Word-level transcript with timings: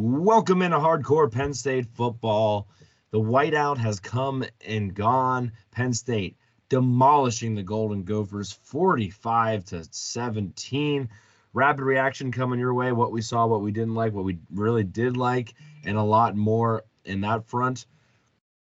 Welcome 0.00 0.62
into 0.62 0.76
hardcore 0.76 1.28
Penn 1.28 1.52
State 1.52 1.86
football. 1.94 2.68
The 3.10 3.18
whiteout 3.18 3.78
has 3.78 3.98
come 3.98 4.44
and 4.64 4.94
gone. 4.94 5.50
Penn 5.72 5.92
State 5.92 6.36
demolishing 6.68 7.56
the 7.56 7.64
Golden 7.64 8.04
Gophers 8.04 8.52
45 8.52 9.64
to 9.64 9.84
17. 9.90 11.08
Rapid 11.52 11.82
reaction 11.82 12.30
coming 12.30 12.60
your 12.60 12.74
way. 12.74 12.92
What 12.92 13.10
we 13.10 13.22
saw, 13.22 13.48
what 13.48 13.60
we 13.60 13.72
didn't 13.72 13.96
like, 13.96 14.12
what 14.12 14.24
we 14.24 14.38
really 14.54 14.84
did 14.84 15.16
like, 15.16 15.54
and 15.84 15.98
a 15.98 16.02
lot 16.04 16.36
more 16.36 16.84
in 17.04 17.22
that 17.22 17.48
front. 17.48 17.84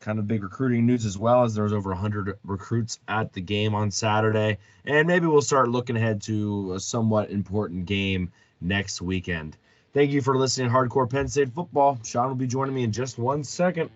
Kind 0.01 0.19
of 0.19 0.27
big 0.27 0.43
recruiting 0.43 0.85
news 0.85 1.05
as 1.05 1.17
well, 1.17 1.43
as 1.43 1.55
there 1.55 1.63
was 1.63 1.73
over 1.73 1.89
100 1.89 2.37
recruits 2.43 2.99
at 3.07 3.33
the 3.33 3.41
game 3.41 3.73
on 3.73 3.89
Saturday. 3.89 4.59
And 4.85 5.07
maybe 5.07 5.25
we'll 5.25 5.41
start 5.41 5.69
looking 5.69 5.97
ahead 5.97 6.21
to 6.23 6.73
a 6.73 6.79
somewhat 6.79 7.31
important 7.31 7.87
game 7.87 8.31
next 8.61 9.01
weekend. 9.01 9.57
Thank 9.95 10.11
you 10.11 10.21
for 10.21 10.37
listening 10.37 10.67
to 10.67 10.75
Hardcore 10.75 11.09
Penn 11.09 11.29
State 11.29 11.53
Football. 11.53 11.97
Sean 12.03 12.27
will 12.27 12.35
be 12.35 12.47
joining 12.47 12.75
me 12.75 12.83
in 12.83 12.91
just 12.91 13.17
one 13.17 13.45
second. 13.45 13.89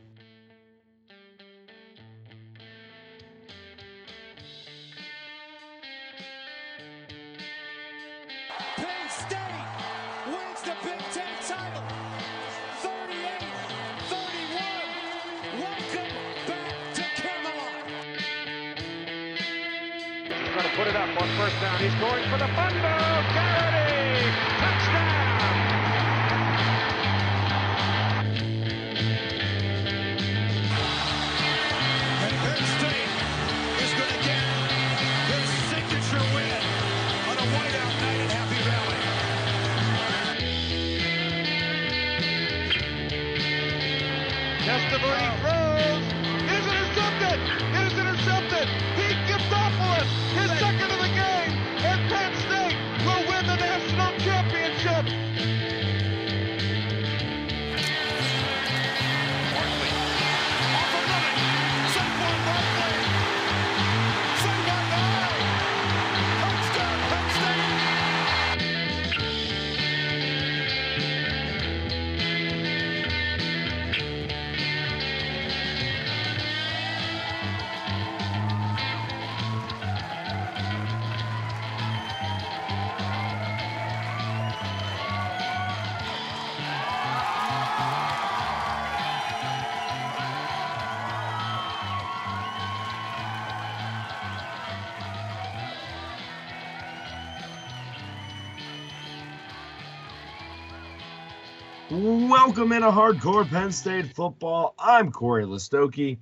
Welcome 102.70 102.84
into 102.84 102.96
Hardcore 102.96 103.50
Penn 103.50 103.72
State 103.72 104.14
Football. 104.14 104.76
I'm 104.78 105.12
Corey 105.12 105.44
Listoki. 105.44 106.20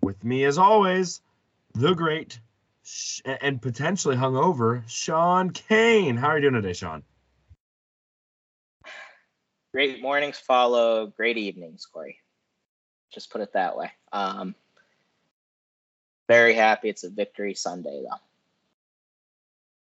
With 0.00 0.22
me, 0.22 0.44
as 0.44 0.56
always, 0.56 1.20
the 1.74 1.92
great 1.92 2.38
sh- 2.84 3.20
and 3.26 3.60
potentially 3.60 4.14
hungover 4.14 4.88
Sean 4.88 5.50
Kane. 5.50 6.16
How 6.16 6.28
are 6.28 6.38
you 6.38 6.42
doing 6.42 6.62
today, 6.62 6.72
Sean? 6.72 7.02
great 9.72 10.00
mornings 10.00 10.38
follow 10.38 11.08
great 11.08 11.36
evenings 11.36 11.84
corey 11.84 12.20
just 13.12 13.32
put 13.32 13.40
it 13.40 13.52
that 13.54 13.76
way 13.76 13.90
um 14.12 14.54
very 16.28 16.54
happy 16.54 16.88
it's 16.88 17.02
a 17.02 17.10
victory 17.10 17.54
sunday 17.54 18.02
though 18.02 18.16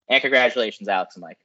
and 0.10 0.22
congratulations 0.22 0.90
alex 0.90 1.16
and 1.16 1.22
mike 1.22 1.40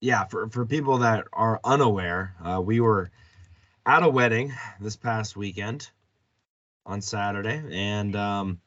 yeah, 0.00 0.24
for, 0.24 0.48
for 0.48 0.64
people 0.64 0.98
that 0.98 1.26
are 1.32 1.60
unaware, 1.64 2.34
uh, 2.44 2.60
we 2.60 2.80
were 2.80 3.10
at 3.84 4.02
a 4.02 4.08
wedding 4.08 4.52
this 4.80 4.96
past 4.96 5.36
weekend 5.36 5.90
on 6.86 7.00
Saturday, 7.00 7.62
and 7.72 8.14
um, 8.16 8.60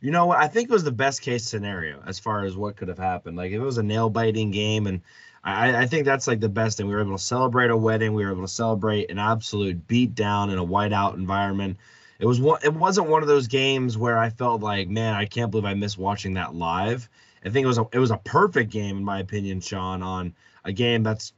you 0.00 0.10
know? 0.10 0.30
I 0.30 0.46
think 0.48 0.68
it 0.68 0.72
was 0.72 0.84
the 0.84 0.92
best 0.92 1.22
case 1.22 1.44
scenario 1.44 2.02
as 2.06 2.18
far 2.18 2.44
as 2.44 2.56
what 2.56 2.76
could 2.76 2.88
have 2.88 2.98
happened. 2.98 3.36
Like 3.36 3.52
if 3.52 3.60
it 3.60 3.64
was 3.64 3.78
a 3.78 3.82
nail 3.82 4.10
biting 4.10 4.50
game, 4.50 4.86
and 4.86 5.00
I, 5.42 5.82
I 5.82 5.86
think 5.86 6.04
that's 6.04 6.26
like 6.26 6.40
the 6.40 6.48
best 6.48 6.76
thing. 6.76 6.86
We 6.86 6.94
were 6.94 7.00
able 7.00 7.16
to 7.16 7.22
celebrate 7.22 7.70
a 7.70 7.76
wedding. 7.76 8.12
We 8.14 8.24
were 8.24 8.32
able 8.32 8.42
to 8.42 8.48
celebrate 8.48 9.10
an 9.10 9.18
absolute 9.18 9.86
beat 9.86 10.14
down 10.14 10.50
in 10.50 10.58
a 10.58 10.64
whiteout 10.64 11.14
environment. 11.14 11.78
It 12.18 12.26
was 12.26 12.40
one. 12.40 12.60
It 12.62 12.74
wasn't 12.74 13.08
one 13.08 13.22
of 13.22 13.28
those 13.28 13.46
games 13.46 13.96
where 13.96 14.18
I 14.18 14.30
felt 14.30 14.60
like, 14.60 14.88
man, 14.88 15.14
I 15.14 15.24
can't 15.24 15.50
believe 15.50 15.64
I 15.64 15.74
missed 15.74 15.98
watching 15.98 16.34
that 16.34 16.54
live. 16.54 17.08
I 17.44 17.50
think 17.50 17.64
it 17.64 17.68
was 17.68 17.78
a 17.78 17.86
it 17.92 17.98
was 17.98 18.10
a 18.10 18.18
perfect 18.18 18.70
game 18.70 18.98
in 18.98 19.04
my 19.04 19.20
opinion, 19.20 19.60
Sean, 19.60 20.02
on 20.02 20.34
a 20.68 20.72
game 20.72 21.02
that's 21.02 21.32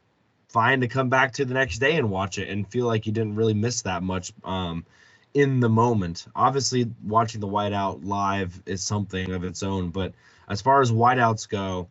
fine 0.49 0.81
to 0.81 0.89
come 0.89 1.09
back 1.09 1.33
to 1.35 1.45
the 1.45 1.55
next 1.55 1.79
day 1.79 1.97
and 1.97 2.11
watch 2.11 2.37
it 2.39 2.49
and 2.49 2.69
feel 2.69 2.87
like 2.87 3.07
you 3.07 3.13
didn't 3.13 3.37
really 3.37 3.55
miss 3.55 3.83
that 3.83 4.03
much 4.03 4.33
um, 4.45 4.85
in 5.33 5.61
the 5.61 5.69
moment. 5.69 6.27
Obviously, 6.35 6.91
watching 7.05 7.41
the 7.41 7.47
whiteout 7.47 8.05
live 8.05 8.61
is 8.67 8.83
something 8.83 9.31
of 9.33 9.45
its 9.45 9.63
own, 9.63 9.91
but 9.91 10.13
as 10.49 10.61
far 10.61 10.83
as 10.83 10.91
whiteouts 10.91 11.49
go, 11.49 11.89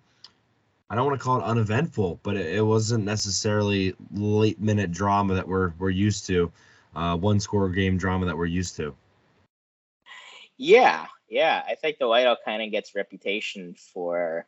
I 0.89 0.95
don't 0.95 1.05
want 1.05 1.17
to 1.17 1.23
call 1.23 1.39
it 1.39 1.45
uneventful, 1.45 2.19
but 2.21 2.35
it, 2.35 2.55
it 2.55 2.61
wasn't 2.61 3.05
necessarily 3.05 3.95
late 4.13 4.59
minute 4.59 4.91
drama 4.91 5.35
that 5.35 5.47
we're 5.47 5.73
we're 5.79 5.89
used 5.89 6.27
to, 6.27 6.51
uh, 6.95 7.15
one 7.15 7.39
score 7.39 7.69
game 7.69 7.97
drama 7.97 8.25
that 8.25 8.37
we're 8.37 8.45
used 8.45 8.75
to. 8.75 8.93
yeah 10.57 11.07
yeah 11.29 11.63
i 11.67 11.75
think 11.75 11.97
the 11.97 12.05
whiteout 12.05 12.37
kind 12.43 12.61
of 12.61 12.69
gets 12.69 12.93
reputation 12.93 13.75
for 13.93 14.45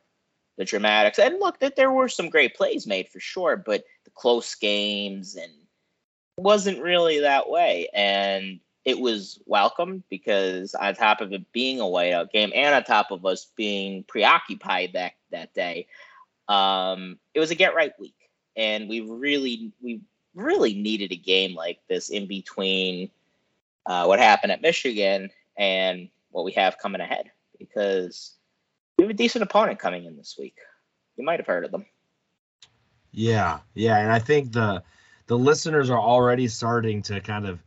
the 0.57 0.65
dramatics. 0.65 1.19
And 1.19 1.39
look 1.39 1.59
that 1.59 1.75
there 1.75 1.91
were 1.91 2.09
some 2.09 2.29
great 2.29 2.55
plays 2.55 2.85
made 2.85 3.09
for 3.09 3.19
sure 3.19 3.57
but 3.57 3.83
the 4.03 4.11
close 4.11 4.55
games 4.55 5.35
and 5.35 5.51
wasn't 6.37 6.81
really 6.81 7.21
that 7.21 7.49
way. 7.49 7.89
And 7.93 8.59
it 8.83 8.99
was 8.99 9.39
welcome 9.45 10.03
because 10.09 10.73
on 10.73 10.95
top 10.95 11.21
of 11.21 11.31
it 11.33 11.51
being 11.51 11.79
a 11.79 11.83
whiteout 11.83 12.31
game 12.31 12.51
and 12.55 12.73
on 12.73 12.83
top 12.83 13.11
of 13.11 13.25
us 13.25 13.47
being 13.55 14.03
preoccupied 14.03 14.93
that 14.93 15.13
that 15.31 15.53
day 15.53 15.87
um, 16.47 17.17
it 17.33 17.39
was 17.39 17.51
a 17.51 17.55
get 17.55 17.75
right 17.75 17.93
week. 17.99 18.15
And 18.55 18.89
we 18.89 19.01
really 19.01 19.71
we 19.81 20.01
really 20.35 20.73
needed 20.73 21.11
a 21.11 21.15
game 21.15 21.55
like 21.55 21.79
this 21.87 22.09
in 22.09 22.27
between 22.27 23.09
uh, 23.85 24.05
what 24.05 24.19
happened 24.19 24.51
at 24.51 24.61
michigan 24.61 25.29
and 25.57 26.09
what 26.29 26.45
we 26.45 26.51
have 26.53 26.77
coming 26.77 27.01
ahead 27.01 27.31
because 27.59 28.33
we 29.01 29.07
have 29.07 29.15
a 29.15 29.17
decent 29.17 29.43
opponent 29.43 29.79
coming 29.79 30.05
in 30.05 30.15
this 30.15 30.35
week 30.37 30.55
you 31.17 31.25
might 31.25 31.39
have 31.39 31.47
heard 31.47 31.65
of 31.65 31.71
them 31.71 31.85
Yeah, 33.11 33.59
yeah, 33.73 33.97
and 33.97 34.11
I 34.11 34.19
think 34.19 34.53
the 34.53 34.83
the 35.27 35.37
listeners 35.37 35.89
are 35.89 35.99
already 35.99 36.47
starting 36.47 37.01
to 37.03 37.19
kind 37.21 37.45
of 37.45 37.59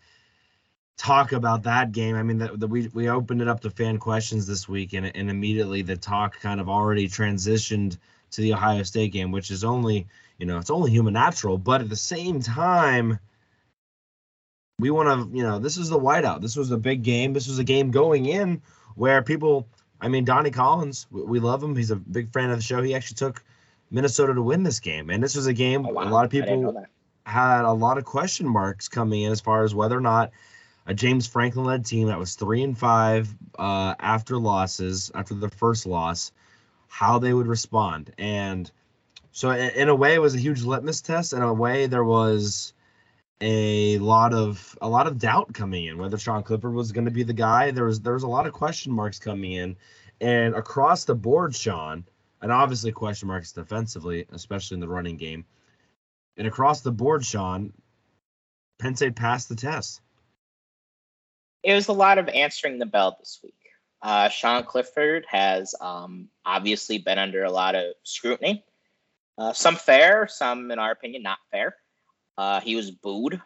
talk 0.96 1.32
about 1.32 1.64
that 1.64 1.92
game. 1.92 2.16
I 2.16 2.22
mean, 2.22 2.38
the, 2.38 2.66
we 2.66 2.88
we 2.88 3.08
opened 3.08 3.42
it 3.42 3.48
up 3.48 3.60
to 3.60 3.70
fan 3.70 3.98
questions 3.98 4.46
this 4.46 4.68
week, 4.68 4.92
and 4.94 5.14
and 5.14 5.30
immediately 5.30 5.82
the 5.82 5.96
talk 5.96 6.40
kind 6.40 6.60
of 6.60 6.68
already 6.68 7.08
transitioned 7.08 7.98
to 8.32 8.40
the 8.40 8.54
Ohio 8.54 8.82
State 8.82 9.12
game, 9.12 9.32
which 9.32 9.50
is 9.50 9.64
only 9.64 10.06
you 10.38 10.46
know 10.46 10.58
it's 10.58 10.70
only 10.70 10.90
human 10.90 11.14
natural, 11.14 11.58
but 11.58 11.80
at 11.80 11.88
the 11.88 11.96
same 11.96 12.40
time, 12.40 13.18
we 14.78 14.90
want 14.90 15.08
to 15.08 15.36
you 15.36 15.42
know 15.42 15.58
this 15.58 15.76
is 15.76 15.88
the 15.88 16.00
whiteout. 16.00 16.40
This 16.40 16.56
was 16.56 16.70
a 16.70 16.78
big 16.78 17.02
game. 17.02 17.32
This 17.32 17.48
was 17.48 17.58
a 17.58 17.64
game 17.64 17.90
going 17.90 18.26
in 18.26 18.62
where 18.94 19.22
people. 19.22 19.68
I 20.04 20.08
mean, 20.08 20.24
Donnie 20.24 20.50
Collins, 20.50 21.06
we, 21.10 21.22
we 21.22 21.40
love 21.40 21.62
him. 21.62 21.74
He's 21.74 21.90
a 21.90 21.96
big 21.96 22.32
fan 22.32 22.50
of 22.50 22.58
the 22.58 22.62
show. 22.62 22.82
He 22.82 22.94
actually 22.94 23.16
took 23.16 23.42
Minnesota 23.90 24.34
to 24.34 24.42
win 24.42 24.62
this 24.62 24.80
game, 24.80 25.10
and 25.10 25.22
this 25.22 25.34
was 25.34 25.46
a 25.46 25.52
game 25.54 25.86
Oh, 25.86 25.92
wow. 25.92 26.04
a 26.04 26.10
lot 26.10 26.24
of 26.26 26.34
I 26.34 26.40
didn't 26.40 26.60
know 26.62 26.72
people 26.72 26.86
had 27.26 27.64
a 27.64 27.72
lot 27.72 27.96
of 27.96 28.04
question 28.04 28.46
marks 28.46 28.88
coming 28.88 29.22
in 29.22 29.32
as 29.32 29.40
far 29.40 29.64
as 29.64 29.74
whether 29.74 29.96
or 29.96 30.02
not 30.02 30.30
a 30.86 30.92
James 30.92 31.26
Franklin 31.26 31.64
led 31.64 31.86
team 31.86 32.08
that 32.08 32.18
was 32.18 32.34
three 32.34 32.62
and 32.62 32.76
five 32.76 33.34
uh, 33.58 33.94
after 33.98 34.36
losses, 34.36 35.10
after 35.14 35.32
the 35.32 35.48
first 35.48 35.86
loss, 35.86 36.32
how 36.88 37.18
they 37.18 37.32
would 37.32 37.46
respond. 37.46 38.12
And 38.18 38.70
So 39.32 39.50
in 39.52 39.88
a 39.88 39.94
way, 39.94 40.12
it 40.12 40.20
was 40.20 40.34
a 40.34 40.38
huge 40.38 40.62
litmus 40.64 41.00
test. 41.00 41.32
In 41.32 41.40
a 41.40 41.54
way, 41.54 41.86
there 41.86 42.04
was 42.04 42.73
a 43.44 43.98
lot 43.98 44.32
of 44.32 44.78
a 44.80 44.88
lot 44.88 45.06
of 45.06 45.18
doubt 45.18 45.52
coming 45.52 45.84
in 45.84 45.98
whether 45.98 46.16
Sean 46.16 46.42
Clifford 46.42 46.72
was 46.72 46.92
going 46.92 47.04
to 47.04 47.10
be 47.10 47.24
the 47.24 47.34
guy. 47.34 47.72
There 47.72 47.84
was 47.84 48.00
there 48.00 48.14
was 48.14 48.22
a 48.22 48.28
lot 48.28 48.46
of 48.46 48.54
question 48.54 48.90
marks 48.90 49.18
coming 49.18 49.52
in, 49.52 49.76
and 50.18 50.54
across 50.54 51.04
the 51.04 51.14
board, 51.14 51.54
Sean, 51.54 52.06
and 52.40 52.50
obviously 52.50 52.90
question 52.90 53.28
marks 53.28 53.52
defensively, 53.52 54.26
especially 54.32 54.76
in 54.76 54.80
the 54.80 54.88
running 54.88 55.18
game, 55.18 55.44
and 56.38 56.46
across 56.46 56.80
the 56.80 56.90
board, 56.90 57.22
Sean, 57.22 57.74
Penn 58.78 58.96
State 58.96 59.14
passed 59.14 59.50
the 59.50 59.56
test. 59.56 60.00
it 61.62 61.74
was 61.74 61.88
a 61.88 61.92
lot 61.92 62.16
of 62.16 62.28
answering 62.30 62.78
the 62.78 62.86
bell 62.86 63.16
this 63.20 63.40
week. 63.42 63.54
Uh, 64.00 64.30
Sean 64.30 64.64
Clifford 64.64 65.26
has 65.28 65.74
um, 65.80 66.28
obviously 66.46 66.96
been 66.96 67.18
under 67.18 67.44
a 67.44 67.50
lot 67.50 67.74
of 67.74 67.94
scrutiny. 68.04 68.64
Uh, 69.36 69.52
some 69.52 69.76
fair, 69.76 70.28
some, 70.28 70.70
in 70.70 70.78
our 70.78 70.92
opinion, 70.92 71.22
not 71.22 71.38
fair. 71.50 71.76
Uh, 72.36 72.60
he 72.60 72.76
was 72.76 72.90
booed 72.90 73.40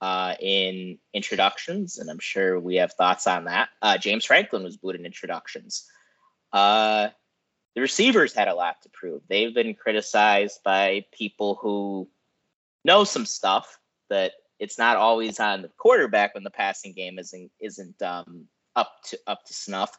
uh, 0.00 0.34
in 0.40 0.98
introductions, 1.12 1.98
and 1.98 2.10
I'm 2.10 2.18
sure 2.18 2.58
we 2.58 2.76
have 2.76 2.92
thoughts 2.92 3.26
on 3.26 3.44
that. 3.44 3.68
Uh, 3.80 3.98
James 3.98 4.24
Franklin 4.24 4.62
was 4.62 4.76
booed 4.76 4.96
in 4.96 5.06
introductions. 5.06 5.86
Uh, 6.52 7.08
the 7.74 7.80
receivers 7.80 8.32
had 8.32 8.48
a 8.48 8.54
lot 8.54 8.80
to 8.82 8.88
prove. 8.88 9.22
They've 9.28 9.54
been 9.54 9.74
criticized 9.74 10.60
by 10.64 11.04
people 11.12 11.56
who 11.60 12.08
know 12.84 13.04
some 13.04 13.26
stuff 13.26 13.78
that 14.08 14.32
it's 14.58 14.78
not 14.78 14.96
always 14.96 15.38
on 15.40 15.62
the 15.62 15.68
quarterback 15.76 16.34
when 16.34 16.44
the 16.44 16.50
passing 16.50 16.92
game 16.92 17.18
isn't 17.18 17.50
isn't 17.60 18.00
um, 18.00 18.46
up 18.74 18.92
to 19.08 19.18
up 19.26 19.44
to 19.44 19.52
snuff. 19.52 19.92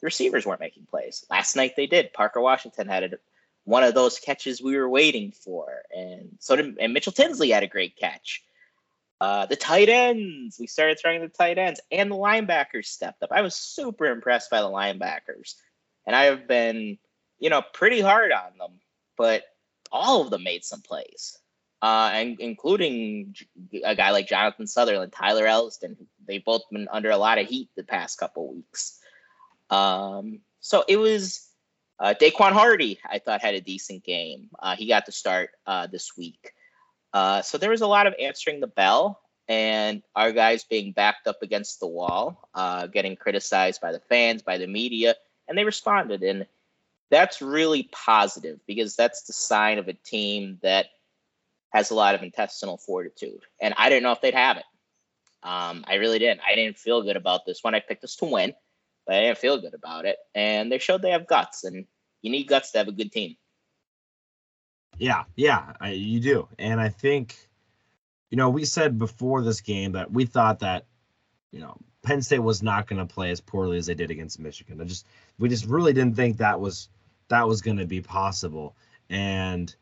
The 0.00 0.06
receivers 0.06 0.44
weren't 0.44 0.60
making 0.60 0.86
plays. 0.86 1.24
Last 1.30 1.56
night 1.56 1.74
they 1.76 1.86
did. 1.86 2.12
Parker 2.12 2.40
Washington 2.40 2.88
had 2.88 3.04
a, 3.04 3.10
one 3.64 3.84
of 3.84 3.94
those 3.94 4.18
catches 4.18 4.62
we 4.62 4.76
were 4.76 4.88
waiting 4.88 5.32
for, 5.32 5.82
and 5.94 6.36
so 6.40 6.56
did 6.56 6.78
and 6.78 6.92
Mitchell 6.92 7.12
Tinsley 7.12 7.50
had 7.50 7.62
a 7.62 7.68
great 7.68 7.96
catch. 7.96 8.42
Uh, 9.20 9.46
the 9.46 9.56
tight 9.56 9.88
ends, 9.88 10.56
we 10.58 10.66
started 10.66 10.98
throwing 10.98 11.20
the 11.20 11.28
tight 11.28 11.58
ends, 11.58 11.80
and 11.92 12.10
the 12.10 12.16
linebackers 12.16 12.86
stepped 12.86 13.22
up. 13.22 13.30
I 13.30 13.42
was 13.42 13.54
super 13.54 14.06
impressed 14.06 14.50
by 14.50 14.62
the 14.62 14.68
linebackers, 14.68 15.54
and 16.06 16.16
I 16.16 16.24
have 16.24 16.48
been, 16.48 16.98
you 17.38 17.50
know, 17.50 17.62
pretty 17.62 18.00
hard 18.00 18.32
on 18.32 18.58
them, 18.58 18.80
but 19.16 19.44
all 19.92 20.22
of 20.22 20.30
them 20.30 20.42
made 20.42 20.64
some 20.64 20.80
plays 20.80 21.38
uh, 21.82 22.10
and 22.14 22.38
including 22.40 23.34
a 23.84 23.96
guy 23.96 24.12
like 24.12 24.28
Jonathan 24.28 24.68
Sutherland, 24.68 25.12
Tyler 25.12 25.44
Elsdon. 25.44 25.96
They've 26.26 26.44
both 26.44 26.62
been 26.70 26.88
under 26.90 27.10
a 27.10 27.16
lot 27.16 27.38
of 27.38 27.48
heat 27.48 27.70
the 27.74 27.82
past 27.82 28.18
couple 28.18 28.54
weeks. 28.54 29.00
Um, 29.68 30.38
so 30.60 30.84
it 30.86 30.96
was 30.96 31.48
uh, 32.02 32.14
Daequan 32.20 32.52
Hardy. 32.52 32.98
I 33.08 33.20
thought 33.20 33.40
had 33.40 33.54
a 33.54 33.60
decent 33.60 34.02
game. 34.04 34.50
Uh, 34.58 34.74
he 34.74 34.88
got 34.88 35.06
to 35.06 35.12
start 35.12 35.50
uh, 35.66 35.86
this 35.86 36.16
week. 36.16 36.52
Uh, 37.12 37.42
so 37.42 37.58
there 37.58 37.70
was 37.70 37.80
a 37.80 37.86
lot 37.86 38.08
of 38.08 38.14
answering 38.20 38.60
the 38.60 38.66
bell, 38.66 39.20
and 39.48 40.02
our 40.16 40.32
guys 40.32 40.64
being 40.64 40.92
backed 40.92 41.28
up 41.28 41.42
against 41.42 41.78
the 41.78 41.86
wall, 41.86 42.48
uh, 42.54 42.88
getting 42.88 43.14
criticized 43.14 43.80
by 43.80 43.92
the 43.92 44.00
fans, 44.00 44.42
by 44.42 44.58
the 44.58 44.66
media, 44.66 45.14
and 45.46 45.56
they 45.56 45.64
responded. 45.64 46.24
And 46.24 46.46
that's 47.08 47.40
really 47.40 47.88
positive 47.92 48.58
because 48.66 48.96
that's 48.96 49.22
the 49.22 49.32
sign 49.32 49.78
of 49.78 49.86
a 49.86 49.92
team 49.92 50.58
that 50.62 50.86
has 51.70 51.90
a 51.90 51.94
lot 51.94 52.16
of 52.16 52.22
intestinal 52.22 52.78
fortitude. 52.78 53.42
And 53.60 53.74
I 53.76 53.88
didn't 53.88 54.02
know 54.02 54.12
if 54.12 54.20
they'd 54.20 54.34
have 54.34 54.56
it. 54.56 54.64
Um, 55.44 55.84
I 55.86 55.94
really 55.94 56.18
didn't. 56.18 56.40
I 56.48 56.56
didn't 56.56 56.78
feel 56.78 57.02
good 57.02 57.16
about 57.16 57.46
this 57.46 57.62
one. 57.62 57.74
I 57.74 57.80
picked 57.80 58.04
us 58.04 58.16
to 58.16 58.24
win, 58.24 58.54
but 59.06 59.16
I 59.16 59.20
didn't 59.22 59.38
feel 59.38 59.60
good 59.60 59.74
about 59.74 60.06
it. 60.06 60.16
And 60.34 60.70
they 60.70 60.78
showed 60.78 61.02
they 61.02 61.10
have 61.10 61.26
guts, 61.26 61.64
and 61.64 61.86
you 62.22 62.30
need 62.30 62.48
guts 62.48 62.72
to 62.72 62.78
have 62.78 62.88
a 62.88 62.92
good 62.92 63.12
team. 63.12 63.36
Yeah, 64.98 65.24
yeah, 65.36 65.72
I, 65.80 65.90
you 65.90 66.20
do. 66.20 66.48
And 66.58 66.80
I 66.80 66.88
think, 66.88 67.36
you 68.30 68.36
know, 68.36 68.50
we 68.50 68.64
said 68.64 68.98
before 68.98 69.42
this 69.42 69.60
game 69.60 69.92
that 69.92 70.12
we 70.12 70.26
thought 70.26 70.60
that, 70.60 70.86
you 71.50 71.60
know, 71.60 71.76
Penn 72.02 72.22
State 72.22 72.40
was 72.40 72.62
not 72.62 72.86
going 72.86 72.98
to 72.98 73.12
play 73.12 73.30
as 73.30 73.40
poorly 73.40 73.78
as 73.78 73.86
they 73.86 73.94
did 73.94 74.10
against 74.10 74.40
Michigan. 74.40 74.80
I 74.80 74.84
just, 74.84 75.06
we 75.38 75.48
just 75.48 75.66
really 75.66 75.92
didn't 75.92 76.16
think 76.16 76.36
that 76.38 76.60
was 76.60 76.88
that 77.28 77.48
was 77.48 77.62
going 77.62 77.78
to 77.78 77.86
be 77.86 78.00
possible, 78.00 78.76
and 79.08 79.74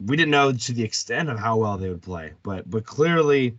we 0.00 0.16
didn't 0.16 0.30
know 0.30 0.52
to 0.52 0.72
the 0.72 0.84
extent 0.84 1.28
of 1.28 1.38
how 1.38 1.56
well 1.56 1.76
they 1.76 1.88
would 1.88 2.02
play. 2.02 2.32
But 2.42 2.68
but 2.68 2.84
clearly, 2.84 3.56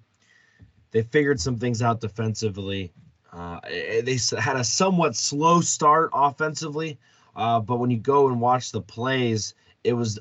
they 0.92 1.02
figured 1.02 1.40
some 1.40 1.58
things 1.58 1.82
out 1.82 2.00
defensively. 2.00 2.94
Uh, 3.38 3.60
they 4.04 4.18
had 4.40 4.56
a 4.56 4.64
somewhat 4.64 5.16
slow 5.16 5.62
start 5.62 6.10
offensively, 6.12 6.98
uh, 7.36 7.60
but 7.60 7.78
when 7.78 7.92
you 7.92 7.98
go 7.98 8.28
and 8.28 8.42
watch 8.42 8.72
the 8.72 8.82
plays, 8.82 9.54
it 9.84 9.94
was 9.94 10.20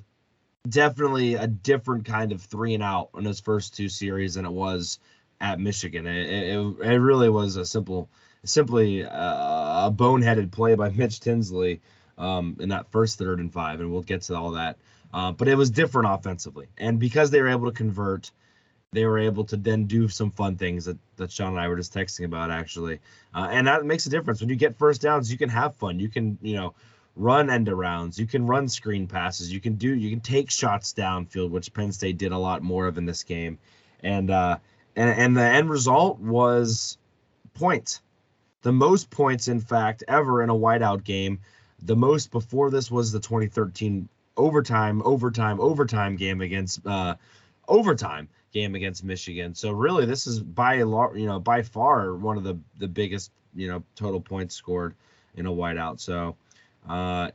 definitely 0.68 1.34
a 1.34 1.46
different 1.46 2.04
kind 2.04 2.30
of 2.30 2.42
three 2.42 2.74
and 2.74 2.82
out 2.82 3.08
in 3.16 3.24
those 3.24 3.40
first 3.40 3.74
two 3.74 3.88
series 3.88 4.34
than 4.34 4.44
it 4.44 4.52
was 4.52 4.98
at 5.40 5.58
Michigan. 5.58 6.06
It, 6.06 6.26
it, 6.26 6.58
it 6.58 6.96
really 6.98 7.30
was 7.30 7.56
a 7.56 7.64
simple, 7.64 8.10
simply 8.44 9.04
uh, 9.04 9.86
a 9.86 9.90
boneheaded 9.90 10.52
play 10.52 10.74
by 10.74 10.88
Mitch 10.94 11.20
Tinsley 11.20 11.80
um, 12.18 12.56
in 12.60 12.68
that 12.68 12.90
first 12.90 13.18
third 13.18 13.38
and 13.38 13.50
five, 13.50 13.80
and 13.80 13.90
we'll 13.90 14.02
get 14.02 14.22
to 14.22 14.36
all 14.36 14.50
that. 14.52 14.76
Uh, 15.14 15.32
but 15.32 15.48
it 15.48 15.54
was 15.54 15.70
different 15.70 16.08
offensively, 16.10 16.66
and 16.76 16.98
because 16.98 17.30
they 17.30 17.40
were 17.40 17.48
able 17.48 17.70
to 17.70 17.76
convert, 17.76 18.30
they 18.93 19.05
were 19.05 19.19
able 19.19 19.44
to 19.44 19.56
then 19.56 19.85
do 19.85 20.09
some 20.09 20.31
fun 20.31 20.56
things 20.56 20.85
that, 20.85 20.97
that 21.17 21.31
Sean 21.31 21.49
and 21.49 21.61
I 21.61 21.69
were 21.69 21.77
just 21.77 21.93
texting 21.93 22.25
about 22.25 22.50
actually, 22.50 23.00
uh, 23.35 23.49
and 23.50 23.67
that 23.67 23.85
makes 23.85 24.06
a 24.06 24.11
difference. 24.11 24.41
When 24.41 24.49
you 24.49 24.56
get 24.56 24.79
first 24.79 25.03
downs, 25.03 25.31
you 25.31 25.38
can 25.38 25.49
have 25.49 25.75
fun. 25.77 25.99
You 25.99 26.09
can 26.09 26.38
you 26.41 26.55
know 26.55 26.75
run 27.15 27.50
end 27.50 27.67
arounds. 27.67 28.19
You 28.19 28.27
can 28.27 28.47
run 28.47 28.69
screen 28.69 29.06
passes. 29.06 29.53
You 29.53 29.61
can 29.61 29.75
do 29.75 29.94
you 29.94 30.11
can 30.11 30.21
take 30.21 30.50
shots 30.50 30.94
downfield, 30.94 31.50
which 31.50 31.73
Penn 31.75 31.93
State 31.93 32.19
did 32.19 32.33
a 32.33 32.38
lot 32.38 32.62
more 32.62 32.87
of 32.87 32.97
in 32.99 33.06
this 33.06 33.25
game, 33.25 33.59
and 34.03 34.31
uh, 34.31 34.59
and 34.94 35.11
and 35.11 35.37
the 35.37 35.43
end 35.43 35.69
result 35.69 36.19
was 36.19 36.97
points, 37.55 38.00
the 38.62 38.73
most 38.73 39.11
points 39.11 39.49
in 39.49 39.61
fact 39.61 40.05
ever 40.06 40.43
in 40.43 40.50
a 40.50 40.55
whiteout 40.55 41.05
game. 41.05 41.41
The 41.83 41.97
most 41.97 42.31
before 42.31 42.71
this 42.71 42.91
was 42.91 43.12
the 43.12 43.21
2013 43.21 44.09
overtime, 44.37 45.03
overtime, 45.05 45.61
overtime 45.61 46.17
game 46.17 46.41
against 46.41 46.87
uh, 46.87 47.17
overtime 47.69 48.29
game 48.52 48.75
against 48.75 49.04
Michigan. 49.04 49.54
So 49.54 49.72
really, 49.72 50.06
this 50.06 50.26
is 50.26 50.40
by 50.40 50.76
a 50.76 50.87
lot, 50.87 51.16
you 51.16 51.26
know, 51.26 51.38
by 51.40 51.62
far 51.62 52.14
one 52.14 52.37
of 52.37 52.44
the 52.44 52.58
the 52.78 52.88
biggest 52.88 53.31
you 53.54 53.69
know 53.69 53.82
total 53.94 54.20
points 54.20 54.54
scored 54.54 54.94
in 55.34 55.46
a 55.46 55.50
whiteout. 55.50 56.00
So 56.00 56.37
uh, 56.88 57.31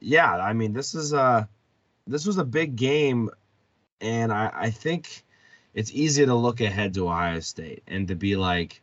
yeah, 0.00 0.36
I 0.36 0.52
mean 0.52 0.72
this 0.72 0.94
is 0.94 1.12
a 1.12 1.48
this 2.06 2.26
was 2.26 2.38
a 2.38 2.44
big 2.44 2.76
game, 2.76 3.30
and 4.00 4.32
I 4.32 4.50
I 4.52 4.70
think 4.70 5.24
it's 5.74 5.92
easy 5.92 6.26
to 6.26 6.34
look 6.34 6.60
ahead 6.60 6.94
to 6.94 7.08
Ohio 7.08 7.40
State 7.40 7.82
and 7.86 8.08
to 8.08 8.14
be 8.14 8.36
like, 8.36 8.82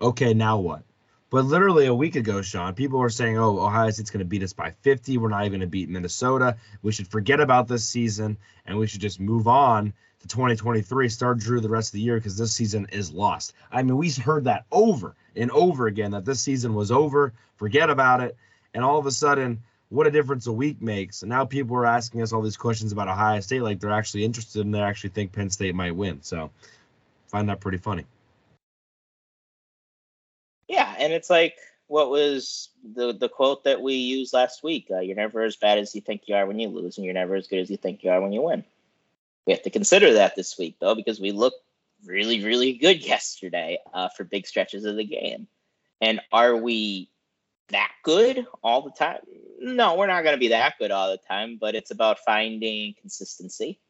okay, 0.00 0.34
now 0.34 0.58
what? 0.58 0.82
But 1.30 1.44
literally 1.44 1.86
a 1.86 1.94
week 1.94 2.16
ago, 2.16 2.42
Sean, 2.42 2.74
people 2.74 2.98
were 2.98 3.08
saying, 3.08 3.38
"Oh, 3.38 3.60
Ohio 3.60 3.88
State's 3.90 4.10
going 4.10 4.18
to 4.18 4.24
beat 4.24 4.42
us 4.42 4.52
by 4.52 4.72
50. 4.82 5.16
We're 5.16 5.28
not 5.28 5.42
even 5.42 5.52
going 5.52 5.60
to 5.60 5.66
beat 5.68 5.88
Minnesota. 5.88 6.56
We 6.82 6.90
should 6.90 7.06
forget 7.06 7.40
about 7.40 7.68
this 7.68 7.86
season 7.86 8.36
and 8.66 8.76
we 8.76 8.88
should 8.88 9.00
just 9.00 9.20
move 9.20 9.46
on 9.46 9.92
to 10.20 10.28
2023. 10.28 11.08
Start 11.08 11.38
Drew 11.38 11.60
the 11.60 11.68
rest 11.68 11.90
of 11.90 11.92
the 11.92 12.00
year 12.00 12.16
because 12.16 12.36
this 12.36 12.52
season 12.52 12.88
is 12.90 13.12
lost." 13.12 13.54
I 13.70 13.84
mean, 13.84 13.96
we 13.96 14.10
heard 14.10 14.44
that 14.44 14.64
over 14.72 15.14
and 15.36 15.52
over 15.52 15.86
again 15.86 16.10
that 16.10 16.24
this 16.24 16.40
season 16.40 16.74
was 16.74 16.90
over. 16.90 17.32
Forget 17.56 17.90
about 17.90 18.20
it. 18.20 18.36
And 18.74 18.84
all 18.84 18.98
of 18.98 19.06
a 19.06 19.12
sudden, 19.12 19.62
what 19.88 20.08
a 20.08 20.10
difference 20.10 20.48
a 20.48 20.52
week 20.52 20.82
makes. 20.82 21.22
And 21.22 21.30
now 21.30 21.44
people 21.44 21.76
are 21.76 21.86
asking 21.86 22.22
us 22.22 22.32
all 22.32 22.42
these 22.42 22.56
questions 22.56 22.90
about 22.90 23.08
Ohio 23.08 23.38
State, 23.40 23.62
like 23.62 23.78
they're 23.78 23.92
actually 23.92 24.24
interested 24.24 24.64
and 24.64 24.74
they 24.74 24.80
actually 24.80 25.10
think 25.10 25.32
Penn 25.32 25.50
State 25.50 25.76
might 25.76 25.94
win. 25.94 26.22
So, 26.22 26.50
find 27.28 27.48
that 27.48 27.60
pretty 27.60 27.78
funny. 27.78 28.04
And 31.00 31.12
it's 31.12 31.30
like 31.30 31.56
what 31.90 32.08
was 32.08 32.68
the 32.94 33.12
the 33.12 33.28
quote 33.28 33.64
that 33.64 33.82
we 33.82 33.94
used 33.94 34.32
last 34.32 34.62
week? 34.62 34.86
Uh, 34.92 35.00
you're 35.00 35.16
never 35.16 35.42
as 35.42 35.56
bad 35.56 35.78
as 35.78 35.92
you 35.92 36.00
think 36.00 36.22
you 36.26 36.36
are 36.36 36.46
when 36.46 36.60
you 36.60 36.68
lose, 36.68 36.96
and 36.96 37.04
you're 37.04 37.14
never 37.14 37.34
as 37.34 37.48
good 37.48 37.58
as 37.58 37.68
you 37.68 37.76
think 37.76 38.04
you 38.04 38.10
are 38.10 38.20
when 38.20 38.32
you 38.32 38.42
win. 38.42 38.64
We 39.44 39.52
have 39.52 39.62
to 39.62 39.70
consider 39.70 40.14
that 40.14 40.36
this 40.36 40.56
week, 40.56 40.76
though, 40.78 40.94
because 40.94 41.18
we 41.18 41.32
looked 41.32 41.60
really, 42.04 42.44
really 42.44 42.74
good 42.74 43.04
yesterday 43.04 43.78
uh, 43.92 44.08
for 44.10 44.22
big 44.22 44.46
stretches 44.46 44.84
of 44.84 44.94
the 44.94 45.04
game. 45.04 45.48
And 46.00 46.20
are 46.30 46.56
we 46.56 47.10
that 47.70 47.90
good 48.04 48.46
all 48.62 48.82
the 48.82 48.92
time? 48.92 49.18
No, 49.58 49.96
we're 49.96 50.06
not 50.06 50.22
going 50.22 50.36
to 50.36 50.40
be 50.40 50.48
that 50.48 50.78
good 50.78 50.92
all 50.92 51.10
the 51.10 51.18
time, 51.18 51.58
but 51.60 51.74
it's 51.74 51.90
about 51.90 52.20
finding 52.20 52.94
consistency 53.00 53.80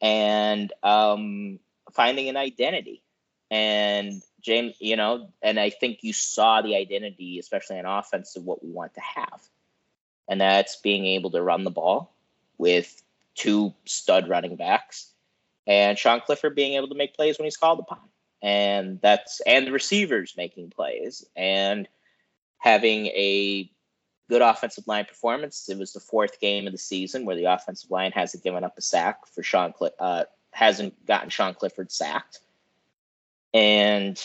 and 0.00 0.72
um, 0.82 1.58
finding 1.92 2.30
an 2.30 2.38
identity. 2.38 3.02
And 3.50 4.22
James, 4.40 4.76
you 4.80 4.96
know, 4.96 5.28
and 5.42 5.58
I 5.58 5.70
think 5.70 5.98
you 6.02 6.12
saw 6.12 6.62
the 6.62 6.76
identity, 6.76 7.38
especially 7.38 7.78
on 7.78 7.86
offense, 7.86 8.36
of 8.36 8.44
what 8.44 8.64
we 8.64 8.70
want 8.70 8.94
to 8.94 9.00
have. 9.00 9.42
And 10.28 10.40
that's 10.40 10.76
being 10.76 11.06
able 11.06 11.30
to 11.32 11.42
run 11.42 11.64
the 11.64 11.70
ball 11.70 12.14
with 12.58 13.02
two 13.34 13.74
stud 13.84 14.28
running 14.28 14.56
backs 14.56 15.10
and 15.66 15.98
Sean 15.98 16.20
Clifford 16.20 16.54
being 16.54 16.74
able 16.74 16.88
to 16.88 16.94
make 16.94 17.14
plays 17.14 17.38
when 17.38 17.44
he's 17.44 17.56
called 17.56 17.78
upon. 17.78 18.00
And 18.42 19.00
that's 19.00 19.40
and 19.40 19.66
the 19.66 19.72
receivers 19.72 20.34
making 20.36 20.70
plays 20.70 21.24
and 21.36 21.86
having 22.58 23.06
a 23.06 23.70
good 24.28 24.42
offensive 24.42 24.86
line 24.86 25.04
performance. 25.04 25.68
It 25.68 25.78
was 25.78 25.92
the 25.92 26.00
fourth 26.00 26.40
game 26.40 26.66
of 26.66 26.72
the 26.72 26.78
season 26.78 27.24
where 27.24 27.36
the 27.36 27.44
offensive 27.44 27.90
line 27.90 28.12
hasn't 28.12 28.42
given 28.42 28.64
up 28.64 28.78
a 28.78 28.80
sack 28.80 29.26
for 29.26 29.42
Sean 29.42 29.74
Cl- 29.78 29.94
uh, 29.98 30.24
hasn't 30.52 31.06
gotten 31.06 31.28
Sean 31.30 31.54
Clifford 31.54 31.92
sacked. 31.92 32.40
And 33.52 34.22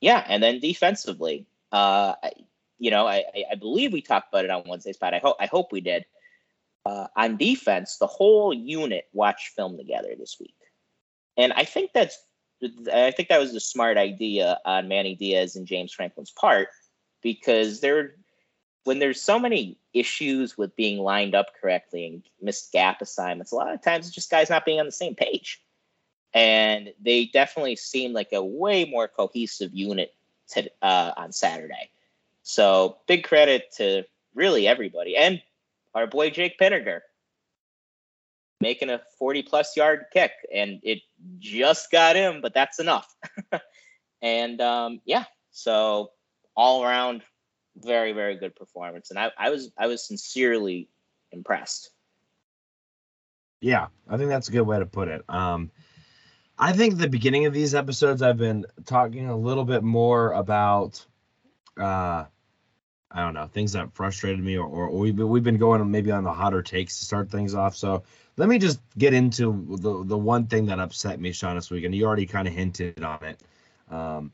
yeah, 0.00 0.24
and 0.28 0.42
then 0.42 0.60
defensively, 0.60 1.46
uh, 1.70 2.14
you 2.78 2.90
know, 2.90 3.06
I, 3.06 3.24
I 3.50 3.54
believe 3.54 3.92
we 3.92 4.02
talked 4.02 4.32
about 4.32 4.44
it 4.44 4.50
on 4.50 4.64
Wednesday's 4.66 4.96
pod. 4.96 5.14
I 5.14 5.18
hope 5.18 5.36
I 5.40 5.46
hope 5.46 5.72
we 5.72 5.80
did. 5.80 6.04
Uh, 6.84 7.06
on 7.16 7.36
defense, 7.36 7.98
the 7.98 8.08
whole 8.08 8.52
unit 8.52 9.04
watched 9.12 9.54
film 9.54 9.76
together 9.76 10.14
this 10.18 10.36
week, 10.40 10.56
and 11.36 11.52
I 11.52 11.64
think 11.64 11.92
that's 11.92 12.18
I 12.92 13.10
think 13.10 13.28
that 13.28 13.40
was 13.40 13.54
a 13.54 13.60
smart 13.60 13.96
idea 13.96 14.58
on 14.64 14.88
Manny 14.88 15.14
Diaz 15.14 15.56
and 15.56 15.66
James 15.66 15.92
Franklin's 15.92 16.30
part 16.30 16.68
because 17.22 17.80
there, 17.80 18.16
when 18.84 18.98
there's 18.98 19.20
so 19.20 19.38
many 19.38 19.78
issues 19.92 20.56
with 20.56 20.76
being 20.76 20.98
lined 20.98 21.34
up 21.34 21.46
correctly 21.60 22.06
and 22.06 22.22
missed 22.40 22.72
gap 22.72 23.00
assignments, 23.00 23.52
a 23.52 23.56
lot 23.56 23.72
of 23.72 23.82
times 23.82 24.06
it's 24.06 24.14
just 24.14 24.30
guys 24.30 24.50
not 24.50 24.64
being 24.64 24.80
on 24.80 24.86
the 24.86 24.92
same 24.92 25.14
page, 25.14 25.61
and 26.34 26.92
they 27.00 27.26
definitely 27.26 27.76
seem 27.76 28.12
like 28.12 28.32
a 28.32 28.42
way 28.42 28.84
more 28.84 29.08
cohesive 29.08 29.74
unit 29.74 30.14
to, 30.48 30.70
uh, 30.80 31.12
on 31.16 31.32
Saturday. 31.32 31.90
So 32.42 32.98
big 33.06 33.24
credit 33.24 33.72
to 33.76 34.04
really 34.34 34.66
everybody 34.66 35.16
and 35.16 35.42
our 35.94 36.06
boy 36.06 36.30
Jake 36.30 36.58
Pinegar 36.58 37.00
making 38.60 38.90
a 38.90 39.00
40 39.18 39.42
plus 39.42 39.76
yard 39.76 40.06
kick 40.12 40.32
and 40.54 40.80
it 40.82 41.00
just 41.38 41.90
got 41.90 42.16
him, 42.16 42.40
but 42.40 42.54
that's 42.54 42.78
enough. 42.78 43.14
and 44.22 44.60
um, 44.60 45.00
yeah, 45.04 45.24
so 45.50 46.12
all 46.56 46.84
around 46.84 47.22
very, 47.76 48.12
very 48.12 48.36
good 48.36 48.54
performance. 48.54 49.10
And 49.10 49.18
I, 49.18 49.30
I 49.36 49.50
was 49.50 49.70
I 49.76 49.86
was 49.86 50.06
sincerely 50.06 50.88
impressed. 51.30 51.90
Yeah, 53.60 53.88
I 54.08 54.16
think 54.16 54.28
that's 54.28 54.48
a 54.48 54.52
good 54.52 54.62
way 54.62 54.78
to 54.78 54.86
put 54.86 55.08
it. 55.08 55.22
Um, 55.28 55.70
I 56.62 56.72
think 56.72 56.96
the 56.96 57.08
beginning 57.08 57.46
of 57.46 57.52
these 57.52 57.74
episodes, 57.74 58.22
I've 58.22 58.36
been 58.36 58.64
talking 58.86 59.28
a 59.28 59.36
little 59.36 59.64
bit 59.64 59.82
more 59.82 60.30
about 60.30 61.04
uh, 61.76 62.24
I 63.10 63.20
don't 63.20 63.34
know 63.34 63.48
things 63.48 63.72
that 63.72 63.92
frustrated 63.94 64.44
me, 64.44 64.56
or, 64.56 64.68
or 64.68 64.90
we've 64.90 65.16
been, 65.16 65.28
we've 65.28 65.42
been 65.42 65.58
going 65.58 65.90
maybe 65.90 66.12
on 66.12 66.22
the 66.22 66.32
hotter 66.32 66.62
takes 66.62 67.00
to 67.00 67.04
start 67.04 67.32
things 67.32 67.56
off. 67.56 67.74
So 67.74 68.04
let 68.36 68.48
me 68.48 68.60
just 68.60 68.78
get 68.96 69.12
into 69.12 69.76
the 69.80 70.04
the 70.04 70.16
one 70.16 70.46
thing 70.46 70.66
that 70.66 70.78
upset 70.78 71.18
me, 71.18 71.32
Sean, 71.32 71.56
this 71.56 71.68
week, 71.68 71.82
and 71.82 71.92
you 71.92 72.04
already 72.04 72.26
kind 72.26 72.46
of 72.46 72.54
hinted 72.54 73.02
on 73.02 73.24
it. 73.24 73.40
Um, 73.90 74.30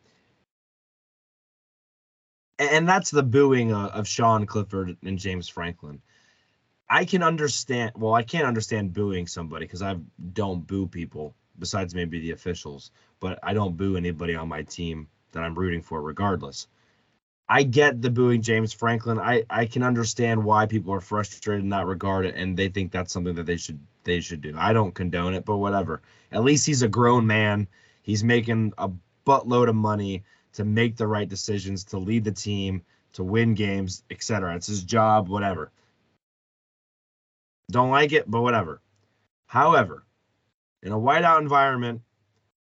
and 2.58 2.86
that's 2.86 3.10
the 3.10 3.22
booing 3.22 3.72
of, 3.72 3.90
of 3.92 4.06
Sean 4.06 4.44
Clifford 4.44 4.98
and 5.02 5.18
James 5.18 5.48
Franklin. 5.48 6.02
I 6.90 7.06
can 7.06 7.22
understand. 7.22 7.92
Well, 7.96 8.12
I 8.12 8.22
can't 8.22 8.46
understand 8.46 8.92
booing 8.92 9.26
somebody 9.26 9.64
because 9.64 9.80
I 9.80 9.96
don't 10.34 10.66
boo 10.66 10.86
people 10.86 11.34
besides 11.58 11.94
maybe 11.94 12.20
the 12.20 12.32
officials, 12.32 12.90
but 13.20 13.38
I 13.42 13.54
don't 13.54 13.76
boo 13.76 13.96
anybody 13.96 14.34
on 14.34 14.48
my 14.48 14.62
team 14.62 15.08
that 15.32 15.42
I'm 15.42 15.54
rooting 15.54 15.82
for, 15.82 16.00
regardless. 16.00 16.68
I 17.48 17.62
get 17.62 18.02
the 18.02 18.10
booing 18.10 18.42
James 18.42 18.72
Franklin. 18.72 19.18
I 19.18 19.44
I 19.48 19.64
can 19.64 19.82
understand 19.82 20.44
why 20.44 20.66
people 20.66 20.92
are 20.92 21.00
frustrated 21.00 21.64
in 21.64 21.70
that 21.70 21.86
regard 21.86 22.26
and 22.26 22.56
they 22.56 22.68
think 22.68 22.92
that's 22.92 23.12
something 23.12 23.34
that 23.36 23.46
they 23.46 23.56
should 23.56 23.80
they 24.04 24.20
should 24.20 24.42
do. 24.42 24.54
I 24.56 24.72
don't 24.74 24.94
condone 24.94 25.34
it, 25.34 25.46
but 25.46 25.56
whatever. 25.56 26.02
At 26.30 26.44
least 26.44 26.66
he's 26.66 26.82
a 26.82 26.88
grown 26.88 27.26
man. 27.26 27.66
He's 28.02 28.22
making 28.22 28.74
a 28.76 28.90
buttload 29.26 29.68
of 29.68 29.76
money 29.76 30.24
to 30.54 30.64
make 30.64 30.96
the 30.96 31.06
right 31.06 31.28
decisions, 31.28 31.84
to 31.84 31.98
lead 31.98 32.24
the 32.24 32.32
team, 32.32 32.82
to 33.14 33.24
win 33.24 33.54
games, 33.54 34.02
etc. 34.10 34.56
It's 34.56 34.66
his 34.66 34.82
job, 34.82 35.28
whatever. 35.28 35.70
Don't 37.70 37.90
like 37.90 38.12
it, 38.12 38.30
but 38.30 38.42
whatever. 38.42 38.80
However, 39.46 40.04
in 40.82 40.92
a 40.92 40.98
whiteout 40.98 41.40
environment 41.40 42.02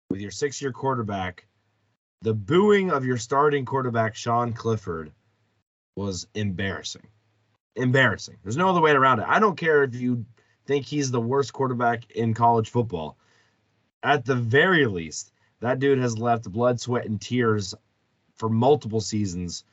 with 0.10 0.22
your 0.22 0.32
six-year 0.32 0.72
quarterback, 0.72 1.46
the 2.22 2.34
booing 2.34 2.92
of 2.92 3.06
your 3.06 3.18
starting 3.18 3.66
quarterback 3.66 4.16
Sean 4.16 4.54
Clifford 4.54 5.12
was 5.96 6.28
embarrassing. 6.34 7.08
Embarrassing. 7.76 8.38
There's 8.44 8.58
no 8.58 8.70
other 8.70 8.82
way 8.82 8.92
around 8.92 9.20
it. 9.20 9.26
I 9.28 9.40
don't 9.40 9.58
care 9.58 9.84
if 9.84 9.96
you 9.96 10.26
think 10.66 10.86
he's 10.86 11.12
the 11.12 11.22
worst 11.22 11.54
quarterback 11.54 12.12
in 12.12 12.34
college 12.34 12.70
football. 12.70 13.18
At 14.04 14.26
the 14.26 14.36
very 14.36 14.86
least, 14.86 15.32
that 15.60 15.80
dude 15.80 16.00
has 16.00 16.18
left 16.18 16.52
blood, 16.52 16.80
sweat, 16.80 17.06
and 17.06 17.20
tears 17.20 17.76
for 18.36 18.50
multiple 18.50 19.02
seasons 19.02 19.64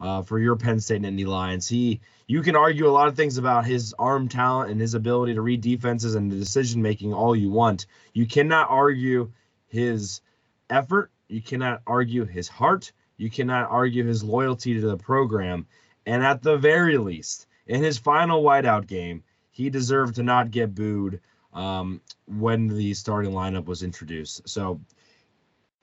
uh, 0.00 0.22
for 0.22 0.38
your 0.38 0.56
Penn 0.56 0.80
State 0.80 1.02
Nittany 1.02 1.26
Lions. 1.26 1.68
He, 1.68 2.00
you 2.26 2.42
can 2.42 2.56
argue 2.56 2.88
a 2.88 2.90
lot 2.90 3.08
of 3.08 3.16
things 3.16 3.38
about 3.38 3.66
his 3.66 3.94
arm 3.98 4.28
talent 4.28 4.70
and 4.70 4.80
his 4.80 4.94
ability 4.94 5.34
to 5.34 5.42
read 5.42 5.60
defenses 5.60 6.14
and 6.14 6.30
the 6.30 6.36
decision 6.36 6.82
making 6.82 7.12
all 7.12 7.34
you 7.34 7.50
want. 7.50 7.86
You 8.12 8.26
cannot 8.26 8.70
argue 8.70 9.32
his 9.66 10.20
effort 10.70 11.10
you 11.28 11.42
cannot 11.42 11.82
argue 11.86 12.24
his 12.24 12.48
heart. 12.48 12.92
You 13.16 13.30
cannot 13.30 13.70
argue 13.70 14.04
his 14.04 14.24
loyalty 14.24 14.74
to 14.74 14.80
the 14.80 14.96
program. 14.96 15.66
And 16.06 16.24
at 16.24 16.42
the 16.42 16.56
very 16.56 16.96
least, 16.96 17.46
in 17.66 17.82
his 17.82 17.98
final 17.98 18.42
whiteout 18.42 18.86
game, 18.86 19.22
he 19.50 19.70
deserved 19.70 20.16
to 20.16 20.22
not 20.22 20.50
get 20.50 20.74
booed 20.74 21.20
um, 21.52 22.00
when 22.26 22.68
the 22.68 22.94
starting 22.94 23.32
lineup 23.32 23.66
was 23.66 23.82
introduced. 23.82 24.48
So 24.48 24.80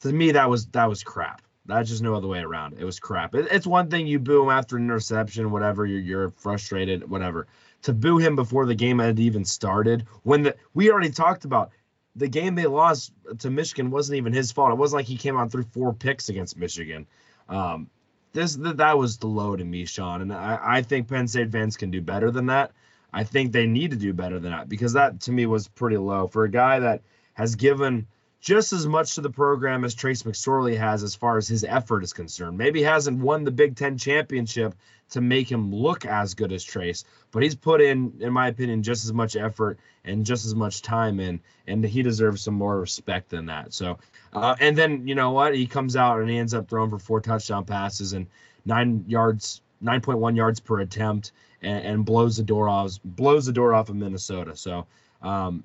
to 0.02 0.12
me, 0.12 0.32
that 0.32 0.50
was 0.50 0.66
that 0.68 0.90
was 0.90 1.04
crap. 1.04 1.42
That's 1.66 1.90
just 1.90 2.04
no 2.04 2.14
other 2.14 2.28
way 2.28 2.40
around. 2.40 2.76
It 2.80 2.86
was 2.86 3.00
crap. 3.00 3.34
It, 3.34 3.48
it's 3.52 3.66
one 3.66 3.90
thing 3.90 4.08
you 4.08 4.20
boo 4.20 4.44
him 4.44 4.50
after 4.50 4.78
an 4.78 4.84
interception, 4.84 5.52
whatever. 5.52 5.86
You're, 5.86 6.02
you're 6.02 6.30
frustrated, 6.32 7.10
whatever. 7.10 7.48
To 7.84 7.94
boo 7.94 8.18
him 8.18 8.36
before 8.36 8.66
the 8.66 8.76
game 8.76 9.00
had 9.00 9.20
even 9.20 9.46
started, 9.46 10.06
when 10.24 10.44
the 10.44 10.56
we 10.74 10.92
already 10.92 11.10
talked 11.10 11.46
about 11.46 11.72
the 12.16 12.28
game 12.28 12.56
they 12.56 12.66
lost 12.66 13.12
to 13.40 13.50
Michigan 13.50 13.92
wasn't 13.92 14.18
even 14.18 14.34
his 14.34 14.52
fault. 14.52 14.72
It 14.72 14.78
wasn't 14.78 15.00
like 15.00 15.06
he 15.06 15.18
came 15.18 15.38
on 15.38 15.50
through 15.50 15.66
four 15.72 15.94
picks 15.94 16.30
against 16.30 16.58
Michigan. 16.58 17.08
Um, 17.50 17.90
this 18.34 18.58
that 18.60 18.98
was 18.98 19.18
the 19.18 19.28
low 19.28 19.56
to 19.56 19.64
me, 19.64 19.86
Sean, 19.86 20.22
and 20.22 20.34
I, 20.34 20.60
I 20.62 20.82
think 20.82 21.08
Penn 21.08 21.28
State 21.28 21.52
fans 21.52 21.78
can 21.78 21.92
do 21.92 22.02
better 22.02 22.32
than 22.32 22.48
that. 22.48 22.72
I 23.14 23.24
think 23.24 23.52
they 23.52 23.66
need 23.66 23.92
to 23.92 23.98
do 23.98 24.14
better 24.14 24.40
than 24.40 24.52
that 24.52 24.68
because 24.68 24.94
that 24.94 25.22
to 25.22 25.32
me 25.32 25.46
was 25.46 25.70
pretty 25.70 25.98
low 25.98 26.28
for 26.28 26.44
a 26.44 26.52
guy 26.52 26.80
that 26.80 27.02
has 27.34 27.56
given 27.56 28.08
just 28.40 28.74
as 28.74 28.86
much 28.86 29.16
to 29.16 29.22
the 29.22 29.30
program 29.30 29.84
as 29.84 29.96
Trace 29.96 30.24
McSorley 30.24 30.78
has 30.78 31.04
as 31.04 31.16
far 31.16 31.38
as 31.38 31.48
his 31.48 31.64
effort 31.64 32.04
is 32.04 32.14
concerned. 32.14 32.58
Maybe 32.58 32.84
hasn't 32.84 33.20
won 33.20 33.44
the 33.44 33.52
Big 33.52 33.76
Ten 33.76 33.98
championship 33.98 34.76
to 35.12 35.22
make 35.22 35.52
him 35.52 35.74
look 35.74 36.06
as 36.06 36.34
good 36.34 36.52
as 36.52 36.64
Trace, 36.64 37.04
but 37.32 37.44
he's 37.44 37.56
put 37.56 37.82
in, 37.82 38.14
in 38.20 38.34
my 38.34 38.48
opinion, 38.48 38.84
just 38.84 39.06
as 39.06 39.14
much 39.14 39.36
effort 39.36 39.80
and 40.04 40.26
just 40.26 40.46
as 40.46 40.56
much 40.56 40.82
time 40.82 41.20
in, 41.20 41.40
and 41.68 41.84
he 41.84 42.02
deserves 42.02 42.42
some 42.42 42.54
more 42.56 42.80
respect 42.80 43.30
than 43.30 43.48
that. 43.48 43.74
So, 43.74 43.98
uh, 44.34 44.56
and 44.60 44.78
then 44.78 45.08
you 45.08 45.16
know 45.16 45.32
what? 45.32 45.56
He 45.56 45.68
comes 45.68 45.96
out 45.96 46.20
and 46.20 46.30
he 46.30 46.38
ends 46.38 46.54
up 46.54 46.70
throwing 46.70 46.90
for 46.90 47.00
four 47.00 47.22
touchdown 47.22 47.66
passes 47.66 48.14
and 48.14 48.28
nine 48.66 49.06
yards, 49.08 49.62
9.1 49.84 50.36
yards 50.36 50.60
per 50.60 50.80
attempt, 50.80 51.32
and, 51.62 51.86
and 51.86 52.06
blows 52.06 52.38
the 52.38 52.44
door 52.44 52.68
off, 52.68 53.00
blows 53.04 53.46
the 53.46 53.54
door 53.54 53.74
off 53.74 53.90
of 53.90 53.96
Minnesota. 53.96 54.56
So, 54.56 54.88
um, 55.22 55.64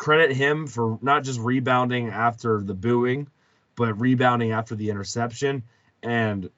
credit 0.00 0.34
him 0.34 0.66
for 0.66 0.98
not 1.02 1.22
just 1.22 1.38
rebounding 1.38 2.08
after 2.08 2.62
the 2.62 2.72
booing, 2.72 3.28
but 3.76 4.00
rebounding 4.00 4.50
after 4.50 4.74
the 4.74 4.88
interception. 4.88 5.62
And 6.02 6.48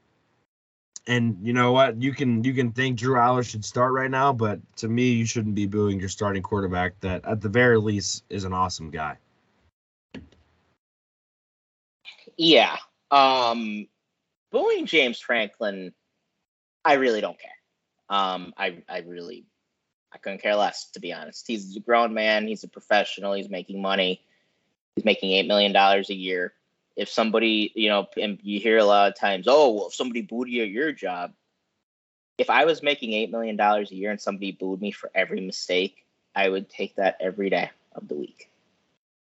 and 1.09 1.39
you 1.43 1.53
know 1.53 1.73
what? 1.73 2.01
You 2.01 2.13
can 2.13 2.45
you 2.45 2.55
can 2.55 2.71
think 2.71 3.01
Drew 3.01 3.17
Allar 3.17 3.45
should 3.45 3.65
start 3.65 3.93
right 3.93 4.11
now, 4.11 4.33
but 4.33 4.61
to 4.77 4.89
me, 4.89 5.11
you 5.11 5.27
shouldn't 5.27 5.57
be 5.57 5.67
booing 5.67 5.99
your 5.99 6.09
starting 6.09 6.41
quarterback 6.41 7.01
that 7.01 7.25
at 7.25 7.41
the 7.41 7.49
very 7.49 7.79
least 7.79 8.23
is 8.31 8.45
an 8.45 8.53
awesome 8.53 8.91
guy. 8.91 9.19
Yeah. 12.37 12.77
Um 13.11 13.89
booing 14.53 14.87
James 14.87 15.19
Franklin, 15.19 15.93
I 16.85 16.93
really 16.93 17.21
don't 17.21 17.41
care. 17.41 17.51
Um 18.09 18.55
I 18.57 18.85
I 18.89 18.99
really 18.99 19.47
I 20.13 20.19
couldn't 20.19 20.43
care 20.43 20.57
less, 20.57 20.91
to 20.93 21.01
be 21.01 21.13
honest. 21.13 21.47
He's 21.47 21.77
a 21.77 21.81
grown 21.81 22.13
man. 22.15 22.47
He's 22.47 22.65
a 22.65 22.69
professional. 22.69 23.33
He's 23.33 23.49
making 23.49 23.81
money. 23.81 24.21
He's 24.95 25.05
making 25.05 25.33
eight 25.33 25.47
million 25.47 25.73
dollars 25.73 26.11
a 26.11 26.15
year. 26.15 26.53
If 26.97 27.09
somebody, 27.09 27.73
you 27.75 27.89
know, 27.89 28.07
and 28.21 28.39
you 28.43 28.61
hear 28.61 28.77
a 28.77 28.85
lot 28.85 29.09
of 29.09 29.19
times, 29.19 29.47
oh, 29.49 29.73
well, 29.73 29.87
if 29.87 29.95
somebody 29.95 30.21
booed 30.21 30.49
you 30.49 30.63
at 30.63 30.69
your 30.69 30.93
job, 30.93 31.33
if 32.37 32.51
I 32.51 32.67
was 32.67 32.83
making 32.83 33.15
eight 33.15 33.31
million 33.31 33.57
dollars 33.57 33.91
a 33.91 33.95
year 33.95 34.11
and 34.11 34.21
somebody 34.21 34.53
booed 34.53 34.81
me 34.83 34.93
for 34.93 35.11
every 35.15 35.41
mistake, 35.41 36.05
I 36.35 36.49
would 36.49 36.69
take 36.69 36.97
that 36.97 37.17
every 37.21 37.49
day 37.49 37.71
of 37.95 38.09
the 38.09 38.15
week. 38.15 38.51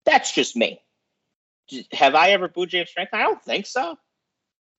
That's 0.06 0.34
just 0.34 0.56
me. 0.56 0.82
Have 1.92 2.16
I 2.16 2.32
ever 2.32 2.48
booed 2.48 2.70
James 2.70 2.90
Franklin? 2.90 3.22
I 3.22 3.26
don't 3.26 3.44
think 3.44 3.66
so. 3.68 3.98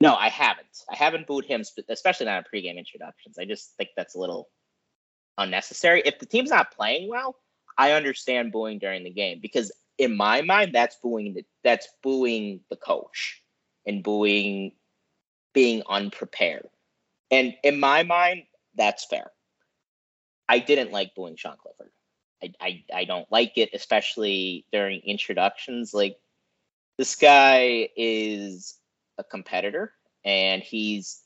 No, 0.00 0.14
I 0.14 0.30
haven't. 0.30 0.66
I 0.90 0.97
haven't 0.97 1.28
booed 1.28 1.44
him, 1.44 1.62
especially 1.88 2.26
not 2.26 2.44
in 2.44 2.61
pregame 2.61 2.76
introductions. 2.76 3.38
I 3.38 3.44
just 3.44 3.76
think 3.76 3.90
that's 3.97 4.16
a 4.16 4.18
little 4.18 4.49
unnecessary. 5.38 6.02
If 6.04 6.18
the 6.18 6.26
team's 6.26 6.50
not 6.50 6.72
playing 6.72 7.08
well, 7.08 7.36
I 7.78 7.92
understand 7.92 8.52
booing 8.52 8.78
during 8.78 9.04
the 9.04 9.10
game 9.10 9.40
because 9.40 9.72
in 9.98 10.16
my 10.16 10.42
mind 10.42 10.72
that's 10.74 10.96
booing 10.96 11.34
the, 11.34 11.44
that's 11.64 11.88
booing 12.02 12.60
the 12.70 12.76
coach 12.76 13.42
and 13.86 14.02
booing 14.02 14.72
being 15.52 15.82
unprepared. 15.88 16.68
And 17.30 17.54
in 17.62 17.80
my 17.80 18.02
mind, 18.02 18.44
That's 18.74 19.04
fair. 19.04 19.30
I 20.48 20.58
didn't 20.58 20.92
like 20.92 21.14
booing 21.14 21.36
Sean 21.36 21.56
Clifford. 21.56 21.90
I, 22.42 22.52
I, 22.60 22.84
I 22.94 23.04
don't 23.04 23.30
like 23.30 23.58
it, 23.58 23.70
especially 23.74 24.66
during 24.72 25.00
introductions. 25.00 25.92
Like 25.92 26.18
this 26.98 27.16
guy 27.16 27.90
is 27.96 28.78
a 29.18 29.24
competitor 29.24 29.92
and 30.24 30.62
he's 30.62 31.20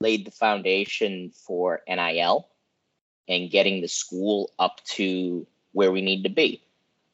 laid 0.00 0.26
the 0.26 0.30
foundation 0.30 1.32
for 1.46 1.80
NIL 1.88 2.49
and 3.30 3.50
getting 3.50 3.80
the 3.80 3.88
school 3.88 4.50
up 4.58 4.84
to 4.84 5.46
where 5.72 5.92
we 5.92 6.02
need 6.02 6.24
to 6.24 6.28
be. 6.28 6.62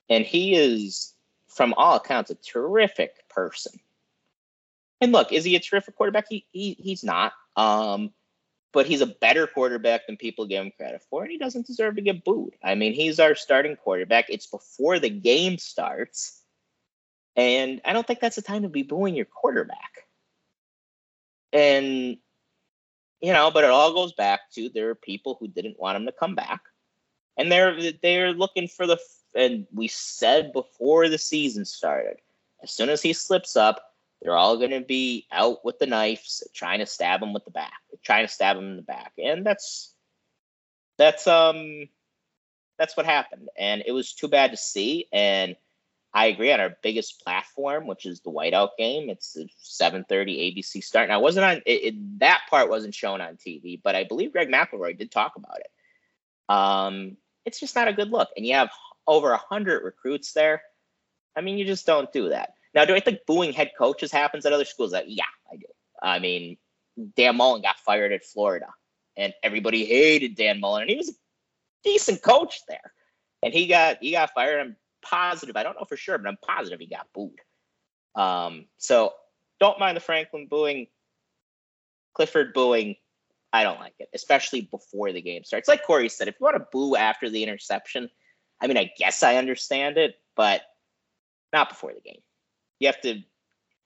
And 0.08 0.24
he 0.24 0.54
is, 0.54 1.12
from 1.46 1.74
all 1.74 1.96
accounts, 1.96 2.30
a 2.30 2.34
terrific 2.36 3.28
person. 3.28 3.78
And 5.00 5.12
look, 5.12 5.30
is 5.30 5.44
he 5.44 5.54
a 5.56 5.60
terrific 5.60 5.94
quarterback? 5.94 6.26
He, 6.28 6.46
he 6.50 6.72
he's 6.72 7.04
not. 7.04 7.32
Um, 7.54 8.12
but 8.72 8.86
he's 8.86 9.02
a 9.02 9.06
better 9.06 9.46
quarterback 9.46 10.06
than 10.06 10.16
people 10.16 10.46
give 10.46 10.64
him 10.64 10.72
credit 10.76 11.02
for, 11.08 11.22
and 11.22 11.30
he 11.30 11.38
doesn't 11.38 11.66
deserve 11.66 11.96
to 11.96 12.02
get 12.02 12.24
booed. 12.24 12.54
I 12.62 12.74
mean, 12.74 12.92
he's 12.92 13.20
our 13.20 13.34
starting 13.34 13.76
quarterback. 13.76 14.26
It's 14.28 14.46
before 14.46 14.98
the 14.98 15.10
game 15.10 15.58
starts, 15.58 16.42
and 17.36 17.80
I 17.84 17.92
don't 17.92 18.06
think 18.06 18.20
that's 18.20 18.36
the 18.36 18.42
time 18.42 18.62
to 18.62 18.68
be 18.68 18.82
booing 18.82 19.14
your 19.14 19.26
quarterback. 19.26 20.06
And 21.52 22.18
you 23.20 23.32
know, 23.32 23.50
but 23.50 23.64
it 23.64 23.70
all 23.70 23.94
goes 23.94 24.12
back 24.12 24.50
to 24.52 24.68
there 24.68 24.90
are 24.90 24.94
people 24.94 25.36
who 25.38 25.48
didn't 25.48 25.78
want 25.78 25.96
him 25.96 26.06
to 26.06 26.12
come 26.12 26.34
back, 26.34 26.60
and 27.36 27.50
they're 27.50 27.92
they're 28.02 28.32
looking 28.32 28.68
for 28.68 28.86
the. 28.86 28.98
And 29.34 29.66
we 29.72 29.88
said 29.88 30.52
before 30.52 31.08
the 31.08 31.18
season 31.18 31.66
started, 31.66 32.16
as 32.62 32.70
soon 32.70 32.88
as 32.88 33.02
he 33.02 33.12
slips 33.12 33.54
up, 33.54 33.94
they're 34.22 34.36
all 34.36 34.56
going 34.56 34.70
to 34.70 34.80
be 34.80 35.26
out 35.30 35.62
with 35.62 35.78
the 35.78 35.86
knives, 35.86 36.42
trying 36.54 36.78
to 36.78 36.86
stab 36.86 37.22
him 37.22 37.34
with 37.34 37.44
the 37.44 37.50
back, 37.50 37.74
trying 38.02 38.26
to 38.26 38.32
stab 38.32 38.56
him 38.56 38.64
in 38.70 38.76
the 38.76 38.82
back, 38.82 39.12
and 39.22 39.44
that's 39.44 39.94
that's 40.98 41.26
um 41.26 41.88
that's 42.78 42.96
what 42.96 43.06
happened, 43.06 43.48
and 43.58 43.82
it 43.86 43.92
was 43.92 44.12
too 44.12 44.28
bad 44.28 44.50
to 44.50 44.56
see. 44.56 45.06
And 45.12 45.56
I 46.16 46.28
agree 46.28 46.50
on 46.50 46.60
our 46.60 46.74
biggest 46.82 47.22
platform, 47.22 47.86
which 47.86 48.06
is 48.06 48.20
the 48.20 48.30
whiteout 48.30 48.70
game. 48.78 49.10
It's 49.10 49.34
the 49.34 49.50
7:30 49.62 50.56
ABC 50.56 50.82
start. 50.82 51.10
Now, 51.10 51.20
wasn't 51.20 51.44
on 51.44 51.56
it, 51.66 51.70
it, 51.70 52.18
that 52.20 52.40
part 52.48 52.70
wasn't 52.70 52.94
shown 52.94 53.20
on 53.20 53.36
TV, 53.36 53.78
but 53.82 53.94
I 53.94 54.04
believe 54.04 54.32
Greg 54.32 54.48
McElroy 54.48 54.96
did 54.96 55.10
talk 55.10 55.36
about 55.36 55.58
it. 55.60 55.70
Um, 56.48 57.18
it's 57.44 57.60
just 57.60 57.76
not 57.76 57.88
a 57.88 57.92
good 57.92 58.10
look, 58.10 58.30
and 58.34 58.46
you 58.46 58.54
have 58.54 58.70
over 59.06 59.36
hundred 59.36 59.84
recruits 59.84 60.32
there. 60.32 60.62
I 61.36 61.42
mean, 61.42 61.58
you 61.58 61.66
just 61.66 61.84
don't 61.84 62.10
do 62.14 62.30
that. 62.30 62.54
Now, 62.74 62.86
do 62.86 62.94
I 62.94 63.00
think 63.00 63.18
booing 63.26 63.52
head 63.52 63.72
coaches 63.76 64.10
happens 64.10 64.46
at 64.46 64.54
other 64.54 64.64
schools? 64.64 64.94
yeah, 65.06 65.24
I 65.52 65.56
do. 65.56 65.66
I 66.02 66.18
mean, 66.18 66.56
Dan 67.14 67.36
Mullen 67.36 67.60
got 67.60 67.78
fired 67.80 68.12
at 68.12 68.24
Florida, 68.24 68.68
and 69.18 69.34
everybody 69.42 69.84
hated 69.84 70.34
Dan 70.34 70.60
Mullen, 70.60 70.80
and 70.80 70.90
he 70.90 70.96
was 70.96 71.10
a 71.10 71.14
decent 71.84 72.22
coach 72.22 72.62
there. 72.66 72.94
And 73.42 73.52
he 73.52 73.66
got 73.66 73.98
he 74.00 74.12
got 74.12 74.32
fired. 74.32 74.60
I'm 74.60 74.76
positive. 75.08 75.56
I 75.56 75.62
don't 75.62 75.76
know 75.78 75.86
for 75.88 75.96
sure, 75.96 76.18
but 76.18 76.28
I'm 76.28 76.38
positive 76.38 76.80
he 76.80 76.86
got 76.86 77.06
booed. 77.14 77.40
Um, 78.14 78.66
so 78.78 79.12
don't 79.60 79.78
mind 79.78 79.96
the 79.96 80.00
Franklin 80.00 80.46
booing, 80.48 80.86
Clifford 82.14 82.54
booing. 82.54 82.96
I 83.52 83.62
don't 83.62 83.80
like 83.80 83.94
it, 83.98 84.08
especially 84.14 84.62
before 84.62 85.12
the 85.12 85.22
game 85.22 85.44
starts. 85.44 85.68
Like 85.68 85.84
Corey 85.84 86.08
said, 86.08 86.28
if 86.28 86.36
you 86.40 86.44
want 86.44 86.56
to 86.56 86.66
boo 86.72 86.96
after 86.96 87.30
the 87.30 87.42
interception, 87.42 88.10
I 88.60 88.66
mean, 88.66 88.76
I 88.76 88.90
guess 88.98 89.22
I 89.22 89.36
understand 89.36 89.98
it, 89.98 90.16
but 90.34 90.62
not 91.52 91.68
before 91.68 91.92
the 91.94 92.00
game 92.00 92.20
you 92.78 92.88
have 92.88 93.00
to 93.02 93.22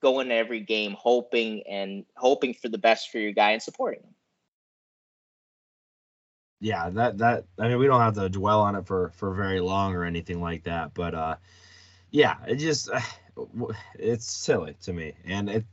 go 0.01 0.19
into 0.19 0.35
every 0.35 0.61
game 0.61 0.95
hoping 0.97 1.63
and 1.69 2.05
hoping 2.15 2.53
for 2.53 2.69
the 2.69 2.77
best 2.77 3.11
for 3.11 3.19
your 3.19 3.31
guy 3.31 3.51
and 3.51 3.61
supporting 3.61 4.01
him. 4.01 4.13
Yeah, 6.61 6.89
that 6.91 7.17
that 7.17 7.45
I 7.59 7.67
mean 7.67 7.79
we 7.79 7.87
don't 7.87 7.99
have 7.99 8.13
to 8.13 8.29
dwell 8.29 8.61
on 8.61 8.75
it 8.75 8.85
for 8.85 9.09
for 9.15 9.33
very 9.33 9.59
long 9.59 9.95
or 9.95 10.05
anything 10.05 10.39
like 10.39 10.63
that, 10.63 10.93
but 10.93 11.13
uh 11.13 11.35
yeah, 12.11 12.37
it 12.47 12.55
just 12.55 12.89
it's 13.95 14.31
silly 14.31 14.75
to 14.83 14.93
me. 14.93 15.13
And 15.25 15.49
it 15.49 15.65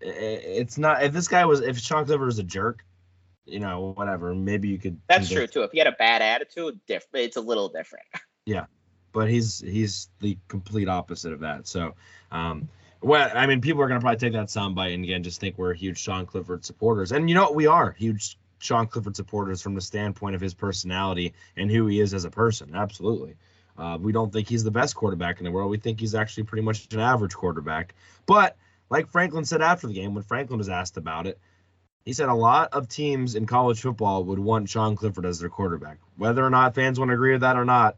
it's 0.00 0.76
not 0.76 1.04
if 1.04 1.12
this 1.12 1.28
guy 1.28 1.44
was 1.44 1.60
if 1.60 1.78
Sean 1.78 2.04
Clifford 2.04 2.26
was 2.26 2.38
a 2.38 2.42
jerk, 2.42 2.84
you 3.46 3.60
know, 3.60 3.92
whatever, 3.96 4.34
maybe 4.34 4.68
you 4.68 4.78
could 4.78 5.00
That's 5.08 5.30
true 5.30 5.46
too. 5.46 5.62
If 5.62 5.70
he 5.70 5.78
had 5.78 5.86
a 5.86 5.92
bad 5.92 6.20
attitude, 6.20 6.80
different 6.86 7.24
it's 7.24 7.36
a 7.36 7.40
little 7.40 7.68
different. 7.68 8.06
Yeah 8.44 8.64
but 9.12 9.28
he's 9.28 9.60
he's 9.60 10.08
the 10.20 10.36
complete 10.48 10.88
opposite 10.88 11.32
of 11.32 11.40
that. 11.40 11.68
So, 11.68 11.94
um, 12.30 12.68
well, 13.00 13.30
I 13.34 13.46
mean, 13.46 13.60
people 13.60 13.82
are 13.82 13.88
gonna 13.88 14.00
probably 14.00 14.18
take 14.18 14.32
that 14.32 14.48
soundbite 14.48 14.94
and 14.94 15.04
again 15.04 15.22
just 15.22 15.40
think 15.40 15.58
we're 15.58 15.74
huge 15.74 15.98
Sean 15.98 16.26
Clifford 16.26 16.64
supporters, 16.64 17.12
and 17.12 17.28
you 17.28 17.34
know 17.34 17.42
what, 17.42 17.54
we 17.54 17.66
are 17.66 17.92
huge 17.92 18.38
Sean 18.62 18.86
Clifford 18.86 19.16
supporters 19.16 19.60
from 19.60 19.74
the 19.74 19.80
standpoint 19.80 20.34
of 20.34 20.40
his 20.40 20.54
personality 20.54 21.34
and 21.56 21.70
who 21.70 21.86
he 21.86 22.00
is 22.00 22.14
as 22.14 22.24
a 22.24 22.30
person. 22.30 22.74
Absolutely. 22.74 23.34
Uh, 23.76 23.98
we 24.00 24.12
don't 24.12 24.32
think 24.32 24.48
he's 24.48 24.64
the 24.64 24.70
best 24.70 24.94
quarterback 24.94 25.38
in 25.38 25.44
the 25.44 25.50
world. 25.50 25.70
We 25.70 25.78
think 25.78 25.98
he's 25.98 26.14
actually 26.14 26.44
pretty 26.44 26.62
much 26.62 26.92
an 26.92 27.00
average 27.00 27.34
quarterback. 27.34 27.94
But 28.26 28.56
like 28.90 29.08
Franklin 29.08 29.44
said 29.44 29.62
after 29.62 29.86
the 29.86 29.94
game, 29.94 30.14
when 30.14 30.22
Franklin 30.22 30.58
was 30.58 30.68
asked 30.68 30.96
about 30.96 31.26
it, 31.26 31.38
he 32.04 32.12
said 32.12 32.28
a 32.28 32.34
lot 32.34 32.72
of 32.72 32.88
teams 32.88 33.34
in 33.34 33.46
college 33.46 33.80
football 33.80 34.24
would 34.24 34.38
want 34.38 34.68
Sean 34.68 34.96
Clifford 34.96 35.26
as 35.26 35.38
their 35.38 35.48
quarterback. 35.48 35.98
Whether 36.16 36.44
or 36.44 36.50
not 36.50 36.74
fans 36.74 36.98
want 36.98 37.08
to 37.08 37.14
agree 37.14 37.32
with 37.32 37.40
that 37.40 37.56
or 37.56 37.64
not, 37.64 37.96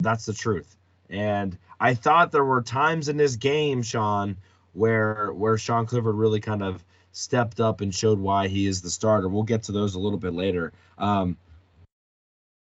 that's 0.00 0.26
the 0.26 0.32
truth. 0.32 0.76
And 1.10 1.56
I 1.78 1.94
thought 1.94 2.32
there 2.32 2.44
were 2.44 2.62
times 2.62 3.08
in 3.08 3.16
this 3.16 3.36
game, 3.36 3.82
Sean, 3.82 4.36
where 4.72 5.32
where 5.32 5.58
Sean 5.58 5.86
Clifford 5.86 6.16
really 6.16 6.40
kind 6.40 6.62
of 6.62 6.84
stepped 7.16 7.60
up 7.60 7.80
and 7.80 7.94
showed 7.94 8.18
why 8.18 8.46
he 8.46 8.66
is 8.66 8.82
the 8.82 8.90
starter. 8.90 9.26
We'll 9.26 9.42
get 9.42 9.64
to 9.64 9.72
those 9.72 9.94
a 9.94 9.98
little 9.98 10.18
bit 10.18 10.34
later. 10.34 10.74
Um, 10.98 11.38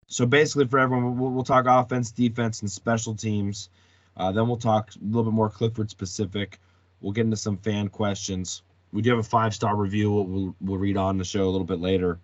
so 0.07 0.27
basically, 0.27 0.67
for 0.67 0.79
everyone, 0.79 1.19
we'll, 1.19 1.33
we'll, 1.33 1.45
talk 1.45 1.67
offense, 1.67 2.13
defense, 2.13 2.61
and 2.61 2.71
special 2.71 3.17
teams. 3.17 3.69
Uh, 4.17 4.31
then 4.31 4.47
we'll 4.47 4.57
talk 4.57 4.93
a 4.95 5.05
little 5.05 5.25
bit 5.25 5.35
more 5.35 5.51
Clifford 5.51 5.91
specific. 5.91 6.61
We'll 7.01 7.13
get 7.13 7.25
into 7.25 7.37
some 7.37 7.57
fan 7.57 7.89
questions. 7.89 8.63
We 8.93 9.03
do 9.03 9.11
have 9.11 9.19
a 9.19 9.25
five 9.25 9.55
star 9.55 9.77
review. 9.77 10.13
We'll, 10.13 10.25
we'll, 10.25 10.57
we'll 10.61 10.79
read 10.79 10.97
on 10.97 11.19
the 11.19 11.25
show 11.25 11.45
a 11.45 11.51
little 11.51 11.67
bit 11.67 11.81
later, 11.81 12.21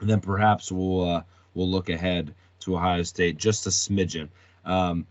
and 0.00 0.08
then 0.08 0.20
perhaps 0.20 0.72
we'll 0.72 1.08
uh, 1.08 1.22
we'll 1.52 1.70
look 1.70 1.90
ahead 1.90 2.34
to 2.60 2.76
Ohio 2.76 3.02
State, 3.02 3.36
just 3.36 3.66
a 3.66 3.70
smidgen. 3.70 4.30
Um, 4.64 5.06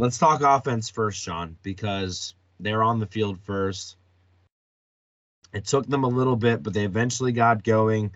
let's 0.00 0.18
talk 0.18 0.40
offense 0.42 0.90
first, 0.90 1.22
Sean, 1.22 1.56
because 1.62 2.34
they're 2.58 2.82
on 2.82 2.98
the 2.98 3.06
field 3.06 3.38
first. 3.40 3.96
It 5.54 5.64
took 5.64 5.86
them 5.86 6.04
a 6.04 6.08
little 6.08 6.36
bit, 6.36 6.62
but 6.62 6.74
they 6.74 6.84
eventually 6.84 7.32
got 7.32 7.62
going. 7.62 8.10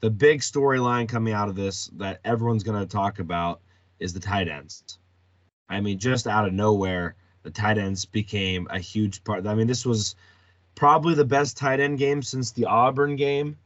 The 0.00 0.10
big 0.10 0.40
storyline 0.40 1.08
coming 1.08 1.32
out 1.32 1.48
of 1.48 1.56
this 1.56 1.86
that 1.96 2.20
everyone's 2.24 2.62
going 2.62 2.78
to 2.78 2.86
talk 2.86 3.18
about 3.18 3.60
is 3.98 4.12
the 4.12 4.20
tight 4.20 4.48
ends. 4.48 4.98
I 5.68 5.80
mean, 5.80 5.98
just 5.98 6.26
out 6.26 6.46
of 6.46 6.52
nowhere, 6.52 7.16
the 7.42 7.50
tight 7.50 7.78
ends 7.78 8.04
became 8.04 8.68
a 8.70 8.78
huge 8.78 9.24
part. 9.24 9.46
I 9.46 9.54
mean, 9.54 9.66
this 9.66 9.86
was 9.86 10.14
probably 10.74 11.14
the 11.14 11.24
best 11.24 11.56
tight 11.56 11.80
end 11.80 11.98
game 11.98 12.22
since 12.22 12.52
the 12.52 12.66
Auburn 12.66 13.16
game 13.16 13.56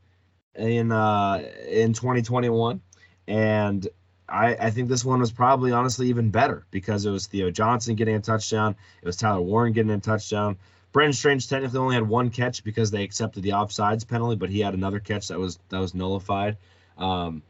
in 0.54 0.92
uh, 0.92 1.42
in 1.68 1.92
2021, 1.94 2.80
and 3.26 3.88
I, 4.28 4.54
I 4.56 4.70
think 4.70 4.88
this 4.88 5.04
one 5.04 5.20
was 5.20 5.32
probably 5.32 5.72
honestly 5.72 6.08
even 6.08 6.30
better 6.30 6.66
because 6.70 7.06
it 7.06 7.10
was 7.10 7.26
Theo 7.26 7.50
Johnson 7.50 7.94
getting 7.94 8.14
a 8.14 8.20
touchdown. 8.20 8.76
It 9.02 9.06
was 9.06 9.16
Tyler 9.16 9.40
Warren 9.40 9.72
getting 9.72 9.90
a 9.90 9.98
touchdown. 9.98 10.58
Brenton 10.98 11.12
Strange 11.12 11.48
technically 11.48 11.78
only 11.78 11.94
had 11.94 12.08
one 12.08 12.28
catch 12.28 12.64
because 12.64 12.90
they 12.90 13.04
accepted 13.04 13.44
the 13.44 13.50
offsides 13.50 14.04
penalty, 14.04 14.34
but 14.34 14.50
he 14.50 14.58
had 14.58 14.74
another 14.74 14.98
catch 14.98 15.28
that 15.28 15.38
was 15.38 15.60
that 15.68 15.78
was 15.78 15.94
nullified. 15.94 16.56
Um, 16.96 17.40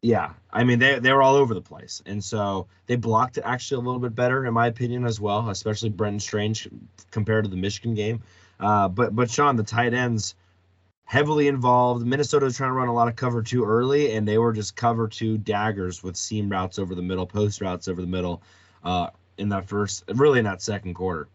yeah, 0.00 0.34
I 0.52 0.62
mean 0.62 0.78
they 0.78 1.00
they 1.00 1.12
were 1.12 1.22
all 1.22 1.34
over 1.34 1.54
the 1.54 1.60
place, 1.60 2.04
and 2.06 2.22
so 2.22 2.68
they 2.86 2.94
blocked 2.94 3.38
it 3.38 3.42
actually 3.44 3.82
a 3.82 3.86
little 3.86 3.98
bit 3.98 4.14
better 4.14 4.46
in 4.46 4.54
my 4.54 4.68
opinion 4.68 5.04
as 5.04 5.20
well, 5.20 5.50
especially 5.50 5.88
Brenton 5.88 6.20
Strange 6.20 6.68
compared 7.10 7.46
to 7.46 7.50
the 7.50 7.56
Michigan 7.56 7.94
game. 7.96 8.22
Uh, 8.60 8.86
but 8.86 9.16
but 9.16 9.28
Sean, 9.28 9.56
the 9.56 9.64
tight 9.64 9.92
ends 9.92 10.36
heavily 11.06 11.48
involved. 11.48 12.06
Minnesota 12.06 12.44
was 12.44 12.56
trying 12.56 12.70
to 12.70 12.74
run 12.74 12.86
a 12.86 12.94
lot 12.94 13.08
of 13.08 13.16
cover 13.16 13.42
two 13.42 13.64
early, 13.64 14.12
and 14.12 14.28
they 14.28 14.38
were 14.38 14.52
just 14.52 14.76
cover 14.76 15.08
two 15.08 15.36
daggers 15.36 16.04
with 16.04 16.16
seam 16.16 16.48
routes 16.48 16.78
over 16.78 16.94
the 16.94 17.02
middle, 17.02 17.26
post 17.26 17.60
routes 17.60 17.88
over 17.88 18.00
the 18.00 18.06
middle 18.06 18.40
uh, 18.84 19.10
in 19.36 19.48
that 19.48 19.66
first, 19.66 20.04
really 20.14 20.38
in 20.38 20.44
that 20.44 20.62
second 20.62 20.94
quarter. 20.94 21.26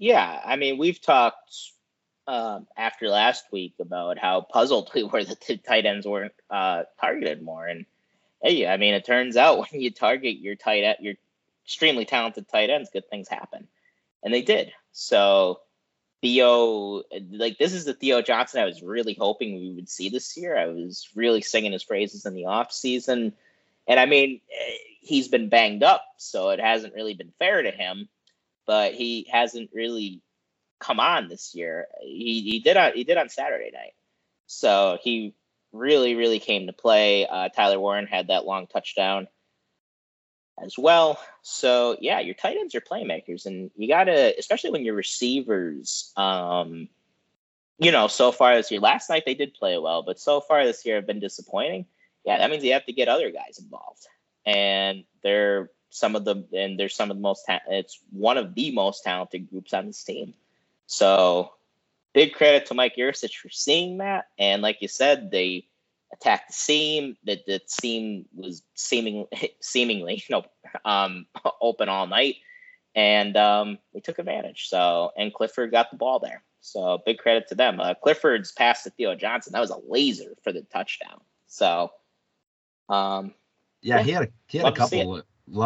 Yeah, 0.00 0.40
I 0.42 0.56
mean, 0.56 0.78
we've 0.78 1.00
talked 1.00 1.72
um, 2.26 2.66
after 2.74 3.10
last 3.10 3.44
week 3.52 3.74
about 3.80 4.16
how 4.16 4.40
puzzled 4.40 4.90
we 4.94 5.04
were 5.04 5.22
that 5.22 5.42
the 5.42 5.58
tight 5.58 5.84
ends 5.84 6.06
weren't 6.06 6.32
uh, 6.48 6.84
targeted 6.98 7.42
more, 7.42 7.66
and 7.66 7.84
hey, 8.42 8.66
I 8.66 8.78
mean, 8.78 8.94
it 8.94 9.04
turns 9.04 9.36
out 9.36 9.58
when 9.70 9.82
you 9.82 9.90
target 9.90 10.38
your 10.38 10.56
tight 10.56 10.84
end, 10.84 10.96
your 11.00 11.14
extremely 11.66 12.06
talented 12.06 12.48
tight 12.48 12.70
ends, 12.70 12.88
good 12.90 13.10
things 13.10 13.28
happen, 13.28 13.68
and 14.22 14.32
they 14.32 14.40
did. 14.40 14.72
So 14.92 15.60
Theo, 16.22 17.02
like 17.30 17.58
this 17.58 17.74
is 17.74 17.84
the 17.84 17.92
Theo 17.92 18.22
Johnson 18.22 18.62
I 18.62 18.64
was 18.64 18.82
really 18.82 19.12
hoping 19.12 19.60
we 19.60 19.74
would 19.74 19.90
see 19.90 20.08
this 20.08 20.34
year. 20.34 20.56
I 20.56 20.68
was 20.68 21.10
really 21.14 21.42
singing 21.42 21.72
his 21.72 21.84
praises 21.84 22.24
in 22.24 22.34
the 22.34 22.46
off 22.46 22.72
season, 22.72 23.34
and 23.86 24.00
I 24.00 24.06
mean 24.06 24.40
he's 25.00 25.28
been 25.28 25.50
banged 25.50 25.82
up, 25.82 26.06
so 26.16 26.48
it 26.48 26.58
hasn't 26.58 26.94
really 26.94 27.12
been 27.12 27.34
fair 27.38 27.60
to 27.60 27.70
him. 27.70 28.08
But 28.70 28.94
he 28.94 29.26
hasn't 29.32 29.70
really 29.74 30.22
come 30.78 31.00
on 31.00 31.26
this 31.26 31.56
year. 31.56 31.88
He 32.00 32.42
he 32.42 32.60
did 32.60 32.76
on 32.76 32.92
he 32.94 33.02
did 33.02 33.18
on 33.18 33.28
Saturday 33.28 33.72
night. 33.74 33.94
So 34.46 34.96
he 35.02 35.34
really, 35.72 36.14
really 36.14 36.38
came 36.38 36.68
to 36.68 36.72
play. 36.72 37.26
Uh, 37.26 37.48
Tyler 37.48 37.80
Warren 37.80 38.06
had 38.06 38.28
that 38.28 38.44
long 38.44 38.68
touchdown 38.68 39.26
as 40.62 40.78
well. 40.78 41.18
So 41.42 41.96
yeah, 42.00 42.20
your 42.20 42.36
tight 42.36 42.58
ends 42.58 42.76
are 42.76 42.80
playmakers, 42.80 43.44
and 43.44 43.72
you 43.74 43.88
gotta, 43.88 44.38
especially 44.38 44.70
when 44.70 44.84
your 44.84 44.94
receivers, 44.94 46.12
um, 46.16 46.88
you 47.80 47.90
know, 47.90 48.06
so 48.06 48.30
far 48.30 48.54
this 48.54 48.70
year. 48.70 48.80
Last 48.80 49.10
night 49.10 49.24
they 49.26 49.34
did 49.34 49.54
play 49.54 49.78
well, 49.78 50.04
but 50.04 50.20
so 50.20 50.40
far 50.40 50.64
this 50.64 50.86
year 50.86 50.94
have 50.94 51.08
been 51.08 51.18
disappointing. 51.18 51.86
Yeah, 52.24 52.38
that 52.38 52.50
means 52.52 52.62
you 52.62 52.74
have 52.74 52.86
to 52.86 52.92
get 52.92 53.08
other 53.08 53.32
guys 53.32 53.58
involved, 53.58 54.06
and 54.46 55.02
they're 55.24 55.72
some 55.90 56.16
of 56.16 56.24
the 56.24 56.44
and 56.52 56.78
there's 56.78 56.94
some 56.94 57.10
of 57.10 57.16
the 57.16 57.22
most 57.22 57.44
ta- 57.46 57.60
it's 57.68 58.00
one 58.10 58.38
of 58.38 58.54
the 58.54 58.70
most 58.72 59.04
talented 59.04 59.50
groups 59.50 59.74
on 59.74 59.86
this 59.86 60.02
team. 60.02 60.34
So 60.86 61.52
big 62.12 62.32
credit 62.34 62.66
to 62.66 62.74
Mike 62.74 62.96
Yurcich 62.96 63.36
for 63.36 63.50
seeing 63.50 63.98
that, 63.98 64.28
and 64.38 64.62
like 64.62 64.78
you 64.80 64.88
said, 64.88 65.30
they 65.30 65.66
attacked 66.12 66.48
the 66.48 66.54
seam. 66.54 67.16
That 67.24 67.44
the 67.46 67.60
seam 67.66 68.26
was 68.34 68.62
seeming 68.74 69.26
seemingly 69.60 70.22
you 70.28 70.36
know 70.36 70.44
um, 70.84 71.26
open 71.60 71.88
all 71.88 72.06
night, 72.06 72.36
and 72.94 73.36
um, 73.36 73.78
they 73.92 74.00
took 74.00 74.18
advantage. 74.18 74.68
So 74.68 75.12
and 75.16 75.34
Clifford 75.34 75.72
got 75.72 75.90
the 75.90 75.96
ball 75.96 76.20
there. 76.20 76.42
So 76.60 77.00
big 77.04 77.18
credit 77.18 77.48
to 77.48 77.54
them. 77.54 77.80
Uh, 77.80 77.94
Clifford's 77.94 78.52
pass 78.52 78.82
to 78.84 78.90
Theo 78.90 79.14
Johnson 79.14 79.54
that 79.54 79.60
was 79.60 79.70
a 79.70 79.80
laser 79.88 80.34
for 80.44 80.52
the 80.52 80.62
touchdown. 80.62 81.20
So 81.46 81.90
um, 82.88 83.34
Yeah, 83.82 83.96
Yeah. 83.96 84.02
he 84.02 84.10
had 84.10 84.22
a 84.24 84.28
he 84.46 84.58
had 84.58 84.66
a 84.66 84.72
couple 84.72 85.22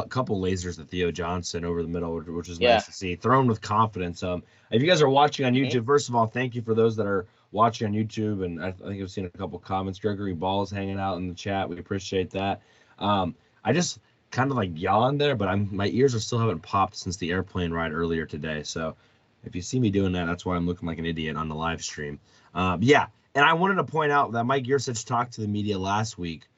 couple 0.09 0.41
lasers 0.41 0.77
to 0.77 0.85
Theo 0.85 1.11
Johnson 1.11 1.65
over 1.65 1.83
the 1.83 1.89
middle, 1.89 2.15
which, 2.15 2.49
was 2.49 2.59
Yeah. 2.61 2.75
nice 2.75 2.87
to 2.87 2.93
see. 2.93 3.17
Thrown 3.17 3.47
with 3.47 3.61
confidence. 3.61 4.23
Um, 4.23 4.43
if 4.71 4.83
you 4.83 4.89
guys 4.89 5.03
are 5.03 5.09
watching 5.09 5.47
on. 5.47 5.55
YouTube, 5.55 5.87
first 5.87 6.09
of 6.09 6.15
all, 6.15 6.27
thank 6.27 6.55
you 6.55 6.63
for 6.63 6.75
those 6.75 6.97
that 6.97 7.07
are 7.07 7.27
watching 7.53 7.87
on 7.87 7.93
YouTube, 7.93 8.45
and 8.45 8.63
I, 8.63 8.73
think 8.73 9.01
I've 9.01 9.11
seen 9.11 9.27
a 9.27 9.31
couple 9.31 9.59
comments. 9.59 9.99
Gregory 9.99 10.35
Balls 10.35 10.71
hanging 10.71 10.99
out 10.99 11.19
in 11.19 11.29
the 11.29 11.35
chat. 11.35 11.69
We 11.69 11.79
appreciate 11.79 12.31
that. 12.31 12.61
Um, 12.99 13.35
I 13.65 13.73
just 13.73 14.01
kind 14.31 14.51
of 14.51 14.57
like 14.57 14.71
yawned 14.75 15.21
there, 15.21 15.37
but 15.37 15.49
I'm 15.49 15.69
my 15.75 15.87
ears 15.89 16.15
are 16.15 16.21
still 16.21 16.41
haven't 16.41 16.61
popped 16.61 16.97
since 16.97 17.17
the 17.17 17.31
airplane 17.31 17.71
ride 17.73 17.93
earlier 17.93 18.27
today. 18.27 18.65
So 18.65 18.97
if 19.45 19.55
you 19.55 19.63
see 19.63 19.79
me 19.79 19.91
doing 19.91 20.13
that, 20.13 20.27
that's 20.27 20.45
why 20.45 20.57
I'm 20.57 20.67
looking 20.67 20.89
like 20.89 20.99
an 20.99 21.07
idiot 21.07 21.37
on 21.37 21.49
the 21.49 21.55
live 21.55 21.83
stream. 21.83 22.19
Um, 22.55 22.83
yeah, 22.83 23.07
and 23.35 23.45
I 23.45 23.53
wanted 23.53 23.77
to 23.77 23.85
point 23.85 24.11
out 24.11 24.33
that 24.33 24.45
Mike 24.45 24.65
Yurcich 24.65 25.07
talked 25.07 25.35
to 25.35 25.41
the 25.41 25.49
media 25.49 25.79
last 25.79 26.19
week 26.19 26.49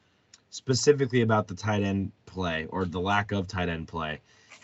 specifically 0.57 1.21
about 1.21 1.47
the 1.47 1.55
tight 1.55 1.83
end 1.83 2.11
play 2.25 2.67
or 2.71 2.87
the 2.87 2.99
lack 2.99 3.31
of 3.31 3.47
tight 3.47 3.69
end 3.69 3.87
play. 3.87 4.19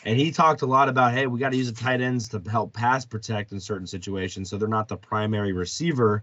And 0.05 0.19
he 0.19 0.33
talked 0.33 0.63
a 0.63 0.67
lot 0.67 0.89
about, 0.89 1.13
hey, 1.13 1.27
we 1.27 1.39
got 1.39 1.51
to 1.51 1.57
use 1.57 1.71
the 1.71 1.79
tight 1.79 2.01
ends 2.01 2.29
to 2.31 2.43
help 2.51 2.73
pass 2.73 3.05
protect 3.05 3.53
in 3.53 3.61
certain 3.61 3.87
situations, 3.87 4.49
so 4.49 4.57
they're 4.57 4.69
not 4.69 4.89
the 4.89 4.97
primary 4.97 5.53
receiver 5.53 6.23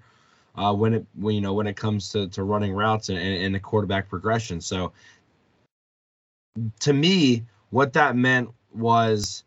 uh, 0.55 0.73
when 0.73 0.95
it 0.95 1.05
when 1.13 1.35
you 1.35 1.41
know 1.41 1.53
when 1.53 1.67
it 1.67 1.77
comes 1.77 2.09
to, 2.09 2.27
to 2.29 2.43
running 2.43 2.73
routes 2.73 3.09
and, 3.09 3.19
and, 3.19 3.43
and 3.43 3.55
the 3.55 3.59
quarterback 3.59 4.09
progression. 4.09 4.59
So 4.59 4.91
to 6.79 6.91
me, 6.91 7.45
what 7.69 7.93
that 7.93 8.15
meant 8.15 8.49
was 8.73 9.43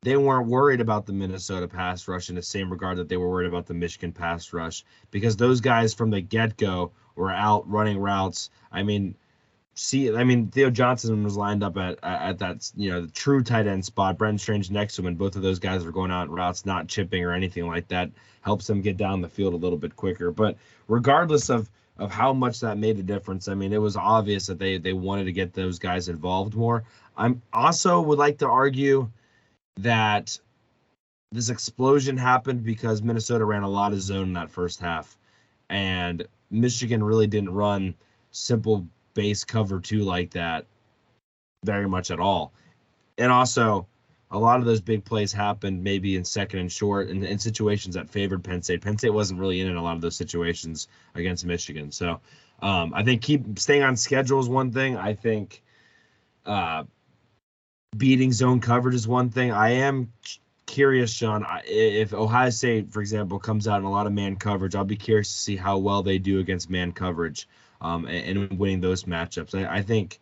they 0.00 0.16
weren't 0.16 0.48
worried 0.48 0.80
about 0.80 1.06
the 1.06 1.12
Minnesota 1.12 1.68
pass 1.68 2.08
rush 2.08 2.30
in 2.30 2.34
the 2.34 2.42
same 2.42 2.70
regard 2.70 2.96
that 2.96 3.08
they 3.08 3.18
were 3.18 3.28
worried 3.28 3.46
about 3.46 3.66
the 3.66 3.74
Michigan 3.74 4.12
pass 4.12 4.52
rush 4.52 4.84
because 5.10 5.36
those 5.36 5.60
guys 5.60 5.94
from 5.94 6.10
the 6.10 6.22
get 6.22 6.56
go 6.56 6.90
were 7.14 7.30
out 7.30 7.68
running 7.70 7.98
routes. 7.98 8.50
I 8.72 8.82
mean, 8.82 9.14
see, 9.74 10.14
I 10.14 10.24
mean, 10.24 10.48
Theo 10.48 10.70
Johnson 10.70 11.24
was 11.24 11.36
lined 11.36 11.62
up 11.62 11.76
at 11.76 11.98
at 12.02 12.38
that 12.38 12.70
you 12.76 12.90
know 12.90 13.02
the 13.02 13.12
true 13.12 13.42
tight 13.42 13.66
end 13.66 13.84
spot. 13.84 14.18
Brent 14.18 14.40
Strange 14.40 14.70
next 14.70 14.96
to 14.96 15.02
him, 15.02 15.06
and 15.06 15.18
both 15.18 15.36
of 15.36 15.42
those 15.42 15.58
guys 15.58 15.84
were 15.84 15.92
going 15.92 16.10
out 16.10 16.30
routes, 16.30 16.66
not 16.66 16.88
chipping 16.88 17.24
or 17.24 17.32
anything 17.32 17.66
like 17.66 17.88
that. 17.88 18.10
Helps 18.42 18.66
them 18.66 18.82
get 18.82 18.96
down 18.96 19.20
the 19.20 19.28
field 19.28 19.54
a 19.54 19.56
little 19.56 19.78
bit 19.78 19.96
quicker. 19.96 20.30
But 20.30 20.56
regardless 20.88 21.48
of 21.48 21.70
of 21.98 22.10
how 22.10 22.32
much 22.32 22.60
that 22.60 22.78
made 22.78 22.98
a 22.98 23.02
difference, 23.02 23.48
I 23.48 23.54
mean, 23.54 23.72
it 23.72 23.80
was 23.80 23.96
obvious 23.96 24.46
that 24.46 24.58
they 24.58 24.78
they 24.78 24.92
wanted 24.92 25.24
to 25.24 25.32
get 25.32 25.52
those 25.52 25.78
guys 25.78 26.08
involved 26.08 26.54
more. 26.54 26.84
I'm 27.16 27.42
also 27.52 28.00
would 28.00 28.18
like 28.18 28.38
to 28.38 28.48
argue 28.48 29.10
that 29.78 30.38
this 31.30 31.48
explosion 31.48 32.16
happened 32.18 32.62
because 32.62 33.02
Minnesota 33.02 33.44
ran 33.44 33.62
a 33.62 33.68
lot 33.68 33.92
of 33.92 34.02
zone 34.02 34.28
in 34.28 34.32
that 34.34 34.50
first 34.50 34.80
half, 34.80 35.16
and 35.70 36.26
Michigan 36.50 37.02
really 37.02 37.26
didn't 37.26 37.54
run 37.54 37.94
simple 38.32 38.86
base 39.14 39.44
cover 39.44 39.80
two 39.80 40.00
like 40.00 40.30
that 40.30 40.66
very 41.64 41.88
much 41.88 42.10
at 42.10 42.20
all. 42.20 42.52
And 43.18 43.30
also, 43.30 43.86
a 44.30 44.38
lot 44.38 44.58
of 44.60 44.64
those 44.64 44.80
big 44.80 45.04
plays 45.04 45.32
happened 45.32 45.84
maybe 45.84 46.16
in 46.16 46.24
second 46.24 46.60
and 46.60 46.72
short 46.72 47.08
and 47.08 47.22
in 47.24 47.38
situations 47.38 47.94
that 47.94 48.08
favored 48.08 48.42
Penn 48.42 48.62
State. 48.62 48.80
Penn 48.80 48.96
State 48.96 49.10
wasn't 49.10 49.38
really 49.38 49.60
in 49.60 49.68
in 49.68 49.76
a 49.76 49.82
lot 49.82 49.94
of 49.94 50.00
those 50.00 50.16
situations 50.16 50.88
against 51.14 51.44
Michigan. 51.44 51.92
So 51.92 52.20
um, 52.62 52.94
I 52.94 53.02
think 53.02 53.22
keep 53.22 53.58
staying 53.58 53.82
on 53.82 53.96
schedule 53.96 54.40
is 54.40 54.48
one 54.48 54.72
thing. 54.72 54.96
I 54.96 55.12
think 55.14 55.62
uh, 56.46 56.84
beating 57.96 58.32
zone 58.32 58.60
coverage 58.60 58.94
is 58.94 59.06
one 59.06 59.28
thing. 59.28 59.52
I 59.52 59.70
am 59.70 60.10
curious, 60.64 61.12
Sean, 61.12 61.44
if 61.66 62.14
Ohio 62.14 62.48
State, 62.50 62.90
for 62.90 63.00
example, 63.00 63.38
comes 63.38 63.68
out 63.68 63.80
in 63.80 63.84
a 63.84 63.90
lot 63.90 64.06
of 64.06 64.12
man 64.12 64.36
coverage, 64.36 64.74
I'll 64.74 64.84
be 64.84 64.96
curious 64.96 65.30
to 65.30 65.38
see 65.38 65.56
how 65.56 65.76
well 65.76 66.02
they 66.02 66.18
do 66.18 66.38
against 66.40 66.70
man 66.70 66.92
coverage 66.92 67.46
um, 67.82 68.06
and, 68.06 68.38
and 68.38 68.58
winning 68.58 68.80
those 68.80 69.04
matchups. 69.04 69.54
I, 69.54 69.78
I 69.78 69.82
think 69.82 70.20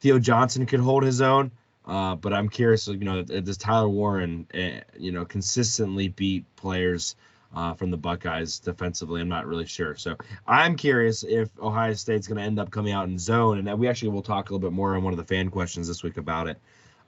Theo 0.00 0.18
Johnson 0.18 0.66
could 0.66 0.80
hold 0.80 1.04
his 1.04 1.22
own, 1.22 1.52
uh, 1.86 2.16
but 2.16 2.34
I'm 2.34 2.48
curious, 2.48 2.88
you 2.88 2.96
know, 2.96 3.22
does 3.22 3.56
Tyler 3.56 3.88
Warren, 3.88 4.46
uh, 4.52 4.80
you 4.98 5.12
know, 5.12 5.24
consistently 5.24 6.08
beat 6.08 6.44
players 6.56 7.14
uh, 7.54 7.72
from 7.74 7.90
the 7.90 7.96
Buckeyes 7.96 8.58
defensively? 8.58 9.20
I'm 9.20 9.28
not 9.28 9.46
really 9.46 9.64
sure. 9.66 9.94
So 9.94 10.16
I'm 10.46 10.76
curious 10.76 11.22
if 11.22 11.48
Ohio 11.60 11.94
State's 11.94 12.26
going 12.26 12.38
to 12.38 12.44
end 12.44 12.58
up 12.58 12.70
coming 12.70 12.92
out 12.92 13.08
in 13.08 13.18
zone, 13.18 13.66
and 13.66 13.78
we 13.78 13.88
actually 13.88 14.10
will 14.10 14.22
talk 14.22 14.50
a 14.50 14.52
little 14.52 14.68
bit 14.68 14.74
more 14.74 14.96
on 14.96 15.04
one 15.04 15.12
of 15.12 15.18
the 15.18 15.24
fan 15.24 15.48
questions 15.50 15.86
this 15.86 16.02
week 16.02 16.16
about 16.16 16.48
it. 16.48 16.58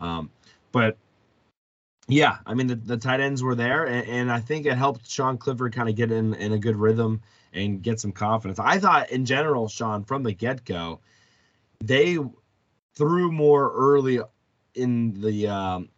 Um, 0.00 0.30
but 0.70 0.96
yeah, 2.06 2.38
I 2.46 2.54
mean 2.54 2.68
the, 2.68 2.76
the 2.76 2.96
tight 2.96 3.20
ends 3.20 3.42
were 3.42 3.56
there, 3.56 3.84
and, 3.84 4.08
and 4.08 4.32
I 4.32 4.38
think 4.38 4.64
it 4.64 4.78
helped 4.78 5.10
Sean 5.10 5.36
Clifford 5.36 5.74
kind 5.74 5.88
of 5.88 5.96
get 5.96 6.12
in 6.12 6.34
in 6.34 6.52
a 6.52 6.58
good 6.58 6.76
rhythm 6.76 7.20
and 7.52 7.82
get 7.82 8.00
some 8.00 8.12
confidence. 8.12 8.58
I 8.58 8.78
thought 8.78 9.10
in 9.10 9.24
general, 9.24 9.68
Sean, 9.68 10.04
from 10.04 10.22
the 10.22 10.32
get 10.32 10.64
go, 10.64 11.00
they 11.82 12.18
threw 12.94 13.32
more 13.32 13.72
early 13.72 14.20
in 14.74 15.20
the 15.20 15.48
um, 15.48 15.88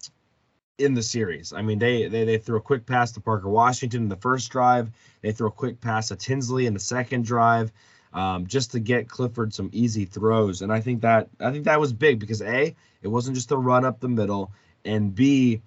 in 0.79 0.95
the 0.95 1.03
series. 1.03 1.53
I 1.53 1.63
mean, 1.63 1.79
they, 1.79 2.09
they 2.09 2.25
they 2.25 2.39
threw 2.39 2.57
a 2.57 2.63
quick 2.63 2.87
pass 2.87 3.13
to 3.13 3.21
Parker 3.21 3.49
Washington 3.49 4.03
in 4.03 4.09
the 4.09 4.17
first 4.17 4.51
drive. 4.51 4.91
They 5.23 5.33
threw 5.33 5.49
a 5.49 5.53
quick 5.53 5.81
pass 5.81 6.09
to 6.09 6.17
Tinsley 6.17 6.67
in 6.67 6.75
the 6.75 6.81
second 6.81 7.25
drive, 7.25 7.73
um, 8.13 8.47
just 8.47 8.73
to 8.73 8.81
get 8.81 9.09
Clifford 9.09 9.53
some 9.53 9.71
easy 9.73 10.05
throws. 10.05 10.63
And 10.63 10.73
I 10.73 10.81
think 10.81 11.03
that 11.03 11.29
I 11.41 11.51
think 11.53 11.65
that 11.65 11.81
was 11.81 11.93
big 11.93 12.19
because 12.19 12.43
a 12.43 12.75
it 13.03 13.09
wasn't 13.09 13.37
just 13.37 13.53
a 13.53 13.57
run 13.57 13.85
up 13.85 14.01
the 14.01 14.09
middle, 14.09 14.53
and 14.85 15.15
b 15.15 15.63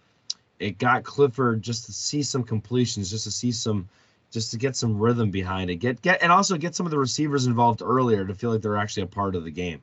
it 0.59 0.77
got 0.77 1.03
Clifford 1.03 1.61
just 1.61 1.85
to 1.87 1.91
see 1.91 2.23
some 2.23 2.43
completions, 2.43 3.09
just 3.09 3.25
to 3.25 3.31
see 3.31 3.51
some 3.51 3.89
just 4.33 4.51
to 4.51 4.57
get 4.57 4.75
some 4.75 4.97
rhythm 4.97 5.29
behind 5.29 5.69
it. 5.69 5.75
Get 5.75 6.01
get 6.01 6.23
and 6.23 6.31
also 6.31 6.57
get 6.57 6.75
some 6.75 6.87
of 6.87 6.91
the 6.91 6.97
receivers 6.97 7.45
involved 7.45 7.81
earlier 7.81 8.25
to 8.25 8.33
feel 8.33 8.51
like 8.51 8.61
they're 8.61 8.77
actually 8.77 9.03
a 9.03 9.07
part 9.07 9.35
of 9.35 9.43
the 9.43 9.51
game. 9.51 9.81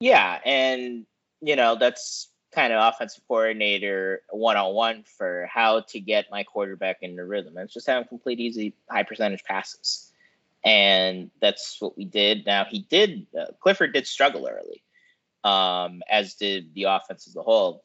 Yeah, 0.00 0.38
and 0.44 1.04
you 1.42 1.56
know 1.56 1.74
that's 1.74 2.28
kind 2.54 2.72
of 2.72 2.94
offensive 2.94 3.22
coordinator 3.28 4.22
one 4.30 4.56
on 4.56 4.72
one 4.72 5.02
for 5.02 5.46
how 5.52 5.80
to 5.80 6.00
get 6.00 6.30
my 6.30 6.44
quarterback 6.44 6.98
into 7.02 7.24
rhythm. 7.24 7.58
It's 7.58 7.74
just 7.74 7.86
having 7.86 8.08
complete 8.08 8.40
easy 8.40 8.74
high 8.88 9.02
percentage 9.02 9.42
passes, 9.42 10.12
and 10.64 11.30
that's 11.40 11.76
what 11.80 11.98
we 11.98 12.04
did. 12.04 12.46
Now 12.46 12.64
he 12.64 12.86
did 12.88 13.26
uh, 13.38 13.46
Clifford 13.60 13.92
did 13.92 14.06
struggle 14.06 14.48
early, 14.48 14.82
um, 15.42 16.02
as 16.08 16.34
did 16.34 16.72
the 16.74 16.84
offense 16.84 17.26
as 17.26 17.34
a 17.34 17.42
whole. 17.42 17.82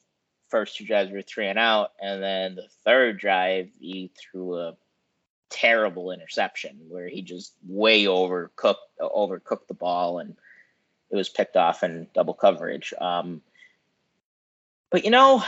First 0.54 0.78
two 0.78 0.86
drives 0.86 1.12
were 1.12 1.24
three 1.24 1.48
and 1.48 1.58
out, 1.58 1.94
and 2.00 2.22
then 2.22 2.54
the 2.54 2.68
third 2.86 3.18
drive 3.18 3.72
he 3.80 4.12
threw 4.16 4.60
a 4.60 4.78
terrible 5.50 6.12
interception 6.12 6.80
where 6.90 7.08
he 7.08 7.24
just 7.24 7.56
way 7.68 8.04
overcooked 8.04 8.76
overcooked 9.02 9.66
the 9.68 9.74
ball 9.74 10.20
and 10.20 10.36
it 11.10 11.16
was 11.16 11.28
picked 11.28 11.58
off 11.58 11.82
in 11.82 12.06
double 12.14 12.36
coverage. 12.36 12.94
Um, 13.02 13.42
but 14.92 15.04
you 15.06 15.10
know, 15.10 15.44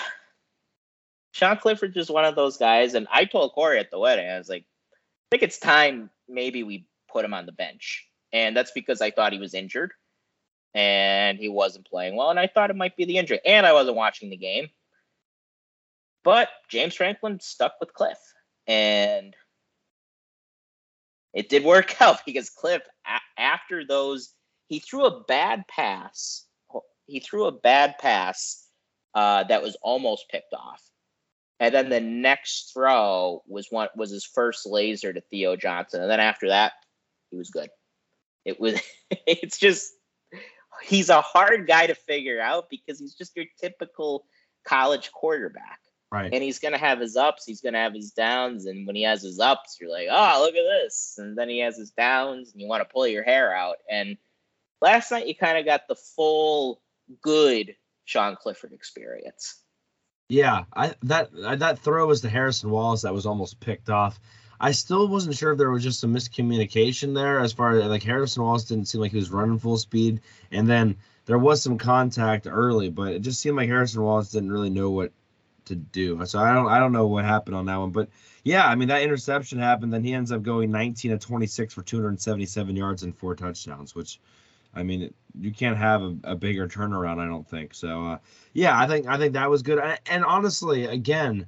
Sean 1.33 1.57
Clifford 1.57 1.93
just 1.93 2.09
one 2.09 2.25
of 2.25 2.35
those 2.35 2.57
guys, 2.57 2.95
and 2.95 3.05
I 3.11 3.25
told 3.25 3.53
Corey 3.53 3.77
at 3.77 3.91
the 3.91 3.99
wedding, 3.99 4.27
I 4.27 4.39
was 4.39 4.49
like, 4.49 4.63
I 4.91 4.97
think 5.29 5.43
it's 5.43 5.59
time 5.59 6.09
maybe 6.27 6.63
we 6.63 6.87
put 7.11 7.23
him 7.23 7.35
on 7.35 7.45
the 7.45 7.51
bench, 7.51 8.07
and 8.33 8.57
that's 8.57 8.71
because 8.71 9.01
I 9.01 9.11
thought 9.11 9.33
he 9.33 9.39
was 9.39 9.53
injured, 9.53 9.93
and 10.73 11.37
he 11.37 11.47
wasn't 11.47 11.87
playing 11.87 12.15
well, 12.15 12.31
and 12.31 12.39
I 12.39 12.47
thought 12.47 12.71
it 12.71 12.75
might 12.75 12.97
be 12.97 13.05
the 13.05 13.19
injury, 13.19 13.39
and 13.45 13.67
I 13.67 13.73
wasn't 13.73 13.97
watching 13.97 14.31
the 14.31 14.37
game. 14.37 14.69
But 16.25 16.49
James 16.69 16.95
Franklin 16.95 17.39
stuck 17.39 17.73
with 17.79 17.93
Cliff, 17.93 18.17
and 18.67 19.33
it 21.33 21.47
did 21.47 21.63
work 21.63 22.01
out 22.01 22.19
because 22.25 22.49
Cliff, 22.49 22.81
a- 23.07 23.41
after 23.41 23.85
those 23.85 24.33
he 24.67 24.79
threw 24.79 25.05
a 25.05 25.23
bad 25.23 25.67
pass. 25.67 26.45
He 27.07 27.19
threw 27.19 27.45
a 27.45 27.51
bad 27.51 27.97
pass 27.99 28.65
uh, 29.13 29.43
that 29.43 29.61
was 29.61 29.77
almost 29.81 30.25
picked 30.29 30.53
off. 30.53 30.81
And 31.59 31.73
then 31.73 31.89
the 31.89 32.01
next 32.01 32.71
throw 32.73 33.43
was 33.47 33.67
one 33.69 33.87
was 33.95 34.11
his 34.11 34.25
first 34.25 34.65
laser 34.65 35.13
to 35.13 35.21
Theo 35.21 35.55
Johnson. 35.55 36.01
And 36.01 36.09
then 36.09 36.19
after 36.19 36.49
that, 36.49 36.73
he 37.29 37.37
was 37.37 37.49
good. 37.49 37.69
It 38.43 38.59
was 38.59 38.81
it's 39.27 39.57
just 39.57 39.93
he's 40.83 41.09
a 41.09 41.21
hard 41.21 41.67
guy 41.67 41.87
to 41.87 41.95
figure 41.95 42.41
out 42.41 42.69
because 42.69 42.99
he's 42.99 43.13
just 43.13 43.35
your 43.35 43.45
typical 43.61 44.25
college 44.65 45.11
quarterback. 45.11 45.79
Right. 46.15 46.33
And 46.33 46.41
he's 46.41 46.59
gonna 46.59 46.77
have 46.77 46.99
his 46.99 47.17
ups, 47.17 47.45
he's 47.45 47.59
gonna 47.59 47.79
have 47.79 47.93
his 47.93 48.11
downs, 48.11 48.67
and 48.67 48.87
when 48.87 48.95
he 48.95 49.03
has 49.03 49.21
his 49.21 49.39
ups, 49.39 49.77
you're 49.81 49.91
like, 49.91 50.07
oh, 50.09 50.41
look 50.45 50.55
at 50.55 50.63
this. 50.81 51.15
And 51.17 51.37
then 51.37 51.49
he 51.49 51.59
has 51.59 51.77
his 51.77 51.91
downs, 51.91 52.53
and 52.53 52.61
you 52.61 52.69
want 52.69 52.87
to 52.87 52.93
pull 52.93 53.05
your 53.05 53.23
hair 53.23 53.53
out. 53.53 53.75
And 53.89 54.17
last 54.81 55.11
night, 55.11 55.27
you 55.27 55.35
kind 55.35 55.57
of 55.57 55.65
got 55.65 55.89
the 55.89 55.95
full 55.95 56.81
good 57.21 57.75
Sean 58.05 58.37
Clifford 58.37 58.71
experience. 58.71 59.59
Yeah, 60.29 60.63
I 60.73 60.95
that 61.03 61.31
that 61.59 61.79
throw 61.79 62.07
was 62.07 62.21
to 62.21 62.29
Harrison 62.29 62.69
Wallace 62.69 63.01
that 63.01 63.13
was 63.13 63.25
almost 63.25 63.59
picked 63.59 63.89
off. 63.89 64.17
I 64.57 64.71
still 64.71 65.09
wasn't 65.09 65.35
sure 65.35 65.51
if 65.51 65.57
there 65.57 65.69
was 65.69 65.83
just 65.83 65.99
some 65.99 66.13
miscommunication 66.13 67.13
there 67.13 67.41
as 67.41 67.51
far 67.51 67.77
as 67.77 67.85
like 67.87 68.03
Harrison 68.03 68.41
Wallace 68.41 68.63
didn't 68.63 68.87
seem 68.87 69.01
like 69.01 69.11
he 69.11 69.17
was 69.17 69.31
running 69.31 69.59
full 69.59 69.77
speed, 69.77 70.21
and 70.49 70.65
then 70.65 70.95
there 71.25 71.37
was 71.37 71.61
some 71.61 71.77
contact 71.77 72.47
early, 72.49 72.89
but 72.89 73.11
it 73.11 73.21
just 73.21 73.41
seemed 73.41 73.57
like 73.57 73.67
Harrison 73.67 74.01
Wallace 74.01 74.31
didn't 74.31 74.51
really 74.51 74.69
know 74.69 74.91
what 74.91 75.11
to 75.65 75.75
do. 75.75 76.23
So 76.25 76.39
I 76.39 76.53
don't 76.53 76.67
I 76.67 76.79
don't 76.79 76.91
know 76.91 77.07
what 77.07 77.25
happened 77.25 77.55
on 77.55 77.65
that 77.65 77.77
one, 77.77 77.91
but 77.91 78.09
yeah, 78.43 78.67
I 78.67 78.75
mean 78.75 78.87
that 78.89 79.01
interception 79.01 79.59
happened. 79.59 79.93
Then 79.93 80.03
he 80.03 80.13
ends 80.13 80.31
up 80.31 80.43
going 80.43 80.71
19 80.71 81.11
to 81.11 81.17
26 81.17 81.73
for 81.73 81.81
277 81.81 82.75
yards 82.75 83.03
and 83.03 83.15
four 83.15 83.35
touchdowns, 83.35 83.95
which 83.95 84.19
I 84.73 84.83
mean 84.83 85.13
you 85.39 85.51
can't 85.51 85.77
have 85.77 86.01
a, 86.01 86.15
a 86.23 86.35
bigger 86.35 86.67
turnaround. 86.67 87.19
I 87.19 87.25
don't 87.25 87.47
think 87.47 87.73
so. 87.73 88.05
Uh, 88.05 88.17
yeah, 88.53 88.79
I 88.79 88.87
think 88.87 89.07
I 89.07 89.17
think 89.17 89.33
that 89.33 89.49
was 89.49 89.61
good. 89.61 89.79
And, 89.79 89.99
and 90.09 90.25
honestly, 90.25 90.85
again, 90.85 91.47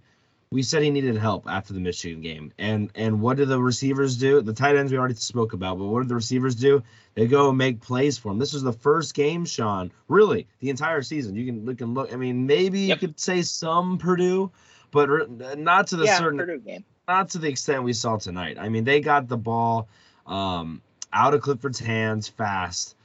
we 0.49 0.63
said 0.63 0.81
he 0.81 0.89
needed 0.91 1.17
help 1.17 1.45
after 1.49 1.73
the 1.73 1.79
Michigan 1.79 2.21
game, 2.21 2.53
and 2.57 2.89
and 2.95 3.19
what 3.21 3.38
did 3.38 3.49
the 3.49 3.62
receivers 3.62 4.17
do? 4.17 4.41
The 4.41 4.53
tight 4.53 4.75
ends 4.77 4.91
we 4.91 4.97
already 4.97 5.15
spoke 5.15 5.53
about, 5.53 5.77
but 5.77 5.86
what 5.86 5.99
did 6.01 6.10
the 6.10 6.15
receivers 6.15 6.55
do? 6.55 6.83
They 7.15 7.27
go 7.27 7.49
and 7.49 7.57
make 7.57 7.81
plays 7.81 8.17
for 8.17 8.31
him. 8.31 8.39
This 8.39 8.53
was 8.53 8.63
the 8.63 8.71
first 8.73 9.13
game, 9.13 9.45
Sean. 9.45 9.91
Really, 10.07 10.47
the 10.60 10.69
entire 10.69 11.01
season. 11.01 11.36
You 11.36 11.45
can 11.45 11.65
look 11.65 11.81
and 11.81 11.93
look. 11.93 12.13
I 12.13 12.15
mean, 12.15 12.45
maybe 12.45 12.81
Yep. 12.81 13.01
you 13.01 13.07
could 13.07 13.19
say 13.19 13.41
some 13.41 13.97
Purdue, 13.97 14.51
but 14.91 15.10
re- 15.10 15.55
not 15.57 15.88
to 15.88 15.97
the 15.97 16.05
yeah, 16.05 16.17
certain 16.17 16.39
Purdue 16.39 16.60
game. 16.60 16.86
not 17.07 17.29
to 17.31 17.39
the 17.39 17.49
extent 17.49 17.83
we 17.83 17.93
saw 17.93 18.17
tonight. 18.17 18.57
I 18.60 18.69
mean, 18.69 18.83
they 18.86 19.01
got 19.01 19.27
the 19.27 19.38
ball 19.38 19.89
um, 20.25 20.81
out 21.12 21.33
of 21.33 21.41
Clifford's 21.41 21.79
hands 21.79 22.27
fast. 22.29 22.95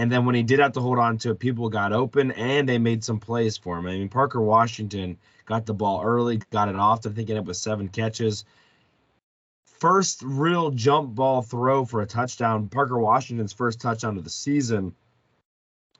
And 0.00 0.10
then 0.10 0.24
when 0.24 0.34
he 0.34 0.42
did 0.42 0.60
have 0.60 0.72
to 0.72 0.80
hold 0.80 0.98
on 0.98 1.18
to 1.18 1.32
it, 1.32 1.38
people 1.38 1.68
got 1.68 1.92
open 1.92 2.30
and 2.30 2.66
they 2.66 2.78
made 2.78 3.04
some 3.04 3.20
plays 3.20 3.58
for 3.58 3.76
him. 3.76 3.86
I 3.86 3.98
mean, 3.98 4.08
Parker 4.08 4.40
Washington 4.40 5.18
got 5.44 5.66
the 5.66 5.74
ball 5.74 6.02
early, 6.02 6.38
got 6.50 6.70
it 6.70 6.76
off. 6.76 7.00
I 7.00 7.10
think 7.10 7.28
ended 7.28 7.36
up 7.36 7.44
with 7.44 7.58
seven 7.58 7.86
catches. 7.86 8.46
First 9.66 10.22
real 10.22 10.70
jump 10.70 11.14
ball 11.14 11.42
throw 11.42 11.84
for 11.84 12.00
a 12.00 12.06
touchdown. 12.06 12.68
Parker 12.68 12.98
Washington's 12.98 13.52
first 13.52 13.78
touchdown 13.78 14.16
of 14.16 14.24
the 14.24 14.30
season. 14.30 14.94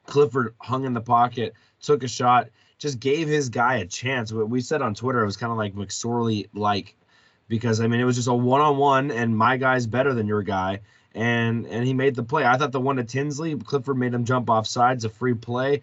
Clifford 0.07 0.55
hung 0.63 0.87
in 0.87 0.95
the 0.95 1.03
pocket, 1.03 1.53
took 1.83 2.03
a 2.03 2.09
shot, 2.09 2.49
just 2.79 3.01
gave 3.01 3.29
his 3.29 3.51
guy 3.51 3.77
a 3.77 3.87
chance. 3.87 4.33
What 4.33 4.49
we 4.49 4.63
said 4.63 4.81
on 4.81 4.95
Twitter, 4.95 5.21
it 5.21 5.27
was 5.27 5.37
kind 5.37 5.53
of 5.53 5.59
like 5.59 5.75
McSorley 5.75 6.49
like 6.55 6.97
because 7.49 7.83
I 7.83 7.87
mean 7.87 8.01
it 8.01 8.05
was 8.05 8.17
just 8.17 8.29
a 8.29 8.33
one 8.33 8.63
on 8.63 8.79
one 8.79 9.11
and 9.11 9.37
my 9.37 9.59
guy's 9.59 9.87
better 9.87 10.15
than 10.15 10.27
your 10.27 10.43
guy. 10.43 10.81
And 11.15 11.67
and 11.67 11.87
he 11.87 11.95
made 11.95 12.15
the 12.15 12.23
play. 12.23 12.45
I 12.45 12.57
thought 12.57 12.73
the 12.73 12.81
one 12.81 12.97
to 12.97 13.05
Tinsley, 13.05 13.57
Clifford 13.57 13.99
made 13.99 14.15
him 14.15 14.25
jump 14.25 14.49
off 14.49 14.67
sides, 14.67 15.05
a 15.05 15.09
free 15.09 15.35
play. 15.35 15.83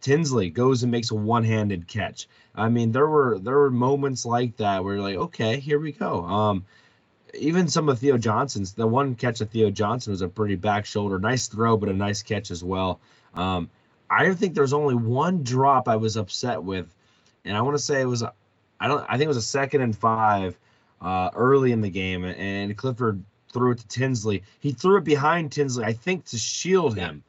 Tinsley 0.00 0.50
goes 0.50 0.82
and 0.82 0.92
makes 0.92 1.10
a 1.10 1.14
one-handed 1.14 1.86
catch. 1.86 2.28
I 2.54 2.68
mean, 2.68 2.92
there 2.92 3.06
were 3.06 3.38
there 3.38 3.56
were 3.56 3.70
moments 3.70 4.26
like 4.26 4.56
that 4.58 4.84
where 4.84 4.94
you're 4.94 5.02
like, 5.02 5.16
okay, 5.16 5.60
here 5.60 5.78
we 5.78 5.92
go. 5.92 6.24
Um, 6.24 6.64
even 7.38 7.68
some 7.68 7.88
of 7.88 7.98
Theo 7.98 8.18
Johnson's, 8.18 8.72
the 8.72 8.86
one 8.86 9.14
catch 9.14 9.40
of 9.40 9.50
Theo 9.50 9.70
Johnson 9.70 10.12
was 10.12 10.22
a 10.22 10.28
pretty 10.28 10.56
back 10.56 10.86
shoulder, 10.86 11.18
nice 11.18 11.48
throw, 11.48 11.76
but 11.76 11.88
a 11.88 11.92
nice 11.92 12.22
catch 12.22 12.50
as 12.50 12.62
well. 12.62 13.00
Um, 13.34 13.70
I 14.10 14.32
think 14.34 14.54
there's 14.54 14.72
only 14.72 14.94
one 14.94 15.42
drop 15.42 15.88
I 15.88 15.96
was 15.96 16.16
upset 16.16 16.62
with, 16.62 16.86
and 17.44 17.56
I 17.56 17.62
want 17.62 17.76
to 17.76 17.82
say 17.82 18.00
it 18.00 18.06
was, 18.06 18.22
I 18.22 18.88
don't, 18.88 19.04
I 19.08 19.12
think 19.12 19.22
it 19.22 19.28
was 19.28 19.36
a 19.36 19.42
second 19.42 19.80
and 19.80 19.96
five, 19.96 20.56
uh, 21.00 21.30
early 21.34 21.72
in 21.72 21.80
the 21.80 21.90
game, 21.90 22.24
and 22.24 22.76
Clifford 22.76 23.24
threw 23.54 23.70
it 23.70 23.78
to 23.78 23.88
Tinsley. 23.88 24.42
He 24.60 24.72
threw 24.72 24.98
it 24.98 25.04
behind 25.04 25.52
Tinsley, 25.52 25.84
I 25.84 25.94
think, 25.94 26.26
to 26.26 26.38
shield 26.38 26.96
him, 26.96 27.22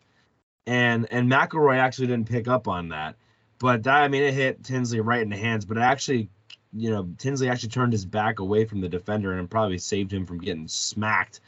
and 0.68 1.08
and 1.12 1.32
McElroy 1.32 1.78
actually 1.78 2.08
didn't 2.08 2.28
pick 2.30 2.50
up 2.50 2.68
on 2.68 2.90
that, 2.90 3.16
but 3.60 3.84
that 3.84 4.04
I 4.04 4.10
mean 4.10 4.24
it 4.24 4.34
hit 4.34 4.64
Tinsley 4.64 5.00
right 5.00 5.22
in 5.22 5.30
the 5.30 5.38
hands, 5.38 5.66
but 5.66 5.78
it 5.78 5.82
actually. 5.82 6.30
You 6.78 6.90
know, 6.90 7.08
Tinsley 7.18 7.48
actually 7.48 7.70
turned 7.70 7.94
his 7.94 8.04
back 8.04 8.40
away 8.40 8.66
from 8.66 8.82
the 8.82 8.90
defender 8.90 9.32
and 9.32 9.50
probably 9.50 9.78
saved 9.78 10.12
him 10.12 10.26
from 10.26 10.40
getting 10.40 10.68
smacked. 10.68 11.40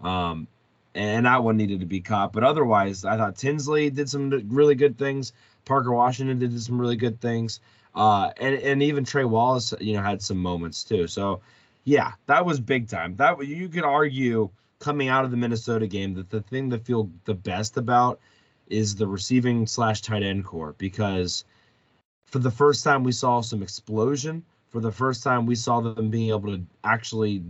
Um, 0.00 0.46
and 0.96 1.26
that 1.26 1.44
one 1.44 1.56
needed 1.56 1.80
to 1.80 1.86
be 1.86 2.00
caught. 2.00 2.32
But 2.32 2.44
otherwise, 2.44 3.04
I 3.04 3.16
thought 3.16 3.36
Tinsley 3.36 3.90
did 3.90 4.08
some 4.08 4.30
really 4.48 4.74
good 4.74 4.98
things. 4.98 5.32
Parker 5.64 5.92
Washington 5.92 6.38
did 6.38 6.60
some 6.62 6.80
really 6.80 6.96
good 6.96 7.20
things. 7.20 7.60
Uh, 7.94 8.30
and 8.38 8.54
and 8.56 8.82
even 8.82 9.04
Trey 9.04 9.24
Wallace, 9.24 9.74
you 9.80 9.94
know, 9.94 10.02
had 10.02 10.22
some 10.22 10.38
moments 10.38 10.84
too. 10.84 11.06
So, 11.06 11.40
yeah, 11.86 12.12
that 12.26 12.44
was 12.44 12.58
big 12.58 12.88
time. 12.88 13.14
That 13.16 13.46
you 13.46 13.68
could 13.68 13.84
argue 13.84 14.50
coming 14.80 15.08
out 15.08 15.24
of 15.24 15.30
the 15.30 15.36
Minnesota 15.36 15.86
game 15.86 16.14
that 16.14 16.28
the 16.28 16.42
thing 16.42 16.68
to 16.70 16.78
feel 16.78 17.08
the 17.24 17.34
best 17.34 17.76
about 17.76 18.20
is 18.66 18.96
the 18.96 19.06
receiving 19.06 19.66
slash 19.68 20.02
tight 20.02 20.24
end 20.24 20.44
core 20.44 20.74
because 20.76 21.44
for 22.26 22.40
the 22.40 22.50
first 22.50 22.82
time 22.82 23.04
we 23.04 23.12
saw 23.12 23.40
some 23.40 23.62
explosion. 23.62 24.44
For 24.70 24.80
the 24.80 24.90
first 24.90 25.22
time 25.22 25.46
we 25.46 25.54
saw 25.54 25.80
them 25.80 26.10
being 26.10 26.30
able 26.30 26.56
to 26.56 26.60
actually 26.82 27.44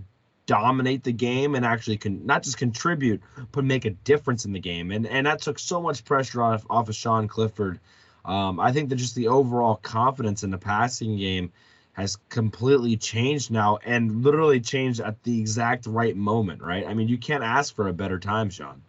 dominate 0.45 1.03
the 1.03 1.13
game 1.13 1.55
and 1.55 1.65
actually 1.65 1.97
can 1.97 2.25
not 2.25 2.43
just 2.43 2.59
contribute 2.59 3.21
but 3.53 3.65
make 3.65 3.87
a 3.87 3.91
difference 3.91 4.45
in 4.45 4.53
the 4.53 4.61
game 4.61 4.93
and 4.93 5.05
and 5.05 5.27
that 5.27 5.43
took 5.43 5.59
so 5.59 5.83
much 5.83 6.05
pressure 6.05 6.41
off 6.41 6.65
off 6.71 6.89
of 6.89 6.95
Sean 6.95 7.27
Clifford 7.27 7.81
um, 8.25 8.61
I 8.61 8.71
think 8.71 8.91
that 8.91 8.97
just 8.97 9.17
the 9.17 9.27
overall 9.27 9.75
confidence 9.75 10.45
in 10.45 10.53
the 10.53 10.59
passing 10.59 11.17
game 11.17 11.51
has 11.97 12.17
completely 12.29 12.97
changed 12.97 13.51
now 13.51 13.79
and 13.85 14.23
literally 14.23 14.61
changed 14.61 15.01
at 15.01 15.23
the 15.25 15.41
exact 15.41 15.87
right 15.87 16.17
moment 16.17 16.63
right 16.63 16.87
I 16.87 16.95
mean 16.95 17.09
you 17.09 17.19
can't 17.19 17.43
ask 17.45 17.75
for 17.75 17.89
a 17.89 17.93
better 17.93 18.19
time 18.19 18.51
Sean 18.51 18.83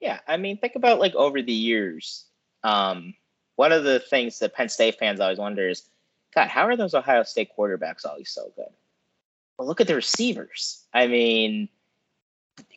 Yeah, 0.00 0.20
I 0.26 0.36
mean, 0.36 0.58
think 0.58 0.76
about 0.76 1.00
like 1.00 1.14
over 1.14 1.42
the 1.42 1.52
years. 1.52 2.24
Um, 2.62 3.14
one 3.56 3.72
of 3.72 3.82
the 3.82 3.98
things 3.98 4.38
that 4.38 4.54
Penn 4.54 4.68
State 4.68 4.98
fans 4.98 5.18
always 5.18 5.38
wonder 5.38 5.68
is, 5.68 5.88
God, 6.34 6.48
how 6.48 6.66
are 6.66 6.76
those 6.76 6.94
Ohio 6.94 7.24
State 7.24 7.50
quarterbacks 7.58 8.06
always 8.06 8.30
so 8.30 8.52
good? 8.54 8.70
Well, 9.58 9.66
look 9.66 9.80
at 9.80 9.88
the 9.88 9.96
receivers. 9.96 10.84
I 10.94 11.08
mean, 11.08 11.68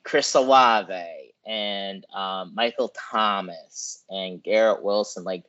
Chris 0.04 0.34
Olave 0.34 1.34
and 1.46 2.06
um, 2.12 2.54
Michael 2.56 2.92
Thomas 3.12 4.04
and 4.10 4.42
Garrett 4.42 4.82
Wilson, 4.82 5.24
like, 5.24 5.44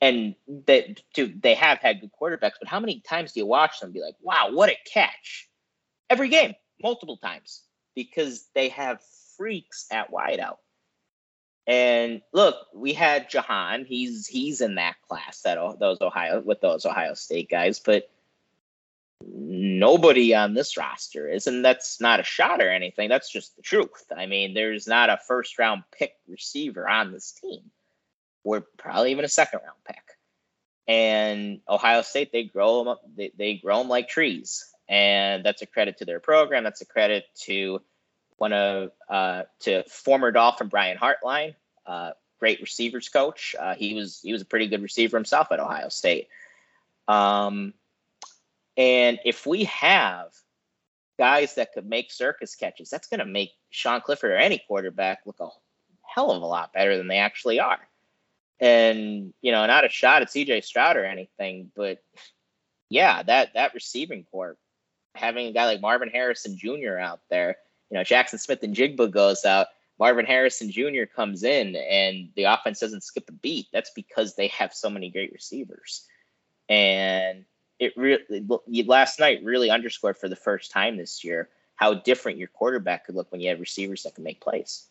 and 0.00 0.34
they 0.48 0.96
they 1.16 1.54
have 1.54 1.78
had 1.78 2.00
good 2.00 2.10
quarterbacks, 2.18 2.54
but 2.58 2.68
how 2.68 2.80
many 2.80 3.00
times 3.00 3.32
do 3.32 3.40
you 3.40 3.46
watch 3.46 3.80
them 3.80 3.92
be 3.92 4.00
like, 4.00 4.16
wow, 4.22 4.50
what 4.52 4.70
a 4.70 4.76
catch? 4.90 5.48
Every 6.08 6.28
game, 6.28 6.54
multiple 6.82 7.18
times, 7.18 7.62
because 7.94 8.46
they 8.54 8.70
have 8.70 9.00
freaks 9.36 9.86
at 9.90 10.10
wideout. 10.10 10.56
And 11.66 12.22
look, 12.32 12.56
we 12.74 12.94
had 12.94 13.30
Jahan. 13.30 13.84
He's 13.84 14.26
he's 14.26 14.60
in 14.60 14.76
that 14.76 14.96
class 15.08 15.42
that 15.42 15.58
those 15.78 16.00
Ohio 16.00 16.40
with 16.40 16.60
those 16.60 16.86
Ohio 16.86 17.14
State 17.14 17.50
guys, 17.50 17.78
but 17.78 18.10
nobody 19.22 20.34
on 20.34 20.54
this 20.54 20.76
roster 20.76 21.28
is, 21.28 21.46
and 21.46 21.64
that's 21.64 22.00
not 22.00 22.20
a 22.20 22.24
shot 22.24 22.62
or 22.62 22.70
anything. 22.70 23.08
That's 23.08 23.30
just 23.30 23.54
the 23.56 23.62
truth. 23.62 24.04
I 24.16 24.26
mean, 24.26 24.54
there's 24.54 24.86
not 24.86 25.10
a 25.10 25.18
first 25.28 25.58
round 25.58 25.84
pick 25.92 26.14
receiver 26.26 26.88
on 26.88 27.12
this 27.12 27.32
team, 27.32 27.70
or 28.44 28.60
probably 28.78 29.12
even 29.12 29.24
a 29.24 29.28
second 29.28 29.60
round 29.64 29.78
pick. 29.86 30.02
And 30.88 31.60
Ohio 31.68 32.02
State, 32.02 32.32
they 32.32 32.44
grow 32.44 32.78
them 32.78 32.88
up. 32.88 33.02
They, 33.16 33.32
they 33.36 33.54
grow 33.54 33.78
them 33.78 33.88
like 33.88 34.08
trees, 34.08 34.72
and 34.88 35.44
that's 35.44 35.62
a 35.62 35.66
credit 35.66 35.98
to 35.98 36.04
their 36.04 36.20
program. 36.20 36.64
That's 36.64 36.80
a 36.80 36.86
credit 36.86 37.24
to 37.42 37.80
one 38.38 38.52
of 38.52 38.90
uh, 39.08 39.42
to 39.60 39.84
former 39.84 40.32
Dolphin 40.32 40.68
Brian 40.68 40.98
Hartline, 40.98 41.54
uh, 41.86 42.12
great 42.40 42.60
receivers 42.60 43.08
coach. 43.08 43.54
Uh, 43.58 43.74
he 43.74 43.94
was 43.94 44.20
he 44.22 44.32
was 44.32 44.42
a 44.42 44.46
pretty 44.46 44.66
good 44.66 44.82
receiver 44.82 45.16
himself 45.16 45.52
at 45.52 45.60
Ohio 45.60 45.90
State. 45.90 46.28
Um, 47.06 47.74
and 48.76 49.20
if 49.24 49.46
we 49.46 49.64
have 49.64 50.28
guys 51.18 51.56
that 51.56 51.74
could 51.74 51.86
make 51.86 52.10
circus 52.10 52.54
catches, 52.54 52.88
that's 52.88 53.08
going 53.08 53.20
to 53.20 53.26
make 53.26 53.50
Sean 53.68 54.00
Clifford 54.00 54.30
or 54.30 54.36
any 54.36 54.62
quarterback 54.66 55.20
look 55.26 55.38
a 55.40 55.48
hell 56.02 56.30
of 56.30 56.42
a 56.42 56.46
lot 56.46 56.72
better 56.72 56.96
than 56.96 57.08
they 57.08 57.18
actually 57.18 57.60
are. 57.60 57.78
And 58.60 59.32
you 59.40 59.52
know, 59.52 59.66
not 59.66 59.86
a 59.86 59.88
shot 59.88 60.22
at 60.22 60.28
CJ 60.28 60.64
Stroud 60.64 60.96
or 60.96 61.04
anything, 61.04 61.70
but 61.74 62.02
yeah, 62.90 63.22
that 63.22 63.54
that 63.54 63.74
receiving 63.74 64.24
core, 64.30 64.56
having 65.14 65.46
a 65.46 65.52
guy 65.52 65.66
like 65.66 65.80
Marvin 65.80 66.10
Harrison 66.10 66.58
Jr. 66.58 66.98
out 66.98 67.20
there, 67.30 67.56
you 67.90 67.96
know, 67.96 68.04
Jaxon 68.04 68.38
Smith-Njigba 68.38 69.10
goes 69.10 69.44
out. 69.44 69.68
Marvin 69.98 70.24
Harrison 70.24 70.70
Jr. 70.70 71.04
comes 71.14 71.42
in 71.42 71.76
and 71.76 72.30
the 72.34 72.44
offense 72.44 72.80
doesn't 72.80 73.04
skip 73.04 73.28
a 73.28 73.32
beat. 73.32 73.66
That's 73.70 73.90
because 73.90 74.34
they 74.34 74.48
have 74.48 74.72
so 74.72 74.88
many 74.88 75.10
great 75.10 75.32
receivers. 75.32 76.06
And 76.70 77.44
it 77.78 77.94
really 77.96 78.22
last 78.84 79.20
night 79.20 79.44
really 79.44 79.70
underscored 79.70 80.16
for 80.16 80.28
the 80.28 80.36
first 80.36 80.70
time 80.70 80.96
this 80.96 81.22
year 81.22 81.48
how 81.74 81.94
different 81.94 82.38
your 82.38 82.48
quarterback 82.48 83.06
could 83.06 83.14
look 83.14 83.30
when 83.32 83.40
you 83.40 83.48
have 83.50 83.60
receivers 83.60 84.02
that 84.02 84.14
can 84.14 84.24
make 84.24 84.40
plays. 84.40 84.86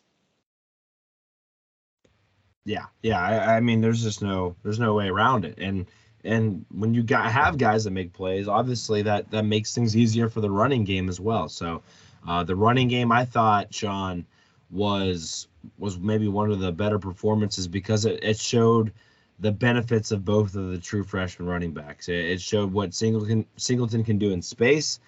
Yeah, 2.64 2.86
yeah. 3.02 3.20
I, 3.20 3.56
I 3.56 3.60
mean, 3.60 3.80
there's 3.80 4.02
just 4.02 4.22
no 4.22 4.54
there's 4.62 4.78
no 4.78 4.94
way 4.94 5.08
around 5.08 5.44
it. 5.44 5.58
And 5.58 5.86
and 6.24 6.64
when 6.70 6.94
you 6.94 7.02
got 7.02 7.30
have 7.30 7.58
guys 7.58 7.84
that 7.84 7.90
make 7.92 8.12
plays, 8.12 8.48
obviously 8.48 9.02
that 9.02 9.30
that 9.30 9.44
makes 9.44 9.74
things 9.74 9.96
easier 9.96 10.28
for 10.28 10.40
the 10.40 10.50
running 10.50 10.84
game 10.84 11.08
as 11.08 11.20
well. 11.20 11.48
So 11.48 11.82
uh, 12.26 12.44
the 12.44 12.56
running 12.56 12.88
game, 12.88 13.12
I 13.12 13.24
thought, 13.24 13.72
Sean, 13.72 14.26
was 14.70 15.48
was 15.78 15.98
maybe 15.98 16.28
one 16.28 16.50
of 16.50 16.60
the 16.60 16.72
better 16.72 16.98
performances 16.98 17.66
because 17.66 18.04
it, 18.04 18.22
it 18.22 18.38
showed 18.38 18.92
the 19.38 19.50
benefits 19.52 20.10
of 20.10 20.24
both 20.24 20.54
of 20.54 20.70
the 20.70 20.78
true 20.78 21.02
freshman 21.02 21.48
running 21.48 21.72
backs. 21.72 22.08
It, 22.08 22.24
it 22.26 22.40
showed 22.40 22.72
what 22.72 22.92
Singleton 22.94 23.46
Singleton 23.56 24.04
can 24.04 24.18
do 24.18 24.32
in 24.32 24.42
space, 24.42 25.00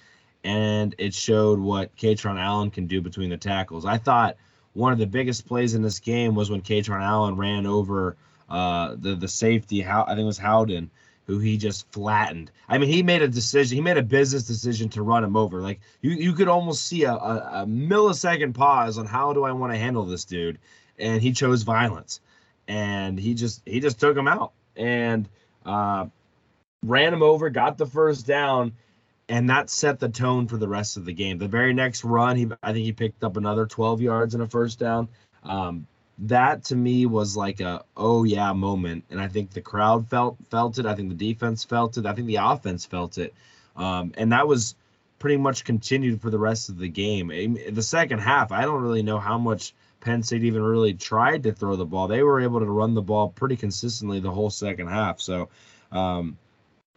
and 0.42 0.94
it 0.98 1.12
showed 1.14 1.58
what 1.58 1.94
Kaytron 1.96 2.40
Allen 2.40 2.70
can 2.70 2.86
do 2.86 3.02
between 3.02 3.28
the 3.28 3.36
tackles. 3.36 3.84
I 3.84 3.98
thought 3.98 4.36
one 4.74 4.92
of 4.92 4.98
the 4.98 5.06
biggest 5.06 5.46
plays 5.46 5.74
in 5.74 5.82
this 5.82 6.00
game 6.00 6.34
was 6.34 6.50
when 6.50 6.62
Kaytron 6.62 7.02
Allen 7.02 7.36
ran 7.36 7.66
over 7.66 8.16
uh, 8.48 8.96
the 8.98 9.14
the 9.14 9.28
safety. 9.28 9.80
How 9.80 10.04
I 10.04 10.10
think 10.10 10.20
it 10.20 10.24
was 10.24 10.38
Howden 10.38 10.90
who 11.26 11.38
he 11.38 11.56
just 11.56 11.90
flattened. 11.92 12.50
I 12.68 12.78
mean, 12.78 12.90
he 12.90 13.02
made 13.02 13.22
a 13.22 13.28
decision. 13.28 13.76
He 13.76 13.82
made 13.82 13.96
a 13.96 14.02
business 14.02 14.44
decision 14.44 14.88
to 14.90 15.02
run 15.02 15.24
him 15.24 15.36
over. 15.36 15.60
Like 15.60 15.80
you, 16.00 16.10
you 16.10 16.32
could 16.32 16.48
almost 16.48 16.86
see 16.86 17.04
a, 17.04 17.12
a, 17.12 17.62
a 17.62 17.66
millisecond 17.66 18.54
pause 18.54 18.98
on 18.98 19.06
how 19.06 19.32
do 19.32 19.44
I 19.44 19.52
want 19.52 19.72
to 19.72 19.78
handle 19.78 20.04
this 20.04 20.24
dude, 20.24 20.58
and 20.98 21.22
he 21.22 21.32
chose 21.32 21.62
violence, 21.62 22.20
and 22.66 23.18
he 23.18 23.34
just 23.34 23.62
he 23.64 23.80
just 23.80 24.00
took 24.00 24.16
him 24.16 24.28
out 24.28 24.52
and 24.76 25.28
uh, 25.64 26.06
ran 26.84 27.14
him 27.14 27.22
over, 27.22 27.50
got 27.50 27.78
the 27.78 27.86
first 27.86 28.26
down, 28.26 28.72
and 29.28 29.48
that 29.50 29.70
set 29.70 30.00
the 30.00 30.08
tone 30.08 30.48
for 30.48 30.56
the 30.56 30.68
rest 30.68 30.96
of 30.96 31.04
the 31.04 31.12
game. 31.12 31.38
The 31.38 31.48
very 31.48 31.72
next 31.72 32.04
run, 32.04 32.36
he 32.36 32.48
I 32.62 32.72
think 32.72 32.84
he 32.84 32.92
picked 32.92 33.24
up 33.24 33.36
another 33.36 33.66
12 33.66 34.00
yards 34.00 34.34
and 34.34 34.42
a 34.42 34.48
first 34.48 34.78
down. 34.78 35.08
Um, 35.42 35.86
that 36.18 36.64
to 36.64 36.76
me 36.76 37.06
was 37.06 37.36
like 37.36 37.60
a 37.60 37.84
oh 37.96 38.24
yeah 38.24 38.52
moment. 38.52 39.04
And 39.10 39.20
i 39.20 39.28
think 39.28 39.50
the 39.50 39.60
crowd 39.60 40.08
felt 40.08 40.36
felt 40.50 40.78
it. 40.78 40.86
I 40.86 40.94
think 40.94 41.08
the 41.08 41.32
defense 41.32 41.64
felt 41.64 41.96
it. 41.96 42.06
I 42.06 42.12
think 42.12 42.26
the 42.26 42.36
offense 42.36 42.84
felt 42.84 43.18
it. 43.18 43.34
Um, 43.76 44.12
and 44.16 44.32
that 44.32 44.46
was 44.46 44.74
pretty 45.18 45.36
much 45.36 45.64
continued 45.64 46.20
for 46.20 46.30
the 46.30 46.38
rest 46.38 46.68
of 46.68 46.78
the 46.78 46.88
game. 46.88 47.56
The 47.70 47.82
second 47.82 48.18
half 48.20 48.52
i 48.52 48.62
don't 48.62 48.82
really 48.82 49.02
know 49.02 49.18
how 49.18 49.38
much 49.38 49.74
penn 50.02 50.22
state 50.22 50.44
even 50.44 50.62
really 50.62 50.94
tried 50.94 51.44
to 51.44 51.52
throw 51.52 51.76
the 51.76 51.86
ball. 51.86 52.08
They 52.08 52.22
were 52.22 52.40
able 52.40 52.60
to 52.60 52.66
run 52.66 52.94
the 52.94 53.02
ball 53.02 53.28
pretty 53.28 53.56
consistently 53.56 54.20
the 54.20 54.32
whole 54.32 54.50
second 54.50 54.88
half. 54.88 55.20
So 55.20 55.48
um, 55.92 56.36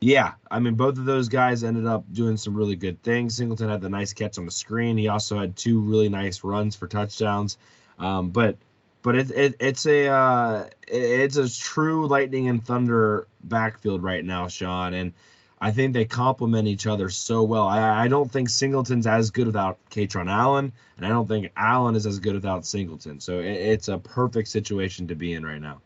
yeah 0.06 0.34
i 0.52 0.60
mean 0.60 0.76
both 0.76 0.98
of 0.98 1.06
those 1.06 1.30
guys 1.30 1.64
ended 1.64 1.86
up 1.86 2.04
doing 2.12 2.38
some 2.38 2.56
really 2.56 2.76
good 2.76 3.02
things 3.02 3.36
singleton 3.36 3.70
had 3.70 3.82
the 3.82 3.90
nice 3.90 4.14
catch 4.14 4.38
on 4.38 4.46
the 4.46 4.52
screen 4.52 4.98
he 4.98 5.08
also 5.08 5.40
had 5.40 5.56
two 5.56 5.80
really 5.80 6.10
nice 6.10 6.44
runs 6.44 6.76
for 6.76 6.88
touchdowns 6.88 7.58
um, 7.98 8.30
but 8.30 8.58
but 9.06 9.16
it, 9.16 9.30
it 9.30 9.56
it's 9.60 9.86
a 9.86 10.08
uh, 10.08 10.66
it's 10.88 11.38
a 11.38 11.48
true 11.48 12.08
lightning 12.08 12.48
and 12.50 12.66
thunder 12.66 13.28
backfield 13.44 14.02
right 14.02 14.26
now, 14.26 14.48
Sean, 14.48 14.96
and 14.96 15.14
I 15.62 15.72
think 15.72 15.94
they 15.94 16.06
complement 16.06 16.68
each 16.68 16.88
other 16.88 17.10
so 17.10 17.44
well. 17.44 17.68
I, 17.68 18.06
I 18.06 18.08
don't 18.08 18.32
think 18.32 18.50
Singleton's 18.50 19.06
as 19.06 19.30
good 19.30 19.46
without 19.46 19.78
Kaytron 19.92 20.28
Allen, 20.28 20.74
and 20.98 21.06
I 21.06 21.10
don't 21.10 21.28
think 21.28 21.52
Allen 21.56 21.96
is 21.96 22.08
as 22.08 22.18
good 22.18 22.34
without 22.34 22.66
Singleton. 22.66 23.20
So 23.20 23.40
it, 23.40 23.52
it's 23.52 23.90
a 23.90 24.00
perfect 24.00 24.48
situation 24.48 25.08
to 25.10 25.16
be 25.16 25.34
in 25.34 25.46
right 25.46 25.62
now. 25.62 25.82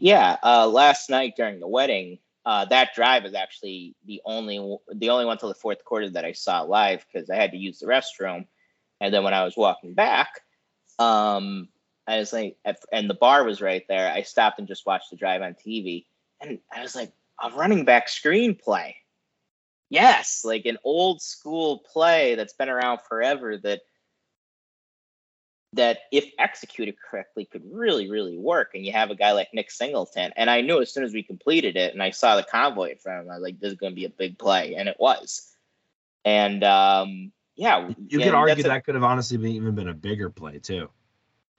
Yeah, 0.00 0.36
uh, 0.42 0.66
last 0.66 1.08
night 1.10 1.34
during 1.36 1.60
the 1.60 1.68
wedding, 1.68 2.18
uh, 2.46 2.64
that 2.66 2.94
drive 2.94 3.26
is 3.26 3.34
actually 3.34 3.94
the 4.06 4.22
only 4.24 4.78
the 4.94 5.10
only 5.10 5.26
one 5.26 5.36
till 5.36 5.50
the 5.50 5.54
fourth 5.54 5.84
quarter 5.84 6.08
that 6.08 6.24
I 6.24 6.32
saw 6.32 6.62
live 6.62 7.04
because 7.12 7.28
I 7.28 7.36
had 7.36 7.50
to 7.50 7.58
use 7.58 7.80
the 7.80 7.86
restroom, 7.86 8.46
and 9.02 9.12
then 9.12 9.22
when 9.24 9.34
I 9.34 9.44
was 9.44 9.56
walking 9.56 9.92
back 9.92 10.40
um, 10.98 11.68
I 12.06 12.18
was 12.18 12.32
like, 12.32 12.56
and 12.92 13.10
the 13.10 13.14
bar 13.14 13.44
was 13.44 13.60
right 13.60 13.84
there. 13.88 14.10
I 14.10 14.22
stopped 14.22 14.58
and 14.58 14.68
just 14.68 14.86
watched 14.86 15.10
the 15.10 15.16
drive 15.16 15.42
on 15.42 15.54
TV, 15.54 16.06
and 16.40 16.58
I 16.72 16.82
was 16.82 16.94
like, 16.94 17.12
a 17.42 17.50
running 17.50 17.84
back 17.84 18.08
screenplay. 18.08 18.94
Yes, 19.90 20.42
like 20.44 20.66
an 20.66 20.78
old 20.84 21.20
school 21.20 21.84
play 21.92 22.34
that's 22.34 22.54
been 22.54 22.68
around 22.68 23.00
forever 23.08 23.58
that 23.58 23.82
that 25.76 26.00
if 26.12 26.24
executed 26.38 26.96
correctly 26.98 27.44
could 27.44 27.62
really 27.70 28.10
really 28.10 28.36
work 28.36 28.70
and 28.74 28.84
you 28.84 28.92
have 28.92 29.10
a 29.10 29.14
guy 29.14 29.32
like 29.32 29.48
Nick 29.54 29.70
Singleton 29.70 30.32
and 30.36 30.50
I 30.50 30.60
knew 30.60 30.80
as 30.80 30.92
soon 30.92 31.04
as 31.04 31.12
we 31.12 31.22
completed 31.22 31.76
it 31.76 31.92
and 31.92 32.02
I 32.02 32.10
saw 32.10 32.36
the 32.36 32.42
convoy 32.42 32.90
in 32.90 32.98
front 32.98 33.20
of 33.20 33.26
him 33.26 33.30
I 33.30 33.34
was 33.34 33.42
like 33.42 33.60
this 33.60 33.72
is 33.72 33.78
going 33.78 33.92
to 33.92 33.96
be 33.96 34.04
a 34.04 34.10
big 34.10 34.38
play 34.38 34.74
and 34.74 34.88
it 34.88 34.96
was 34.98 35.54
and 36.24 36.62
um 36.64 37.32
yeah, 37.56 37.90
you 38.08 38.18
could 38.18 38.34
argue 38.34 38.62
that 38.62 38.84
could 38.84 38.94
have 38.94 39.04
honestly 39.04 39.38
been, 39.38 39.52
even 39.52 39.74
been 39.74 39.88
a 39.88 39.94
bigger 39.94 40.28
play 40.28 40.58
too. 40.58 40.90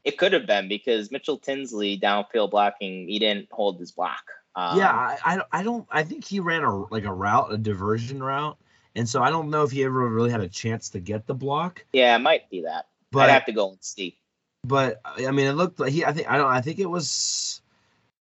It 0.03 0.17
could 0.17 0.31
have 0.31 0.45
been 0.45 0.69
because 0.69 1.11
Mitchell 1.11 1.37
Tinsley 1.37 1.99
downfield 1.99 2.51
blocking, 2.51 3.09
he 3.09 3.19
didn't 3.19 3.49
hold 3.51 3.79
his 3.79 3.91
block. 3.91 4.23
Um, 4.55 4.77
yeah, 4.77 4.91
I, 4.91 5.17
I, 5.25 5.41
I 5.51 5.63
don't. 5.63 5.87
I 5.91 6.03
think 6.03 6.23
he 6.23 6.39
ran 6.39 6.63
a 6.63 6.85
like 6.85 7.03
a 7.03 7.13
route, 7.13 7.51
a 7.51 7.57
diversion 7.57 8.23
route, 8.23 8.57
and 8.95 9.09
so 9.09 9.21
I 9.21 9.29
don't 9.29 9.49
know 9.49 9.63
if 9.63 9.71
he 9.71 9.83
ever 9.83 10.07
really 10.07 10.31
had 10.31 10.41
a 10.41 10.47
chance 10.47 10.89
to 10.89 10.99
get 10.99 11.27
the 11.27 11.33
block. 11.33 11.83
Yeah, 11.93 12.15
it 12.15 12.19
might 12.19 12.49
be 12.49 12.61
that. 12.61 12.87
But 13.17 13.29
I'd 13.29 13.33
have 13.33 13.45
to 13.45 13.51
go 13.51 13.71
and 13.71 13.77
see. 13.81 14.17
But 14.63 15.01
I 15.03 15.31
mean, 15.31 15.47
it 15.47 15.53
looked 15.53 15.79
like 15.79 15.91
he. 15.91 16.05
I 16.05 16.11
think 16.11 16.29
I 16.29 16.37
don't. 16.37 16.51
I 16.51 16.61
think 16.61 16.79
it 16.79 16.89
was. 16.89 17.61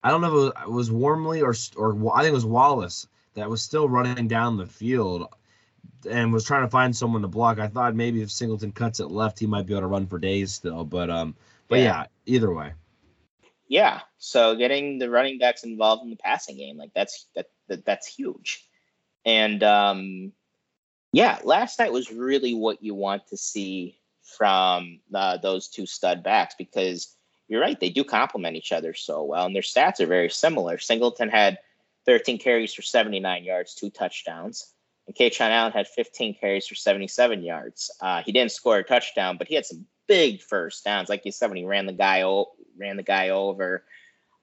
I 0.02 0.10
don't 0.10 0.20
know 0.20 0.28
if 0.28 0.32
it 0.32 0.36
was, 0.36 0.52
it 0.66 0.70
was 0.70 0.90
Wormley 0.90 1.42
or 1.42 1.54
or 1.76 2.16
I 2.16 2.22
think 2.22 2.32
it 2.32 2.34
was 2.34 2.44
Wallace 2.44 3.06
that 3.34 3.48
was 3.48 3.62
still 3.62 3.88
running 3.88 4.28
down 4.28 4.56
the 4.56 4.66
field 4.66 5.28
and 6.08 6.32
was 6.32 6.44
trying 6.44 6.62
to 6.62 6.70
find 6.70 6.94
someone 6.94 7.22
to 7.22 7.28
block. 7.28 7.58
I 7.58 7.68
thought 7.68 7.94
maybe 7.94 8.22
if 8.22 8.30
Singleton 8.30 8.72
cuts 8.72 9.00
it 9.00 9.10
left, 9.10 9.38
he 9.38 9.46
might 9.46 9.66
be 9.66 9.72
able 9.72 9.82
to 9.82 9.86
run 9.86 10.06
for 10.06 10.18
days 10.18 10.52
still. 10.52 10.84
But 10.84 11.10
um, 11.10 11.34
but 11.68 11.78
yeah, 11.78 11.84
yeah 11.84 12.06
either 12.26 12.52
way. 12.52 12.72
Yeah. 13.68 14.00
So 14.18 14.56
getting 14.56 14.98
the 14.98 15.10
running 15.10 15.38
backs 15.38 15.64
involved 15.64 16.04
in 16.04 16.10
the 16.10 16.16
passing 16.16 16.56
game, 16.56 16.76
like 16.76 16.92
that's 16.94 17.26
that, 17.34 17.46
that 17.68 17.84
that's 17.84 18.06
huge. 18.06 18.64
And 19.24 19.62
um, 19.62 20.32
yeah, 21.12 21.38
last 21.44 21.78
night 21.78 21.92
was 21.92 22.12
really 22.12 22.54
what 22.54 22.82
you 22.82 22.94
want 22.94 23.28
to 23.28 23.36
see 23.36 23.98
from 24.36 25.00
uh, 25.14 25.38
those 25.38 25.68
two 25.68 25.86
stud 25.86 26.22
backs 26.22 26.54
because 26.58 27.14
you're 27.48 27.60
right, 27.60 27.78
they 27.78 27.90
do 27.90 28.04
complement 28.04 28.56
each 28.56 28.72
other 28.72 28.94
so 28.94 29.22
well, 29.22 29.46
and 29.46 29.54
their 29.54 29.62
stats 29.62 30.00
are 30.00 30.06
very 30.06 30.30
similar. 30.30 30.78
Singleton 30.78 31.28
had 31.28 31.58
13 32.06 32.38
carries 32.38 32.74
for 32.74 32.82
79 32.82 33.44
yards, 33.44 33.74
two 33.74 33.90
touchdowns. 33.90 34.72
And 35.06 35.14
Kaytron 35.14 35.50
Allen 35.50 35.72
had 35.72 35.86
15 35.86 36.34
carries 36.34 36.66
for 36.66 36.74
77 36.74 37.42
yards. 37.42 37.90
Uh, 38.00 38.22
he 38.22 38.32
didn't 38.32 38.52
score 38.52 38.78
a 38.78 38.84
touchdown, 38.84 39.36
but 39.36 39.48
he 39.48 39.54
had 39.54 39.66
some 39.66 39.86
big 40.06 40.42
first 40.42 40.84
downs. 40.84 41.08
Like 41.08 41.24
you 41.24 41.32
said, 41.32 41.48
when 41.48 41.58
he 41.58 41.64
ran 41.64 41.86
the 41.86 41.92
guy 41.92 42.22
o- 42.22 42.52
ran 42.78 42.96
the 42.96 43.02
guy 43.02 43.30
over, 43.30 43.84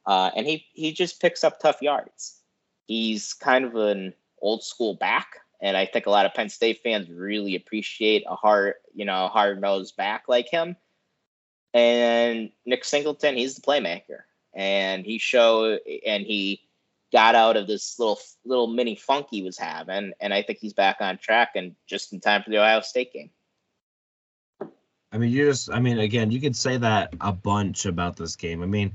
uh, 0.05 0.31
and 0.35 0.45
he 0.45 0.65
he 0.73 0.91
just 0.93 1.21
picks 1.21 1.43
up 1.43 1.59
tough 1.59 1.81
yards. 1.81 2.39
He's 2.85 3.33
kind 3.33 3.65
of 3.65 3.75
an 3.75 4.13
old 4.41 4.63
school 4.63 4.95
back, 4.95 5.37
and 5.61 5.77
I 5.77 5.85
think 5.85 6.05
a 6.05 6.09
lot 6.09 6.25
of 6.25 6.33
Penn 6.33 6.49
State 6.49 6.81
fans 6.83 7.09
really 7.09 7.55
appreciate 7.55 8.23
a 8.27 8.35
hard 8.35 8.75
you 8.93 9.05
know 9.05 9.27
hard 9.27 9.61
nosed 9.61 9.95
back 9.95 10.23
like 10.27 10.49
him. 10.49 10.75
And 11.73 12.51
Nick 12.65 12.83
Singleton, 12.83 13.37
he's 13.37 13.55
the 13.55 13.61
playmaker, 13.61 14.23
and 14.53 15.05
he 15.05 15.17
showed 15.17 15.79
and 16.05 16.25
he 16.25 16.61
got 17.11 17.35
out 17.35 17.57
of 17.57 17.67
this 17.67 17.99
little 17.99 18.19
little 18.45 18.67
mini 18.67 18.95
funk 18.95 19.27
he 19.29 19.41
was 19.41 19.57
having, 19.57 20.13
and 20.19 20.33
I 20.33 20.41
think 20.41 20.59
he's 20.59 20.73
back 20.73 20.97
on 20.99 21.17
track 21.17 21.51
and 21.55 21.75
just 21.87 22.13
in 22.13 22.19
time 22.19 22.43
for 22.43 22.49
the 22.49 22.57
Ohio 22.57 22.81
State 22.81 23.13
game. 23.13 23.29
I 25.13 25.17
mean, 25.17 25.31
you 25.31 25.45
just, 25.45 25.69
I 25.69 25.79
mean, 25.79 25.99
again, 25.99 26.31
you 26.31 26.39
could 26.39 26.55
say 26.55 26.77
that 26.77 27.13
a 27.19 27.33
bunch 27.33 27.85
about 27.85 28.15
this 28.15 28.37
game. 28.37 28.63
I 28.63 28.65
mean, 28.65 28.93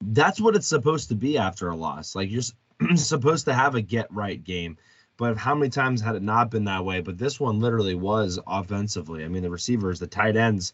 that's 0.00 0.40
what 0.40 0.54
it's 0.54 0.68
supposed 0.68 1.08
to 1.08 1.16
be 1.16 1.36
after 1.36 1.68
a 1.68 1.76
loss. 1.76 2.14
Like 2.14 2.30
you're 2.30 2.42
supposed 2.96 3.46
to 3.46 3.54
have 3.54 3.74
a 3.74 3.80
get 3.80 4.12
right 4.12 4.42
game. 4.42 4.78
But 5.18 5.36
how 5.36 5.54
many 5.54 5.68
times 5.68 6.00
had 6.00 6.14
it 6.14 6.22
not 6.22 6.50
been 6.50 6.64
that 6.64 6.84
way? 6.84 7.02
But 7.02 7.18
this 7.18 7.38
one 7.38 7.60
literally 7.60 7.94
was 7.94 8.38
offensively. 8.46 9.24
I 9.24 9.28
mean, 9.28 9.42
the 9.42 9.50
receivers, 9.50 10.00
the 10.00 10.06
tight 10.06 10.36
ends, 10.36 10.72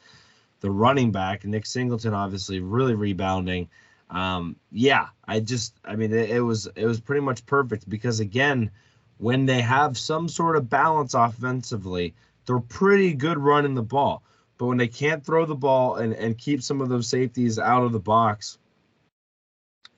the 0.60 0.70
running 0.70 1.10
back, 1.10 1.44
Nick 1.44 1.66
Singleton, 1.66 2.14
obviously 2.14 2.60
really 2.60 2.94
rebounding 2.94 3.68
um, 4.10 4.56
yeah, 4.70 5.08
I 5.26 5.40
just, 5.40 5.74
I 5.84 5.96
mean, 5.96 6.12
it, 6.12 6.30
it, 6.30 6.40
was 6.40 6.68
it 6.76 6.86
was 6.86 7.00
pretty 7.00 7.20
much 7.20 7.44
perfect 7.46 7.88
because 7.88 8.20
again, 8.20 8.70
when 9.18 9.46
they 9.46 9.60
have 9.60 9.96
some 9.96 10.28
sort 10.28 10.56
of 10.56 10.68
balance 10.68 11.14
offensively, 11.14 12.14
they're 12.46 12.60
pretty 12.60 13.14
good 13.14 13.38
running 13.38 13.74
the 13.74 13.82
ball. 13.82 14.22
But 14.58 14.66
when 14.66 14.78
they 14.78 14.88
can't 14.88 15.24
throw 15.24 15.46
the 15.46 15.54
ball 15.54 15.96
and, 15.96 16.12
and 16.14 16.38
keep 16.38 16.62
some 16.62 16.80
of 16.80 16.88
those 16.88 17.08
safeties 17.08 17.58
out 17.58 17.82
of 17.82 17.92
the 17.92 18.00
box, 18.00 18.58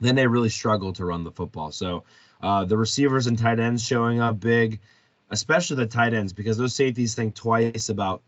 then 0.01 0.15
they 0.15 0.27
really 0.27 0.49
struggle 0.49 0.93
to 0.95 1.05
run 1.05 1.25
the 1.25 1.31
football. 1.31 1.73
So 1.73 2.05
uh, 2.43 2.65
the 2.65 2.77
receivers 2.77 3.27
and 3.27 3.39
tight 3.39 3.61
ends 3.61 3.85
showing 3.85 4.21
up 4.21 4.39
big, 4.41 4.81
especially 5.31 5.77
the 5.77 5.87
tight 5.87 6.15
ends, 6.15 6.33
because 6.33 6.57
those 6.57 6.75
safeties 6.75 7.15
think 7.15 7.35
twice 7.35 7.89
about 7.89 8.23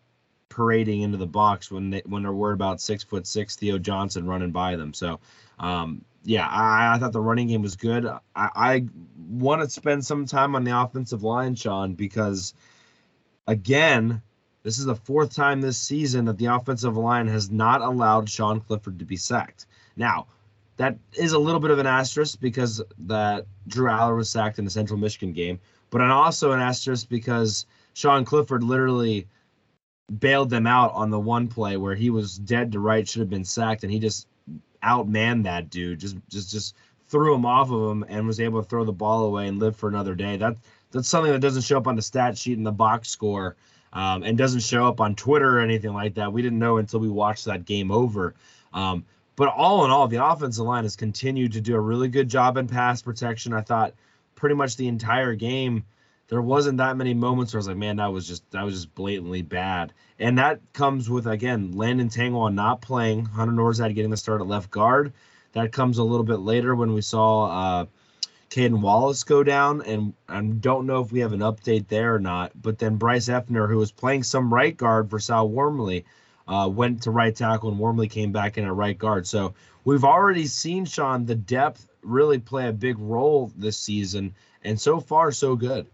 parading 0.48 1.02
into 1.02 1.18
the 1.18 1.26
box 1.26 1.70
when 1.70 1.90
they 1.90 2.02
when 2.06 2.22
they're 2.22 2.32
worried 2.32 2.54
about 2.54 2.80
six 2.80 3.04
foot 3.04 3.26
six 3.26 3.56
Theo 3.56 3.78
Johnson 3.78 4.26
running 4.26 4.50
by 4.50 4.76
them. 4.76 4.94
So 4.94 5.20
um, 5.58 6.04
yeah, 6.24 6.46
I, 6.46 6.94
I 6.94 6.98
thought 6.98 7.12
the 7.12 7.20
running 7.20 7.48
game 7.48 7.62
was 7.62 7.76
good. 7.76 8.06
I, 8.06 8.20
I 8.34 8.86
want 9.28 9.62
to 9.62 9.70
spend 9.70 10.04
some 10.04 10.26
time 10.26 10.54
on 10.56 10.64
the 10.64 10.78
offensive 10.78 11.22
line, 11.22 11.54
Sean, 11.54 11.94
because 11.94 12.54
again, 13.46 14.22
this 14.62 14.78
is 14.78 14.84
the 14.84 14.94
fourth 14.94 15.34
time 15.34 15.60
this 15.60 15.78
season 15.78 16.24
that 16.26 16.38
the 16.38 16.46
offensive 16.46 16.96
line 16.96 17.28
has 17.28 17.50
not 17.50 17.80
allowed 17.80 18.28
Sean 18.28 18.60
Clifford 18.60 18.98
to 18.98 19.04
be 19.04 19.16
sacked. 19.16 19.66
Now, 19.96 20.26
that 20.78 20.96
is 21.12 21.32
a 21.32 21.38
little 21.38 21.60
bit 21.60 21.72
of 21.72 21.78
an 21.80 21.86
asterisk 21.86 22.40
because 22.40 22.80
that 22.98 23.46
Drew 23.66 23.90
Allar 23.90 24.16
was 24.16 24.30
sacked 24.30 24.58
in 24.58 24.64
the 24.64 24.70
Central 24.70 24.98
Michigan 24.98 25.32
game, 25.32 25.60
but 25.90 26.00
also 26.00 26.52
an 26.52 26.60
asterisk 26.60 27.08
because 27.08 27.66
Sean 27.94 28.24
Clifford 28.24 28.62
literally 28.62 29.26
bailed 30.20 30.50
them 30.50 30.66
out 30.66 30.92
on 30.94 31.10
the 31.10 31.18
one 31.18 31.48
play 31.48 31.76
where 31.76 31.96
he 31.96 32.10
was 32.10 32.38
dead 32.38 32.72
to 32.72 32.80
right, 32.80 33.06
should 33.06 33.20
have 33.20 33.28
been 33.28 33.44
sacked, 33.44 33.82
and 33.82 33.92
he 33.92 33.98
just 33.98 34.28
outmanned 34.82 35.42
that 35.42 35.68
dude, 35.68 35.98
just 35.98 36.16
just 36.28 36.50
just 36.50 36.76
threw 37.08 37.34
him 37.34 37.44
off 37.44 37.70
of 37.72 37.90
him 37.90 38.04
and 38.08 38.26
was 38.26 38.38
able 38.38 38.62
to 38.62 38.68
throw 38.68 38.84
the 38.84 38.92
ball 38.92 39.24
away 39.24 39.48
and 39.48 39.58
live 39.58 39.74
for 39.76 39.88
another 39.88 40.14
day. 40.14 40.36
That 40.36 40.56
that's 40.92 41.08
something 41.08 41.32
that 41.32 41.40
doesn't 41.40 41.62
show 41.62 41.76
up 41.76 41.88
on 41.88 41.96
the 41.96 42.02
stat 42.02 42.38
sheet 42.38 42.56
in 42.56 42.64
the 42.64 42.72
box 42.72 43.08
score. 43.08 43.56
Um, 43.90 44.22
and 44.22 44.36
doesn't 44.36 44.60
show 44.60 44.86
up 44.86 45.00
on 45.00 45.14
Twitter 45.14 45.56
or 45.56 45.60
anything 45.60 45.94
like 45.94 46.12
that. 46.16 46.30
We 46.30 46.42
didn't 46.42 46.58
know 46.58 46.76
until 46.76 47.00
we 47.00 47.08
watched 47.08 47.46
that 47.46 47.64
game 47.64 47.90
over. 47.90 48.34
Um, 48.74 49.06
but 49.38 49.54
all 49.54 49.84
in 49.84 49.92
all, 49.92 50.08
the 50.08 50.24
offensive 50.24 50.66
line 50.66 50.82
has 50.82 50.96
continued 50.96 51.52
to 51.52 51.60
do 51.60 51.76
a 51.76 51.80
really 51.80 52.08
good 52.08 52.28
job 52.28 52.56
in 52.56 52.66
pass 52.66 53.02
protection. 53.02 53.52
I 53.52 53.60
thought 53.60 53.94
pretty 54.34 54.56
much 54.56 54.76
the 54.76 54.88
entire 54.88 55.36
game 55.36 55.84
there 56.26 56.42
wasn't 56.42 56.78
that 56.78 56.96
many 56.96 57.14
moments 57.14 57.54
where 57.54 57.58
I 57.58 57.60
was 57.60 57.68
like, 57.68 57.76
man, 57.76 57.96
that 57.96 58.12
was 58.12 58.26
just 58.26 58.50
that 58.50 58.64
was 58.64 58.74
just 58.74 58.94
blatantly 58.96 59.42
bad. 59.42 59.92
And 60.18 60.38
that 60.38 60.60
comes 60.72 61.08
with 61.08 61.28
again 61.28 61.70
Landon 61.70 62.08
Tengwall 62.08 62.52
not 62.52 62.80
playing, 62.80 63.26
Hunter 63.26 63.52
Nourzad 63.52 63.94
getting 63.94 64.10
the 64.10 64.16
start 64.16 64.40
at 64.40 64.48
left 64.48 64.72
guard. 64.72 65.12
That 65.52 65.70
comes 65.70 65.98
a 65.98 66.04
little 66.04 66.26
bit 66.26 66.40
later 66.40 66.74
when 66.74 66.92
we 66.92 67.00
saw 67.00 67.44
uh, 67.44 67.86
Caden 68.50 68.80
Wallace 68.80 69.22
go 69.22 69.44
down, 69.44 69.82
and 69.82 70.14
I 70.28 70.40
don't 70.40 70.84
know 70.84 71.00
if 71.00 71.12
we 71.12 71.20
have 71.20 71.32
an 71.32 71.40
update 71.40 71.86
there 71.86 72.12
or 72.12 72.18
not. 72.18 72.50
But 72.60 72.80
then 72.80 72.96
Bryce 72.96 73.28
Effner, 73.28 73.68
who 73.68 73.76
was 73.76 73.92
playing 73.92 74.24
some 74.24 74.52
right 74.52 74.76
guard 74.76 75.08
for 75.08 75.20
Sal 75.20 75.48
Wormley, 75.48 76.06
uh, 76.48 76.68
went 76.68 77.02
to 77.02 77.10
right 77.10 77.34
tackle, 77.34 77.70
and 77.70 77.78
Wormley 77.78 78.08
came 78.08 78.32
back 78.32 78.58
in 78.58 78.64
at 78.64 78.74
right 78.74 78.98
guard. 78.98 79.26
So 79.26 79.54
we've 79.84 80.04
already 80.04 80.46
seen 80.46 80.86
Sean 80.86 81.26
the 81.26 81.34
depth 81.34 81.86
really 82.02 82.38
play 82.38 82.68
a 82.68 82.72
big 82.72 82.98
role 82.98 83.52
this 83.56 83.76
season, 83.76 84.34
and 84.64 84.80
so 84.80 85.00
far 85.00 85.30
so 85.30 85.56
good. 85.56 85.86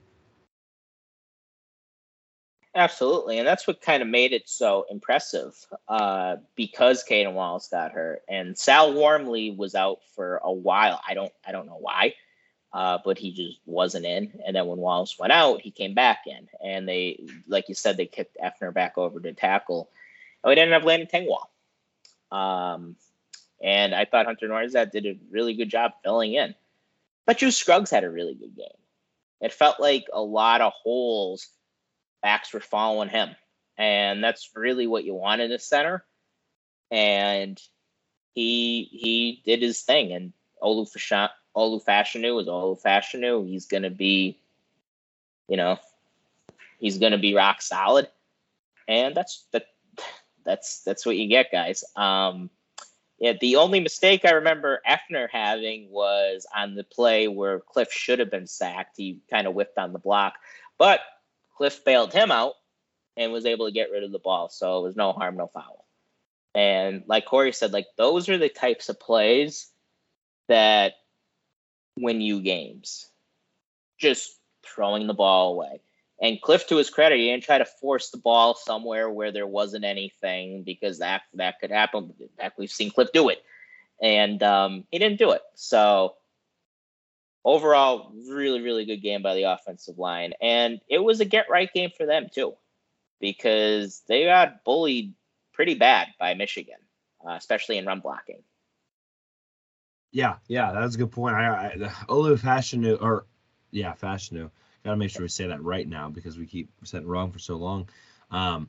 Absolutely, 2.77 3.39
and 3.39 3.47
that's 3.47 3.69
what 3.69 3.81
kind 3.81 4.03
of 4.03 4.09
made 4.09 4.33
it 4.33 4.49
so 4.49 4.85
impressive 4.91 5.55
uh, 5.87 6.37
because 6.57 7.05
Caden 7.09 7.35
Wallace 7.35 7.69
got 7.69 7.93
hurt 7.93 8.23
and 8.29 8.59
Sal 8.59 8.95
Wormley 8.95 9.53
was 9.53 9.77
out 9.77 9.99
for 10.17 10.41
a 10.43 10.53
while. 10.53 11.01
I 11.07 11.15
don't 11.15 11.33
I 11.47 11.53
don't 11.53 11.67
know 11.67 11.79
why, 11.79 12.15
uh, 12.73 12.99
but 13.05 13.17
he 13.17 13.31
just 13.31 13.61
wasn't 13.65 14.07
in. 14.07 14.41
And 14.45 14.57
then 14.57 14.67
when 14.67 14.79
Wallace 14.79 15.17
went 15.17 15.33
out, 15.33 15.61
he 15.61 15.71
came 15.71 15.95
back 15.95 16.23
in, 16.27 16.49
and 16.61 16.89
they, 16.89 17.25
like 17.47 17.69
you 17.69 17.77
said, 17.77 17.97
they 17.97 18.07
kicked 18.07 18.37
Effner 18.43 18.75
back 18.75 18.99
over 18.99 19.21
to 19.21 19.33
tackle, 19.33 19.89
we 20.45 20.57
ended 20.57 20.73
up 20.73 20.85
landing 20.85 21.09
Tengwall. 21.09 21.47
Um, 22.37 22.97
and 23.63 23.95
I 23.95 24.05
thought 24.05 24.27
Hunter 24.27 24.49
Nourzad 24.49 24.91
did 24.91 25.07
a 25.07 25.17
really 25.31 25.55
good 25.55 25.71
job 25.71 25.93
filling 26.03 26.35
in, 26.35 26.55
but 27.27 27.39
Juice 27.39 27.57
Scruggs 27.57 27.91
had 27.91 28.05
a 28.05 28.11
really 28.11 28.35
good 28.35 28.57
game. 28.57 28.67
It 29.41 29.53
felt 29.53 29.81
like 29.81 30.07
a 30.13 30.23
lot 30.23 30.61
of 30.61 30.73
holes 30.73 31.49
backs 32.25 32.55
were 32.55 32.61
following 32.61 33.11
him. 33.11 33.37
And 33.77 34.25
that's 34.25 34.51
really 34.57 34.87
what 34.87 35.05
you 35.05 35.15
want 35.15 35.43
in 35.43 35.53
a 35.53 35.59
center. 35.59 36.05
And 36.91 37.61
he 38.35 38.89
he 38.91 39.43
did 39.45 39.63
his 39.63 39.83
thing. 39.83 40.13
And 40.13 40.33
Olu 40.63 40.91
Fashanu 40.91 42.41
is 42.41 42.49
Olu 42.49 42.83
Fashanu. 42.83 43.47
He's 43.47 43.67
gonna 43.67 43.91
be, 43.91 44.39
you 45.49 45.57
know, 45.57 45.79
he's 46.79 46.99
gonna 46.99 47.19
be 47.19 47.35
rock 47.35 47.61
solid. 47.61 48.09
And 48.89 49.15
that's 49.15 49.45
that 49.53 49.67
that's 50.45 50.83
that's 50.85 51.07
what 51.07 51.17
you 51.17 51.29
get, 51.29 51.51
guys. 51.51 51.85
Um 51.97 52.51
yeah, 53.19 53.35
the 53.41 53.57
only 53.57 53.81
mistake 53.81 54.25
I 54.25 54.33
remember 54.33 54.83
Effner 54.87 55.29
having 55.31 55.91
was 55.91 56.47
on 56.55 56.75
the 56.75 56.85
play 56.85 57.29
where 57.29 57.61
Cliff 57.61 57.93
should 57.93 58.19
have 58.19 58.31
been 58.31 58.47
sacked. 58.47 58.97
He 58.97 59.21
kind 59.31 59.47
of 59.47 59.55
whipped 59.55 59.79
on 59.79 59.93
the 59.93 59.99
block. 59.99 60.35
But 60.79 61.01
Cliff 61.57 61.85
bailed 61.85 62.13
him 62.13 62.33
out 62.33 62.55
and 63.17 63.33
was 63.33 63.47
able 63.47 63.67
to 63.67 63.73
get 63.73 63.91
rid 63.91 64.03
of 64.03 64.13
the 64.13 64.19
ball. 64.19 64.49
So 64.49 64.79
it 64.79 64.83
was 64.83 64.97
no 64.97 65.13
harm, 65.13 65.37
no 65.37 65.47
foul. 65.47 65.87
And 66.55 67.05
like 67.07 67.25
Corey 67.25 67.53
said, 67.53 67.73
like 67.73 67.87
those 67.97 68.29
are 68.29 68.39
the 68.39 68.49
types 68.49 68.89
of 68.89 69.01
plays 69.01 69.69
that 70.49 70.95
win 71.97 72.21
you 72.21 72.41
games. 72.41 73.09
Just 73.99 74.37
throwing 74.65 75.07
the 75.07 75.15
ball 75.15 75.53
away. 75.53 75.81
And 76.21 76.41
Cliff, 76.41 76.67
to 76.69 76.77
his 76.77 76.91
credit, 76.91 77.19
he 77.19 77.27
didn't 77.27 77.43
try 77.45 77.59
to 77.59 77.65
force 77.65 78.11
the 78.11 78.19
ball 78.19 78.55
somewhere 78.55 79.11
where 79.11 79.33
there 79.33 79.47
wasn't 79.47 79.85
anything 79.85 80.62
because 80.62 80.99
that 81.01 81.23
that 81.35 81.61
could 81.61 81.71
happen. 81.71 82.15
That 82.39 82.55
we've 82.57 82.71
seen 82.71 82.91
Cliff 82.91 83.09
do 83.12 83.29
it, 83.31 83.43
and 84.01 84.43
um, 84.43 84.85
he 84.91 84.99
didn't 84.99 85.19
do 85.19 85.33
it. 85.33 85.43
So 85.55 86.15
overall, 87.45 88.12
really, 88.29 88.62
really 88.62 88.85
good 88.85 89.03
game 89.03 89.23
by 89.23 89.35
the 89.35 89.45
offensive 89.45 89.99
line. 89.99 90.33
And 90.41 90.81
it 90.89 90.99
was 90.99 91.21
a 91.21 91.25
get 91.25 91.51
right 91.51 91.73
game 91.73 91.91
for 91.97 92.07
them, 92.07 92.29
too, 92.33 92.55
because 93.21 94.03
they 94.09 94.25
got 94.25 94.65
bullied 94.65 95.15
pretty 95.53 95.75
bad 95.75 96.09
by 96.19 96.35
Michigan, 96.35 96.79
uh, 97.27 97.35
especially 97.35 97.79
in 97.79 97.87
run 97.87 98.01
blocking. 98.01 98.43
Yeah, 100.11 100.37
yeah, 100.47 100.73
that's 100.73 100.95
a 100.95 100.99
good 100.99 101.11
point. 101.11 101.35
I, 101.35 101.75
I 101.75 101.77
Olu 102.09 103.03
or 103.03 103.27
yeah, 103.73 103.95
Fashanu. 103.95 104.51
Gotta 104.85 104.97
make 104.97 105.11
sure 105.11 105.22
we 105.22 105.28
say 105.28 105.47
that 105.47 105.62
right 105.62 105.89
now 105.89 106.11
because 106.11 106.39
we 106.39 106.47
keep 106.47 106.68
saying 106.85 107.07
wrong 107.07 107.32
for 107.32 107.39
so 107.39 107.57
long. 107.57 107.89
Um, 108.30 108.68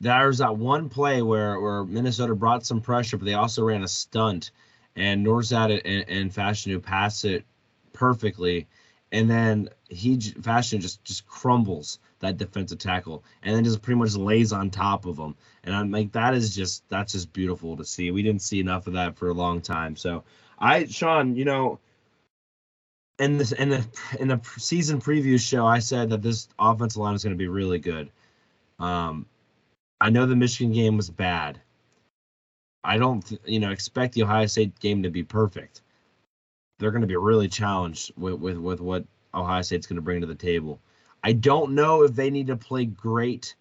there 0.00 0.26
was 0.26 0.38
that 0.38 0.56
one 0.56 0.88
play 0.88 1.22
where 1.22 1.60
where 1.60 1.84
Minnesota 1.84 2.34
brought 2.34 2.66
some 2.66 2.80
pressure, 2.80 3.16
but 3.16 3.26
they 3.26 3.34
also 3.34 3.62
ran 3.62 3.82
a 3.82 3.88
stunt 3.88 4.50
and 4.96 5.24
Nourzad 5.24 5.80
and, 5.84 6.08
and 6.08 6.32
Fashanu 6.32 6.82
pass 6.82 7.24
it 7.24 7.44
perfectly, 7.92 8.66
and 9.12 9.30
then 9.30 9.68
he 9.88 10.18
Fashion 10.20 10.80
just 10.80 11.04
just 11.04 11.26
crumbles 11.26 11.98
that 12.18 12.36
defensive 12.36 12.78
tackle, 12.78 13.24
and 13.42 13.54
then 13.54 13.62
just 13.62 13.82
pretty 13.82 13.98
much 13.98 14.16
lays 14.16 14.52
on 14.52 14.70
top 14.70 15.06
of 15.06 15.18
him. 15.18 15.34
And 15.64 15.74
I'm 15.74 15.90
like, 15.90 16.12
that 16.12 16.34
is 16.34 16.54
just 16.54 16.88
that's 16.88 17.12
just 17.12 17.32
beautiful 17.32 17.76
to 17.76 17.84
see. 17.84 18.10
We 18.10 18.22
didn't 18.22 18.42
see 18.42 18.58
enough 18.58 18.86
of 18.86 18.94
that 18.94 19.16
for 19.16 19.28
a 19.28 19.34
long 19.34 19.60
time. 19.60 19.96
So 19.96 20.24
I, 20.58 20.86
Sean, 20.86 21.36
you 21.36 21.44
know, 21.44 21.78
in 23.20 23.38
this 23.38 23.52
in 23.52 23.68
the 23.68 23.86
in 24.18 24.28
the 24.28 24.40
season 24.56 25.00
preview 25.00 25.38
show, 25.38 25.66
I 25.66 25.78
said 25.78 26.10
that 26.10 26.22
this 26.22 26.48
offensive 26.58 27.00
line 27.00 27.14
is 27.14 27.22
going 27.22 27.34
to 27.34 27.38
be 27.38 27.48
really 27.48 27.78
good. 27.78 28.10
Um, 28.78 29.26
I 30.00 30.10
know 30.10 30.26
the 30.26 30.34
Michigan 30.34 30.72
game 30.72 30.96
was 30.96 31.10
bad. 31.10 31.60
I 32.82 32.96
don't, 32.96 33.38
you 33.44 33.60
know, 33.60 33.70
expect 33.70 34.14
the 34.14 34.22
Ohio 34.22 34.46
State 34.46 34.78
game 34.80 35.02
to 35.02 35.10
be 35.10 35.22
perfect. 35.22 35.82
They're 36.78 36.90
going 36.90 37.02
to 37.02 37.06
be 37.06 37.16
really 37.16 37.48
challenged 37.48 38.12
with, 38.16 38.34
with, 38.34 38.56
with 38.56 38.80
what 38.80 39.04
Ohio 39.34 39.60
State's 39.60 39.86
going 39.86 39.96
to 39.96 40.02
bring 40.02 40.22
to 40.22 40.26
the 40.26 40.34
table. 40.34 40.80
I 41.22 41.32
don't 41.32 41.74
know 41.74 42.04
if 42.04 42.14
they 42.14 42.30
need 42.30 42.46
to 42.46 42.56
play 42.56 42.86
great 42.86 43.54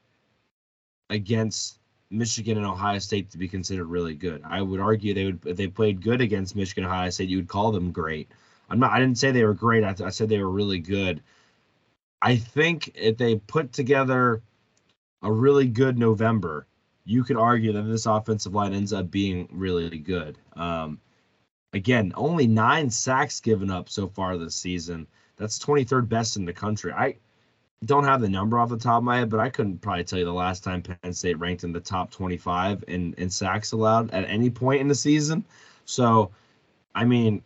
against 1.10 1.80
Michigan 2.10 2.58
and 2.58 2.66
Ohio 2.66 3.00
State 3.00 3.32
to 3.32 3.38
be 3.38 3.50
considered 3.50 3.88
really 3.88 4.14
good. 4.14 4.42
I 4.46 4.62
would 4.62 4.80
argue 4.80 5.14
they 5.14 5.26
would 5.26 5.46
if 5.46 5.58
they 5.58 5.68
played 5.68 6.02
good 6.02 6.22
against 6.22 6.56
Michigan 6.56 6.86
and 6.86 6.94
Ohio 6.94 7.10
State, 7.10 7.28
you 7.28 7.38
would 7.38 7.50
call 7.50 7.74
them 7.74 7.92
great. 7.92 8.30
I'm 8.70 8.80
not. 8.80 8.92
I 8.92 9.00
didn't 9.00 9.18
say 9.18 9.32
they 9.32 9.44
were 9.44 9.54
great. 9.54 9.84
I, 9.84 9.94
th- 9.94 10.08
I 10.08 10.12
said 10.12 10.30
they 10.30 10.40
were 10.40 10.50
really 10.50 10.80
good. 10.80 11.22
I 12.22 12.36
think 12.36 12.92
if 12.96 13.18
they 13.18 13.36
put 13.36 13.74
together 13.74 14.42
a 15.22 15.32
really 15.32 15.68
good 15.68 15.98
November, 15.98 16.68
you 17.06 17.24
could 17.24 17.38
argue 17.38 17.74
that 17.74 17.84
this 17.84 18.06
offensive 18.06 18.54
line 18.54 18.74
ends 18.74 18.94
up 18.94 19.10
being 19.10 19.48
really 19.52 19.98
good. 19.98 20.38
Um, 20.56 21.00
again, 21.74 22.14
only 22.16 22.48
nine 22.48 22.90
sacks 22.90 23.40
given 23.40 23.72
up 23.72 23.90
so 23.90 24.08
far 24.08 24.38
this 24.38 24.56
season. 24.56 25.08
That's 25.38 25.60
23rd 25.60 26.10
best 26.10 26.38
in 26.38 26.46
the 26.46 26.54
country. 26.54 26.92
I 26.92 27.16
don't 27.86 28.04
have 28.04 28.22
the 28.22 28.30
number 28.30 28.60
off 28.60 28.70
the 28.70 28.78
top 28.78 28.98
of 28.98 29.04
my 29.04 29.20
head, 29.20 29.30
but 29.30 29.40
I 29.40 29.50
couldn't 29.50 29.80
probably 29.80 30.04
tell 30.04 30.20
you 30.20 30.26
the 30.26 30.34
last 30.34 30.64
time 30.64 30.82
Penn 30.82 31.14
State 31.14 31.40
ranked 31.40 31.64
in 31.64 31.72
the 31.72 31.80
top 31.80 32.12
25 32.12 32.84
in, 32.88 33.14
in 33.18 33.30
sacks 33.30 33.72
allowed 33.72 34.12
at 34.12 34.26
any 34.30 34.50
point 34.50 34.82
in 34.82 34.90
the 34.90 34.96
season. 34.96 35.46
So, 35.86 36.32
I 36.94 37.06
mean, 37.06 37.42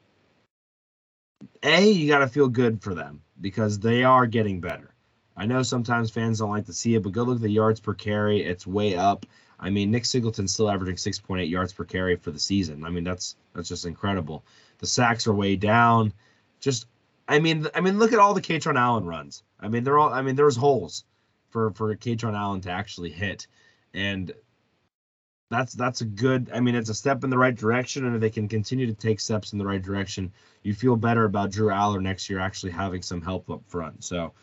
A, 1.64 1.90
you 1.90 2.08
got 2.08 2.20
to 2.20 2.28
feel 2.28 2.48
good 2.48 2.82
for 2.82 2.94
them 2.94 3.22
because 3.40 3.80
they 3.80 4.04
are 4.04 4.26
getting 4.26 4.62
better. 4.62 4.94
I 5.36 5.46
know 5.46 5.64
sometimes 5.64 6.12
fans 6.12 6.40
don't 6.40 6.52
like 6.52 6.68
to 6.68 6.74
see 6.74 6.96
it, 6.96 7.04
but 7.04 7.12
go 7.12 7.24
look 7.24 7.38
at 7.38 7.42
the 7.42 7.50
yards 7.50 7.80
per 7.80 7.94
carry. 7.94 8.44
It's 8.44 8.68
way 8.68 8.96
up. 8.96 9.26
I 9.60 9.70
mean, 9.70 9.92
Nick 9.92 10.06
Singleton's 10.06 10.54
still 10.54 10.70
averaging 10.70 10.96
6.8 10.96 11.50
yards 11.50 11.74
per 11.74 11.86
carry 11.86 12.16
for 12.18 12.32
the 12.32 12.40
season. 12.40 12.84
I 12.84 12.90
mean, 12.90 13.04
that's 13.04 13.36
that's 13.54 13.70
just 13.70 13.86
incredible. 13.86 14.44
The 14.80 14.88
sacks 14.88 15.26
are 15.28 15.34
way 15.34 15.56
down. 15.56 16.14
Just, 16.60 16.86
I 17.28 17.40
mean, 17.40 17.68
I 17.74 17.82
mean, 17.82 17.98
look 17.98 18.14
at 18.14 18.20
all 18.20 18.34
the 18.34 18.42
Kaytron 18.42 18.78
Allen 18.78 19.06
runs. 19.06 19.44
I 19.60 19.70
mean, 19.70 19.84
they're 19.84 19.98
all. 19.98 20.14
I 20.14 20.22
mean, 20.22 20.36
there's 20.36 20.58
holes. 20.58 21.06
for 21.50 21.72
for 21.72 21.96
Kaytron 21.96 22.36
Allen 22.38 22.62
to 22.62 22.72
actually 22.72 23.12
hit, 23.12 23.48
and 23.94 24.32
that's 25.54 25.74
that's 25.74 26.02
a 26.02 26.06
good. 26.06 26.50
I 26.54 26.60
mean, 26.60 26.76
it's 26.76 26.90
a 26.90 26.94
step 26.94 27.24
in 27.24 27.30
the 27.30 27.38
right 27.38 27.56
direction, 27.56 28.06
and 28.06 28.16
if 28.16 28.22
they 28.22 28.30
can 28.30 28.48
continue 28.48 28.88
to 28.88 28.94
take 28.94 29.20
steps 29.20 29.54
in 29.54 29.60
the 29.60 29.66
right 29.66 29.82
direction, 29.82 30.32
you 30.64 30.74
feel 30.74 30.96
better 30.96 31.26
about 31.26 31.52
Drew 31.52 31.68
Allar 31.68 32.02
next 32.02 32.30
year 32.30 32.40
actually 32.40 32.72
having 32.72 33.02
some 33.02 33.22
help 33.22 33.50
up 33.50 33.62
front. 33.68 34.04
So 34.04 34.34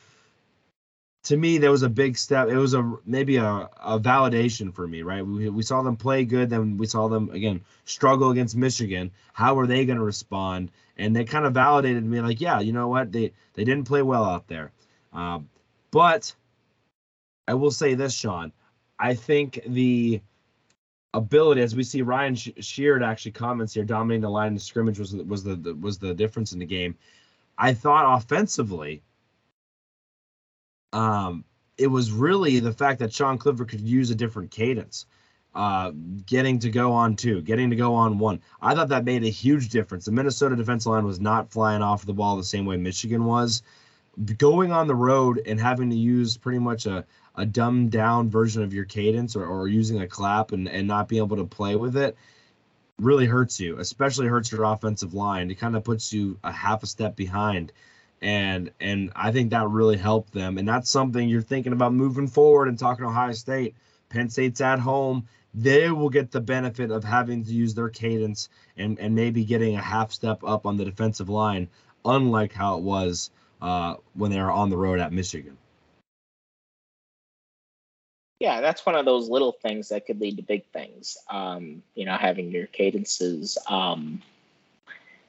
to 1.25 1.37
me, 1.37 1.59
that 1.59 1.71
was 1.71 1.83
a 1.83 1.89
big 1.89 2.17
step. 2.17 2.49
It 2.49 2.57
was 2.57 2.75
a 2.75 2.97
maybe 3.05 3.37
a, 3.37 3.69
a 3.83 3.99
validation 4.01 4.75
for 4.75 4.87
me, 4.87 5.03
right? 5.03 5.27
We, 5.27 5.49
we 5.51 5.63
saw 5.63 5.83
them 5.83 5.97
play 5.97 6.25
good, 6.25 6.49
then 6.49 6.77
we 6.77 6.87
saw 6.87 7.09
them 7.09 7.31
again 7.31 7.63
struggle 7.85 8.31
against 8.31 8.57
Michigan. 8.57 9.11
How 9.33 9.59
are 9.59 9.67
they 9.67 9.85
going 9.85 9.99
to 9.99 10.05
respond? 10.05 10.71
And 10.97 11.15
they 11.15 11.25
kind 11.25 11.45
of 11.45 11.55
validated 11.55 12.05
me, 12.05 12.21
like, 12.21 12.41
yeah, 12.41 12.61
you 12.61 12.73
know 12.73 12.89
what? 12.89 13.13
They 13.13 13.33
they 13.55 13.65
didn't 13.65 13.87
play 13.87 14.03
well 14.03 14.25
out 14.25 14.47
there, 14.49 14.71
um, 15.13 15.49
but 15.91 16.35
I 17.49 17.55
will 17.55 17.71
say 17.71 17.95
this, 17.95 18.15
Sean. 18.15 18.53
I 18.99 19.15
think 19.15 19.61
the 19.67 20.21
ability, 21.15 21.61
as 21.61 21.75
we 21.75 21.83
see 21.83 22.03
Ryan 22.03 22.35
Sheard 22.35 23.03
actually 23.03 23.33
comments 23.33 23.75
here, 23.75 23.85
dominating 23.85 24.23
the 24.23 24.31
line 24.31 24.55
of 24.55 24.63
scrimmage 24.63 24.99
was 24.99 25.15
was 25.15 25.43
the 25.45 25.77
was 25.81 25.99
the 25.99 26.15
difference 26.15 26.53
in 26.53 26.59
the 26.59 26.67
game. 26.67 26.97
I 27.59 27.75
thought 27.75 28.19
offensively 28.19 29.03
um, 30.93 31.45
it 31.79 31.89
was 31.89 32.13
really 32.13 32.61
the 32.61 32.73
fact 32.73 33.01
that 33.01 33.13
Sean 33.13 33.39
Clifford 33.39 33.69
could 33.69 33.81
use 33.81 34.11
a 34.11 34.15
different 34.15 34.51
cadence, 34.51 35.07
uh, 35.55 35.93
getting 36.27 36.59
to 36.61 36.71
go 36.71 36.93
on 36.93 37.17
two, 37.17 37.41
getting 37.43 37.71
to 37.71 37.77
go 37.77 37.95
on 37.95 38.19
one. 38.19 38.41
I 38.61 38.75
thought 38.75 38.89
that 38.89 39.05
made 39.05 39.25
a 39.25 39.29
huge 39.31 39.69
difference. 39.69 40.05
The 40.05 40.13
Minnesota 40.13 40.57
defensive 40.57 40.93
line 40.93 41.05
was 41.05 41.21
not 41.21 41.51
flying 41.51 41.83
off 41.83 42.07
the 42.07 42.13
ball 42.13 42.37
the 42.37 42.45
same 42.45 42.67
way 42.67 42.77
Michigan 42.77 43.25
was. 43.25 43.63
Going 44.39 44.73
on 44.73 44.87
the 44.87 44.95
road 44.95 45.43
and 45.47 45.59
having 45.59 45.91
to 45.91 45.97
use 45.97 46.37
pretty 46.37 46.59
much 46.59 46.87
a, 46.87 47.05
a 47.41 47.47
dumbed 47.47 47.91
down 47.91 48.30
version 48.30 48.62
of 48.62 48.74
your 48.74 48.84
cadence 48.84 49.36
or, 49.36 49.45
or 49.47 49.68
using 49.68 50.01
a 50.01 50.07
clap 50.07 50.53
and, 50.53 50.68
and 50.68 50.86
not 50.86 51.09
being 51.09 51.22
able 51.22 51.36
to 51.36 51.45
play 51.45 51.76
with 51.76 51.97
it 51.97 52.16
really 52.99 53.24
hurts 53.24 53.59
you, 53.59 53.78
especially 53.78 54.26
hurts 54.26 54.53
your 54.53 54.64
offensive 54.64 55.14
line. 55.14 55.51
It 55.51 55.55
kind 55.55 55.74
of 55.74 55.84
puts 55.84 56.12
you 56.12 56.38
a 56.45 56.53
half 56.53 56.82
a 56.82 56.86
step 56.86 57.16
behind 57.16 57.72
and 58.22 58.70
and 58.80 59.11
I 59.16 59.32
think 59.32 59.51
that 59.51 59.68
really 59.68 59.97
helped 59.97 60.32
them. 60.32 60.59
And 60.59 60.68
that's 60.68 60.91
something 60.91 61.28
you're 61.28 61.43
thinking 61.43 61.72
about 61.72 61.95
moving 61.95 62.28
forward 62.28 62.68
and 62.68 62.78
talking 62.78 63.05
to 63.05 63.11
Ohio 63.11 63.32
State. 63.32 63.74
Penn 64.09 64.28
State's 64.28 64.61
at 64.61 64.78
home. 64.78 65.26
They 65.55 65.91
will 65.91 66.11
get 66.11 66.30
the 66.30 66.41
benefit 66.41 66.91
of 66.91 67.03
having 67.03 67.45
to 67.45 67.53
use 67.53 67.74
their 67.74 67.88
cadence 67.88 68.49
and 68.76 68.99
and 68.99 69.14
maybe 69.14 69.45
getting 69.45 69.76
a 69.76 69.82
half 69.82 70.12
step 70.12 70.45
up 70.45 70.66
on 70.66 70.76
the 70.76 70.84
defensive 70.84 71.28
line, 71.28 71.68
unlike 72.05 72.53
how 72.53 72.76
it 72.76 72.82
was 72.82 73.30
uh, 73.62 73.95
when 74.14 74.30
they 74.30 74.41
were 74.41 74.53
on 74.53 74.70
the 74.70 74.76
road 74.76 75.01
at 75.01 75.12
Michigan. 75.12 75.57
Yeah, 78.41 78.61
that's 78.62 78.84
one 78.84 78.97
of 78.97 79.05
those 79.05 79.28
little 79.28 79.53
things 79.53 79.91
that 79.91 80.07
could 80.07 80.20
lead 80.20 80.38
to 80.38 80.43
big 80.43 80.64
things. 80.72 81.16
Um, 81.28 81.82
you 81.95 82.07
know, 82.07 82.16
having 82.16 82.51
your 82.51 82.66
cadences. 82.66 83.59
Um, 83.68 84.22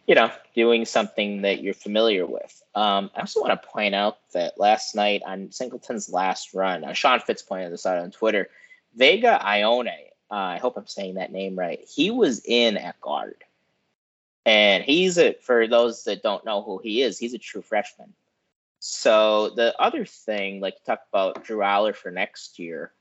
you 0.07 0.15
know, 0.15 0.31
doing 0.55 0.85
something 0.85 1.43
that 1.43 1.61
you're 1.61 1.73
familiar 1.73 2.25
with. 2.25 2.61
Um, 2.75 3.11
I 3.15 3.21
also 3.21 3.41
want 3.41 3.61
to 3.61 3.67
point 3.67 3.95
out 3.95 4.17
that 4.33 4.59
last 4.59 4.95
night 4.95 5.21
on 5.25 5.51
Singleton's 5.51 6.11
last 6.11 6.53
run, 6.53 6.83
uh, 6.83 6.93
Sean 6.93 7.19
Fitz 7.19 7.41
pointed 7.43 7.71
this 7.71 7.85
out 7.85 7.99
on 7.99 8.11
Twitter. 8.11 8.49
Vega 8.95 9.39
Ioane, 9.41 10.07
uh, 10.29 10.33
I 10.33 10.57
hope 10.57 10.75
I'm 10.75 10.87
saying 10.87 11.13
that 11.13 11.31
name 11.31 11.57
right. 11.57 11.79
He 11.87 12.11
was 12.11 12.41
in 12.43 12.77
at 12.77 12.99
guard, 12.99 13.43
and 14.45 14.83
he's 14.83 15.17
a 15.17 15.33
for 15.33 15.67
those 15.67 16.03
that 16.05 16.23
don't 16.23 16.43
know 16.43 16.61
who 16.61 16.79
he 16.79 17.03
is, 17.03 17.17
he's 17.17 17.33
a 17.33 17.37
true 17.37 17.61
freshman. 17.61 18.13
So 18.79 19.51
the 19.51 19.79
other 19.79 20.05
thing, 20.05 20.59
like 20.59 20.73
you 20.73 20.81
talked 20.85 21.07
about 21.09 21.43
Drew 21.43 21.59
Allar 21.59 21.95
for 21.95 22.09
next 22.11 22.57
year, 22.57 22.91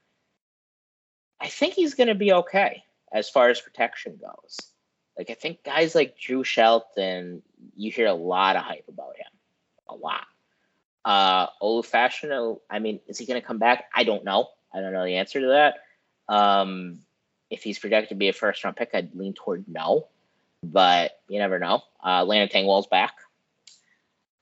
I 1.41 1.49
think 1.49 1.75
he's 1.75 1.95
going 1.95 2.09
to 2.09 2.15
be 2.15 2.33
okay 2.33 2.85
as 3.13 3.31
far 3.31 3.49
as 3.49 3.61
protection 3.61 4.21
goes. 4.21 4.59
Like 5.17 5.31
I 5.31 5.35
think 5.35 5.65
guys 5.65 5.95
like 5.95 6.19
Drew 6.19 6.45
Shelton, 6.45 7.43
you 7.77 7.91
hear 7.91 8.07
a 8.07 8.15
lot 8.15 8.57
of 8.57 8.63
hype 8.63 8.89
about 8.89 9.17
him, 9.17 9.27
a 9.89 9.95
lot. 9.95 10.27
Uh, 11.05 11.47
Olu 11.63 12.61
I 12.69 12.79
mean, 12.79 13.01
is 13.07 13.19
he 13.19 13.27
going 13.27 13.41
to 13.41 13.47
come 13.47 13.59
back? 13.59 13.85
I 13.95 14.05
don't 14.05 14.25
know. 14.25 14.49
I 14.73 14.81
don't 14.81 14.93
know 14.93 15.05
the 15.05 15.17
answer 15.17 15.41
to 15.41 15.47
that. 15.49 15.75
Um, 16.33 17.01
if 17.49 17.63
he's 17.63 17.79
projected 17.79 18.11
to 18.11 18.15
be 18.15 18.29
a 18.29 18.33
first 18.33 18.63
round 18.63 18.77
pick, 18.77 18.91
I'd 18.95 19.15
lean 19.15 19.33
toward 19.33 19.65
no, 19.67 20.07
but 20.63 21.19
you 21.29 21.39
never 21.39 21.59
know. 21.59 21.83
Uh, 22.05 22.25
Landon 22.25 22.49
Tengwall's 22.49 22.87
back. 22.87 23.15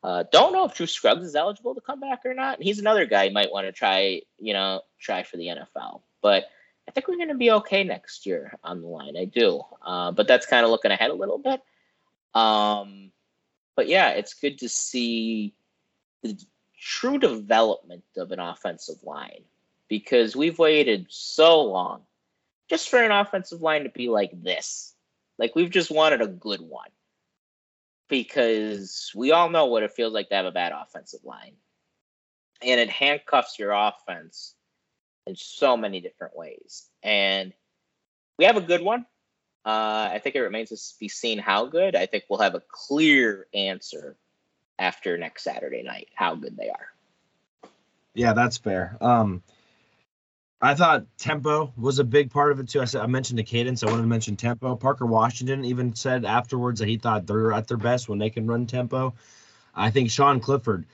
Uh, 0.03 0.25
don't 0.31 0.53
know 0.53 0.65
if 0.65 0.75
Drew 0.75 0.87
Scruggs 0.87 1.25
is 1.25 1.35
eligible 1.35 1.75
to 1.75 1.81
come 1.81 2.01
back 2.01 2.25
or 2.25 2.35
not. 2.35 2.63
He's 2.63 2.79
another 2.79 3.07
guy 3.07 3.25
you 3.25 3.33
might 3.33 3.51
want 3.51 3.67
to 3.67 3.73
try, 3.73 4.23
you 4.39 4.53
know, 4.53 4.83
try 5.01 5.23
for 5.23 5.37
the 5.37 5.47
NFL. 5.47 6.03
But 6.23 6.45
I 6.89 6.91
think 6.91 7.07
we're 7.07 7.17
going 7.17 7.29
to 7.29 7.35
be 7.35 7.51
okay 7.51 7.85
next 7.85 8.25
year 8.25 8.59
on 8.65 8.81
the 8.81 8.89
line. 8.89 9.15
I 9.17 9.27
do, 9.27 9.61
uh, 9.83 10.11
but 10.11 10.27
that's 10.27 10.47
kind 10.47 10.65
of 10.65 10.71
looking 10.71 10.91
ahead 10.91 11.11
a 11.11 11.15
little 11.15 11.37
bit. 11.37 11.61
Um, 12.35 13.13
but 13.77 13.89
yeah, 13.89 14.11
it's 14.11 14.33
good 14.33 14.59
to 14.61 14.71
see 14.71 15.55
the 16.23 16.37
true 16.81 17.19
development 17.19 18.05
of 18.17 18.33
an 18.33 18.41
offensive 18.41 19.03
line 19.03 19.43
because 19.89 20.35
we've 20.35 20.59
waited 20.59 21.07
so 21.11 21.61
long 21.61 22.03
just 22.71 22.89
for 22.89 23.03
an 23.03 23.11
offensive 23.11 23.61
line 23.61 23.85
to 23.85 23.91
be 23.91 24.09
like 24.09 24.31
this. 24.43 24.95
Like 25.39 25.55
we've 25.55 25.71
just 25.71 25.91
wanted 25.91 26.23
a 26.23 26.27
good 26.27 26.63
one 26.63 26.91
because 28.09 29.13
we 29.15 29.33
all 29.33 29.51
know 29.51 29.67
what 29.67 29.83
it 29.83 29.93
feels 29.93 30.15
like 30.15 30.31
to 30.31 30.37
have 30.37 30.47
a 30.47 30.53
bad 30.53 30.73
offensive 30.73 31.25
line. 31.25 31.53
And 32.63 32.81
it 32.81 32.89
handcuffs 32.89 33.59
your 33.59 33.73
offense 33.73 34.55
in 35.29 35.37
so 35.37 35.77
many 35.77 36.01
different 36.01 36.37
ways. 36.37 36.89
And 37.03 37.53
we 38.39 38.47
have 38.47 38.57
a 38.57 38.63
good 38.63 38.83
one. 38.83 39.07
Uh, 39.65 40.09
I 40.13 40.21
think 40.23 40.35
it 40.35 40.41
remains 40.41 40.71
to 40.71 40.99
be 40.99 41.09
seen 41.09 41.39
how 41.39 41.67
good. 41.67 41.95
I 41.95 42.07
think 42.07 42.25
we'll 42.29 42.41
have 42.41 42.55
a 42.55 42.63
clear 42.69 43.47
answer 43.53 44.17
after 44.79 45.19
next 45.19 45.45
Saturday 45.45 45.83
night 45.83 46.09
how 46.15 46.35
good 46.35 46.57
they 46.57 46.71
are. 46.71 46.89
Yeah, 48.15 48.33
that's 48.33 48.57
fair. 48.57 48.97
Um, 49.01 49.43
I 50.61 50.75
thought 50.75 51.07
tempo 51.19 51.73
was 51.77 51.99
a 51.99 52.05
big 52.05 52.31
part 52.31 52.51
of 52.51 52.61
it 52.61 52.69
too. 52.69 52.81
I 52.81 52.87
said 52.87 53.03
I 53.03 53.07
mentioned 53.07 53.39
the 53.39 53.45
cadence. 53.45 53.83
I 53.83 53.87
wanted 53.87 54.03
to 54.03 54.09
mention 54.09 54.37
tempo. 54.37 54.75
Parker 54.75 55.07
Washington 55.07 55.65
even 55.65 55.95
said 55.95 56.25
afterwards 56.25 56.81
that 56.81 56.89
he 56.89 56.97
thought 56.97 57.27
they're 57.27 57.53
at 57.53 57.69
their 57.69 57.77
best 57.77 58.09
when 58.09 58.19
they 58.19 58.31
can 58.31 58.47
run 58.47 58.67
tempo. 58.67 59.15
I 59.75 59.91
think 59.91 60.11
Sean 60.11 60.41
Clifford 60.41 60.87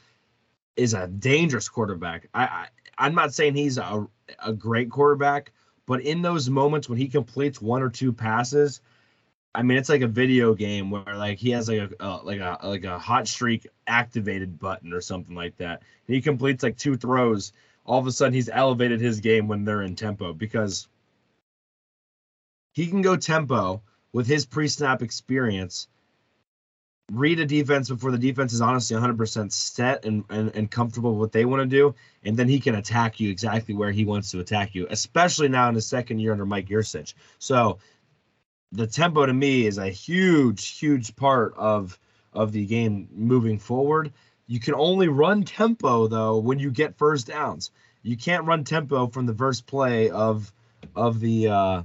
is 0.76 0.92
a 0.92 1.06
dangerous 1.06 1.68
quarterback. 1.68 2.28
I, 2.34 2.44
I 2.44 2.66
I'm 2.98 3.14
not 3.14 3.34
saying 3.34 3.54
he's 3.54 3.78
a 3.78 4.06
a 4.44 4.52
great 4.52 4.90
quarterback, 4.90 5.52
but 5.86 6.02
in 6.02 6.22
those 6.22 6.48
moments 6.48 6.88
when 6.88 6.98
he 6.98 7.08
completes 7.08 7.60
one 7.60 7.82
or 7.82 7.90
two 7.90 8.12
passes, 8.12 8.80
I 9.54 9.62
mean, 9.62 9.78
it's 9.78 9.88
like 9.88 10.00
a 10.02 10.08
video 10.08 10.54
game 10.54 10.90
where 10.90 11.16
like 11.16 11.38
he 11.38 11.50
has 11.50 11.68
like 11.68 11.92
a, 12.00 12.20
like 12.24 12.40
a 12.40 12.58
like 12.62 12.84
a 12.84 12.98
hot 12.98 13.28
streak 13.28 13.66
activated 13.86 14.58
button 14.58 14.92
or 14.92 15.00
something 15.00 15.34
like 15.34 15.56
that. 15.58 15.82
And 16.06 16.14
he 16.14 16.22
completes 16.22 16.62
like 16.62 16.76
two 16.76 16.96
throws. 16.96 17.52
All 17.86 18.00
of 18.00 18.06
a 18.06 18.12
sudden, 18.12 18.32
he's 18.32 18.48
elevated 18.48 19.00
his 19.00 19.20
game 19.20 19.46
when 19.46 19.64
they're 19.64 19.82
in 19.82 19.94
tempo 19.94 20.32
because 20.32 20.88
he 22.72 22.88
can 22.88 23.02
go 23.02 23.16
tempo 23.16 23.82
with 24.12 24.26
his 24.26 24.46
pre-snap 24.46 25.02
experience 25.02 25.86
read 27.12 27.38
a 27.38 27.46
defense 27.46 27.88
before 27.88 28.10
the 28.10 28.18
defense 28.18 28.52
is 28.52 28.60
honestly 28.60 28.96
100% 28.96 29.52
set 29.52 30.04
and, 30.04 30.24
and, 30.30 30.54
and 30.54 30.70
comfortable 30.70 31.12
with 31.12 31.20
what 31.20 31.32
they 31.32 31.44
want 31.44 31.60
to 31.60 31.66
do. 31.66 31.94
And 32.24 32.36
then 32.36 32.48
he 32.48 32.60
can 32.60 32.74
attack 32.74 33.20
you 33.20 33.30
exactly 33.30 33.74
where 33.74 33.90
he 33.90 34.04
wants 34.04 34.30
to 34.30 34.40
attack 34.40 34.74
you, 34.74 34.86
especially 34.88 35.48
now 35.48 35.68
in 35.68 35.74
his 35.74 35.86
second 35.86 36.18
year 36.18 36.32
under 36.32 36.46
Mike 36.46 36.68
Yurcich. 36.68 37.14
So 37.38 37.78
the 38.72 38.86
tempo 38.86 39.24
to 39.26 39.32
me 39.32 39.66
is 39.66 39.78
a 39.78 39.88
huge, 39.88 40.78
huge 40.78 41.14
part 41.16 41.54
of 41.56 41.98
of 42.32 42.50
the 42.50 42.66
game 42.66 43.08
moving 43.12 43.60
forward. 43.60 44.12
You 44.48 44.58
can 44.58 44.74
only 44.74 45.06
run 45.06 45.44
tempo 45.44 46.08
though 46.08 46.38
when 46.38 46.58
you 46.58 46.70
get 46.70 46.98
first 46.98 47.28
downs. 47.28 47.70
You 48.02 48.16
can't 48.16 48.44
run 48.44 48.64
tempo 48.64 49.06
from 49.06 49.26
the 49.26 49.34
first 49.34 49.66
play 49.66 50.10
of 50.10 50.52
of 50.96 51.20
the 51.20 51.48
uh, 51.48 51.82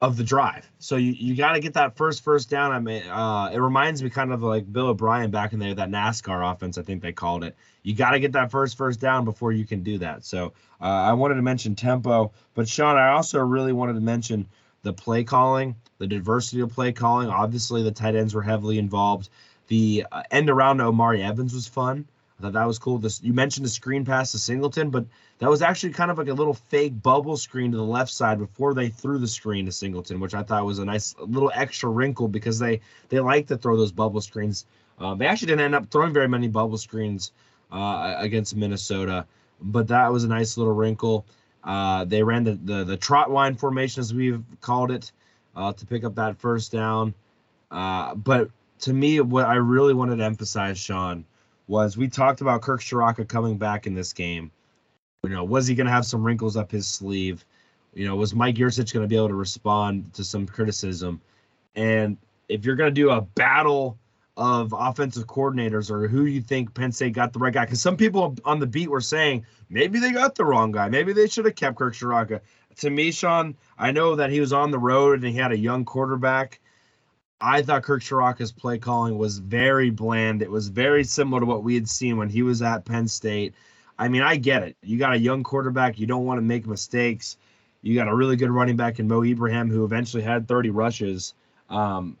of 0.00 0.16
the 0.16 0.22
drive. 0.22 0.70
So 0.78 0.96
you, 0.96 1.12
you 1.12 1.34
got 1.34 1.54
to 1.54 1.60
get 1.60 1.74
that 1.74 1.96
first 1.96 2.22
first 2.22 2.48
down. 2.48 2.70
I 2.70 2.78
mean, 2.78 3.02
uh, 3.08 3.50
it 3.52 3.58
reminds 3.58 4.02
me 4.02 4.10
kind 4.10 4.32
of 4.32 4.42
like 4.42 4.72
Bill 4.72 4.88
O'Brien 4.88 5.30
back 5.30 5.52
in 5.52 5.58
there, 5.58 5.74
that 5.74 5.90
NASCAR 5.90 6.52
offense, 6.52 6.78
I 6.78 6.82
think 6.82 7.02
they 7.02 7.12
called 7.12 7.42
it. 7.42 7.56
You 7.82 7.94
got 7.94 8.10
to 8.10 8.20
get 8.20 8.32
that 8.32 8.50
first 8.50 8.76
first 8.76 9.00
down 9.00 9.24
before 9.24 9.50
you 9.50 9.64
can 9.64 9.82
do 9.82 9.98
that. 9.98 10.24
So 10.24 10.52
uh, 10.80 10.84
I 10.84 11.14
wanted 11.14 11.34
to 11.34 11.42
mention 11.42 11.74
tempo, 11.74 12.32
but 12.54 12.68
Sean, 12.68 12.96
I 12.96 13.10
also 13.10 13.40
really 13.40 13.72
wanted 13.72 13.94
to 13.94 14.00
mention 14.00 14.46
the 14.82 14.92
play 14.92 15.24
calling, 15.24 15.74
the 15.98 16.06
diversity 16.06 16.60
of 16.60 16.72
play 16.72 16.92
calling. 16.92 17.28
Obviously, 17.28 17.82
the 17.82 17.90
tight 17.90 18.14
ends 18.14 18.34
were 18.34 18.42
heavily 18.42 18.78
involved. 18.78 19.28
The 19.66 20.06
uh, 20.12 20.22
end 20.30 20.48
around 20.48 20.78
to 20.78 20.84
Omari 20.84 21.22
Evans 21.22 21.52
was 21.52 21.66
fun. 21.66 22.06
I 22.38 22.42
thought 22.42 22.52
that 22.52 22.66
was 22.66 22.78
cool. 22.78 22.98
This 22.98 23.20
you 23.22 23.32
mentioned 23.32 23.66
the 23.66 23.70
screen 23.70 24.04
pass 24.04 24.30
to 24.32 24.38
Singleton, 24.38 24.90
but 24.90 25.06
that 25.38 25.50
was 25.50 25.60
actually 25.60 25.92
kind 25.92 26.10
of 26.10 26.18
like 26.18 26.28
a 26.28 26.34
little 26.34 26.54
fake 26.54 27.02
bubble 27.02 27.36
screen 27.36 27.72
to 27.72 27.76
the 27.76 27.82
left 27.84 28.12
side 28.12 28.38
before 28.38 28.74
they 28.74 28.88
threw 28.88 29.18
the 29.18 29.26
screen 29.26 29.66
to 29.66 29.72
Singleton, 29.72 30.20
which 30.20 30.34
I 30.34 30.44
thought 30.44 30.64
was 30.64 30.78
a 30.78 30.84
nice 30.84 31.16
little 31.18 31.50
extra 31.52 31.88
wrinkle 31.90 32.28
because 32.28 32.58
they 32.58 32.80
they 33.08 33.18
like 33.18 33.48
to 33.48 33.56
throw 33.56 33.76
those 33.76 33.92
bubble 33.92 34.20
screens. 34.20 34.66
Uh, 35.00 35.14
they 35.14 35.26
actually 35.26 35.46
didn't 35.48 35.64
end 35.64 35.74
up 35.74 35.90
throwing 35.90 36.12
very 36.12 36.28
many 36.28 36.48
bubble 36.48 36.78
screens 36.78 37.32
uh, 37.72 38.14
against 38.18 38.54
Minnesota. 38.56 39.26
but 39.60 39.88
that 39.88 40.12
was 40.12 40.24
a 40.24 40.28
nice 40.28 40.56
little 40.56 40.74
wrinkle. 40.74 41.24
Uh, 41.64 42.04
they 42.04 42.22
ran 42.22 42.44
the, 42.44 42.52
the 42.54 42.84
the 42.84 42.96
trot 42.96 43.30
line 43.30 43.56
formation 43.56 44.00
as 44.00 44.14
we've 44.14 44.42
called 44.60 44.90
it 44.90 45.10
uh, 45.56 45.72
to 45.72 45.86
pick 45.86 46.04
up 46.04 46.14
that 46.14 46.38
first 46.38 46.70
down. 46.70 47.14
Uh, 47.70 48.14
but 48.14 48.50
to 48.80 48.92
me, 48.92 49.20
what 49.20 49.46
I 49.46 49.56
really 49.56 49.92
wanted 49.92 50.16
to 50.16 50.24
emphasize, 50.24 50.78
Sean, 50.78 51.24
was 51.68 51.96
we 51.96 52.08
talked 52.08 52.40
about 52.40 52.62
Kirk 52.62 52.80
Ciarrocca 52.80 53.28
coming 53.28 53.58
back 53.58 53.86
in 53.86 53.94
this 53.94 54.12
game. 54.12 54.50
You 55.22 55.30
know, 55.30 55.44
was 55.44 55.66
he 55.66 55.74
going 55.74 55.86
to 55.86 55.92
have 55.92 56.06
some 56.06 56.24
wrinkles 56.24 56.56
up 56.56 56.70
his 56.70 56.86
sleeve? 56.86 57.44
You 57.94 58.06
know, 58.06 58.16
was 58.16 58.34
Mike 58.34 58.56
Yurcich 58.56 58.92
going 58.92 59.04
to 59.04 59.08
be 59.08 59.16
able 59.16 59.28
to 59.28 59.34
respond 59.34 60.12
to 60.14 60.24
some 60.24 60.46
criticism? 60.46 61.20
And 61.76 62.16
if 62.48 62.64
you're 62.64 62.76
going 62.76 62.90
to 62.90 62.94
do 62.94 63.10
a 63.10 63.20
battle 63.20 63.98
of 64.36 64.72
offensive 64.76 65.26
coordinators 65.26 65.90
or 65.90 66.06
who 66.06 66.24
you 66.24 66.40
think 66.40 66.72
Penn 66.72 66.92
State 66.92 67.12
got 67.12 67.32
the 67.32 67.40
right 67.40 67.52
guy, 67.52 67.64
because 67.64 67.82
some 67.82 67.96
people 67.96 68.36
on 68.44 68.60
the 68.60 68.66
beat 68.66 68.88
were 68.88 69.00
saying 69.00 69.44
maybe 69.68 69.98
they 69.98 70.12
got 70.12 70.34
the 70.36 70.44
wrong 70.44 70.72
guy. 70.72 70.88
Maybe 70.88 71.12
they 71.12 71.28
should 71.28 71.44
have 71.44 71.56
kept 71.56 71.76
Kirk 71.76 71.94
Ciarrocca. 71.94 72.40
To 72.76 72.90
me, 72.90 73.10
Sean, 73.10 73.56
I 73.76 73.90
know 73.90 74.14
that 74.14 74.30
he 74.30 74.38
was 74.38 74.52
on 74.52 74.70
the 74.70 74.78
road 74.78 75.18
and 75.18 75.32
he 75.32 75.38
had 75.38 75.50
a 75.50 75.58
young 75.58 75.84
quarterback. 75.84 76.60
I 77.40 77.62
thought 77.62 77.84
Kirk 77.84 78.02
Ciarrocca's 78.02 78.52
play 78.52 78.78
calling 78.78 79.16
was 79.16 79.38
very 79.38 79.90
bland. 79.90 80.42
It 80.42 80.50
was 80.50 80.68
very 80.68 81.04
similar 81.04 81.40
to 81.40 81.46
what 81.46 81.62
we 81.62 81.74
had 81.74 81.88
seen 81.88 82.16
when 82.16 82.28
he 82.28 82.42
was 82.42 82.62
at 82.62 82.84
Penn 82.84 83.06
State. 83.06 83.54
I 83.98 84.08
mean, 84.08 84.22
I 84.22 84.36
get 84.36 84.62
it. 84.62 84.76
You 84.82 84.98
got 84.98 85.14
a 85.14 85.18
young 85.18 85.42
quarterback. 85.42 85.98
You 85.98 86.06
don't 86.06 86.24
want 86.24 86.38
to 86.38 86.42
make 86.42 86.66
mistakes. 86.66 87.36
You 87.82 87.94
got 87.94 88.08
a 88.08 88.14
really 88.14 88.36
good 88.36 88.50
running 88.50 88.76
back 88.76 88.98
in 88.98 89.06
Mo 89.06 89.22
Ibrahim, 89.22 89.70
who 89.70 89.84
eventually 89.84 90.22
had 90.22 90.48
30 90.48 90.70
rushes. 90.70 91.34
Um, 91.70 92.16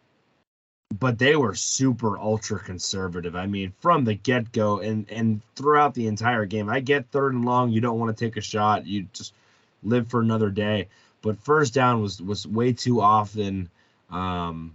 but 0.98 1.18
they 1.18 1.36
were 1.36 1.54
super 1.54 2.18
ultra 2.18 2.58
conservative. 2.60 3.36
I 3.36 3.46
mean, 3.46 3.72
from 3.80 4.04
the 4.04 4.14
get 4.14 4.52
go 4.52 4.78
and 4.78 5.08
and 5.10 5.42
throughout 5.54 5.94
the 5.94 6.06
entire 6.06 6.46
game. 6.46 6.70
I 6.70 6.80
get 6.80 7.10
third 7.10 7.34
and 7.34 7.44
long. 7.44 7.70
You 7.70 7.80
don't 7.80 7.98
want 7.98 8.16
to 8.16 8.24
take 8.24 8.36
a 8.36 8.40
shot. 8.40 8.86
You 8.86 9.06
just 9.12 9.34
live 9.82 10.08
for 10.08 10.20
another 10.20 10.50
day. 10.50 10.88
But 11.20 11.38
first 11.44 11.74
down 11.74 12.00
was 12.00 12.22
was 12.22 12.46
way 12.46 12.72
too 12.72 13.00
often. 13.00 13.68
Um, 14.10 14.74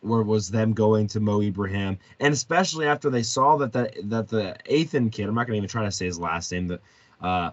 where 0.00 0.22
was 0.22 0.48
them 0.48 0.72
going 0.72 1.08
to 1.08 1.20
Mo 1.20 1.40
Ibrahim, 1.40 1.98
and 2.20 2.32
especially 2.32 2.86
after 2.86 3.10
they 3.10 3.22
saw 3.22 3.56
that 3.58 3.72
the 3.72 3.90
that 4.04 4.28
the 4.28 4.56
Athan 4.68 5.10
kid, 5.10 5.28
I'm 5.28 5.34
not 5.34 5.46
gonna 5.46 5.56
even 5.56 5.68
try 5.68 5.84
to 5.84 5.92
say 5.92 6.06
his 6.06 6.18
last 6.18 6.52
name, 6.52 6.68
that 6.68 6.80
uh, 7.20 7.50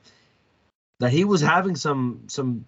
that 0.99 1.11
he 1.11 1.23
was 1.23 1.41
having 1.41 1.75
some 1.75 2.23
some 2.27 2.65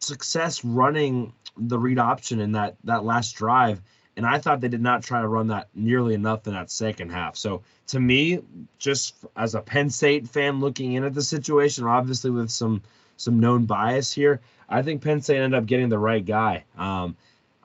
success 0.00 0.64
running 0.64 1.32
the 1.56 1.78
read 1.78 1.98
option 1.98 2.40
in 2.40 2.52
that 2.52 2.76
that 2.84 3.04
last 3.04 3.32
drive, 3.32 3.82
and 4.16 4.26
I 4.26 4.38
thought 4.38 4.60
they 4.60 4.68
did 4.68 4.82
not 4.82 5.02
try 5.02 5.20
to 5.20 5.28
run 5.28 5.48
that 5.48 5.68
nearly 5.74 6.14
enough 6.14 6.46
in 6.46 6.54
that 6.54 6.70
second 6.70 7.10
half. 7.10 7.36
So 7.36 7.62
to 7.88 8.00
me, 8.00 8.40
just 8.78 9.14
as 9.36 9.54
a 9.54 9.60
Penn 9.60 9.90
State 9.90 10.28
fan 10.28 10.60
looking 10.60 10.94
in 10.94 11.04
at 11.04 11.14
the 11.14 11.22
situation, 11.22 11.84
obviously 11.84 12.30
with 12.30 12.50
some 12.50 12.82
some 13.16 13.40
known 13.40 13.66
bias 13.66 14.12
here, 14.12 14.40
I 14.68 14.82
think 14.82 15.02
Penn 15.02 15.20
State 15.20 15.38
ended 15.38 15.58
up 15.58 15.66
getting 15.66 15.88
the 15.88 15.98
right 15.98 16.24
guy. 16.24 16.64
Um, 16.76 17.16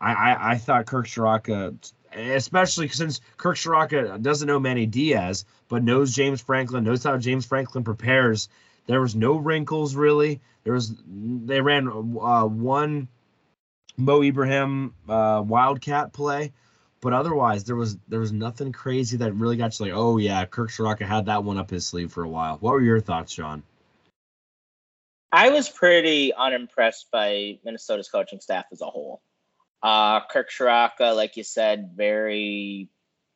I, 0.04 0.12
I, 0.14 0.51
I 0.51 0.58
thought 0.58 0.86
Kirk 0.86 1.08
Ciarrocca, 1.08 1.76
especially 2.14 2.89
since 2.89 3.22
Kirk 3.38 3.56
Ciarrocca 3.56 4.22
doesn't 4.22 4.47
know 4.47 4.60
Manny 4.60 4.86
Diaz, 4.86 5.45
but 5.70 5.84
knows 5.84 6.14
James 6.14 6.41
Franklin, 6.41 6.84
knows 6.84 7.04
how 7.04 7.18
James 7.18 7.45
Franklin 7.45 7.86
prepares. 7.86 8.49
There 8.86 8.99
was 8.99 9.16
no 9.16 9.38
wrinkles 9.38 9.95
really. 9.95 10.41
There 10.66 10.74
was 10.74 10.93
they 11.08 11.62
ran 11.62 11.88
uh, 11.88 12.45
one 12.45 13.08
Mo 13.95 14.22
Ibrahim 14.22 14.93
uh, 15.08 15.41
Wildcat 15.45 16.12
play, 16.12 16.51
but 16.99 17.14
otherwise 17.14 17.64
there 17.64 17.78
was 17.78 17.97
there 18.10 18.20
was 18.20 18.34
nothing 18.34 18.74
crazy 18.74 19.18
that 19.18 19.34
really 19.34 19.56
got 19.56 19.80
you 19.80 19.86
like, 19.86 19.95
oh 19.95 20.18
yeah, 20.18 20.45
Kirk 20.45 20.70
Ciarrocca 20.70 21.06
had 21.06 21.28
that 21.28 21.45
one 21.45 21.58
up 21.58 21.70
his 21.70 21.86
sleeve 21.88 22.12
for 22.12 22.24
a 22.24 22.30
while. 22.30 22.58
What 22.58 22.74
were 22.74 22.82
your 22.82 22.99
thoughts, 22.99 23.32
Sean? 23.32 23.64
I 25.32 25.49
was 25.49 25.70
pretty 25.70 26.34
unimpressed 26.34 27.10
by 27.10 27.58
Minnesota's 27.64 28.10
coaching 28.10 28.41
staff 28.41 28.66
as 28.72 28.82
a 28.82 28.86
whole. 28.86 29.22
Uh, 29.84 30.25
Kirk 30.27 30.49
Ciarrocca, 30.49 31.13
like 31.13 31.36
you 31.36 31.43
said, 31.43 31.91
very 31.93 32.88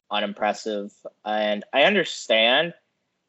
unimpressive. 0.09 0.93
And 1.25 1.65
I 1.73 1.83
understand 1.83 2.73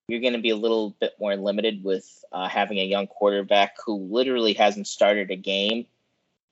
you're 0.06 0.20
going 0.20 0.34
to 0.34 0.38
be 0.38 0.50
a 0.50 0.56
little 0.56 0.90
bit 1.00 1.14
more 1.18 1.36
limited 1.36 1.82
with 1.82 2.24
uh, 2.32 2.48
having 2.48 2.78
a 2.78 2.84
young 2.84 3.08
quarterback 3.08 3.76
who 3.84 3.96
literally 3.96 4.54
hasn't 4.54 4.86
started 4.86 5.32
a 5.32 5.36
game 5.36 5.86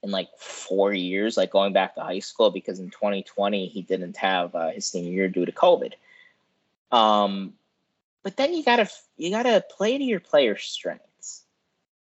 in 0.02 0.10
like 0.10 0.28
four 0.38 0.92
years, 0.92 1.36
like 1.36 1.52
going 1.52 1.72
back 1.72 1.94
to 1.94 2.02
high 2.02 2.18
school, 2.18 2.50
because 2.50 2.80
in 2.80 2.90
2020 2.90 3.68
he 3.68 3.82
didn't 3.82 4.16
have 4.16 4.54
uh, 4.54 4.70
his 4.70 4.86
senior 4.86 5.12
year 5.12 5.28
due 5.28 5.46
to 5.46 5.52
COVID. 5.52 5.92
Um, 6.92 7.54
but 8.22 8.36
then 8.36 8.54
you 8.54 8.64
gotta 8.64 8.90
you 9.16 9.30
gotta 9.30 9.64
play 9.76 9.96
to 9.96 10.04
your 10.04 10.20
players' 10.20 10.64
strengths, 10.64 11.42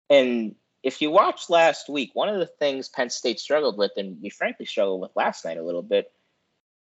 and 0.09 0.55
if 0.83 1.01
you 1.01 1.11
watched 1.11 1.49
last 1.49 1.89
week, 1.89 2.11
one 2.13 2.29
of 2.29 2.39
the 2.39 2.45
things 2.45 2.89
Penn 2.89 3.09
State 3.09 3.39
struggled 3.39 3.77
with, 3.77 3.91
and 3.97 4.21
we 4.21 4.29
frankly 4.29 4.65
struggled 4.65 5.01
with 5.01 5.11
last 5.15 5.45
night 5.45 5.57
a 5.57 5.63
little 5.63 5.83
bit, 5.83 6.11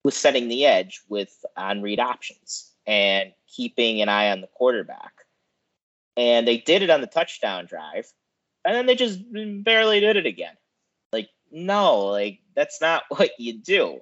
was 0.05 0.17
setting 0.17 0.49
the 0.49 0.65
edge 0.65 1.01
with 1.09 1.45
on 1.57 1.83
read 1.83 1.99
options 1.99 2.73
and 2.87 3.33
keeping 3.49 4.01
an 4.01 4.09
eye 4.09 4.31
on 4.31 4.41
the 4.41 4.47
quarterback. 4.47 5.13
And 6.17 6.47
they 6.47 6.59
did 6.59 6.83
it 6.83 6.91
on 6.91 7.01
the 7.01 7.07
touchdown 7.07 7.67
drive, 7.67 8.13
and 8.65 8.75
then 8.75 8.87
they 8.87 8.95
just 8.95 9.21
barely 9.65 10.01
did 10.01 10.17
it 10.17 10.27
again. 10.27 10.55
Like, 11.13 11.29
no, 11.51 12.07
like 12.07 12.41
that's 12.55 12.81
not 12.81 13.05
what 13.09 13.31
you 13.39 13.59
do. 13.59 14.01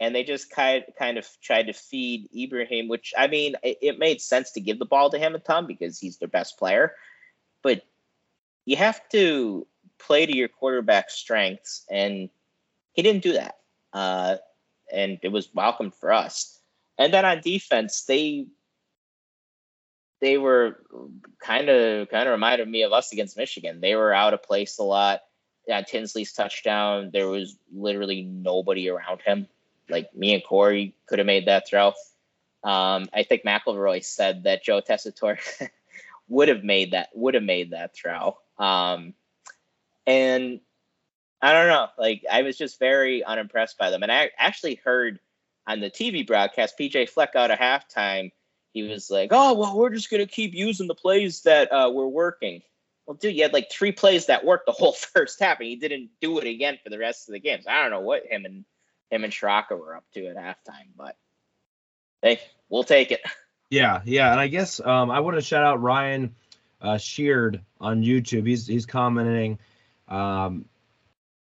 And 0.00 0.14
they 0.14 0.24
just 0.24 0.50
kind 0.50 0.84
kind 0.98 1.18
of 1.18 1.26
tried 1.40 1.68
to 1.68 1.72
feed 1.72 2.28
Ibrahim, 2.36 2.88
which 2.88 3.14
I 3.16 3.28
mean, 3.28 3.54
it, 3.62 3.78
it 3.80 3.98
made 3.98 4.20
sense 4.20 4.50
to 4.52 4.60
give 4.60 4.78
the 4.78 4.84
ball 4.84 5.08
to 5.10 5.18
him 5.18 5.34
a 5.34 5.38
ton 5.38 5.66
because 5.66 5.98
he's 5.98 6.18
their 6.18 6.28
best 6.28 6.58
player. 6.58 6.94
But 7.62 7.84
you 8.64 8.76
have 8.76 9.00
to 9.10 9.66
play 9.98 10.26
to 10.26 10.36
your 10.36 10.48
quarterback's 10.48 11.14
strengths, 11.14 11.84
and 11.90 12.28
he 12.92 13.02
didn't 13.02 13.22
do 13.22 13.34
that. 13.34 13.56
Uh, 13.92 14.36
and 14.92 15.18
it 15.22 15.28
was 15.28 15.48
welcome 15.54 15.90
for 15.90 16.12
us. 16.12 16.58
And 16.98 17.12
then 17.12 17.24
on 17.24 17.40
defense, 17.40 18.04
they 18.04 18.46
they 20.20 20.38
were 20.38 20.80
kind 21.38 21.68
of 21.68 22.08
kind 22.08 22.28
of 22.28 22.32
reminded 22.32 22.68
me 22.68 22.82
of 22.82 22.92
us 22.92 23.12
against 23.12 23.36
Michigan. 23.36 23.80
They 23.80 23.94
were 23.94 24.12
out 24.12 24.34
of 24.34 24.42
place 24.42 24.78
a 24.78 24.82
lot. 24.82 25.20
On 25.70 25.84
Tinsley's 25.84 26.32
touchdown, 26.32 27.10
there 27.12 27.28
was 27.28 27.56
literally 27.74 28.22
nobody 28.22 28.88
around 28.88 29.22
him. 29.22 29.48
Like 29.88 30.14
me 30.14 30.34
and 30.34 30.44
Corey 30.44 30.94
could 31.06 31.18
have 31.18 31.26
made 31.26 31.46
that 31.46 31.68
throw. 31.68 31.88
Um, 32.62 33.08
I 33.12 33.24
think 33.28 33.44
McElroy 33.44 34.04
said 34.04 34.44
that 34.44 34.64
Joe 34.64 34.80
Tessitore 34.80 35.38
would 36.28 36.48
have 36.48 36.64
made 36.64 36.92
that 36.92 37.10
would 37.14 37.34
have 37.34 37.42
made 37.42 37.70
that 37.70 37.94
throw. 37.94 38.38
Um, 38.58 39.14
and 40.06 40.60
I 41.40 41.52
don't 41.52 41.68
know, 41.68 41.88
like 41.98 42.24
I 42.30 42.42
was 42.42 42.56
just 42.56 42.78
very 42.78 43.24
unimpressed 43.24 43.78
by 43.78 43.90
them. 43.90 44.02
And 44.02 44.12
I 44.12 44.30
actually 44.38 44.80
heard 44.84 45.20
on 45.66 45.80
the 45.80 45.90
TV 45.90 46.26
broadcast, 46.26 46.78
PJ 46.78 47.08
Fleck 47.08 47.36
out 47.36 47.50
of 47.50 47.58
halftime, 47.58 48.30
he 48.74 48.82
was 48.82 49.10
like, 49.10 49.30
"Oh, 49.32 49.54
well, 49.54 49.76
we're 49.76 49.90
just 49.90 50.10
gonna 50.10 50.26
keep 50.26 50.52
using 50.52 50.88
the 50.88 50.94
plays 50.94 51.42
that 51.42 51.72
uh, 51.72 51.90
were 51.90 52.08
working." 52.08 52.62
Well, 53.06 53.16
dude, 53.16 53.36
you 53.36 53.42
had 53.42 53.52
like 53.52 53.70
three 53.70 53.92
plays 53.92 54.26
that 54.26 54.44
worked 54.44 54.66
the 54.66 54.72
whole 54.78 54.92
first 54.92 55.40
half, 55.40 55.60
and 55.60 55.68
he 55.68 55.76
didn't 55.76 56.10
do 56.20 56.38
it 56.38 56.46
again 56.46 56.78
for 56.82 56.90
the 56.90 56.98
rest 56.98 57.28
of 57.28 57.32
the 57.32 57.40
games. 57.40 57.66
I 57.68 57.80
don't 57.80 57.92
know 57.92 58.00
what 58.00 58.26
him 58.26 58.44
and 58.44 58.64
him 59.10 59.24
and 59.24 59.32
Ciarrocca 59.32 59.78
were 59.78 59.96
up 59.96 60.04
to 60.14 60.26
at 60.26 60.36
halftime, 60.36 60.88
but 60.96 61.16
hey, 62.20 62.40
we'll 62.68 62.84
take 62.84 63.12
it. 63.12 63.20
Yeah, 63.70 64.02
yeah, 64.04 64.30
and 64.30 64.38
I 64.38 64.46
guess 64.46 64.78
um, 64.78 65.10
I 65.10 65.20
want 65.20 65.36
to 65.36 65.42
shout 65.42 65.64
out 65.64 65.82
Ryan 65.82 66.36
uh, 66.84 66.98
Sheard 66.98 67.62
on 67.80 68.02
YouTube. 68.02 68.46
He's 68.46 68.66
he's 68.66 68.86
commenting, 68.86 69.58
um, 70.08 70.66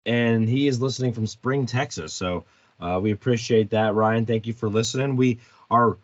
and 0.06 0.48
he 0.48 0.68
is 0.68 0.82
listening 0.82 1.14
from 1.14 1.26
Spring, 1.26 1.66
Texas. 1.66 2.14
So 2.14 2.46
uh, 2.80 3.00
we 3.02 3.12
appreciate 3.12 3.72
that, 3.72 3.96
Ryan. 3.96 4.26
Thank 4.26 4.46
you 4.46 4.54
for 4.54 4.70
listening. 4.70 5.16
We 5.16 5.40
are 5.72 5.98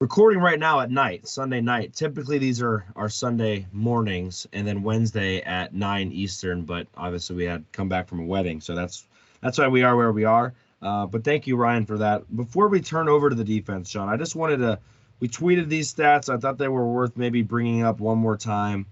recording 0.00 0.40
right 0.40 0.58
now 0.58 0.80
at 0.80 0.90
night, 0.90 1.28
Sunday 1.28 1.60
night. 1.60 1.94
Typically 1.94 2.38
these 2.38 2.60
are 2.60 2.84
our 2.96 3.08
Sunday 3.08 3.66
mornings, 3.72 4.46
and 4.52 4.66
then 4.66 4.82
Wednesday 4.82 5.40
at 5.40 5.72
nine 5.72 6.10
Eastern. 6.10 6.62
But 6.62 6.88
obviously 6.96 7.36
we 7.36 7.44
had 7.44 7.64
come 7.70 7.88
back 7.88 8.08
from 8.08 8.20
a 8.20 8.24
wedding, 8.24 8.60
so 8.60 8.74
that's 8.74 9.06
that's 9.40 9.58
why 9.58 9.68
we 9.68 9.84
are 9.84 9.96
where 9.96 10.12
we 10.12 10.24
are. 10.24 10.52
Uh, 10.82 11.06
but 11.06 11.22
thank 11.22 11.46
you, 11.46 11.54
Ryan, 11.54 11.86
for 11.86 11.98
that. 11.98 12.36
Before 12.36 12.66
we 12.66 12.80
turn 12.80 13.08
over 13.08 13.30
to 13.30 13.36
the 13.36 13.44
defense, 13.44 13.88
Sean, 13.88 14.08
I 14.08 14.16
just 14.16 14.34
wanted 14.34 14.56
to 14.56 14.80
we 15.22 15.28
tweeted 15.28 15.68
these 15.68 15.94
stats. 15.94 16.28
I 16.28 16.36
thought 16.36 16.58
they 16.58 16.66
were 16.66 16.84
worth 16.84 17.16
maybe 17.16 17.42
bringing 17.42 17.84
up 17.84 18.00
one 18.00 18.18
more 18.18 18.36
time. 18.36 18.86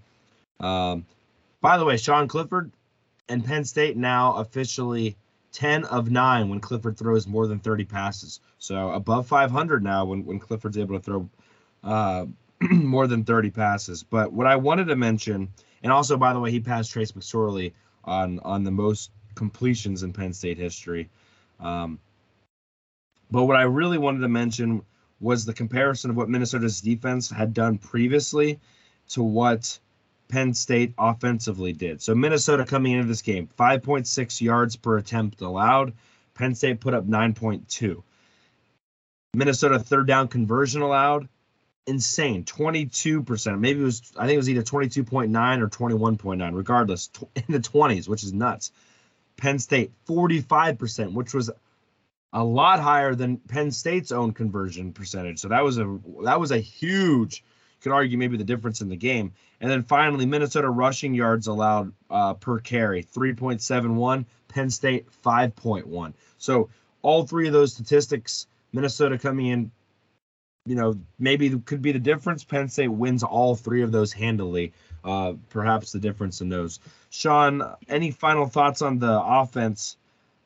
Um, 0.61 1.05
by 1.59 1.77
the 1.77 1.83
way, 1.83 1.97
Sean 1.97 2.29
Clifford 2.29 2.71
and 3.27 3.43
Penn 3.43 3.65
State 3.65 3.97
now 3.97 4.35
officially 4.35 5.17
10 5.51 5.83
of 5.83 6.09
9 6.09 6.47
when 6.47 6.61
Clifford 6.61 6.97
throws 6.97 7.27
more 7.27 7.47
than 7.47 7.59
30 7.59 7.83
passes. 7.83 8.39
So 8.59 8.91
above 8.91 9.27
500 9.27 9.83
now 9.83 10.05
when, 10.05 10.23
when 10.23 10.39
Clifford's 10.39 10.77
able 10.77 10.97
to 10.97 11.03
throw 11.03 11.29
uh, 11.83 12.27
more 12.61 13.07
than 13.07 13.25
30 13.25 13.49
passes. 13.49 14.01
But 14.01 14.31
what 14.31 14.47
I 14.47 14.55
wanted 14.55 14.85
to 14.85 14.95
mention, 14.95 15.49
and 15.83 15.91
also, 15.91 16.15
by 16.15 16.31
the 16.31 16.39
way, 16.39 16.49
he 16.49 16.61
passed 16.61 16.91
Trace 16.91 17.11
McSorley 17.11 17.73
on, 18.05 18.39
on 18.39 18.63
the 18.63 18.71
most 18.71 19.11
completions 19.35 20.01
in 20.01 20.13
Penn 20.13 20.31
State 20.31 20.57
history. 20.57 21.09
Um, 21.59 21.99
but 23.29 23.43
what 23.43 23.57
I 23.57 23.63
really 23.63 23.97
wanted 23.97 24.19
to 24.19 24.29
mention 24.29 24.83
was 25.21 25.45
the 25.45 25.53
comparison 25.53 26.09
of 26.09 26.17
what 26.17 26.29
Minnesota's 26.29 26.81
defense 26.81 27.29
had 27.29 27.53
done 27.53 27.77
previously 27.77 28.59
to 29.09 29.23
what 29.23 29.79
Penn 30.27 30.53
State 30.53 30.93
offensively 30.97 31.73
did. 31.73 32.01
So 32.01 32.15
Minnesota 32.15 32.65
coming 32.65 32.93
into 32.93 33.07
this 33.07 33.21
game, 33.21 33.49
5.6 33.59 34.41
yards 34.41 34.75
per 34.75 34.97
attempt 34.97 35.41
allowed. 35.41 35.93
Penn 36.33 36.55
State 36.55 36.79
put 36.79 36.93
up 36.93 37.07
9.2. 37.07 38.01
Minnesota 39.33 39.79
third 39.79 40.07
down 40.07 40.27
conversion 40.27 40.81
allowed, 40.81 41.29
insane, 41.85 42.43
22%. 42.43 43.59
Maybe 43.59 43.79
it 43.79 43.83
was, 43.83 44.11
I 44.17 44.25
think 44.25 44.35
it 44.35 44.37
was 44.37 44.49
either 44.49 44.63
22.9 44.63 45.61
or 45.61 45.67
21.9, 45.67 46.55
regardless, 46.55 47.09
in 47.35 47.43
the 47.49 47.59
20s, 47.59 48.07
which 48.07 48.23
is 48.23 48.33
nuts. 48.33 48.71
Penn 49.37 49.59
State 49.59 49.91
45%, 50.07 51.13
which 51.13 51.33
was 51.33 51.49
a 52.33 52.43
lot 52.43 52.79
higher 52.79 53.13
than 53.15 53.37
Penn 53.37 53.71
State's 53.71 54.11
own 54.11 54.33
conversion 54.33 54.93
percentage. 54.93 55.39
So 55.39 55.49
that 55.49 55.63
was 55.63 55.77
a 55.77 55.99
that 56.23 56.39
was 56.39 56.51
a 56.51 56.57
huge, 56.57 57.43
could 57.81 57.91
argue 57.91 58.17
maybe 58.17 58.37
the 58.37 58.43
difference 58.43 58.81
in 58.81 58.89
the 58.89 58.95
game. 58.95 59.33
And 59.59 59.69
then 59.69 59.83
finally, 59.83 60.25
Minnesota 60.25 60.69
rushing 60.69 61.13
yards 61.13 61.47
allowed 61.47 61.93
uh, 62.09 62.33
per 62.35 62.59
carry 62.59 63.03
3.71, 63.03 64.25
Penn 64.47 64.69
State 64.69 65.07
5.1. 65.23 66.13
So 66.37 66.69
all 67.01 67.27
three 67.27 67.47
of 67.47 67.53
those 67.53 67.73
statistics, 67.73 68.47
Minnesota 68.73 69.17
coming 69.17 69.47
in, 69.47 69.71
you 70.65 70.75
know, 70.75 70.95
maybe 71.19 71.49
could 71.59 71.81
be 71.81 71.91
the 71.91 71.99
difference. 71.99 72.43
Penn 72.43 72.69
State 72.69 72.87
wins 72.87 73.23
all 73.23 73.55
three 73.55 73.83
of 73.83 73.91
those 73.91 74.13
handily. 74.13 74.73
Uh, 75.03 75.33
perhaps 75.49 75.91
the 75.91 75.99
difference 75.99 76.41
in 76.41 76.49
those. 76.49 76.79
Sean, 77.09 77.63
any 77.89 78.11
final 78.11 78.45
thoughts 78.45 78.83
on 78.83 78.99
the 78.99 79.19
offense? 79.19 79.97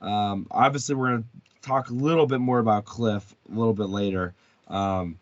Um, 0.02 0.48
obviously, 0.50 0.96
we're 0.96 1.10
going 1.10 1.24
to 1.24 1.55
talk 1.66 1.89
a 1.89 1.93
little 1.93 2.28
bit 2.28 2.39
more 2.39 2.59
about 2.59 2.86
Cliff 2.86 3.36
a 3.51 3.55
little 3.55 3.74
bit 3.74 3.89
later. 3.89 4.34
Um, 4.68 5.18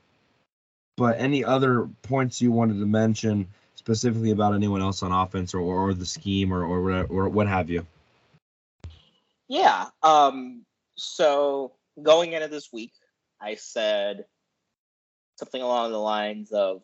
but 0.97 1.19
any 1.19 1.43
other 1.43 1.89
points 2.03 2.41
you 2.41 2.51
wanted 2.51 2.79
to 2.79 2.85
mention 2.85 3.47
specifically 3.75 4.31
about 4.31 4.53
anyone 4.53 4.81
else 4.81 5.03
on 5.03 5.11
offense 5.11 5.53
or, 5.53 5.61
or 5.61 5.93
the 5.93 6.05
scheme 6.05 6.53
or, 6.53 6.63
or, 6.63 6.81
what- 6.81 7.09
or 7.09 7.29
what 7.29 7.47
have 7.47 7.69
you? 7.69 7.85
Yeah. 9.47 9.87
Um, 10.01 10.63
so 10.95 11.73
going 12.01 12.33
into 12.33 12.47
this 12.47 12.71
week, 12.71 12.93
I 13.41 13.55
said 13.55 14.25
something 15.37 15.61
along 15.61 15.91
the 15.91 15.97
lines 15.97 16.51
of 16.51 16.83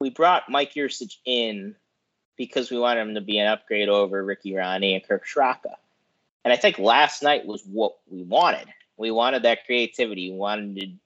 we 0.00 0.10
brought 0.10 0.50
Mike 0.50 0.74
Yurcich 0.74 1.16
in 1.24 1.74
because 2.36 2.70
we 2.70 2.78
wanted 2.78 3.00
him 3.00 3.14
to 3.14 3.22
be 3.22 3.38
an 3.38 3.46
upgrade 3.46 3.88
over 3.88 4.22
Ricky 4.22 4.52
Rahne 4.52 4.94
and 4.94 5.02
Kirk 5.02 5.24
Ciarrocca. 5.26 5.76
And 6.46 6.52
I 6.52 6.56
think 6.56 6.78
last 6.78 7.24
night 7.24 7.44
was 7.44 7.64
what 7.64 7.96
we 8.08 8.22
wanted. 8.22 8.68
We 8.96 9.10
wanted 9.10 9.42
that 9.42 9.66
creativity. 9.66 10.30
We 10.30 10.38
wanted 10.38 10.96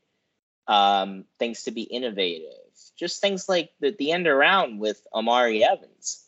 um, 0.66 1.24
things 1.38 1.62
to 1.62 1.70
be 1.70 1.80
innovative. 1.80 2.52
Just 2.98 3.22
things 3.22 3.48
like 3.48 3.70
the, 3.80 3.96
the 3.98 4.12
end 4.12 4.26
around 4.26 4.80
with 4.80 5.00
Omari 5.14 5.64
Evans. 5.64 6.26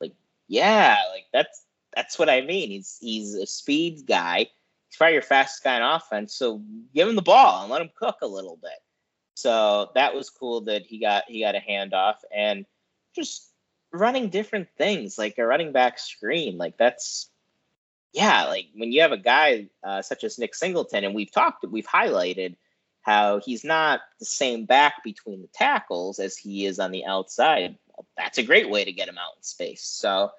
Like, 0.00 0.14
yeah, 0.48 0.96
like 1.12 1.26
that's 1.30 1.62
that's 1.94 2.18
what 2.18 2.30
I 2.30 2.40
mean. 2.40 2.70
He's 2.70 2.96
he's 3.02 3.34
a 3.34 3.44
speed 3.44 4.06
guy. 4.06 4.48
He's 4.88 4.96
probably 4.96 5.12
your 5.12 5.20
fastest 5.20 5.62
guy 5.62 5.76
in 5.76 5.82
offense. 5.82 6.34
So 6.34 6.62
give 6.94 7.06
him 7.06 7.16
the 7.16 7.20
ball 7.20 7.64
and 7.64 7.70
let 7.70 7.82
him 7.82 7.90
cook 7.94 8.16
a 8.22 8.26
little 8.26 8.56
bit. 8.56 8.80
So 9.34 9.90
that 9.94 10.14
was 10.14 10.30
cool 10.30 10.62
that 10.62 10.86
he 10.86 11.00
got 11.00 11.24
he 11.28 11.40
got 11.40 11.54
a 11.54 11.60
handoff 11.60 12.16
and 12.34 12.64
just 13.14 13.46
running 13.92 14.30
different 14.30 14.68
things 14.78 15.18
like 15.18 15.36
a 15.36 15.44
running 15.44 15.72
back 15.72 15.98
screen. 15.98 16.56
Like 16.56 16.78
that's 16.78 17.28
yeah, 18.14 18.44
like 18.44 18.68
when 18.74 18.92
you 18.92 19.02
have 19.02 19.12
a 19.12 19.18
guy 19.18 19.66
uh, 19.82 20.00
such 20.00 20.22
as 20.22 20.38
Nick 20.38 20.54
Singleton, 20.54 21.04
and 21.04 21.14
we've 21.14 21.32
talked, 21.32 21.66
we've 21.68 21.86
highlighted 21.86 22.54
how 23.02 23.40
he's 23.40 23.64
not 23.64 24.00
the 24.20 24.24
same 24.24 24.64
back 24.64 25.02
between 25.02 25.42
the 25.42 25.48
tackles 25.48 26.20
as 26.20 26.36
he 26.36 26.64
is 26.64 26.78
on 26.78 26.92
the 26.92 27.04
outside. 27.04 27.76
That's 28.16 28.38
a 28.38 28.44
great 28.44 28.70
way 28.70 28.84
to 28.84 28.92
get 28.92 29.08
him 29.08 29.18
out 29.18 29.36
in 29.36 29.42
space. 29.42 29.82
So 29.82 30.30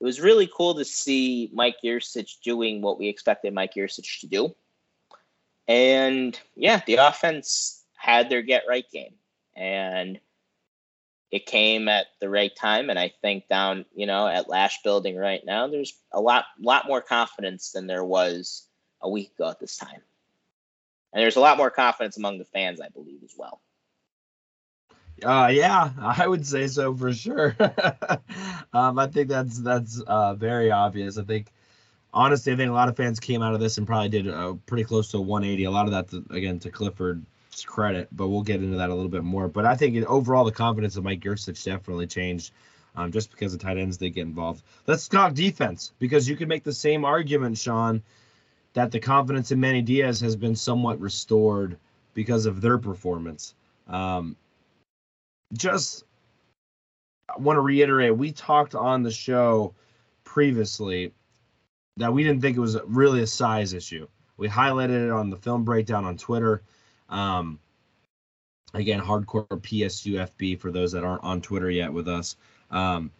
it 0.00 0.04
was 0.04 0.20
really 0.20 0.48
cool 0.54 0.74
to 0.74 0.84
see 0.84 1.50
Mike 1.52 1.76
Yurcich 1.82 2.42
doing 2.44 2.82
what 2.82 2.98
we 2.98 3.08
expected 3.08 3.54
Mike 3.54 3.74
Yurcich 3.74 4.20
to 4.20 4.26
do. 4.26 4.54
And 5.66 6.38
yeah, 6.54 6.82
the 6.86 6.96
offense 6.96 7.82
had 7.96 8.28
their 8.28 8.42
get 8.42 8.64
right 8.68 8.88
game. 8.92 9.14
And 9.56 10.20
it 11.34 11.46
came 11.46 11.88
at 11.88 12.06
the 12.20 12.30
right 12.30 12.54
time. 12.54 12.90
And 12.90 12.98
I 12.98 13.12
think 13.20 13.48
down, 13.48 13.86
you 13.92 14.06
know, 14.06 14.28
at 14.28 14.48
Lasch 14.48 14.80
Building 14.84 15.16
right 15.16 15.44
now, 15.44 15.66
there's 15.66 15.92
a 16.12 16.20
lot 16.20 16.44
lot 16.60 16.86
more 16.86 17.00
confidence 17.00 17.72
than 17.72 17.88
there 17.88 18.04
was 18.04 18.68
a 19.02 19.10
week 19.10 19.32
ago 19.36 19.50
at 19.50 19.58
this 19.58 19.76
time. 19.76 20.00
And 21.12 21.20
there's 21.20 21.34
a 21.34 21.40
lot 21.40 21.56
more 21.56 21.72
confidence 21.72 22.16
among 22.16 22.38
the 22.38 22.44
fans, 22.44 22.80
I 22.80 22.88
believe, 22.88 23.18
as 23.24 23.34
well. 23.36 23.60
Uh, 25.24 25.50
yeah, 25.52 25.90
I 26.00 26.24
would 26.24 26.46
say 26.46 26.68
so 26.68 26.94
for 26.94 27.12
sure. 27.12 27.56
um, 28.72 29.00
I 29.00 29.08
think 29.08 29.28
that's 29.28 29.58
that's 29.58 30.00
uh, 30.02 30.34
very 30.34 30.70
obvious. 30.70 31.18
I 31.18 31.24
think 31.24 31.52
honestly, 32.12 32.52
I 32.52 32.56
think 32.56 32.70
a 32.70 32.74
lot 32.74 32.88
of 32.88 32.96
fans 32.96 33.18
came 33.18 33.42
out 33.42 33.54
of 33.54 33.60
this 33.60 33.76
and 33.76 33.88
probably 33.88 34.08
did 34.08 34.28
uh, 34.28 34.54
pretty 34.66 34.84
close 34.84 35.10
to 35.10 35.16
a 35.16 35.20
180. 35.20 35.64
A 35.64 35.70
lot 35.72 35.86
of 35.86 35.90
that, 35.90 36.10
to, 36.10 36.24
again, 36.32 36.60
to 36.60 36.70
Clifford's 36.70 37.26
credit, 37.62 38.08
but 38.10 38.28
we'll 38.28 38.42
get 38.42 38.62
into 38.62 38.78
that 38.78 38.90
a 38.90 38.94
little 38.94 39.10
bit 39.10 39.22
more. 39.22 39.48
But 39.48 39.66
I 39.66 39.76
think 39.76 40.04
overall, 40.06 40.44
the 40.44 40.52
confidence 40.52 40.96
of 40.96 41.04
Mike 41.04 41.20
Yurcich 41.20 41.62
definitely 41.64 42.06
changed. 42.06 42.52
Um, 42.96 43.10
just 43.10 43.32
because 43.32 43.50
the 43.50 43.58
tight 43.58 43.76
ends 43.76 43.96
did 43.96 44.10
get 44.10 44.22
involved. 44.22 44.62
Let's 44.86 45.08
talk 45.08 45.34
defense 45.34 45.92
because 45.98 46.28
you 46.28 46.36
can 46.36 46.46
make 46.46 46.62
the 46.62 46.72
same 46.72 47.04
argument, 47.04 47.58
Sean, 47.58 48.04
that 48.74 48.92
the 48.92 49.00
confidence 49.00 49.50
in 49.50 49.58
Manny 49.58 49.82
Diaz 49.82 50.20
has 50.20 50.36
been 50.36 50.54
somewhat 50.54 51.00
restored 51.00 51.76
because 52.14 52.46
of 52.46 52.60
their 52.60 52.78
performance. 52.78 53.56
Um, 53.88 54.36
just 55.52 56.04
want 57.38 57.56
to 57.56 57.60
reiterate 57.60 58.16
we 58.16 58.32
talked 58.32 58.74
on 58.74 59.02
the 59.02 59.10
show 59.10 59.74
previously 60.24 61.12
that 61.96 62.12
we 62.12 62.24
didn't 62.24 62.42
think 62.42 62.56
it 62.56 62.60
was 62.60 62.78
really 62.86 63.22
a 63.22 63.26
size 63.26 63.72
issue. 63.72 64.06
We 64.36 64.48
highlighted 64.48 65.06
it 65.06 65.10
on 65.10 65.30
the 65.30 65.36
film 65.36 65.64
breakdown 65.64 66.04
on 66.04 66.16
Twitter. 66.16 66.62
Um, 67.08 67.58
again, 68.74 69.00
hardcore 69.00 69.46
PSUFB 69.48 70.58
for 70.58 70.70
those 70.70 70.92
that 70.92 71.04
aren't 71.04 71.24
on 71.24 71.40
Twitter 71.40 71.70
yet 71.70 71.92
with 71.92 72.08
us. 72.08 72.36
Um, 72.70 73.10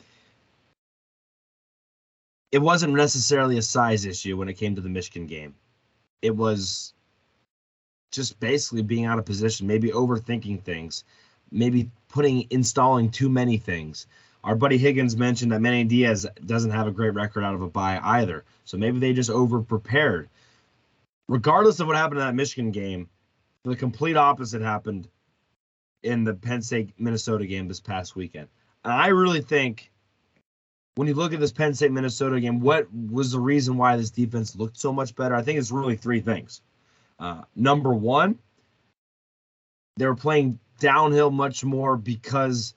it 2.53 2.59
wasn't 2.59 2.95
necessarily 2.95 3.59
a 3.59 3.63
size 3.63 4.05
issue 4.05 4.37
when 4.37 4.49
it 4.49 4.55
came 4.55 4.75
to 4.77 4.81
the 4.81 4.89
Michigan 4.89 5.27
game. 5.27 5.55
It 6.23 6.35
was 6.35 6.95
just 8.13 8.39
basically 8.39 8.83
being 8.83 9.07
out 9.07 9.19
of 9.19 9.25
position, 9.25 9.67
maybe 9.67 9.91
overthinking 9.91 10.63
things, 10.63 11.05
maybe 11.51 11.91
putting 12.09 12.47
installing 12.51 13.11
too 13.11 13.29
many 13.29 13.57
things. 13.57 14.07
Our 14.45 14.55
buddy 14.55 14.79
Higgins 14.79 15.17
mentioned 15.17 15.51
that 15.53 15.61
Manny 15.61 15.85
Diaz 15.85 16.27
doesn't 16.47 16.71
have 16.71 16.87
a 16.87 16.93
great 16.93 17.15
record 17.15 17.43
out 17.43 17.55
of 17.55 17.63
a 17.63 17.69
bye 17.69 17.99
either. 18.03 18.45
So 18.65 18.77
maybe 18.77 18.99
they 18.99 19.13
just 19.13 19.31
over 19.31 19.61
prepared. 19.61 20.29
Regardless 21.29 21.81
of 21.81 21.87
what 21.87 21.97
happened 21.97 22.21
in 22.21 22.27
that 22.27 22.35
Michigan 22.35 22.71
game, 22.71 23.09
the 23.65 23.77
complete 23.77 24.17
opposite 24.17 24.63
happened 24.63 25.09
in 26.03 26.25
the 26.25 26.35
Penn 26.35 26.63
State 26.63 26.91
Minnesota 26.99 27.47
game 27.47 27.67
this 27.67 27.81
past 27.81 28.15
weekend. 28.15 28.49
And 28.85 28.93
I 28.93 29.09
really 29.09 29.41
think 29.41 29.91
when 30.97 31.09
you 31.09 31.15
look 31.15 31.33
at 31.33 31.41
this 31.41 31.53
Penn 31.53 31.75
State 31.75 31.91
Minnesota 31.91 32.39
game, 32.41 32.61
what 32.61 32.87
was 32.93 33.33
the 33.33 33.41
reason 33.41 33.77
why 33.77 33.97
this 33.97 34.11
defense 34.11 34.55
looked 34.55 34.77
so 34.77 34.93
much 34.93 35.17
better? 35.17 35.35
I 35.35 35.43
think 35.43 35.59
it's 35.59 35.73
really 35.73 35.97
three 35.97 36.21
things. 36.21 36.61
Uh, 37.19 37.43
number 37.57 37.93
one, 37.93 38.39
they 39.97 40.07
were 40.07 40.15
playing 40.15 40.59
downhill 40.79 41.31
much 41.31 41.65
more 41.65 41.97
because 41.97 42.75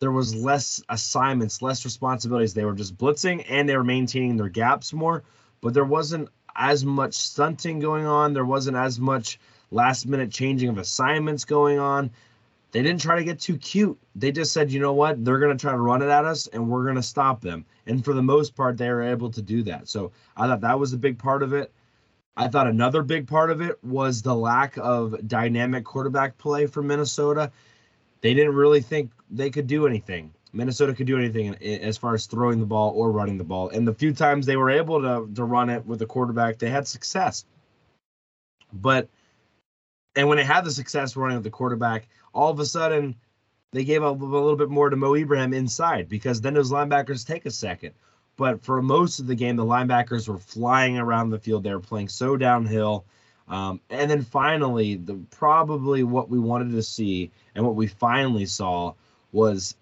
there 0.00 0.12
was 0.12 0.34
less 0.34 0.82
assignments, 0.88 1.62
less 1.62 1.84
responsibilities. 1.84 2.54
They 2.54 2.64
were 2.64 2.74
just 2.74 2.96
blitzing 2.96 3.44
and 3.48 3.68
they 3.68 3.76
were 3.76 3.84
maintaining 3.84 4.36
their 4.36 4.48
gaps 4.48 4.92
more, 4.92 5.24
but 5.60 5.74
there 5.74 5.84
wasn't 5.84 6.28
as 6.54 6.84
much 6.84 7.14
stunting 7.14 7.78
going 7.80 8.06
on. 8.06 8.34
There 8.34 8.44
wasn't 8.44 8.76
as 8.76 9.00
much 9.00 9.38
last 9.70 10.06
minute 10.06 10.30
changing 10.30 10.68
of 10.68 10.78
assignments 10.78 11.44
going 11.44 11.78
on. 11.78 12.10
They 12.70 12.82
didn't 12.82 13.00
try 13.00 13.16
to 13.16 13.24
get 13.24 13.40
too 13.40 13.56
cute. 13.56 13.98
They 14.14 14.30
just 14.30 14.52
said, 14.52 14.70
you 14.70 14.78
know 14.80 14.92
what? 14.92 15.24
They're 15.24 15.38
going 15.38 15.56
to 15.56 15.60
try 15.60 15.72
to 15.72 15.78
run 15.78 16.02
it 16.02 16.10
at 16.10 16.24
us 16.24 16.48
and 16.48 16.68
we're 16.68 16.84
going 16.84 16.96
to 16.96 17.02
stop 17.02 17.40
them. 17.40 17.64
And 17.86 18.04
for 18.04 18.12
the 18.12 18.22
most 18.22 18.54
part, 18.54 18.76
they 18.76 18.90
were 18.90 19.02
able 19.02 19.30
to 19.30 19.40
do 19.40 19.62
that. 19.64 19.88
So 19.88 20.12
I 20.36 20.46
thought 20.46 20.60
that 20.60 20.78
was 20.78 20.92
a 20.92 20.98
big 20.98 21.18
part 21.18 21.42
of 21.42 21.54
it. 21.54 21.72
I 22.36 22.48
thought 22.48 22.66
another 22.68 23.02
big 23.02 23.26
part 23.26 23.50
of 23.50 23.60
it 23.60 23.82
was 23.82 24.22
the 24.22 24.34
lack 24.34 24.76
of 24.76 25.26
dynamic 25.26 25.84
quarterback 25.84 26.38
play 26.38 26.66
for 26.66 26.82
Minnesota. 26.82 27.50
They 28.20 28.34
didn't 28.34 28.54
really 28.54 28.80
think 28.80 29.12
they 29.30 29.50
could 29.50 29.66
do 29.66 29.86
anything. 29.86 30.32
Minnesota 30.52 30.94
could 30.94 31.06
do 31.06 31.18
anything 31.18 31.54
as 31.56 31.96
far 31.96 32.14
as 32.14 32.26
throwing 32.26 32.60
the 32.60 32.66
ball 32.66 32.92
or 32.94 33.10
running 33.10 33.38
the 33.38 33.44
ball. 33.44 33.70
And 33.70 33.86
the 33.86 33.94
few 33.94 34.12
times 34.12 34.46
they 34.46 34.56
were 34.56 34.70
able 34.70 35.00
to, 35.02 35.28
to 35.34 35.44
run 35.44 35.68
it 35.68 35.84
with 35.84 35.98
the 35.98 36.06
quarterback, 36.06 36.58
they 36.58 36.70
had 36.70 36.86
success. 36.86 37.44
But, 38.72 39.08
and 40.18 40.28
when 40.28 40.36
they 40.36 40.44
had 40.44 40.64
the 40.64 40.72
success 40.72 41.14
running 41.14 41.36
with 41.36 41.44
the 41.44 41.50
quarterback, 41.50 42.08
all 42.34 42.50
of 42.50 42.58
a 42.58 42.66
sudden 42.66 43.14
they 43.70 43.84
gave 43.84 44.02
up 44.02 44.20
a 44.20 44.24
little 44.24 44.56
bit 44.56 44.68
more 44.68 44.90
to 44.90 44.96
Mo 44.96 45.14
Ibrahim 45.14 45.54
inside 45.54 46.08
because 46.08 46.40
then 46.40 46.54
those 46.54 46.72
linebackers 46.72 47.24
take 47.24 47.46
a 47.46 47.52
second. 47.52 47.94
But 48.36 48.64
for 48.64 48.82
most 48.82 49.20
of 49.20 49.28
the 49.28 49.36
game, 49.36 49.54
the 49.54 49.64
linebackers 49.64 50.26
were 50.26 50.38
flying 50.38 50.98
around 50.98 51.30
the 51.30 51.38
field. 51.38 51.62
They 51.62 51.72
were 51.72 51.78
playing 51.78 52.08
so 52.08 52.36
downhill. 52.36 53.04
Um, 53.46 53.80
and 53.90 54.10
then 54.10 54.22
finally, 54.22 54.96
the 54.96 55.14
probably 55.30 56.02
what 56.02 56.28
we 56.28 56.40
wanted 56.40 56.72
to 56.72 56.82
see 56.82 57.30
and 57.54 57.64
what 57.64 57.76
we 57.76 57.86
finally 57.86 58.46
saw 58.46 58.94
was 59.30 59.76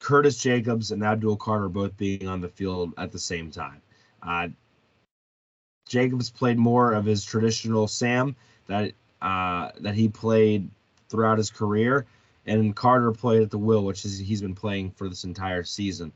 Curtis 0.00 0.38
Jacobs 0.38 0.90
and 0.90 1.04
Abdul 1.04 1.36
Carter 1.36 1.68
both 1.68 1.96
being 1.96 2.26
on 2.26 2.40
the 2.40 2.48
field 2.48 2.94
at 2.98 3.12
the 3.12 3.18
same 3.20 3.52
time. 3.52 3.80
Uh, 4.20 4.48
Jacobs 5.88 6.30
played 6.30 6.58
more 6.58 6.94
of 6.94 7.04
his 7.04 7.24
traditional 7.24 7.86
Sam 7.86 8.34
that 8.66 8.92
uh, 9.26 9.72
that 9.80 9.96
he 9.96 10.08
played 10.08 10.70
throughout 11.08 11.36
his 11.36 11.50
career, 11.50 12.06
and 12.46 12.76
Carter 12.76 13.10
played 13.10 13.42
at 13.42 13.50
the 13.50 13.58
will, 13.58 13.84
which 13.84 14.04
is 14.04 14.20
he's 14.20 14.40
been 14.40 14.54
playing 14.54 14.92
for 14.92 15.08
this 15.08 15.24
entire 15.24 15.64
season. 15.64 16.12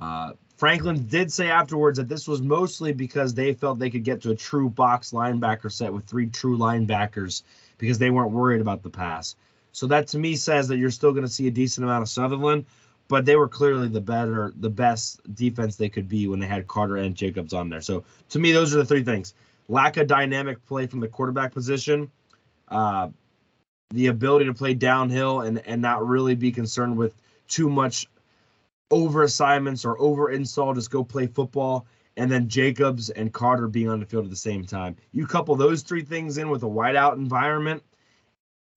Uh, 0.00 0.34
Franklin 0.58 1.04
did 1.08 1.32
say 1.32 1.50
afterwards 1.50 1.98
that 1.98 2.08
this 2.08 2.28
was 2.28 2.40
mostly 2.40 2.92
because 2.92 3.34
they 3.34 3.52
felt 3.52 3.80
they 3.80 3.90
could 3.90 4.04
get 4.04 4.22
to 4.22 4.30
a 4.30 4.36
true 4.36 4.68
box 4.68 5.10
linebacker 5.10 5.72
set 5.72 5.92
with 5.92 6.06
three 6.06 6.26
true 6.26 6.56
linebackers 6.56 7.42
because 7.78 7.98
they 7.98 8.10
weren't 8.10 8.30
worried 8.30 8.60
about 8.60 8.84
the 8.84 8.90
pass. 8.90 9.34
So 9.72 9.88
that 9.88 10.06
to 10.08 10.18
me 10.20 10.36
says 10.36 10.68
that 10.68 10.76
you're 10.76 10.90
still 10.90 11.10
going 11.10 11.26
to 11.26 11.32
see 11.32 11.48
a 11.48 11.50
decent 11.50 11.84
amount 11.84 12.02
of 12.02 12.08
Sutherland, 12.08 12.64
but 13.08 13.24
they 13.24 13.34
were 13.34 13.48
clearly 13.48 13.88
the 13.88 14.00
better, 14.00 14.52
the 14.60 14.70
best 14.70 15.20
defense 15.34 15.74
they 15.74 15.88
could 15.88 16.08
be 16.08 16.28
when 16.28 16.38
they 16.38 16.46
had 16.46 16.68
Carter 16.68 16.98
and 16.98 17.16
Jacobs 17.16 17.52
on 17.52 17.68
there. 17.68 17.80
So 17.80 18.04
to 18.28 18.38
me, 18.38 18.52
those 18.52 18.72
are 18.72 18.78
the 18.78 18.84
three 18.84 19.02
things: 19.02 19.34
lack 19.68 19.96
of 19.96 20.06
dynamic 20.06 20.64
play 20.66 20.86
from 20.86 21.00
the 21.00 21.08
quarterback 21.08 21.52
position, 21.52 22.08
uh, 22.72 23.08
the 23.90 24.06
ability 24.06 24.46
to 24.46 24.54
play 24.54 24.74
downhill 24.74 25.42
and 25.42 25.58
and 25.66 25.82
not 25.82 26.06
really 26.06 26.34
be 26.34 26.50
concerned 26.50 26.96
with 26.96 27.14
too 27.46 27.68
much 27.68 28.08
over 28.90 29.22
assignments 29.22 29.84
or 29.84 29.98
over 30.00 30.30
install, 30.30 30.74
just 30.74 30.90
go 30.90 31.04
play 31.04 31.26
football. 31.26 31.86
And 32.16 32.30
then 32.30 32.48
Jacobs 32.48 33.08
and 33.08 33.32
Carter 33.32 33.68
being 33.68 33.88
on 33.88 34.00
the 34.00 34.06
field 34.06 34.24
at 34.24 34.30
the 34.30 34.36
same 34.36 34.66
time. 34.66 34.96
You 35.12 35.26
couple 35.26 35.56
those 35.56 35.82
three 35.82 36.02
things 36.02 36.36
in 36.36 36.50
with 36.50 36.62
a 36.62 36.66
whiteout 36.66 37.14
environment, 37.14 37.82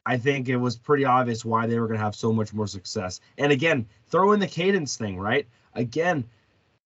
I 0.05 0.17
think 0.17 0.47
it 0.47 0.55
was 0.55 0.77
pretty 0.77 1.03
obvious 1.03 1.43
why 1.43 1.67
they 1.67 1.77
were 1.77 1.87
going 1.87 1.99
to 1.99 2.03
have 2.03 2.15
so 2.15 2.31
much 2.31 2.53
more 2.53 2.67
success. 2.67 3.19
And 3.37 3.51
again, 3.51 3.87
throw 4.07 4.31
in 4.31 4.39
the 4.39 4.47
cadence 4.47 4.95
thing, 4.95 5.17
right? 5.17 5.47
Again, 5.73 6.23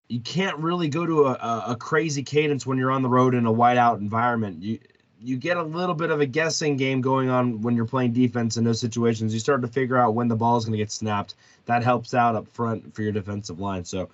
you 0.08 0.22
can't 0.22 0.58
really 0.58 0.90
go 0.90 1.06
to 1.06 1.26
a, 1.26 1.34
a, 1.34 1.64
a 1.68 1.76
crazy 1.76 2.24
cadence 2.24 2.66
when 2.66 2.80
you're 2.80 2.92
on 2.92 3.04
the 3.04 3.10
road 3.10 3.36
in 3.36 3.46
a 3.46 3.54
whiteout 3.54 4.00
environment. 4.00 4.64
You 4.64 4.80
you 5.22 5.38
get 5.38 5.58
a 5.58 5.64
little 5.64 5.96
bit 5.96 6.12
of 6.12 6.22
a 6.22 6.26
guessing 6.26 6.78
game 6.78 7.02
going 7.02 7.30
on 7.30 7.62
when 7.62 7.76
you're 7.76 7.86
playing 7.86 8.14
defense 8.14 8.58
in 8.58 8.64
those 8.64 8.80
situations. 8.80 9.34
You 9.34 9.40
start 9.40 9.62
to 9.62 9.68
figure 9.68 9.98
out 9.98 10.16
when 10.16 10.28
the 10.28 10.36
ball 10.36 10.58
is 10.58 10.66
going 10.66 10.74
to 10.74 10.78
get 10.78 10.92
snapped. 10.92 11.36
That 11.66 11.84
helps 11.84 12.14
out 12.14 12.36
up 12.36 12.48
front 12.48 12.96
for 12.96 13.02
your 13.02 13.12
defensive 13.12 13.60
line. 13.60 13.84
So 13.84 14.10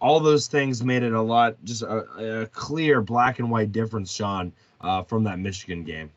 all 0.00 0.20
those 0.20 0.46
things 0.46 0.82
made 0.82 1.02
it 1.02 1.12
a 1.12 1.22
lot 1.22 1.56
just 1.64 1.82
a, 1.82 2.42
a 2.42 2.46
clear 2.46 3.00
black 3.00 3.38
and 3.38 3.50
white 3.50 3.72
difference, 3.72 4.12
Sean, 4.12 4.52
uh, 4.80 5.02
from 5.02 5.24
that 5.24 5.38
Michigan 5.38 5.82
game. 5.82 6.10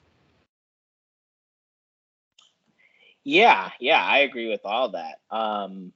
Yeah, 3.23 3.71
yeah, 3.79 4.01
I 4.03 4.19
agree 4.19 4.49
with 4.49 4.61
all 4.63 4.89
that. 4.89 5.19
Um, 5.29 5.91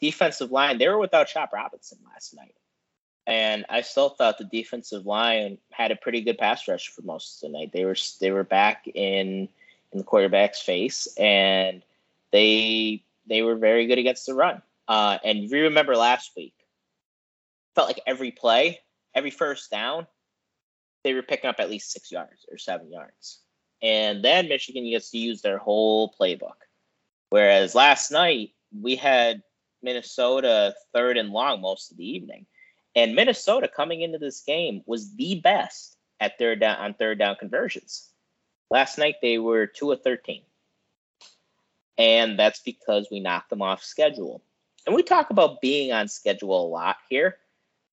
defensive 0.00 0.50
line, 0.50 0.78
they 0.78 0.88
were 0.88 0.98
without 0.98 1.26
Chop 1.26 1.52
Robinson 1.52 1.98
last 2.10 2.34
night. 2.34 2.54
And 3.28 3.66
I 3.68 3.82
still 3.82 4.08
thought 4.08 4.38
the 4.38 4.44
defensive 4.44 5.04
line 5.04 5.58
had 5.70 5.90
a 5.90 5.96
pretty 5.96 6.22
good 6.22 6.38
pass 6.38 6.66
rush 6.66 6.88
for 6.88 7.02
most 7.02 7.44
of 7.44 7.52
the 7.52 7.58
night. 7.58 7.72
They 7.74 7.84
were 7.84 7.96
they 8.20 8.30
were 8.30 8.42
back 8.42 8.88
in 8.92 9.50
in 9.92 9.98
the 9.98 10.02
quarterback's 10.02 10.62
face, 10.62 11.06
and 11.18 11.82
they 12.32 13.04
they 13.26 13.42
were 13.42 13.56
very 13.56 13.86
good 13.86 13.98
against 13.98 14.24
the 14.24 14.34
run. 14.34 14.62
Uh, 14.88 15.18
and 15.22 15.40
if 15.40 15.52
you 15.52 15.64
remember 15.64 15.94
last 15.94 16.32
week, 16.38 16.54
felt 17.74 17.88
like 17.88 18.00
every 18.06 18.30
play, 18.30 18.80
every 19.14 19.30
first 19.30 19.70
down, 19.70 20.06
they 21.04 21.12
were 21.12 21.22
picking 21.22 21.50
up 21.50 21.60
at 21.60 21.68
least 21.68 21.92
six 21.92 22.10
yards 22.10 22.46
or 22.50 22.56
seven 22.56 22.90
yards. 22.90 23.40
And 23.82 24.24
then 24.24 24.48
Michigan 24.48 24.88
gets 24.88 25.10
to 25.10 25.18
use 25.18 25.42
their 25.42 25.58
whole 25.58 26.14
playbook. 26.18 26.56
Whereas 27.28 27.74
last 27.74 28.10
night 28.10 28.52
we 28.72 28.96
had 28.96 29.42
Minnesota 29.82 30.74
third 30.94 31.18
and 31.18 31.28
long 31.28 31.60
most 31.60 31.90
of 31.90 31.98
the 31.98 32.08
evening. 32.08 32.46
And 32.98 33.14
Minnesota 33.14 33.68
coming 33.68 34.02
into 34.02 34.18
this 34.18 34.40
game 34.40 34.82
was 34.84 35.14
the 35.14 35.36
best 35.36 35.96
at 36.18 36.36
third 36.36 36.58
down 36.58 36.78
on 36.78 36.94
third 36.94 37.20
down 37.20 37.36
conversions. 37.36 38.08
Last 38.72 38.98
night 38.98 39.14
they 39.22 39.38
were 39.38 39.68
two 39.68 39.92
of 39.92 40.02
thirteen. 40.02 40.42
And 41.96 42.36
that's 42.36 42.58
because 42.58 43.06
we 43.08 43.20
knocked 43.20 43.50
them 43.50 43.62
off 43.62 43.84
schedule. 43.84 44.42
And 44.84 44.96
we 44.96 45.04
talk 45.04 45.30
about 45.30 45.60
being 45.60 45.92
on 45.92 46.08
schedule 46.08 46.66
a 46.66 46.66
lot 46.66 46.96
here 47.08 47.36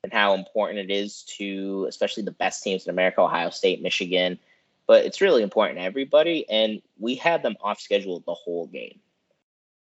and 0.04 0.12
how 0.12 0.34
important 0.34 0.80
it 0.80 0.92
is 0.92 1.22
to 1.38 1.86
especially 1.88 2.24
the 2.24 2.32
best 2.32 2.64
teams 2.64 2.88
in 2.88 2.90
America, 2.90 3.22
Ohio 3.22 3.52
State, 3.52 3.84
Michigan, 3.84 4.40
but 4.88 5.06
it's 5.06 5.22
really 5.22 5.44
important 5.44 5.78
to 5.78 5.84
everybody. 5.84 6.50
And 6.50 6.82
we 6.98 7.14
had 7.14 7.44
them 7.44 7.58
off 7.62 7.80
schedule 7.80 8.24
the 8.26 8.34
whole 8.34 8.66
game. 8.66 9.00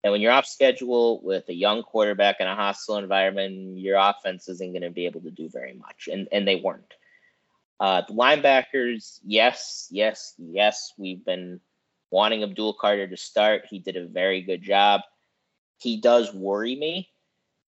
And 0.04 0.12
when 0.12 0.22
you're 0.22 0.32
off 0.32 0.45
schedule 0.45 1.22
with 1.22 1.50
a 1.50 1.54
young 1.54 1.84
quarterback 1.84 2.38
in 2.39 2.47
a 2.47 2.56
hostile 2.56 2.97
environment, 2.97 3.78
your 3.78 3.97
offense 3.97 4.47
isn't 4.47 4.72
going 4.72 4.84
to 4.84 4.89
be 4.89 5.06
able 5.06 5.22
to 5.22 5.32
do 5.32 5.50
very 5.50 5.74
much. 5.74 6.08
And, 6.12 6.28
and 6.32 6.47
they 6.47 6.56
weren't. 6.56 6.93
Uh, 7.80 8.02
the 8.08 8.14
linebackers, 8.14 9.20
yes, 9.26 9.88
yes, 9.91 10.36
yes, 10.38 10.93
we've 10.97 11.24
been 11.26 11.60
wanting 12.12 12.43
Abdul 12.43 12.74
Carter 12.74 13.08
to 13.08 13.18
start. 13.18 13.68
He 13.70 13.80
did 13.80 13.97
a 13.97 14.06
very 14.06 14.41
good 14.41 14.62
job. 14.62 15.02
He 15.80 15.97
does 15.97 16.34
worry 16.34 16.76
me 16.76 17.10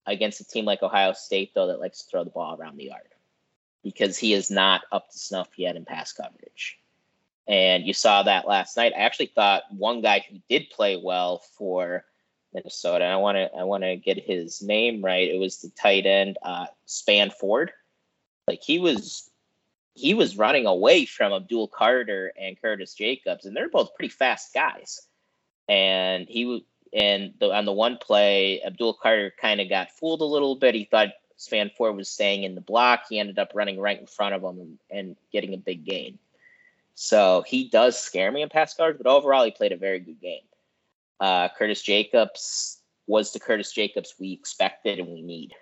against 0.05 0.41
a 0.41 0.45
team 0.45 0.65
like 0.65 0.81
Ohio 0.81 1.13
State, 1.13 1.53
though, 1.53 1.67
that 1.67 1.79
likes 1.79 2.01
to 2.03 2.09
throw 2.09 2.23
the 2.23 2.29
ball 2.31 2.57
around 2.59 2.77
the 2.77 2.85
yard 2.85 3.09
because 3.83 4.17
he 4.17 4.33
is 4.33 4.49
not 4.49 4.81
up 4.91 5.09
to 5.11 5.17
snuff 5.17 5.49
yet 5.57 5.75
in 5.75 5.85
pass 5.85 6.13
coverage. 6.13 6.79
And 7.47 7.85
you 7.85 7.93
saw 7.93 8.23
that 8.23 8.47
last 8.47 8.77
night. 8.77 8.93
I 8.95 9.01
actually 9.01 9.27
thought 9.27 9.63
one 9.71 10.01
guy 10.01 10.25
who 10.29 10.37
did 10.49 10.69
play 10.69 10.99
well 11.03 11.39
for 11.57 12.05
Minnesota. 12.53 13.05
I 13.05 13.15
want 13.17 13.37
to 13.37 13.53
I 13.55 13.63
want 13.63 13.83
to 13.83 13.95
get 13.95 14.17
his 14.17 14.61
name 14.61 15.03
right. 15.03 15.29
It 15.29 15.39
was 15.39 15.57
the 15.57 15.69
tight 15.69 16.05
end 16.05 16.37
uh, 16.41 16.67
Span 16.85 17.31
Ford. 17.31 17.71
Like 18.47 18.61
he 18.61 18.79
was 18.79 19.29
he 19.93 20.13
was 20.13 20.37
running 20.37 20.65
away 20.65 21.05
from 21.05 21.33
Abdul 21.33 21.67
Carter 21.67 22.33
and 22.39 22.61
Curtis 22.61 22.93
Jacobs, 22.93 23.45
and 23.45 23.55
they're 23.55 23.69
both 23.69 23.95
pretty 23.95 24.13
fast 24.13 24.53
guys. 24.53 25.01
And 25.67 26.27
he 26.27 26.65
and 26.93 27.33
the, 27.39 27.53
on 27.53 27.65
the 27.65 27.71
one 27.71 27.97
play, 27.97 28.61
Abdul 28.63 28.95
Carter 28.95 29.33
kind 29.39 29.61
of 29.61 29.69
got 29.69 29.91
fooled 29.91 30.21
a 30.21 30.25
little 30.25 30.55
bit. 30.55 30.75
He 30.75 30.85
thought 30.85 31.09
Span 31.37 31.71
Ford 31.77 31.95
was 31.95 32.09
staying 32.09 32.43
in 32.43 32.55
the 32.55 32.61
block. 32.61 33.03
He 33.09 33.19
ended 33.19 33.39
up 33.39 33.51
running 33.53 33.79
right 33.79 33.99
in 33.99 34.07
front 34.07 34.35
of 34.35 34.43
him 34.43 34.59
and, 34.59 34.77
and 34.89 35.15
getting 35.31 35.53
a 35.53 35.57
big 35.57 35.85
gain. 35.85 36.19
So 36.95 37.43
he 37.47 37.69
does 37.69 37.97
scare 37.97 38.31
me 38.31 38.41
in 38.41 38.49
pass 38.49 38.73
coverage, 38.73 38.97
but 38.97 39.07
overall 39.07 39.45
he 39.45 39.51
played 39.51 39.71
a 39.71 39.77
very 39.77 39.99
good 39.99 40.19
game. 40.19 40.41
Uh, 41.21 41.49
Curtis 41.55 41.83
Jacobs 41.83 42.81
was 43.05 43.31
the 43.31 43.39
Curtis 43.39 43.71
Jacobs 43.71 44.15
we 44.19 44.33
expected 44.33 44.97
and 44.97 45.07
we 45.07 45.21
need. 45.21 45.53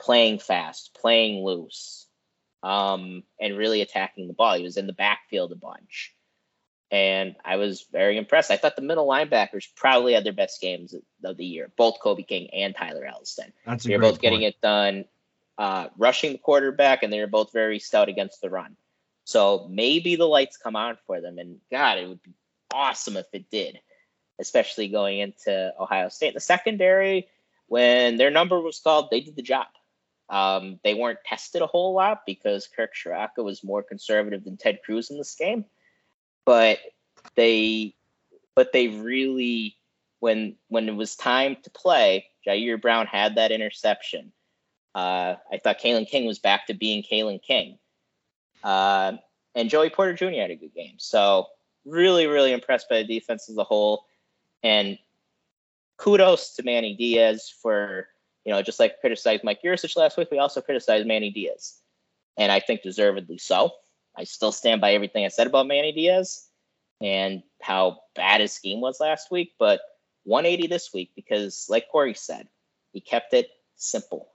Playing 0.00 0.38
fast, 0.38 0.96
playing 1.00 1.44
loose, 1.44 2.06
um, 2.62 3.24
and 3.40 3.58
really 3.58 3.80
attacking 3.80 4.28
the 4.28 4.34
ball. 4.34 4.54
He 4.54 4.62
was 4.62 4.76
in 4.76 4.86
the 4.86 4.92
backfield 4.92 5.50
a 5.50 5.56
bunch. 5.56 6.14
And 6.92 7.34
I 7.44 7.56
was 7.56 7.86
very 7.90 8.16
impressed. 8.16 8.52
I 8.52 8.56
thought 8.56 8.76
the 8.76 8.82
middle 8.82 9.08
linebackers 9.08 9.64
probably 9.74 10.12
had 10.12 10.22
their 10.22 10.32
best 10.32 10.60
games 10.60 10.94
of 11.24 11.36
the 11.36 11.44
year, 11.44 11.72
both 11.76 11.98
Kobe 12.00 12.22
King 12.22 12.48
and 12.52 12.76
Tyler 12.76 13.04
Elsdon. 13.04 13.50
That's 13.66 13.84
They're 13.84 13.98
both 13.98 14.20
getting 14.20 14.40
point. 14.40 14.54
it 14.54 14.60
done, 14.60 15.04
uh, 15.58 15.88
rushing 15.98 16.32
the 16.32 16.38
quarterback, 16.38 17.02
and 17.02 17.12
they're 17.12 17.26
both 17.26 17.52
very 17.52 17.80
stout 17.80 18.08
against 18.08 18.40
the 18.40 18.50
run. 18.50 18.76
So 19.24 19.66
maybe 19.68 20.14
the 20.14 20.26
lights 20.28 20.58
come 20.58 20.76
on 20.76 20.96
for 21.08 21.20
them. 21.20 21.38
And 21.38 21.58
God, 21.72 21.98
it 21.98 22.06
would 22.06 22.22
be 22.22 22.34
awesome 22.72 23.16
if 23.16 23.26
it 23.32 23.50
did 23.50 23.80
especially 24.38 24.88
going 24.88 25.18
into 25.18 25.72
Ohio 25.78 26.08
State. 26.08 26.34
The 26.34 26.40
secondary, 26.40 27.28
when 27.68 28.16
their 28.16 28.30
number 28.30 28.60
was 28.60 28.80
called, 28.80 29.08
they 29.10 29.20
did 29.20 29.36
the 29.36 29.42
job. 29.42 29.66
Um, 30.28 30.80
they 30.82 30.94
weren't 30.94 31.18
tested 31.24 31.62
a 31.62 31.66
whole 31.66 31.94
lot 31.94 32.22
because 32.26 32.68
Kirk 32.74 32.92
Ciarrocca 32.94 33.44
was 33.44 33.62
more 33.62 33.82
conservative 33.82 34.44
than 34.44 34.56
Ted 34.56 34.80
Cruz 34.84 35.10
in 35.10 35.18
this 35.18 35.34
game, 35.34 35.66
but 36.44 36.78
they, 37.36 37.94
but 38.54 38.72
they 38.72 38.88
really, 38.88 39.76
when 40.20 40.56
when 40.68 40.88
it 40.88 40.96
was 40.96 41.14
time 41.14 41.56
to 41.62 41.70
play, 41.70 42.26
Ji'Ayir 42.46 42.80
Brown 42.80 43.06
had 43.06 43.34
that 43.34 43.52
interception. 43.52 44.32
Uh, 44.94 45.34
I 45.52 45.58
thought 45.62 45.80
Kalen 45.80 46.08
King 46.08 46.24
was 46.26 46.38
back 46.38 46.68
to 46.68 46.74
being 46.74 47.02
Kalen 47.02 47.42
King, 47.42 47.78
uh, 48.62 49.12
and 49.54 49.68
Joey 49.68 49.90
Porter 49.90 50.14
Jr. 50.14 50.40
had 50.40 50.50
a 50.50 50.56
good 50.56 50.74
game. 50.74 50.94
So 50.98 51.48
really, 51.84 52.26
really 52.26 52.52
impressed 52.52 52.88
by 52.88 53.02
the 53.02 53.04
defense 53.04 53.50
as 53.50 53.58
a 53.58 53.64
whole. 53.64 54.06
And 54.64 54.98
kudos 55.98 56.54
to 56.54 56.62
Manny 56.62 56.96
Diaz 56.96 57.52
for, 57.62 58.08
you 58.44 58.52
know, 58.52 58.62
just 58.62 58.80
like 58.80 59.00
criticized 59.00 59.44
Mike 59.44 59.60
Yurcich 59.62 59.94
last 59.94 60.16
week, 60.16 60.30
we 60.32 60.38
also 60.38 60.62
criticized 60.62 61.06
Manny 61.06 61.30
Diaz. 61.30 61.78
And 62.38 62.50
I 62.50 62.60
think 62.60 62.82
deservedly 62.82 63.38
so. 63.38 63.72
I 64.16 64.24
still 64.24 64.52
stand 64.52 64.80
by 64.80 64.94
everything 64.94 65.24
I 65.24 65.28
said 65.28 65.46
about 65.46 65.66
Manny 65.66 65.92
Diaz 65.92 66.48
and 67.00 67.42
how 67.60 68.00
bad 68.16 68.40
his 68.40 68.52
scheme 68.52 68.80
was 68.80 69.00
last 69.00 69.30
week, 69.30 69.52
but 69.58 69.80
180 70.24 70.68
this 70.68 70.92
week 70.94 71.10
because, 71.14 71.66
like 71.68 71.90
Corey 71.90 72.14
said, 72.14 72.48
he 72.92 73.00
kept 73.00 73.34
it 73.34 73.50
simple. 73.76 74.28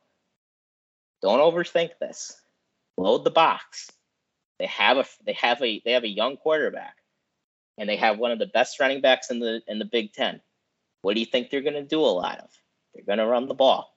Don't 1.22 1.40
overthink 1.40 1.92
this. 2.00 2.40
Load 2.98 3.24
the 3.24 3.32
box. 3.32 3.90
They 4.60 4.68
have 4.68 4.98
a 4.98 5.06
they 5.26 5.34
have 5.34 5.62
a 5.64 5.82
they 5.84 5.94
have 5.94 6.04
a 6.04 6.10
young 6.10 6.38
quarterback 6.38 6.99
and 7.80 7.90
they 7.90 7.96
have 7.96 8.20
one 8.20 8.32
of 8.32 8.38
the 8.38 8.46
best 8.46 8.80
running 8.80 9.02
backs 9.02 9.32
in 9.32 9.40
the 9.40 9.62
in 9.68 9.80
the 9.80 9.86
Big 9.86 10.14
Ten. 10.14 10.42
What 11.02 11.16
do 11.16 11.22
you 11.22 11.26
think 11.26 11.50
they're 11.50 11.62
going 11.62 11.74
to 11.74 11.84
do 11.84 12.02
a 12.02 12.04
lot 12.04 12.40
of? 12.40 12.50
they're 12.94 13.04
going 13.16 13.26
to 13.26 13.32
run 13.32 13.48
the 13.48 13.54
ball. 13.54 13.96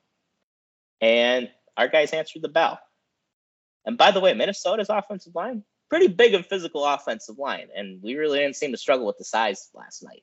And 1.00 1.50
our 1.76 1.88
guys 1.88 2.12
answered 2.12 2.42
the 2.42 2.48
bell. 2.48 2.78
And 3.84 3.98
by 3.98 4.12
the 4.12 4.20
way, 4.20 4.34
Minnesota's 4.34 4.90
offensive 4.90 5.34
line, 5.34 5.64
pretty 5.90 6.08
big 6.08 6.34
and 6.34 6.46
physical 6.46 6.84
offensive 6.84 7.38
line. 7.38 7.68
And 7.74 8.02
we 8.02 8.14
really 8.14 8.38
didn't 8.38 8.56
seem 8.56 8.72
to 8.72 8.78
struggle 8.78 9.06
with 9.06 9.18
the 9.18 9.24
size 9.24 9.70
last 9.74 10.04
night. 10.04 10.22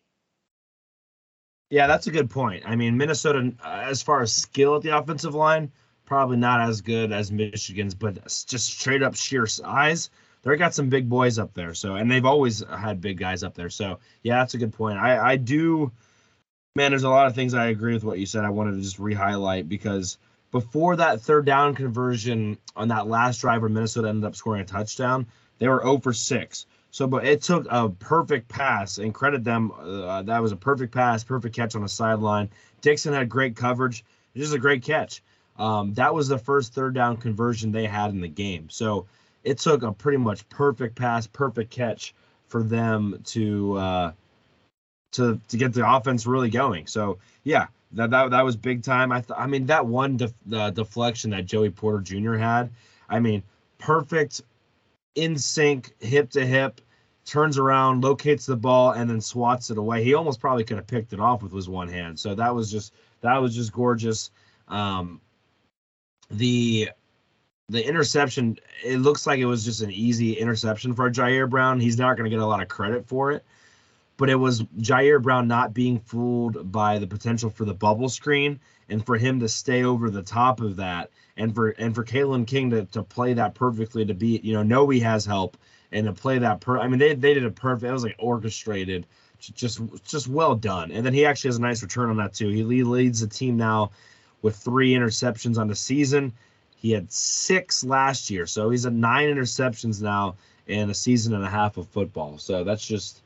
Yeah, 1.69 1.87
that's 1.87 2.07
a 2.07 2.11
good 2.11 2.29
point. 2.29 2.63
I 2.65 2.75
mean, 2.75 2.97
Minnesota, 2.97 3.53
uh, 3.63 3.83
as 3.85 4.01
far 4.01 4.21
as 4.21 4.33
skill 4.33 4.77
at 4.77 4.81
the 4.81 4.97
offensive 4.97 5.35
line, 5.35 5.71
probably 6.05 6.37
not 6.37 6.61
as 6.61 6.81
good 6.81 7.11
as 7.11 7.31
Michigan's, 7.31 7.93
but 7.93 8.23
just 8.47 8.79
straight 8.79 9.03
up 9.03 9.15
sheer 9.15 9.45
size, 9.45 10.09
they 10.41 10.55
got 10.55 10.73
some 10.73 10.89
big 10.89 11.09
boys 11.09 11.37
up 11.39 11.53
there. 11.53 11.73
So, 11.73 11.95
and 11.95 12.09
they've 12.09 12.25
always 12.25 12.63
had 12.63 13.01
big 13.01 13.17
guys 13.17 13.43
up 13.43 13.55
there. 13.55 13.69
So, 13.69 13.99
yeah, 14.23 14.37
that's 14.39 14.53
a 14.53 14.57
good 14.57 14.73
point. 14.73 14.97
I, 14.97 15.31
I 15.31 15.35
do, 15.35 15.91
man. 16.75 16.91
There's 16.91 17.03
a 17.03 17.09
lot 17.09 17.27
of 17.27 17.35
things 17.35 17.53
I 17.53 17.67
agree 17.67 17.93
with 17.93 18.03
what 18.03 18.19
you 18.19 18.25
said. 18.25 18.45
I 18.45 18.49
wanted 18.49 18.75
to 18.75 18.81
just 18.81 18.99
re-highlight 18.99 19.67
because 19.67 20.17
before 20.51 20.95
that 20.95 21.21
third 21.21 21.45
down 21.45 21.75
conversion 21.75 22.57
on 22.75 22.87
that 22.87 23.07
last 23.07 23.41
drive 23.41 23.61
where 23.61 23.69
Minnesota 23.69 24.09
ended 24.09 24.25
up 24.25 24.35
scoring 24.35 24.61
a 24.61 24.65
touchdown, 24.65 25.27
they 25.59 25.67
were 25.67 25.81
0 25.81 25.99
for 25.99 26.13
6. 26.13 26.65
So, 26.91 27.05
but 27.05 27.25
it 27.25 27.43
took 27.43 27.67
a 27.69 27.89
perfect 27.89 28.47
pass 28.47 28.97
and 28.97 29.13
credit 29.13 29.43
them. 29.43 29.71
Uh, 29.71 30.23
that 30.23 30.41
was 30.41 30.51
a 30.51 30.55
perfect 30.55 30.93
pass, 30.93 31.23
perfect 31.23 31.55
catch 31.55 31.75
on 31.75 31.83
the 31.83 31.89
sideline. 31.89 32.49
Dixon 32.81 33.13
had 33.13 33.29
great 33.29 33.55
coverage. 33.55 34.03
Just 34.35 34.53
a 34.53 34.59
great 34.59 34.83
catch. 34.83 35.21
Um, 35.57 35.93
that 35.95 36.15
was 36.15 36.29
the 36.29 36.37
first 36.37 36.73
third 36.73 36.95
down 36.95 37.17
conversion 37.17 37.71
they 37.71 37.85
had 37.85 38.11
in 38.11 38.21
the 38.21 38.27
game. 38.29 38.69
So 38.69 39.07
it 39.43 39.59
took 39.59 39.83
a 39.83 39.91
pretty 39.91 40.17
much 40.17 40.47
perfect 40.49 40.95
pass, 40.95 41.27
perfect 41.27 41.71
catch 41.71 42.13
for 42.47 42.63
them 42.63 43.21
to 43.25 43.77
uh, 43.77 44.11
to 45.13 45.39
to 45.47 45.57
get 45.57 45.73
the 45.73 45.89
offense 45.89 46.25
really 46.25 46.49
going. 46.49 46.87
So 46.87 47.19
yeah, 47.43 47.67
that 47.93 48.09
that, 48.11 48.31
that 48.31 48.45
was 48.45 48.55
big 48.55 48.83
time. 48.83 49.11
I 49.11 49.21
th- 49.21 49.37
I 49.37 49.47
mean 49.47 49.67
that 49.67 49.85
one 49.85 50.17
def- 50.17 50.33
deflection 50.73 51.31
that 51.31 51.45
Joey 51.45 51.69
Porter 51.69 52.01
Jr. 52.01 52.35
had. 52.35 52.69
I 53.09 53.19
mean 53.19 53.43
perfect 53.77 54.41
in 55.15 55.37
sync, 55.37 55.93
hip 55.99 56.29
to 56.31 56.45
hip, 56.45 56.81
turns 57.25 57.57
around, 57.57 58.03
locates 58.03 58.45
the 58.45 58.55
ball, 58.55 58.91
and 58.91 59.09
then 59.09 59.21
swats 59.21 59.69
it 59.69 59.77
away. 59.77 60.03
He 60.03 60.13
almost 60.13 60.39
probably 60.39 60.63
could 60.63 60.77
have 60.77 60.87
picked 60.87 61.13
it 61.13 61.19
off 61.19 61.41
with 61.41 61.53
his 61.53 61.69
one 61.69 61.87
hand. 61.87 62.19
So 62.19 62.35
that 62.35 62.53
was 62.53 62.71
just 62.71 62.93
that 63.21 63.37
was 63.37 63.55
just 63.55 63.71
gorgeous. 63.71 64.31
Um, 64.67 65.21
the 66.31 66.91
the 67.69 67.85
interception, 67.85 68.57
it 68.83 68.97
looks 68.97 69.27
like 69.27 69.39
it 69.39 69.45
was 69.45 69.63
just 69.63 69.81
an 69.81 69.91
easy 69.91 70.33
interception 70.33 70.93
for 70.95 71.09
Ji'Ayir 71.09 71.49
Brown. 71.49 71.79
He's 71.79 71.97
not 71.97 72.17
going 72.17 72.29
to 72.29 72.35
get 72.35 72.43
a 72.43 72.45
lot 72.45 72.61
of 72.61 72.67
credit 72.67 73.07
for 73.07 73.31
it, 73.31 73.45
but 74.17 74.29
it 74.29 74.35
was 74.35 74.63
Ji'Ayir 74.63 75.21
Brown 75.21 75.47
not 75.47 75.73
being 75.73 75.99
fooled 75.99 76.71
by 76.71 76.97
the 76.97 77.07
potential 77.07 77.49
for 77.49 77.65
the 77.65 77.73
bubble 77.73 78.09
screen 78.09 78.59
and 78.89 79.05
for 79.05 79.17
him 79.17 79.39
to 79.41 79.47
stay 79.47 79.83
over 79.83 80.09
the 80.09 80.23
top 80.23 80.61
of 80.61 80.77
that 80.77 81.11
and 81.37 81.53
for 81.53 81.69
and 81.69 81.93
for 81.93 82.03
Kalen 82.03 82.47
King 82.47 82.71
to, 82.71 82.85
to 82.85 83.03
play 83.03 83.33
that 83.33 83.53
perfectly 83.53 84.05
to 84.05 84.13
be 84.13 84.39
you 84.43 84.53
know 84.53 84.63
know 84.63 84.89
he 84.89 84.99
has 85.01 85.25
help 85.25 85.55
and 85.91 86.07
to 86.07 86.13
play 86.13 86.39
that 86.39 86.59
per 86.59 86.79
I 86.79 86.87
mean 86.87 86.99
they 86.99 87.13
they 87.13 87.35
did 87.35 87.45
a 87.45 87.51
perfect 87.51 87.87
it 87.87 87.93
was 87.93 88.03
like 88.03 88.15
orchestrated 88.17 89.05
just 89.39 89.79
just 90.05 90.27
well 90.27 90.55
done. 90.55 90.91
And 90.91 91.05
then 91.05 91.13
he 91.13 91.25
actually 91.25 91.49
has 91.49 91.57
a 91.57 91.61
nice 91.61 91.81
return 91.81 92.09
on 92.09 92.17
that 92.17 92.33
too. 92.33 92.49
He 92.49 92.63
leads 92.63 93.21
the 93.21 93.27
team 93.27 93.57
now 93.57 93.91
with 94.41 94.55
three 94.55 94.93
interceptions 94.93 95.57
on 95.57 95.67
the 95.67 95.75
season 95.75 96.33
he 96.79 96.91
had 96.91 97.11
six 97.11 97.83
last 97.83 98.29
year 98.29 98.47
so 98.47 98.69
he's 98.69 98.85
at 98.85 98.93
nine 98.93 99.29
interceptions 99.29 100.01
now 100.01 100.35
in 100.67 100.89
a 100.89 100.93
season 100.93 101.33
and 101.33 101.43
a 101.43 101.49
half 101.49 101.77
of 101.77 101.87
football 101.89 102.37
so 102.37 102.63
that's 102.63 102.85
just 102.85 103.21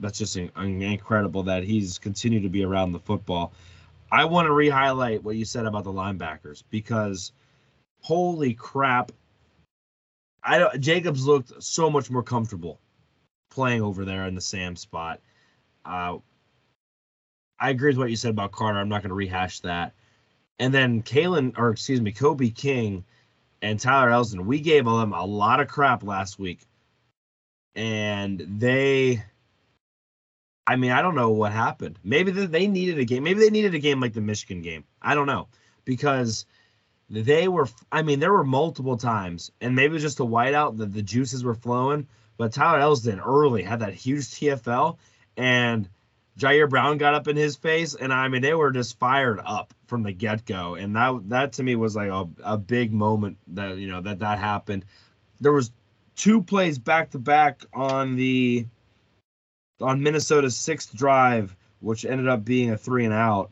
that's 0.00 0.18
just 0.18 0.36
incredible 0.36 1.44
that 1.44 1.62
he's 1.62 1.98
continued 1.98 2.42
to 2.42 2.48
be 2.48 2.64
around 2.64 2.92
the 2.92 2.98
football 2.98 3.52
I 4.14 4.24
want 4.26 4.46
to 4.46 4.52
re-highlight 4.52 5.24
what 5.24 5.34
you 5.34 5.44
said 5.44 5.66
about 5.66 5.82
the 5.82 5.92
linebackers 5.92 6.62
because 6.70 7.32
holy 8.00 8.54
crap. 8.54 9.10
I 10.42 10.58
don't 10.58 10.80
Jacobs 10.80 11.26
looked 11.26 11.62
so 11.62 11.90
much 11.90 12.10
more 12.10 12.22
comfortable 12.22 12.78
playing 13.50 13.82
over 13.82 14.04
there 14.04 14.26
in 14.26 14.34
the 14.34 14.40
Sam 14.40 14.76
spot. 14.76 15.20
Uh, 15.84 16.18
I 17.58 17.70
agree 17.70 17.90
with 17.90 17.98
what 17.98 18.10
you 18.10 18.16
said 18.16 18.30
about 18.30 18.52
Carter. 18.52 18.78
I'm 18.78 18.88
not 18.88 19.02
going 19.02 19.08
to 19.08 19.16
rehash 19.16 19.60
that. 19.60 19.94
And 20.58 20.72
then 20.72 21.02
Kalen, 21.02 21.58
or 21.58 21.70
excuse 21.70 22.00
me, 22.00 22.12
Kobe 22.12 22.50
King 22.50 23.04
and 23.60 23.80
Tyler 23.80 24.10
Elsdon, 24.10 24.46
we 24.46 24.60
gave 24.60 24.84
them 24.84 25.12
a 25.12 25.24
lot 25.24 25.60
of 25.60 25.68
crap 25.68 26.02
last 26.04 26.38
week. 26.38 26.60
And 27.74 28.44
they, 28.60 29.24
I 30.66 30.76
mean, 30.76 30.92
I 30.92 31.02
don't 31.02 31.16
know 31.16 31.30
what 31.30 31.52
happened. 31.52 31.98
Maybe 32.04 32.30
they 32.30 32.68
needed 32.68 32.98
a 32.98 33.04
game. 33.04 33.24
Maybe 33.24 33.40
they 33.40 33.50
needed 33.50 33.74
a 33.74 33.80
game 33.80 34.00
like 34.00 34.12
the 34.12 34.20
Michigan 34.20 34.62
game. 34.62 34.84
I 35.02 35.14
don't 35.14 35.26
know. 35.26 35.48
Because 35.84 36.46
they 37.10 37.48
were 37.48 37.68
I 37.92 38.02
mean 38.02 38.20
there 38.20 38.32
were 38.32 38.44
multiple 38.44 38.96
times 38.96 39.52
and 39.60 39.76
maybe 39.76 39.92
it 39.92 39.94
was 39.94 40.02
just 40.02 40.20
a 40.20 40.24
whiteout 40.24 40.78
that 40.78 40.92
the 40.92 41.02
juices 41.02 41.44
were 41.44 41.54
flowing 41.54 42.06
but 42.36 42.52
Tyler 42.52 42.80
Elsdon 42.80 43.24
early 43.24 43.62
had 43.62 43.80
that 43.80 43.94
huge 43.94 44.24
TFL 44.24 44.96
and 45.36 45.88
Ji'Ayir 46.38 46.68
Brown 46.68 46.98
got 46.98 47.14
up 47.14 47.28
in 47.28 47.36
his 47.36 47.56
face 47.56 47.94
and 47.94 48.12
I 48.12 48.28
mean 48.28 48.42
they 48.42 48.54
were 48.54 48.72
just 48.72 48.98
fired 48.98 49.40
up 49.44 49.72
from 49.86 50.02
the 50.02 50.12
get-go. 50.12 50.74
And 50.74 50.96
that 50.96 51.28
that 51.28 51.52
to 51.54 51.62
me 51.62 51.76
was 51.76 51.94
like 51.94 52.10
a, 52.10 52.28
a 52.42 52.58
big 52.58 52.92
moment 52.92 53.38
that 53.48 53.76
you 53.78 53.88
know 53.88 54.00
that 54.00 54.18
that 54.20 54.38
happened. 54.38 54.84
There 55.40 55.52
was 55.52 55.70
two 56.16 56.42
plays 56.42 56.78
back 56.78 57.10
to 57.10 57.18
back 57.18 57.64
on 57.72 58.16
the 58.16 58.66
on 59.80 60.02
Minnesota's 60.02 60.56
sixth 60.56 60.94
drive 60.94 61.56
which 61.80 62.04
ended 62.04 62.28
up 62.28 62.44
being 62.44 62.70
a 62.70 62.78
three 62.78 63.04
and 63.04 63.12
out 63.12 63.50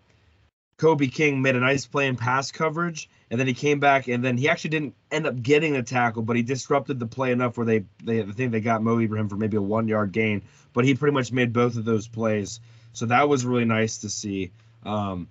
Kobe 0.82 1.06
King 1.06 1.42
made 1.42 1.54
a 1.54 1.60
nice 1.60 1.86
play 1.86 2.08
in 2.08 2.16
pass 2.16 2.50
coverage 2.50 3.08
and 3.30 3.38
then 3.38 3.46
he 3.46 3.54
came 3.54 3.78
back, 3.78 4.08
and 4.08 4.22
then 4.22 4.36
he 4.36 4.48
actually 4.48 4.70
didn't 4.70 4.96
end 5.12 5.28
up 5.28 5.40
getting 5.40 5.74
the 5.74 5.82
tackle, 5.84 6.22
but 6.22 6.34
he 6.34 6.42
disrupted 6.42 6.98
the 6.98 7.06
play 7.06 7.30
enough 7.30 7.56
where 7.56 7.64
they, 7.64 7.84
they 8.02 8.20
I 8.20 8.26
think 8.26 8.50
they 8.50 8.60
got 8.60 8.82
Mo 8.82 8.98
Ibrahim 8.98 9.28
for 9.28 9.36
maybe 9.36 9.56
a 9.56 9.62
one 9.62 9.86
yard 9.86 10.10
gain, 10.10 10.42
but 10.72 10.84
he 10.84 10.96
pretty 10.96 11.14
much 11.14 11.30
made 11.30 11.52
both 11.52 11.76
of 11.76 11.84
those 11.84 12.08
plays, 12.08 12.58
so 12.92 13.06
that 13.06 13.28
was 13.28 13.46
really 13.46 13.64
nice 13.64 13.98
to 13.98 14.10
see. 14.10 14.50
Um, 14.84 15.28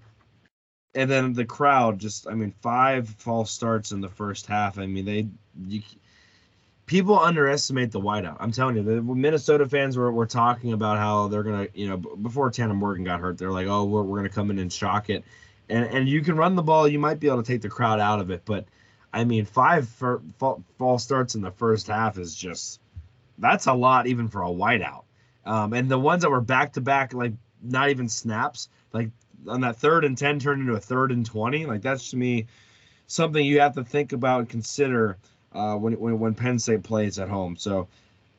and 0.95 1.11
then 1.11 1.33
the 1.33 1.45
crowd, 1.45 1.99
just 1.99 2.27
I 2.27 2.33
mean, 2.33 2.53
five 2.61 3.09
false 3.09 3.51
starts 3.51 3.91
in 3.91 3.99
the 3.99 4.09
first 4.09 4.47
half. 4.47 4.79
I 4.79 4.87
mean, 4.87 5.03
they 5.03 5.27
you, 5.67 5.81
people 6.91 7.17
underestimate 7.17 7.91
the 7.91 7.99
whiteout. 7.99 8.37
I'm 8.39 8.51
telling 8.51 8.75
you, 8.75 8.83
the 8.83 9.01
Minnesota 9.01 9.67
fans 9.67 9.97
were, 9.97 10.11
were 10.11 10.27
talking 10.27 10.73
about 10.73 10.97
how 10.97 11.27
they're 11.29 11.43
gonna, 11.43 11.67
you 11.73 11.89
know, 11.89 11.97
before 11.97 12.51
Tanner 12.51 12.73
Morgan 12.73 13.03
got 13.03 13.19
hurt, 13.19 13.37
they're 13.37 13.51
like, 13.51 13.67
oh, 13.67 13.85
we're, 13.85 14.03
we're 14.03 14.17
gonna 14.17 14.29
come 14.29 14.51
in 14.51 14.59
and 14.59 14.71
shock 14.71 15.09
it 15.09 15.23
and 15.71 15.85
and 15.85 16.09
you 16.09 16.21
can 16.21 16.35
run 16.35 16.55
the 16.55 16.61
ball. 16.61 16.87
You 16.87 16.99
might 16.99 17.19
be 17.19 17.27
able 17.27 17.41
to 17.41 17.47
take 17.51 17.61
the 17.61 17.69
crowd 17.69 17.99
out 17.99 18.19
of 18.19 18.29
it, 18.29 18.43
but 18.45 18.65
I 19.13 19.23
mean, 19.23 19.45
five 19.45 19.87
for, 19.89 20.21
false 20.77 21.03
starts 21.03 21.35
in 21.35 21.41
the 21.41 21.51
first 21.51 21.87
half 21.87 22.17
is 22.17 22.35
just 22.35 22.79
that's 23.37 23.65
a 23.65 23.73
lot 23.73 24.07
even 24.07 24.27
for 24.27 24.43
a 24.43 24.49
whiteout. 24.49 25.03
Um, 25.45 25.73
and 25.73 25.89
the 25.89 25.97
ones 25.97 26.21
that 26.21 26.29
were 26.29 26.41
back 26.41 26.73
to 26.73 26.81
back, 26.81 27.13
like 27.13 27.33
not 27.63 27.89
even 27.89 28.09
snaps, 28.09 28.69
like 28.93 29.09
on 29.47 29.61
that 29.61 29.77
third 29.77 30.05
and 30.05 30.17
ten 30.17 30.39
turned 30.39 30.61
into 30.61 30.73
a 30.73 30.79
third 30.79 31.11
and 31.11 31.25
twenty, 31.25 31.65
like 31.65 31.81
that's 31.81 32.11
to 32.11 32.17
me 32.17 32.47
something 33.07 33.43
you 33.43 33.61
have 33.61 33.75
to 33.75 33.83
think 33.83 34.13
about 34.13 34.39
and 34.41 34.49
consider 34.49 35.17
uh, 35.53 35.75
when 35.75 35.93
when 35.99 36.19
when 36.19 36.33
Penn 36.33 36.59
State 36.59 36.83
plays 36.83 37.19
at 37.19 37.29
home. 37.29 37.55
So, 37.57 37.87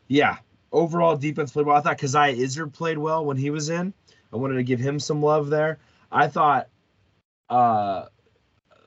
yeah, 0.09 0.39
overall 0.71 1.17
defense 1.17 1.53
played 1.53 1.67
well. 1.67 1.77
I 1.77 1.81
thought 1.81 1.99
Coziah 1.99 2.35
Izzard 2.35 2.73
played 2.73 2.99
well 2.99 3.25
when 3.25 3.37
he 3.37 3.51
was 3.51 3.69
in. 3.69 3.93
I 4.33 4.37
wanted 4.37 4.55
to 4.55 4.63
give 4.63 4.81
him 4.81 4.99
some 4.99 5.23
love 5.23 5.51
there. 5.51 5.79
I 6.11 6.29
thought 6.29 6.69
uh, 7.49 8.07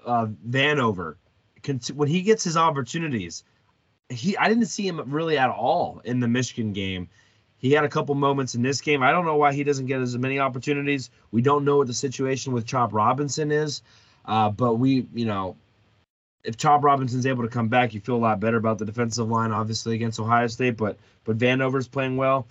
uh, 0.05 0.28
Vanover, 0.47 1.15
when 1.93 2.09
he 2.09 2.21
gets 2.21 2.43
his 2.43 2.57
opportunities, 2.57 3.43
he 4.09 4.38
I 4.38 4.49
didn't 4.49 4.65
see 4.65 4.88
him 4.88 5.01
really 5.11 5.38
at 5.38 5.49
all 5.49 6.01
in 6.03 6.19
the 6.19 6.28
Michigan 6.28 6.73
game. 6.73 7.09
He 7.57 7.71
had 7.71 7.84
a 7.84 7.89
couple 7.89 8.13
moments 8.15 8.53
in 8.53 8.61
this 8.61 8.82
game. 8.82 9.01
I 9.01 9.11
don't 9.11 9.26
know 9.26 9.38
why 9.38 9.53
he 9.53 9.63
doesn't 9.63 9.88
get 9.88 10.01
as 10.01 10.15
many 10.17 10.39
opportunities. 10.39 11.09
We 11.32 11.41
don't 11.41 11.65
know 11.65 11.78
what 11.78 11.88
the 11.88 11.93
situation 11.93 12.53
with 12.53 12.67
Chop 12.67 12.93
Robinson 12.93 13.51
is, 13.51 13.82
uh, 14.26 14.49
but 14.49 14.76
we, 14.76 15.07
you 15.13 15.26
know, 15.26 15.55
if 16.45 16.57
Chop 16.57 16.83
Robinson's 16.83 17.25
able 17.25 17.43
to 17.43 17.49
come 17.49 17.67
back, 17.67 17.93
you 17.93 17.99
feel 17.99 18.15
a 18.15 18.17
lot 18.17 18.39
better 18.39 18.57
about 18.57 18.77
the 18.77 18.85
defensive 18.85 19.27
line, 19.27 19.51
obviously 19.51 19.95
against 19.95 20.19
Ohio 20.19 20.47
State. 20.47 20.77
But 20.77 20.97
but 21.23 21.37
Vanover's 21.37 21.87
playing 21.87 22.17
well. 22.17 22.47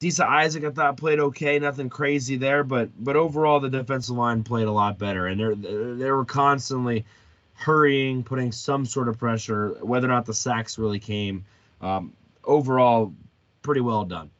Disa 0.00 0.26
Isaac, 0.28 0.64
I 0.64 0.70
thought 0.70 0.96
played 0.96 1.20
okay, 1.20 1.58
nothing 1.58 1.88
crazy 1.88 2.36
there, 2.36 2.64
but 2.64 2.90
but 2.98 3.16
overall 3.16 3.60
the 3.60 3.70
defensive 3.70 4.16
line 4.16 4.42
played 4.42 4.66
a 4.66 4.72
lot 4.72 4.98
better, 4.98 5.26
and 5.26 5.40
they 5.40 5.94
they 6.04 6.10
were 6.10 6.24
constantly 6.24 7.04
hurrying, 7.54 8.24
putting 8.24 8.50
some 8.52 8.84
sort 8.86 9.08
of 9.08 9.18
pressure, 9.18 9.76
whether 9.80 10.06
or 10.06 10.10
not 10.10 10.26
the 10.26 10.34
sacks 10.34 10.78
really 10.78 10.98
came. 10.98 11.44
Um, 11.80 12.12
overall, 12.44 13.14
pretty 13.62 13.80
well 13.80 14.04
done. 14.04 14.30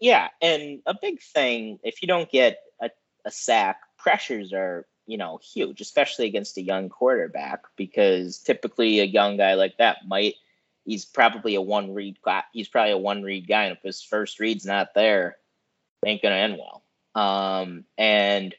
Yeah, 0.00 0.28
and 0.40 0.80
a 0.86 0.94
big 1.00 1.20
thing 1.20 1.80
if 1.82 2.02
you 2.02 2.08
don't 2.08 2.30
get 2.30 2.58
a, 2.80 2.90
a 3.24 3.30
sack, 3.30 3.80
pressures 3.96 4.52
are 4.52 4.86
you 5.08 5.16
know 5.16 5.40
huge, 5.42 5.80
especially 5.80 6.26
against 6.26 6.58
a 6.58 6.62
young 6.62 6.88
quarterback, 6.88 7.64
because 7.76 8.38
typically 8.38 9.00
a 9.00 9.04
young 9.04 9.38
guy 9.38 9.54
like 9.54 9.78
that 9.78 10.06
might 10.06 10.34
he's 10.84 11.04
probably 11.04 11.54
a 11.54 11.60
one 11.60 11.94
read 11.94 12.18
guy. 12.22 12.42
He's 12.52 12.68
probably 12.68 12.92
a 12.92 12.98
one 12.98 13.22
read 13.22 13.48
guy, 13.48 13.64
and 13.64 13.76
if 13.76 13.82
his 13.82 14.02
first 14.02 14.38
read's 14.38 14.66
not 14.66 14.94
there, 14.94 15.36
ain't 16.04 16.22
gonna 16.22 16.36
end 16.36 16.58
well. 16.58 16.82
Um, 17.14 17.84
and 17.96 18.54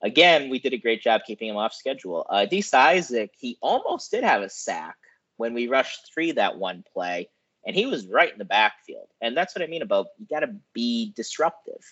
again, 0.00 0.48
we 0.48 0.60
did 0.60 0.72
a 0.72 0.78
great 0.78 1.02
job 1.02 1.22
keeping 1.26 1.48
him 1.48 1.56
off 1.56 1.74
schedule. 1.74 2.26
Uh, 2.30 2.46
Isaac, 2.72 3.32
he 3.38 3.58
almost 3.60 4.10
did 4.10 4.24
have 4.24 4.42
a 4.42 4.48
sack 4.48 4.96
when 5.36 5.54
we 5.54 5.68
rushed 5.68 6.12
three 6.12 6.32
that 6.32 6.56
one 6.56 6.84
play, 6.92 7.28
and 7.66 7.74
he 7.74 7.86
was 7.86 8.06
right 8.06 8.32
in 8.32 8.38
the 8.38 8.44
backfield. 8.44 9.08
And 9.20 9.36
that's 9.36 9.54
what 9.54 9.62
I 9.62 9.66
mean 9.66 9.82
about 9.82 10.06
you 10.18 10.26
got 10.30 10.40
to 10.40 10.54
be 10.72 11.12
disruptive, 11.16 11.82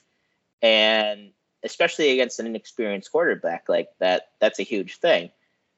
and 0.63 1.33
especially 1.63 2.11
against 2.11 2.39
an 2.41 2.47
inexperienced 2.47 3.11
quarterback 3.11 3.69
like 3.69 3.89
that, 3.99 4.29
that's 4.41 4.59
a 4.59 4.63
huge 4.65 4.97
thing. 4.99 5.31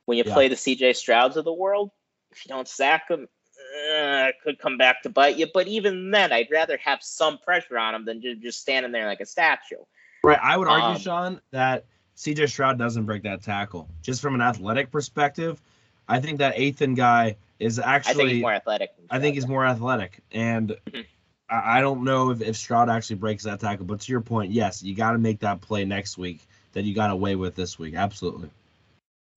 When 0.06 0.18
you 0.18 0.24
Yeah. 0.26 0.34
play 0.34 0.48
the 0.48 0.56
C.J. 0.56 0.92
Strouds 0.94 1.36
of 1.36 1.44
the 1.44 1.52
world, 1.52 1.90
if 2.32 2.44
you 2.44 2.50
don't 2.50 2.68
sack 2.68 3.08
him, 3.08 3.28
uh, 3.58 4.28
it 4.28 4.36
could 4.42 4.58
come 4.58 4.76
back 4.78 5.02
to 5.02 5.08
bite 5.08 5.36
you. 5.36 5.46
But 5.52 5.68
even 5.68 6.10
then, 6.10 6.32
I'd 6.32 6.48
rather 6.50 6.76
have 6.78 7.02
some 7.02 7.38
pressure 7.38 7.78
on 7.78 7.94
him 7.94 8.04
than 8.04 8.20
just 8.40 8.60
standing 8.60 8.92
there 8.92 9.06
like 9.06 9.20
a 9.20 9.26
statue. 9.26 9.76
Right. 10.22 10.38
I 10.42 10.56
would 10.56 10.68
argue, 10.68 10.88
Um, 10.90 10.98
Sean, 10.98 11.40
that 11.50 11.84
CJ 12.16 12.46
Stroud 12.48 12.78
doesn't 12.78 13.06
break 13.06 13.22
that 13.22 13.42
tackle. 13.42 13.88
Just 14.02 14.20
from 14.20 14.34
an 14.34 14.42
athletic 14.42 14.90
perspective, 14.90 15.60
I 16.08 16.20
think 16.20 16.38
that 16.38 16.58
Ethan 16.58 16.94
guy 16.94 17.36
is 17.58 17.78
I 17.78 17.82
think 17.84 17.94
actually. 18.08 18.32
he's 18.34 18.42
more 18.42 18.52
athletic. 18.52 18.96
Than 18.96 19.06
I 19.10 19.20
think 19.20 19.34
he's 19.34 19.46
more 19.46 19.64
athletic, 19.64 20.20
and 20.32 20.76
Mhm. 20.88 21.06
I, 21.50 21.80
don't 21.80 22.04
know 22.04 22.30
if, 22.30 22.40
if 22.40 22.56
Stroud 22.56 22.88
actually 22.88 23.16
breaks 23.16 23.44
that 23.44 23.60
tackle. 23.60 23.84
But 23.84 24.00
to 24.00 24.12
your 24.12 24.20
point, 24.20 24.52
yes, 24.52 24.82
you 24.82 24.94
got 24.94 25.12
to 25.12 25.18
make 25.18 25.40
that 25.40 25.60
play 25.60 25.84
next 25.84 26.16
week 26.16 26.40
that 26.72 26.84
you 26.84 26.94
got 26.94 27.10
away 27.10 27.34
with 27.34 27.54
this 27.54 27.78
week. 27.78 27.94
Absolutely. 27.94 28.50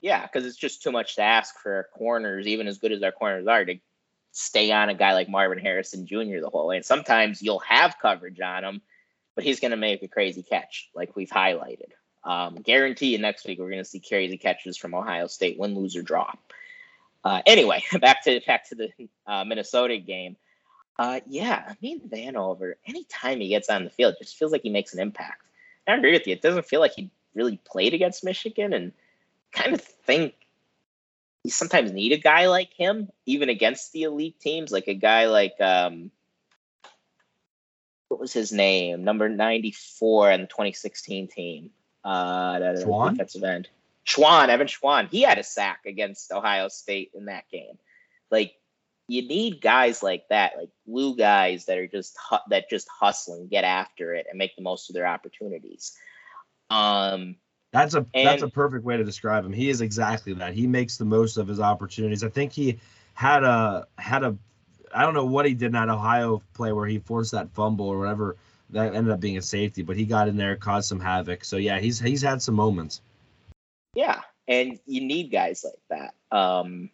Yeah, 0.01 0.22
because 0.22 0.45
it's 0.45 0.57
just 0.57 0.84
too 0.84 0.91
much 0.91 1.16
to 1.16 1.22
ask 1.22 1.57
for 1.59 1.88
corners, 1.93 2.45
even 2.45 2.68
as 2.68 2.78
good 2.78 2.91
as 2.91 3.01
our 3.03 3.11
corners 3.11 3.47
are, 3.47 3.66
to 3.66 3.76
stay 4.32 4.72
on 4.72 4.89
a 4.89 4.93
guy 4.93 5.14
like 5.14 5.30
Marvin 5.30 5.59
Harrison 5.59 6.05
Jr. 6.05 6.41
the 6.41 6.49
whole 6.51 6.68
way. 6.68 6.78
And 6.78 6.86
sometimes 6.86 7.41
you'll 7.41 7.59
have 7.59 7.95
coverage 8.01 8.41
on 8.41 8.64
him, 8.64 8.82
but 9.36 9.43
he's 9.43 9.59
going 9.59 9.72
to 9.72 9.78
make 9.78 10.03
a 10.03 10.07
crazy 10.07 10.43
catch, 10.43 10.89
like 10.93 11.16
we've 11.16 11.30
highlighted. 11.30 11.91
Um, 12.24 12.55
guarantee 12.55 13.07
you 13.07 13.18
next 13.18 13.45
week 13.45 13.59
we're 13.59 13.70
going 13.70 13.84
to 13.84 13.89
see 13.89 13.99
crazy 13.99 14.38
catches 14.38 14.78
from 14.78 14.93
Ohio 14.93 15.28
State, 15.28 15.57
win, 15.57 15.76
lose, 15.76 15.95
or 15.95 16.01
draw. 16.01 16.32
Uh, 17.24 17.41
anyway, 17.45 17.84
back 18.01 18.24
to 18.24 18.41
back 18.45 18.70
to 18.70 18.76
the 18.76 18.89
uh, 19.26 19.43
Minnesota 19.43 19.97
game. 19.97 20.36
Uh, 20.97 21.19
yeah, 21.27 21.63
I 21.67 21.75
mean 21.81 22.01
Vanover. 22.01 22.73
Anytime 22.85 23.39
he 23.39 23.47
gets 23.49 23.69
on 23.69 23.83
the 23.83 23.89
field, 23.89 24.15
it 24.19 24.23
just 24.23 24.37
feels 24.37 24.51
like 24.51 24.61
he 24.61 24.69
makes 24.69 24.93
an 24.93 24.99
impact. 24.99 25.41
I 25.87 25.95
agree 25.95 26.13
with 26.13 26.27
you. 26.27 26.33
It 26.33 26.41
doesn't 26.41 26.65
feel 26.65 26.79
like 26.79 26.93
he 26.93 27.09
really 27.33 27.57
played 27.57 27.93
against 27.93 28.23
Michigan, 28.23 28.73
and 28.73 28.91
kind 29.51 29.73
of 29.73 29.81
think 29.81 30.35
you 31.43 31.51
sometimes 31.51 31.91
need 31.91 32.11
a 32.11 32.17
guy 32.17 32.47
like 32.47 32.73
him, 32.73 33.09
even 33.25 33.49
against 33.49 33.91
the 33.91 34.03
elite 34.03 34.39
teams, 34.39 34.71
like 34.71 34.87
a 34.87 34.93
guy 34.93 35.27
like 35.27 35.59
um, 35.59 36.11
what 38.07 38.19
was 38.19 38.31
his 38.31 38.51
name? 38.51 39.03
Number 39.03 39.27
ninety 39.29 39.71
four 39.71 40.31
on 40.31 40.41
the 40.41 40.47
twenty 40.47 40.73
sixteen 40.73 41.27
team. 41.27 41.71
Uh, 42.03 42.59
that 42.59 42.75
Schwan? 42.77 43.11
defensive 43.11 43.43
end. 43.43 43.69
Schwan, 44.05 44.49
Evan 44.49 44.67
Schwan. 44.67 45.09
He 45.09 45.21
had 45.21 45.39
a 45.39 45.43
sack 45.43 45.85
against 45.85 46.31
Ohio 46.31 46.67
State 46.67 47.11
in 47.13 47.25
that 47.25 47.49
game. 47.49 47.77
Like 48.29 48.55
you 49.07 49.27
need 49.27 49.61
guys 49.61 50.01
like 50.01 50.25
that, 50.29 50.53
like 50.57 50.69
blue 50.87 51.15
guys 51.15 51.65
that 51.65 51.77
are 51.77 51.87
just 51.87 52.17
hu- 52.29 52.37
that 52.49 52.69
just 52.69 52.87
hustle 52.87 53.35
and 53.35 53.49
get 53.49 53.63
after 53.63 54.13
it 54.13 54.27
and 54.29 54.37
make 54.37 54.55
the 54.55 54.61
most 54.61 54.89
of 54.89 54.93
their 54.93 55.07
opportunities. 55.07 55.93
Um, 56.69 57.35
That's 57.71 57.95
a 57.95 58.05
that's 58.13 58.43
a 58.43 58.47
perfect 58.47 58.85
way 58.85 58.97
to 58.97 59.03
describe 59.03 59.45
him. 59.45 59.53
He 59.53 59.69
is 59.69 59.81
exactly 59.81 60.33
that. 60.33 60.53
He 60.53 60.67
makes 60.67 60.97
the 60.97 61.05
most 61.05 61.37
of 61.37 61.47
his 61.47 61.59
opportunities. 61.59 62.23
I 62.23 62.29
think 62.29 62.53
he 62.53 62.79
had 63.13 63.43
a 63.43 63.87
had 63.97 64.23
a 64.23 64.37
I 64.93 65.01
don't 65.03 65.13
know 65.13 65.25
what 65.25 65.45
he 65.45 65.53
did 65.53 65.67
in 65.67 65.71
that 65.73 65.89
Ohio 65.89 66.41
play 66.53 66.71
where 66.71 66.87
he 66.87 66.99
forced 66.99 67.31
that 67.31 67.51
fumble 67.51 67.87
or 67.87 67.97
whatever 67.99 68.37
that 68.69 68.95
ended 68.95 69.11
up 69.11 69.19
being 69.19 69.37
a 69.37 69.41
safety, 69.41 69.83
but 69.83 69.95
he 69.97 70.05
got 70.05 70.27
in 70.27 70.37
there, 70.37 70.55
caused 70.55 70.87
some 70.87 70.99
havoc. 70.99 71.43
So 71.45 71.57
yeah, 71.57 71.79
he's 71.79 71.99
he's 71.99 72.21
had 72.21 72.41
some 72.41 72.55
moments. 72.55 73.01
Yeah, 73.95 74.21
and 74.47 74.79
you 74.85 75.01
need 75.01 75.31
guys 75.31 75.63
like 75.63 75.81
that. 75.89 76.35
Um, 76.35 76.89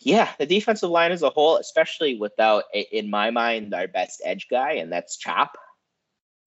yeah, 0.00 0.30
the 0.38 0.46
defensive 0.46 0.90
line 0.90 1.12
as 1.12 1.22
a 1.22 1.30
whole, 1.30 1.56
especially 1.56 2.16
without, 2.18 2.64
in 2.72 3.10
my 3.10 3.30
mind, 3.30 3.74
our 3.74 3.88
best 3.88 4.22
edge 4.24 4.48
guy, 4.50 4.72
and 4.72 4.92
that's 4.92 5.16
Chop, 5.16 5.56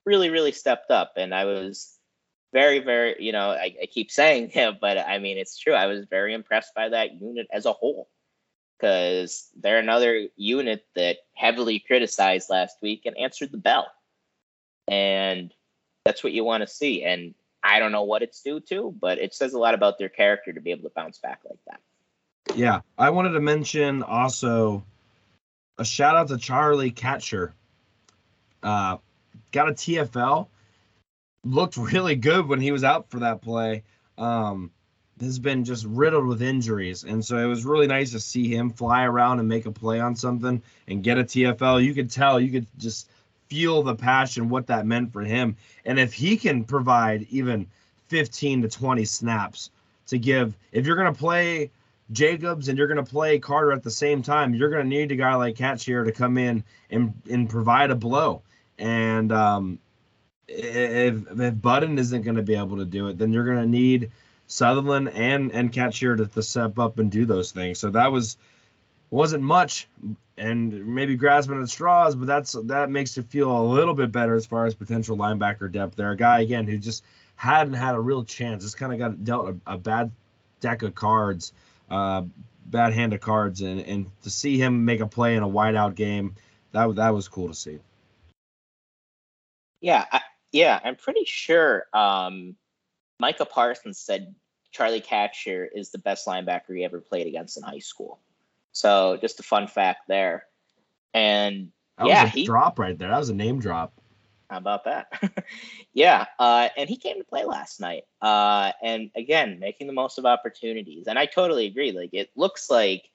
really, 0.05 0.29
really 0.29 0.51
stepped 0.51 0.91
up. 0.91 1.13
And 1.17 1.33
I 1.33 1.45
was 1.45 1.97
very, 2.53 2.79
very, 2.79 3.15
you 3.19 3.31
know, 3.31 3.51
I, 3.51 3.75
I 3.81 3.85
keep 3.85 4.11
saying 4.11 4.49
him, 4.51 4.77
but 4.79 4.97
I 4.97 5.19
mean, 5.19 5.37
it's 5.37 5.57
true. 5.57 5.73
I 5.73 5.87
was 5.87 6.05
very 6.09 6.33
impressed 6.33 6.73
by 6.75 6.89
that 6.89 7.21
unit 7.21 7.47
as 7.51 7.65
a 7.65 7.73
whole 7.73 8.09
because 8.77 9.49
they're 9.59 9.79
another 9.79 10.27
unit 10.35 10.85
that 10.95 11.17
heavily 11.33 11.79
criticized 11.79 12.49
last 12.49 12.77
week 12.81 13.01
and 13.05 13.17
answered 13.17 13.51
the 13.51 13.57
bell. 13.57 13.91
And 14.87 15.53
that's 16.05 16.23
what 16.23 16.33
you 16.33 16.43
want 16.43 16.61
to 16.61 16.67
see. 16.67 17.03
And 17.03 17.35
I 17.61 17.79
don't 17.79 17.91
know 17.91 18.03
what 18.03 18.23
it's 18.23 18.41
due 18.41 18.61
to, 18.61 18.95
but 18.99 19.17
it 19.17 19.33
says 19.33 19.53
a 19.53 19.59
lot 19.59 19.73
about 19.73 19.97
their 19.97 20.09
character 20.09 20.53
to 20.53 20.61
be 20.61 20.71
able 20.71 20.83
to 20.83 20.93
bounce 20.95 21.17
back 21.17 21.41
like 21.47 21.59
that. 21.67 21.81
Yeah, 22.55 22.81
I 22.97 23.11
wanted 23.11 23.31
to 23.31 23.39
mention 23.39 24.03
also 24.03 24.83
a 25.77 25.85
shout 25.85 26.15
out 26.15 26.27
to 26.27 26.37
Charlie 26.37 26.91
Katshir. 26.91 27.51
Uh, 28.61 28.97
got 29.51 29.69
a 29.69 29.73
TFL. 29.73 30.47
Looked 31.45 31.77
really 31.77 32.15
good 32.15 32.47
when 32.47 32.59
he 32.59 32.71
was 32.71 32.83
out 32.83 33.09
for 33.09 33.19
that 33.19 33.41
play. 33.41 33.83
Um, 34.17 34.71
has 35.21 35.39
been 35.39 35.65
just 35.65 35.85
riddled 35.85 36.25
with 36.25 36.41
injuries, 36.41 37.03
and 37.03 37.23
so 37.23 37.37
it 37.37 37.45
was 37.45 37.65
really 37.65 37.87
nice 37.87 38.11
to 38.11 38.19
see 38.19 38.53
him 38.53 38.69
fly 38.69 39.03
around 39.03 39.39
and 39.39 39.47
make 39.47 39.65
a 39.65 39.71
play 39.71 39.99
on 39.99 40.15
something 40.15 40.61
and 40.87 41.03
get 41.03 41.17
a 41.17 41.23
TFL. 41.23 41.83
You 41.83 41.93
could 41.93 42.09
tell, 42.09 42.39
you 42.39 42.51
could 42.51 42.67
just 42.77 43.09
feel 43.47 43.83
the 43.83 43.95
passion, 43.95 44.49
what 44.49 44.67
that 44.67 44.85
meant 44.85 45.11
for 45.11 45.21
him, 45.21 45.57
and 45.85 45.99
if 45.99 46.13
he 46.13 46.37
can 46.37 46.63
provide 46.63 47.27
even 47.29 47.67
15 48.07 48.61
to 48.61 48.69
20 48.69 49.05
snaps 49.05 49.71
to 50.07 50.17
give, 50.17 50.55
if 50.71 50.85
you're 50.85 50.95
gonna 50.95 51.13
play 51.13 51.69
Jacobs 52.11 52.69
and 52.69 52.77
you're 52.77 52.87
going 52.87 53.03
to 53.03 53.09
play 53.09 53.39
Carter 53.39 53.71
at 53.71 53.83
the 53.83 53.91
same 53.91 54.23
time, 54.23 54.53
you're 54.53 54.69
going 54.69 54.83
to 54.83 54.89
need 54.89 55.11
a 55.11 55.15
guy 55.15 55.35
like 55.35 55.55
Katshir 55.55 56.05
to 56.05 56.11
come 56.11 56.37
in 56.37 56.63
and 56.89 57.13
and 57.29 57.49
provide 57.49 57.91
a 57.91 57.95
blow. 57.95 58.41
And 58.77 59.31
um, 59.31 59.79
if 60.47 61.23
if 61.39 61.61
Budden 61.61 61.99
isn't 61.99 62.23
going 62.23 62.37
to 62.37 62.43
be 62.43 62.55
able 62.55 62.77
to 62.77 62.85
do 62.85 63.07
it, 63.07 63.17
then 63.17 63.31
you're 63.31 63.45
going 63.45 63.61
to 63.61 63.67
need 63.67 64.11
Sutherland 64.47 65.09
and 65.09 65.51
and 65.51 65.73
here 65.93 66.15
to, 66.15 66.25
to 66.25 66.41
step 66.41 66.79
up 66.79 66.97
and 66.97 67.11
do 67.11 67.25
those 67.25 67.51
things. 67.51 67.79
So 67.79 67.91
that 67.91 68.11
was 68.11 68.37
wasn't 69.11 69.43
much, 69.43 69.87
and 70.37 70.87
maybe 70.87 71.15
grasping 71.15 71.61
at 71.61 71.69
straws, 71.69 72.15
but 72.15 72.27
that's 72.27 72.53
that 72.65 72.89
makes 72.89 73.17
you 73.17 73.23
feel 73.23 73.51
a 73.51 73.63
little 73.63 73.93
bit 73.93 74.11
better 74.11 74.35
as 74.35 74.47
far 74.47 74.65
as 74.65 74.73
potential 74.73 75.17
linebacker 75.17 75.71
depth. 75.71 75.95
There, 75.95 76.11
a 76.11 76.17
guy 76.17 76.41
again 76.41 76.65
who 76.65 76.77
just 76.79 77.03
hadn't 77.35 77.73
had 77.73 77.93
a 77.93 77.99
real 77.99 78.23
chance, 78.23 78.63
just 78.63 78.77
kind 78.77 78.93
of 78.93 78.99
got 78.99 79.23
dealt 79.23 79.49
a, 79.49 79.73
a 79.73 79.77
bad 79.77 80.11
deck 80.59 80.81
of 80.81 80.95
cards 80.95 81.53
uh, 81.89 82.23
bad 82.65 82.93
hand 82.93 83.13
of 83.13 83.21
cards, 83.21 83.61
and 83.61 83.81
and 83.81 84.11
to 84.23 84.29
see 84.29 84.57
him 84.57 84.85
make 84.85 84.99
a 84.99 85.07
play 85.07 85.35
in 85.35 85.43
a 85.43 85.49
whiteout 85.49 85.95
game, 85.95 86.35
that 86.71 86.95
that 86.95 87.09
was 87.09 87.27
cool 87.27 87.47
to 87.47 87.53
see. 87.53 87.79
Yeah, 89.81 90.05
I, 90.11 90.21
yeah, 90.51 90.79
I'm 90.83 90.95
pretty 90.95 91.23
sure 91.25 91.85
um, 91.93 92.55
Micah 93.19 93.45
Parsons 93.45 93.97
said 93.97 94.35
Charlie 94.71 95.01
Katshir 95.01 95.67
is 95.73 95.91
the 95.91 95.99
best 95.99 96.27
linebacker 96.27 96.75
he 96.75 96.83
ever 96.83 96.99
played 96.99 97.27
against 97.27 97.57
in 97.57 97.63
high 97.63 97.79
school. 97.79 98.19
So 98.71 99.17
just 99.19 99.39
a 99.39 99.43
fun 99.43 99.67
fact 99.67 100.07
there. 100.07 100.45
And 101.13 101.71
That 101.97 102.07
yeah, 102.07 102.23
was 102.23 102.31
a 102.31 102.35
he 102.35 102.45
drop 102.45 102.79
right 102.79 102.97
there. 102.97 103.09
That 103.09 103.19
was 103.19 103.29
a 103.29 103.35
name 103.35 103.59
drop. 103.59 103.98
How 104.49 104.57
about 104.57 104.85
that? 104.85 105.11
yeah, 105.93 106.25
uh, 106.39 106.69
and 106.75 106.89
he 106.89 106.97
came 106.97 107.17
to 107.19 107.23
play 107.23 107.45
last 107.45 107.79
night. 107.79 108.03
Uh, 108.19 108.71
and 108.81 109.11
again, 109.15 109.59
making 109.59 109.87
the 109.87 109.93
most 109.93 110.17
of 110.17 110.25
opportunities. 110.25 111.07
And 111.07 111.19
I 111.19 111.27
totally 111.27 111.67
agree. 111.67 111.91
Like 111.91 112.13
it 112.13 112.31
looks 112.35 112.69
like, 112.69 113.07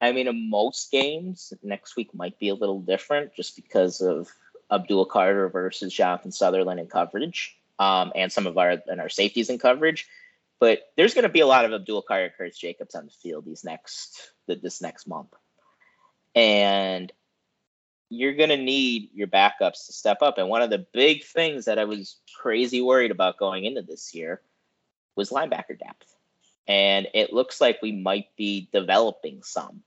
I 0.00 0.12
mean, 0.12 0.28
in 0.28 0.50
most 0.50 0.90
games 0.90 1.52
next 1.62 1.96
week 1.96 2.14
might 2.14 2.38
be 2.38 2.50
a 2.50 2.54
little 2.54 2.80
different 2.80 3.34
just 3.34 3.56
because 3.56 4.02
of 4.02 4.28
Abdul 4.70 5.06
Carter 5.06 5.48
versus 5.48 5.92
Jonathan 5.92 6.32
Sutherland 6.32 6.80
in 6.80 6.86
coverage, 6.86 7.56
um, 7.78 8.12
and 8.14 8.30
some 8.30 8.46
of 8.46 8.58
our 8.58 8.76
and 8.86 9.00
our 9.00 9.08
safeties 9.08 9.48
in 9.48 9.58
coverage. 9.58 10.06
But 10.58 10.80
there's 10.96 11.14
going 11.14 11.22
to 11.22 11.30
be 11.30 11.40
a 11.40 11.46
lot 11.46 11.64
of 11.64 11.72
Abdul 11.72 12.02
Carter, 12.02 12.32
Curtis 12.36 12.58
Jacobs 12.58 12.94
on 12.94 13.06
the 13.06 13.12
field 13.22 13.46
these 13.46 13.64
next 13.64 14.32
this 14.46 14.82
next 14.82 15.06
month, 15.06 15.32
and 16.34 17.10
you're 18.10 18.34
going 18.34 18.50
to 18.50 18.56
need 18.56 19.08
your 19.14 19.28
backups 19.28 19.86
to 19.86 19.92
step 19.92 20.18
up. 20.20 20.36
And 20.36 20.48
one 20.48 20.62
of 20.62 20.70
the 20.70 20.84
big 20.92 21.24
things 21.24 21.64
that 21.64 21.78
I 21.78 21.84
was 21.84 22.16
crazy 22.36 22.82
worried 22.82 23.12
about 23.12 23.38
going 23.38 23.64
into 23.64 23.82
this 23.82 24.12
year 24.14 24.42
was 25.14 25.30
linebacker 25.30 25.78
depth. 25.78 26.12
And 26.66 27.06
it 27.14 27.32
looks 27.32 27.60
like 27.60 27.80
we 27.80 27.92
might 27.92 28.26
be 28.36 28.68
developing 28.72 29.42
some. 29.44 29.82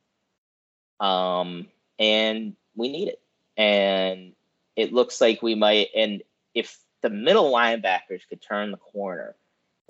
Um, 1.02 1.68
and 2.00 2.56
we 2.76 2.90
need 2.90 3.10
it. 3.10 3.22
And 3.58 4.34
it 4.78 4.94
looks 4.94 5.20
like 5.20 5.42
we 5.42 5.56
might. 5.56 5.90
And 5.96 6.24
if 6.56 6.80
the 7.02 7.10
middle 7.10 7.52
linebackers 7.52 8.28
could 8.30 8.42
turn 8.42 8.72
the 8.72 8.78
corner, 8.78 9.36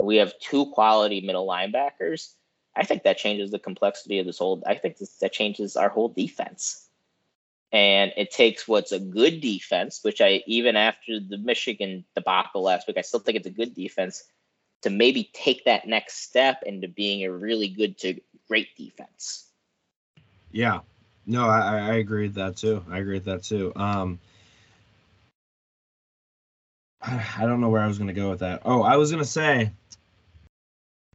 we 0.02 0.16
have 0.16 0.38
two 0.40 0.66
quality 0.72 1.20
middle 1.20 1.46
linebackers. 1.46 2.32
I 2.74 2.84
think 2.84 3.04
that 3.04 3.16
changes 3.16 3.52
the 3.52 3.60
complexity 3.60 4.18
of 4.18 4.26
this 4.26 4.38
whole. 4.38 4.60
I 4.66 4.74
think 4.74 4.98
this, 4.98 5.18
that 5.18 5.32
changes 5.32 5.76
our 5.76 5.88
whole 5.88 6.08
defense 6.08 6.83
And 7.74 8.12
it 8.16 8.30
takes 8.30 8.68
what's 8.68 8.92
a 8.92 9.00
good 9.00 9.40
defense, 9.40 9.98
which 10.02 10.20
I 10.20 10.44
even 10.46 10.76
after 10.76 11.18
the 11.18 11.38
Michigan 11.38 12.04
debacle 12.14 12.62
last 12.62 12.86
week, 12.86 12.96
I 12.96 13.00
still 13.00 13.18
think 13.18 13.36
it's 13.36 13.48
a 13.48 13.50
good 13.50 13.74
defense 13.74 14.22
to 14.82 14.90
maybe 14.90 15.28
take 15.32 15.64
that 15.64 15.84
next 15.84 16.18
step 16.22 16.62
into 16.64 16.86
being 16.86 17.24
a 17.24 17.32
really 17.32 17.66
good 17.66 17.98
to 17.98 18.20
great 18.46 18.68
defense. 18.76 19.50
Yeah. 20.52 20.80
No, 21.26 21.48
I, 21.48 21.78
I 21.78 21.94
agree 21.94 22.28
with 22.28 22.36
that 22.36 22.56
too. 22.56 22.84
I 22.88 22.98
agree 22.98 23.14
with 23.14 23.24
that 23.24 23.42
too. 23.42 23.72
Um, 23.74 24.20
I 27.02 27.40
don't 27.40 27.60
know 27.60 27.70
where 27.70 27.82
I 27.82 27.88
was 27.88 27.98
going 27.98 28.06
to 28.06 28.14
go 28.14 28.30
with 28.30 28.40
that. 28.40 28.62
Oh, 28.64 28.82
I 28.84 28.98
was 28.98 29.10
going 29.10 29.22
to 29.22 29.28
say, 29.28 29.72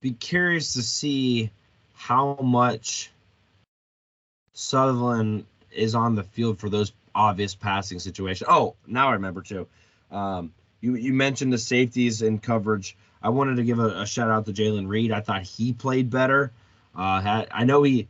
be 0.02 0.11
curious 0.11 0.73
to 0.73 0.84
see 0.84 1.52
how 1.94 2.38
much 2.41 3.11
Sutherland 4.53 5.45
is 5.71 5.95
on 5.95 6.15
the 6.15 6.23
field 6.23 6.59
for 6.59 6.69
those 6.69 6.91
obvious 7.13 7.55
passing 7.55 7.99
situations. 7.99 8.49
Oh, 8.49 8.75
now 8.87 9.09
I 9.09 9.13
remember 9.13 9.41
too. 9.41 9.67
Um, 10.11 10.53
you 10.81 10.95
you 10.95 11.13
mentioned 11.13 11.51
the 11.51 11.57
safeties 11.57 12.21
and 12.21 12.41
coverage. 12.41 12.97
I 13.21 13.29
wanted 13.29 13.57
to 13.57 13.63
give 13.63 13.79
a, 13.79 14.01
a 14.01 14.05
shout 14.05 14.29
out 14.29 14.45
to 14.45 14.53
Jaylen 14.53 14.87
Reed. 14.87 15.11
I 15.11 15.21
thought 15.21 15.43
he 15.43 15.73
played 15.73 16.09
better. 16.09 16.51
Uh, 16.95 17.21
had, 17.21 17.47
I 17.51 17.65
know 17.65 17.83
he 17.83 18.07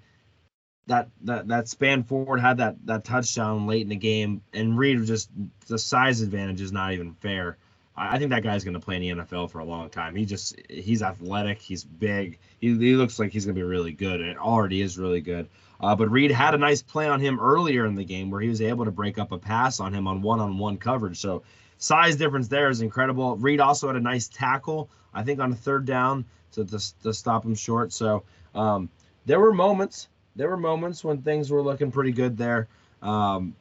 that 0.87 1.09
that 1.21 1.47
that 1.47 1.65
Spann-Ford 1.65 2.39
had 2.39 2.57
that 2.57 2.75
that 2.85 3.05
touchdown 3.05 3.67
late 3.67 3.83
in 3.83 3.89
the 3.89 3.95
game, 3.95 4.41
and 4.53 4.77
Reed 4.77 4.99
was 4.99 5.07
just 5.07 5.29
the 5.67 5.77
size 5.77 6.21
advantage 6.21 6.61
is 6.61 6.71
not 6.71 6.93
even 6.93 7.13
fair. 7.13 7.57
I 7.99 8.17
think 8.17 8.31
that 8.31 8.43
guy's 8.43 8.63
going 8.63 8.75
to 8.75 8.79
play 8.79 8.95
in 8.95 9.17
the 9.17 9.23
NFL 9.23 9.51
for 9.51 9.59
a 9.59 9.65
long 9.65 9.89
time. 9.89 10.15
He 10.15 10.25
just 10.25 10.55
he's 10.69 11.03
athletic, 11.03 11.59
he's 11.59 11.83
big, 11.83 12.39
he, 12.59 12.69
he 12.69 12.95
looks 12.95 13.19
like 13.19 13.33
he's 13.33 13.45
going 13.45 13.55
to 13.55 13.59
be 13.59 13.67
really 13.67 13.91
good, 13.91 14.21
and 14.21 14.39
already 14.39 14.81
is 14.81 14.97
really 14.97 15.19
good. 15.19 15.49
Uh, 15.81 15.95
but 15.95 16.09
Reed 16.09 16.31
had 16.31 16.55
a 16.55 16.57
nice 16.57 16.81
play 16.81 17.07
on 17.07 17.19
him 17.19 17.39
earlier 17.39 17.85
in 17.85 17.95
the 17.95 18.05
game 18.05 18.31
where 18.31 18.39
he 18.39 18.47
was 18.47 18.61
able 18.61 18.85
to 18.85 18.91
break 18.91 19.17
up 19.17 19.33
a 19.33 19.37
pass 19.37 19.79
on 19.79 19.93
him 19.93 20.07
on 20.07 20.21
one-on-one 20.21 20.77
coverage. 20.77 21.19
So 21.19 21.43
size 21.77 22.15
difference 22.15 22.47
there 22.47 22.69
is 22.69 22.81
incredible. 22.81 23.35
Reed 23.35 23.59
also 23.59 23.87
had 23.87 23.95
a 23.97 24.01
nice 24.01 24.29
tackle, 24.29 24.89
I 25.13 25.23
think, 25.23 25.41
on 25.41 25.51
a 25.51 25.55
third 25.55 25.85
down 25.85 26.25
to 26.53 26.65
to, 26.65 27.01
to 27.03 27.13
stop 27.13 27.43
him 27.43 27.55
short. 27.55 27.91
So 27.91 28.23
um, 28.55 28.89
there 29.25 29.39
were 29.39 29.53
moments, 29.53 30.07
there 30.35 30.49
were 30.49 30.57
moments 30.57 31.03
when 31.03 31.21
things 31.21 31.51
were 31.51 31.61
looking 31.61 31.91
pretty 31.91 32.11
good 32.11 32.37
there. 32.37 32.67
Um, 33.01 33.55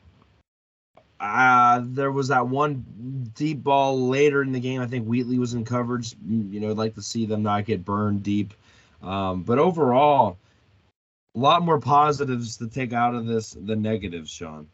uh, 1.20 1.82
there 1.84 2.12
was 2.12 2.28
that 2.28 2.46
one 2.46 3.30
deep 3.34 3.62
ball 3.62 4.08
later 4.08 4.42
in 4.42 4.52
the 4.52 4.60
game. 4.60 4.80
I 4.80 4.86
think 4.86 5.06
Wheatley 5.06 5.38
was 5.38 5.54
in 5.54 5.64
coverage. 5.64 6.14
You 6.26 6.60
know, 6.60 6.70
I'd 6.70 6.76
like 6.76 6.94
to 6.94 7.02
see 7.02 7.26
them 7.26 7.42
not 7.42 7.64
get 7.64 7.84
burned 7.84 8.22
deep. 8.22 8.54
Um, 9.02 9.42
but 9.42 9.58
overall, 9.58 10.38
a 11.34 11.38
lot 11.38 11.62
more 11.62 11.80
positives 11.80 12.56
to 12.58 12.68
take 12.68 12.92
out 12.92 13.14
of 13.14 13.26
this 13.26 13.50
than 13.50 13.82
negatives, 13.82 14.30
Sean. 14.30 14.68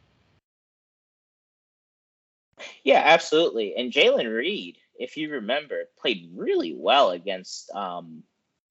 Yeah, 2.82 3.02
absolutely. 3.04 3.74
And 3.76 3.92
Jaylen 3.92 4.34
Reed, 4.34 4.78
if 4.98 5.16
you 5.16 5.30
remember, 5.32 5.84
played 5.98 6.30
really 6.34 6.74
well 6.76 7.10
against 7.10 7.70
um, 7.72 8.22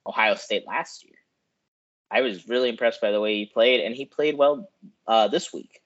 Ohio 0.05 0.35
State 0.35 0.65
last 0.65 1.03
year. 1.03 1.15
I 2.09 2.21
was 2.21 2.47
really 2.47 2.69
impressed 2.69 3.01
by 3.01 3.11
the 3.11 3.19
way 3.19 3.35
he 3.35 3.45
played, 3.45 3.81
and 3.81 3.95
he 3.95 4.05
played 4.05 4.37
well 4.37 4.69
uh, 5.07 5.27
this 5.27 5.51
week. 5.51 5.82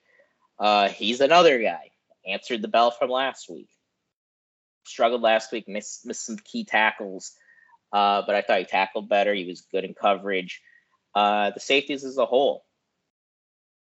Uh, 0.60 0.90
he's 0.90 1.22
another 1.22 1.60
guy. 1.62 1.92
Answered 2.26 2.62
the 2.62 2.68
bell 2.68 2.92
from 2.92 3.10
last 3.10 3.50
week. 3.50 3.70
Struggled 4.86 5.22
last 5.22 5.52
week, 5.52 5.68
missed, 5.68 6.06
missed 6.06 6.26
some 6.26 6.38
key 6.38 6.64
tackles, 6.64 7.34
uh, 7.92 8.24
but 8.26 8.36
I 8.36 8.42
thought 8.42 8.60
he 8.60 8.66
tackled 8.66 9.10
better. 9.10 9.34
He 9.34 9.46
was 9.46 9.62
good 9.62 9.84
in 9.84 9.94
coverage. 9.94 10.62
Uh, 11.14 11.52
the 11.52 11.60
safeties 11.60 12.04
as 12.04 12.18
a 12.18 12.26
whole, 12.26 12.66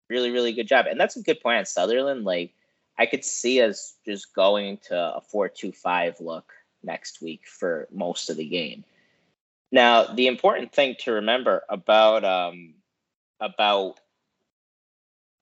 really, 0.10 0.32
really 0.32 0.54
good 0.54 0.68
job. 0.68 0.86
And 0.88 1.00
that's 1.00 1.18
a 1.18 1.22
good 1.22 1.40
point 1.42 1.60
on 1.60 1.66
Sutherland. 1.66 2.24
Like, 2.24 2.54
I 2.98 3.06
could 3.06 3.24
see 3.24 3.62
us 3.62 3.96
just 4.06 4.34
going 4.34 4.80
to 4.88 4.98
a 4.98 5.22
4 5.22 5.50
2 5.50 5.72
5 5.72 6.20
look 6.20 6.52
next 6.84 7.22
week 7.22 7.42
for 7.48 7.88
most 7.92 8.30
of 8.30 8.38
the 8.38 8.48
game. 8.48 8.84
Now, 9.72 10.06
the 10.06 10.28
important 10.28 10.72
thing 10.72 10.96
to 11.00 11.14
remember 11.14 11.64
about 11.70 12.24
um, 12.24 12.76
about 13.40 14.00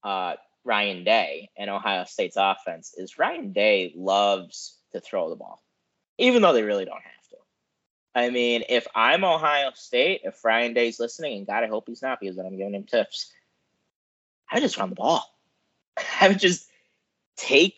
uh, 0.04 0.36
Ryan 0.66 1.04
Day 1.04 1.50
and 1.56 1.70
Ohio 1.70 2.06
State's 2.06 2.38
offense 2.38 2.94
is 2.98 3.18
Ryan 3.18 3.54
Day 3.54 3.94
loves 3.96 4.78
to 4.92 5.00
throw 5.00 5.30
the 5.30 5.36
ball, 5.36 5.64
even 6.18 6.42
though 6.42 6.54
they 6.54 6.64
really 6.64 6.86
don't 6.86 6.96
have 6.96 7.30
to. 7.30 7.36
I 8.16 8.30
mean, 8.32 8.64
if 8.68 8.88
I'm 8.96 9.24
Ohio 9.24 9.72
State, 9.76 10.22
if 10.24 10.44
Ryan 10.44 10.74
Day's 10.74 11.00
listening, 11.00 11.38
and 11.38 11.48
God, 11.48 11.64
I 11.64 11.68
hope 11.68 11.86
he's 11.88 12.02
not 12.02 12.20
because 12.20 12.36
then 12.36 12.46
I'm 12.46 12.58
giving 12.58 12.74
him 12.74 12.86
tips, 12.86 13.32
I 14.52 14.56
would 14.56 14.64
just 14.64 14.78
run 14.78 14.90
the 14.90 14.96
ball. 14.96 15.24
I 16.22 16.30
would 16.30 16.40
just 16.40 16.68
take 17.38 17.76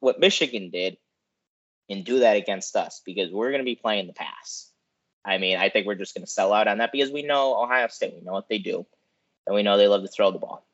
what 0.00 0.20
Michigan 0.20 0.70
did 0.70 0.96
and 1.90 2.04
do 2.04 2.20
that 2.20 2.36
against 2.36 2.76
us 2.76 3.02
because 3.04 3.32
we're 3.32 3.50
going 3.50 3.62
to 3.62 3.64
be 3.64 3.74
playing 3.74 4.06
the 4.06 4.12
pass. 4.12 4.70
I 5.24 5.38
mean, 5.38 5.58
I 5.58 5.70
think 5.70 5.86
we're 5.86 5.96
just 5.96 6.14
going 6.14 6.24
to 6.24 6.30
sell 6.30 6.52
out 6.52 6.68
on 6.68 6.78
that 6.78 6.92
because 6.92 7.10
we 7.10 7.22
know 7.22 7.60
Ohio 7.60 7.88
State, 7.88 8.14
we 8.14 8.20
know 8.20 8.32
what 8.32 8.48
they 8.48 8.58
do, 8.58 8.86
and 9.46 9.56
we 9.56 9.62
know 9.62 9.76
they 9.76 9.88
love 9.88 10.02
to 10.02 10.08
throw 10.08 10.30
the 10.30 10.38
ball 10.38 10.67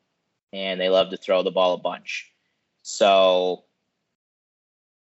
and 0.54 0.80
they 0.80 0.88
love 0.88 1.10
to 1.10 1.16
throw 1.16 1.42
the 1.42 1.50
ball 1.50 1.74
a 1.74 1.78
bunch. 1.78 2.30
So 2.82 3.64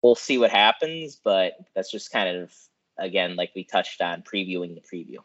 we'll 0.02 0.14
see 0.14 0.38
what 0.38 0.50
happens, 0.50 1.18
but 1.22 1.54
that's 1.74 1.90
just 1.90 2.12
kind 2.12 2.36
of 2.36 2.54
again 2.98 3.36
like 3.36 3.52
we 3.56 3.64
touched 3.64 4.02
on 4.02 4.22
previewing 4.22 4.74
the 4.74 4.82
preview. 4.82 5.18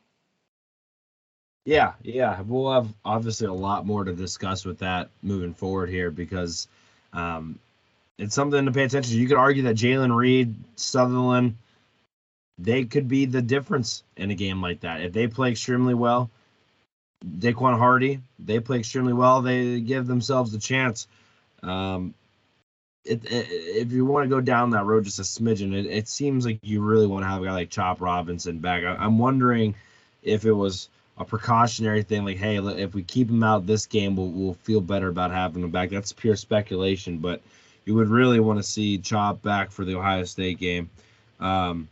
Yeah, 1.65 1.93
yeah, 2.03 2.41
we'll 2.41 2.71
have 2.71 2.87
obviously 3.03 3.47
a 3.47 3.53
lot 3.53 3.85
more 3.85 4.03
to 4.03 4.13
discuss 4.13 4.65
with 4.65 4.79
that 4.79 5.09
moving 5.21 5.53
forward 5.53 5.89
here 5.89 6.11
because 6.11 6.67
um, 7.11 7.59
it's 8.17 8.35
something 8.35 8.65
to 8.65 8.71
pay 8.71 8.83
attention 8.83 9.13
to. 9.13 9.19
You 9.19 9.27
could 9.27 9.37
argue 9.37 9.63
that 9.63 9.75
Jaylen 9.75 10.15
Reed, 10.15 10.55
Sutherland, 10.75 11.57
they 12.59 12.85
could 12.85 13.07
be 13.07 13.25
the 13.25 13.41
difference 13.41 14.03
in 14.15 14.29
a 14.29 14.35
game 14.35 14.61
like 14.61 14.81
that 14.81 15.01
if 15.01 15.11
they 15.11 15.27
play 15.27 15.51
extremely 15.51 15.95
well. 15.95 16.29
Daequan 17.23 17.77
Hardy, 17.77 18.21
they 18.39 18.59
play 18.59 18.79
extremely 18.79 19.13
well. 19.13 19.41
They 19.41 19.79
give 19.79 20.07
themselves 20.07 20.53
a 20.53 20.59
chance. 20.59 21.07
Um, 21.63 22.13
it, 23.03 23.23
it, 23.25 23.47
if 23.49 23.91
you 23.91 24.05
want 24.05 24.25
to 24.25 24.29
go 24.29 24.41
down 24.41 24.71
that 24.71 24.85
road 24.85 25.05
just 25.05 25.19
a 25.19 25.23
smidgen, 25.23 25.73
it, 25.73 25.85
it, 25.85 26.07
seems 26.07 26.45
like 26.45 26.59
you 26.63 26.81
really 26.81 27.07
want 27.07 27.23
to 27.23 27.27
have 27.27 27.41
a 27.41 27.45
guy 27.45 27.51
like 27.51 27.69
Chop 27.69 28.01
Robinson 28.01 28.59
back. 28.59 28.83
I, 28.83 29.05
am 29.05 29.19
wondering 29.19 29.75
if 30.23 30.45
it 30.45 30.51
was 30.51 30.89
a 31.17 31.25
precautionary 31.25 32.03
thing, 32.03 32.25
like, 32.25 32.37
hey, 32.37 32.57
if 32.57 32.93
we 32.93 33.03
keep 33.03 33.29
him 33.29 33.43
out 33.43 33.65
this 33.65 33.85
game, 33.85 34.15
we'll, 34.15 34.29
we'll 34.29 34.53
feel 34.53 34.81
better 34.81 35.07
about 35.07 35.31
having 35.31 35.63
him 35.63 35.71
back. 35.71 35.89
That's 35.89 36.11
pure 36.11 36.35
speculation, 36.35 37.19
but 37.19 37.41
you 37.85 37.95
would 37.95 38.09
really 38.09 38.39
want 38.39 38.59
to 38.59 38.63
see 38.63 38.97
Chop 38.97 39.41
back 39.41 39.71
for 39.71 39.85
the 39.85 39.95
Ohio 39.95 40.23
State 40.25 40.59
game. 40.59 40.89
Um, 41.39 41.87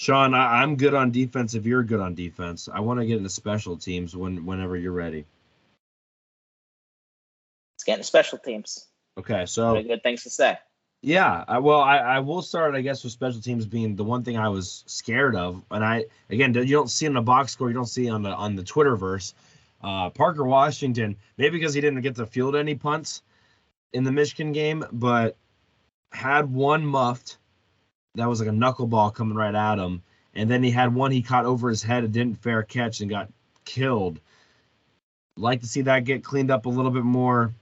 Sean, 0.00 0.32
I, 0.32 0.62
am 0.62 0.76
good 0.76 0.94
on 0.94 1.10
defense. 1.10 1.52
If 1.52 1.66
you're 1.66 1.82
good 1.82 2.00
on 2.00 2.14
defense, 2.14 2.70
I 2.72 2.80
want 2.80 3.00
to 3.00 3.06
get 3.06 3.18
into 3.18 3.28
special 3.28 3.76
teams 3.76 4.16
when 4.16 4.46
whenever 4.46 4.74
you're 4.74 4.92
ready. 4.92 5.26
Let's 7.74 7.84
get 7.84 7.92
into 7.98 8.04
special 8.04 8.38
teams. 8.38 8.86
Okay, 9.18 9.44
so 9.44 9.82
good 9.82 10.02
things 10.02 10.22
to 10.22 10.30
say. 10.30 10.58
Yeah, 11.02 11.44
I, 11.46 11.58
well, 11.58 11.80
I, 11.80 11.98
I 11.98 12.20
will 12.20 12.40
start, 12.40 12.74
I 12.74 12.80
guess, 12.80 13.04
with 13.04 13.12
special 13.12 13.42
teams 13.42 13.66
being 13.66 13.94
the 13.94 14.02
one 14.02 14.24
thing 14.24 14.38
I 14.38 14.48
was 14.48 14.84
scared 14.86 15.36
of, 15.36 15.62
and 15.70 15.84
I 15.84 16.06
again, 16.30 16.54
you 16.54 16.64
don't 16.64 16.90
see 16.90 17.04
in 17.04 17.12
the 17.12 17.20
box 17.20 17.52
score, 17.52 17.68
you 17.68 17.74
don't 17.74 17.84
see 17.84 18.08
on 18.08 18.22
the 18.22 18.30
on 18.30 18.56
the 18.56 18.62
Twitterverse. 18.62 19.34
Uh, 19.82 20.08
Parker 20.08 20.44
Washington, 20.44 21.14
maybe 21.36 21.58
because 21.58 21.74
he 21.74 21.82
didn't 21.82 22.00
get 22.00 22.16
to 22.16 22.24
field 22.24 22.56
any 22.56 22.74
punts 22.74 23.20
in 23.92 24.04
the 24.04 24.12
Michigan 24.12 24.52
game, 24.52 24.82
but 24.92 25.36
had 26.10 26.50
one 26.50 26.86
muffed 26.86 27.36
that 28.14 28.28
was 28.28 28.40
like 28.40 28.48
a 28.48 28.52
knuckleball 28.52 29.14
coming 29.14 29.36
right 29.36 29.54
at 29.54 29.78
him. 29.78 30.02
And 30.34 30.48
then 30.48 30.62
he 30.62 30.70
had 30.70 30.94
one 30.94 31.10
he 31.10 31.22
caught 31.22 31.44
over 31.44 31.68
his 31.68 31.82
head 31.82 32.04
and 32.04 32.12
didn't 32.12 32.42
fair 32.42 32.62
catch 32.62 33.00
and 33.00 33.10
got 33.10 33.30
killed. 33.64 34.20
Like 35.36 35.60
to 35.60 35.66
see 35.66 35.82
that 35.82 36.04
get 36.04 36.24
cleaned 36.24 36.50
up 36.50 36.66
a 36.66 36.70
little 36.70 36.90
bit 36.90 37.04
more. 37.04 37.52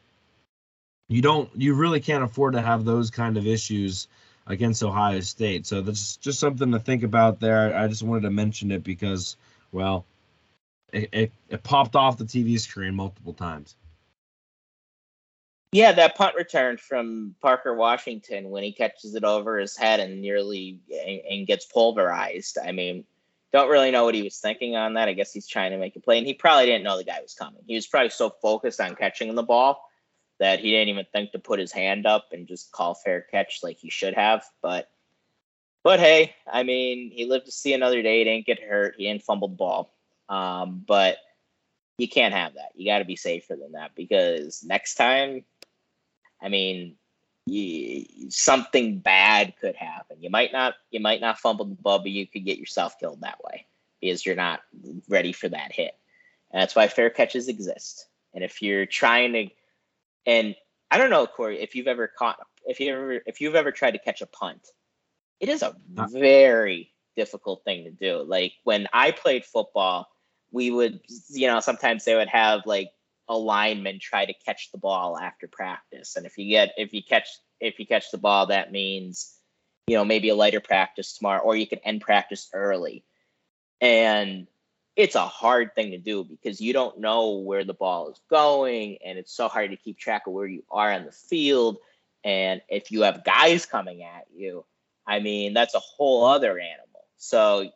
You 1.08 1.22
don't 1.22 1.50
you 1.56 1.74
really 1.74 2.00
can't 2.00 2.24
afford 2.24 2.54
to 2.54 2.60
have 2.60 2.84
those 2.84 3.10
kind 3.10 3.36
of 3.36 3.46
issues 3.46 4.08
against 4.46 4.82
Ohio 4.82 5.20
State. 5.20 5.66
So 5.66 5.80
that's 5.80 6.16
just 6.16 6.40
something 6.40 6.72
to 6.72 6.78
think 6.78 7.02
about 7.02 7.40
there. 7.40 7.76
I 7.76 7.86
just 7.86 8.02
wanted 8.02 8.22
to 8.22 8.30
mention 8.30 8.72
it 8.72 8.82
because, 8.82 9.36
well, 9.72 10.04
it, 10.92 11.08
it, 11.12 11.32
it 11.48 11.62
popped 11.62 11.96
off 11.96 12.16
the 12.16 12.24
TV 12.24 12.58
screen 12.58 12.94
multiple 12.94 13.34
times. 13.34 13.76
Yeah, 15.72 15.92
that 15.92 16.16
punt 16.16 16.34
return 16.34 16.78
from 16.78 17.34
Parker 17.42 17.74
Washington 17.74 18.48
when 18.48 18.62
he 18.62 18.72
catches 18.72 19.14
it 19.14 19.24
over 19.24 19.58
his 19.58 19.76
head 19.76 20.00
and 20.00 20.22
nearly 20.22 20.80
and, 20.90 21.20
and, 21.30 21.46
gets 21.46 21.66
pulverized. 21.66 22.56
I 22.64 22.72
mean, 22.72 23.04
don't 23.52 23.68
really 23.68 23.90
know 23.90 24.04
what 24.04 24.14
he 24.14 24.22
was 24.22 24.38
thinking 24.38 24.76
on 24.76 24.94
that. 24.94 25.08
I 25.08 25.12
guess 25.12 25.32
he's 25.32 25.46
trying 25.46 25.72
to 25.72 25.78
make 25.78 25.94
a 25.94 26.00
play, 26.00 26.16
and 26.16 26.26
he 26.26 26.32
probably 26.32 26.66
didn't 26.66 26.84
know 26.84 26.96
the 26.96 27.04
guy 27.04 27.20
was 27.20 27.34
coming. 27.34 27.60
He 27.66 27.74
was 27.74 27.86
probably 27.86 28.08
so 28.08 28.30
focused 28.30 28.80
on 28.80 28.94
catching 28.94 29.34
the 29.34 29.42
ball 29.42 29.84
that 30.38 30.60
he 30.60 30.70
didn't 30.70 30.88
even 30.88 31.06
think 31.12 31.32
to 31.32 31.38
put 31.38 31.58
his 31.58 31.72
hand 31.72 32.06
up 32.06 32.28
and 32.32 32.46
just 32.46 32.72
call 32.72 32.94
fair 32.94 33.20
catch 33.20 33.60
like 33.62 33.78
he 33.78 33.90
should 33.90 34.14
have. 34.14 34.44
But 34.62 34.88
but 35.82 36.00
hey, 36.00 36.34
I 36.50 36.62
mean, 36.62 37.10
he 37.10 37.26
lived 37.26 37.46
to 37.46 37.52
see 37.52 37.74
another 37.74 38.02
day. 38.02 38.18
He 38.18 38.24
didn't 38.24 38.46
get 38.46 38.62
hurt. 38.62 38.94
He 38.96 39.04
didn't 39.04 39.22
fumble 39.22 39.48
the 39.48 39.56
ball. 39.56 39.94
Um, 40.28 40.84
but 40.86 41.18
you 41.98 42.08
can't 42.08 42.34
have 42.34 42.54
that. 42.54 42.72
You 42.74 42.86
got 42.86 42.98
to 43.00 43.04
be 43.04 43.16
safer 43.16 43.56
than 43.56 43.72
that 43.72 43.94
because 43.94 44.62
next 44.64 44.94
time, 44.94 45.44
I 46.40 46.48
mean, 46.48 46.97
you, 47.47 48.05
something 48.31 48.98
bad 48.98 49.55
could 49.60 49.77
happen. 49.77 50.19
You 50.20 50.31
might 50.31 50.52
not 50.52 50.74
you 50.90 51.01
might 51.01 51.20
not 51.20 51.39
fumble 51.39 51.65
the 51.65 51.74
ball, 51.74 51.98
but 51.98 52.10
you 52.10 52.27
could 52.27 52.44
get 52.44 52.59
yourself 52.59 52.98
killed 52.98 53.23
that 53.23 53.43
way 53.43 53.66
because 54.01 54.24
you're 54.24 54.36
not 54.36 54.60
ready 55.09 55.32
for 55.32 55.48
that 55.48 55.73
hit. 55.73 55.94
And 56.51 56.60
that's 56.60 56.77
why 56.77 56.89
fair 56.89 57.10
catches 57.10 57.48
exist. 57.48 58.06
And 58.35 58.44
if 58.44 58.62
you're 58.62 58.86
trying 58.86 59.32
to, 59.32 59.48
and 60.27 60.55
I 60.90 60.98
don't 60.98 61.10
know, 61.10 61.27
Corey, 61.27 61.60
if 61.60 61.74
you've 61.74 61.89
ever 61.89 62.06
caught, 62.09 62.39
if 62.66 62.81
you 62.81 62.93
ever, 62.93 63.23
if 63.27 63.40
you've 63.40 63.55
ever 63.55 63.73
tried 63.73 63.93
to 63.93 63.98
catch 63.98 64.20
a 64.23 64.27
punt, 64.27 64.66
it 65.40 65.48
is 65.48 65.62
a 65.62 65.74
uh. 65.97 66.06
very 66.06 66.93
difficult 67.16 67.65
thing 67.65 67.85
to 67.85 67.90
do. 67.90 68.23
Like 68.23 68.52
when 68.65 68.89
I 68.93 69.10
played 69.10 69.44
football, 69.44 70.09
we 70.51 70.70
would, 70.70 71.01
you 71.28 71.48
know, 71.48 71.60
sometimes 71.60 72.05
they 72.05 72.15
would 72.15 72.28
have 72.28 72.62
like 72.65 72.90
a 73.28 73.36
lineman 73.36 73.98
try 74.00 74.24
to 74.24 74.34
catch 74.44 74.70
the 74.72 74.78
ball 74.78 75.18
after 75.18 75.48
practice, 75.48 76.16
and 76.16 76.26
if 76.26 76.38
you 76.38 76.48
get, 76.48 76.72
if 76.76 76.92
you 76.92 77.02
catch, 77.02 77.28
if 77.60 77.78
you 77.78 77.86
catch 77.86 78.10
the 78.10 78.18
ball, 78.18 78.46
that 78.46 78.72
means, 78.72 79.34
you 79.86 79.96
know, 79.96 80.05
maybe 80.05 80.28
a 80.28 80.34
lighter 80.34 80.60
practice 80.60 81.16
tomorrow, 81.16 81.42
or 81.42 81.56
you 81.56 81.66
can 81.66 81.80
end 81.80 82.00
practice 82.00 82.48
early, 82.52 83.05
and 83.80 84.46
it's 84.96 85.14
a 85.14 85.26
hard 85.26 85.76
thing 85.76 85.92
to 85.92 85.98
do 85.98 86.24
because 86.24 86.60
you 86.60 86.72
don't 86.72 86.98
know 86.98 87.38
where 87.38 87.62
the 87.62 87.72
ball 87.72 88.10
is 88.10 88.20
going 88.28 88.98
and 89.05 89.16
it's 89.16 89.32
so 89.32 89.46
hard 89.46 89.70
to 89.70 89.76
keep 89.76 89.96
track 89.96 90.26
of 90.26 90.32
where 90.32 90.44
you 90.44 90.64
are 90.72 90.92
on 90.92 91.05
the 91.05 91.12
field. 91.12 91.76
And 92.24 92.62
if 92.68 92.90
you 92.90 93.02
have 93.02 93.22
guys 93.22 93.64
coming 93.64 94.02
at 94.02 94.24
you 94.34 94.64
i 95.09 95.20
mean 95.20 95.55
that's 95.55 95.74
a 95.74 95.80
whole 95.80 96.26
other 96.26 96.59
animal. 96.59 97.05
So 97.16 97.70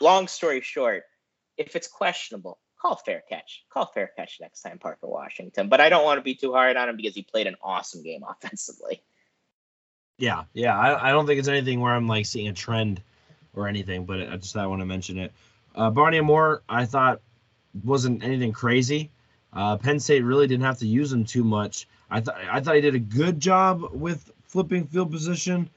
long 0.00 0.28
story 0.28 0.60
short 0.60 1.04
if 1.56 1.74
it's 1.76 1.88
questionable 1.88 2.58
call 2.80 2.96
fair 2.96 3.22
catch 3.28 3.64
call 3.70 3.86
fair 3.86 4.10
catch 4.16 4.38
next 4.40 4.62
time 4.62 4.78
parker 4.78 5.06
washington 5.08 5.68
but 5.68 5.80
i 5.80 5.88
don't 5.88 6.04
want 6.04 6.18
to 6.18 6.22
be 6.22 6.34
too 6.34 6.52
hard 6.52 6.76
on 6.76 6.88
him 6.88 6.96
because 6.96 7.14
he 7.14 7.22
played 7.22 7.46
an 7.46 7.56
awesome 7.62 8.02
game 8.02 8.22
offensively 8.28 9.02
Yeah, 10.18 10.44
yeah. 10.52 10.76
I, 10.78 11.08
I 11.08 11.12
don't 11.12 11.26
think 11.26 11.38
it's 11.38 11.48
anything 11.48 11.80
where 11.80 11.94
I'm 11.94 12.08
like 12.08 12.26
seeing 12.26 12.48
a 12.48 12.52
trend 12.52 13.02
or 13.54 13.68
anything, 13.68 14.04
but 14.04 14.20
I 14.20 14.36
just 14.36 14.56
I 14.56 14.66
want 14.66 14.80
to 14.80 14.86
mention 14.86 15.18
it. 15.18 15.32
Uh, 15.74 15.90
Barney 15.90 16.18
Amor, 16.18 16.62
I 16.68 16.86
thought 16.86 17.20
wasn't 17.84 18.24
anything 18.24 18.52
crazy. 18.52 19.10
Uh, 19.52 19.76
Penn 19.76 20.00
State 20.00 20.24
really 20.24 20.46
didn't 20.46 20.64
have 20.64 20.78
to 20.78 20.86
use 20.86 21.12
him 21.12 21.24
too 21.24 21.44
much. 21.44 21.86
I 22.10 22.20
thought 22.20 22.36
I 22.50 22.60
thought 22.60 22.74
he 22.74 22.80
did 22.80 22.94
a 22.94 23.00
good 23.00 23.40
job 23.40 23.92
with 23.92 24.30
flipping 24.44 24.86
field 24.86 25.10
position, 25.10 25.70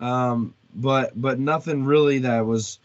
um, 0.00 0.54
but 0.74 1.20
but 1.20 1.38
nothing 1.38 1.84
really 1.84 2.20
that 2.20 2.44
was 2.44 2.78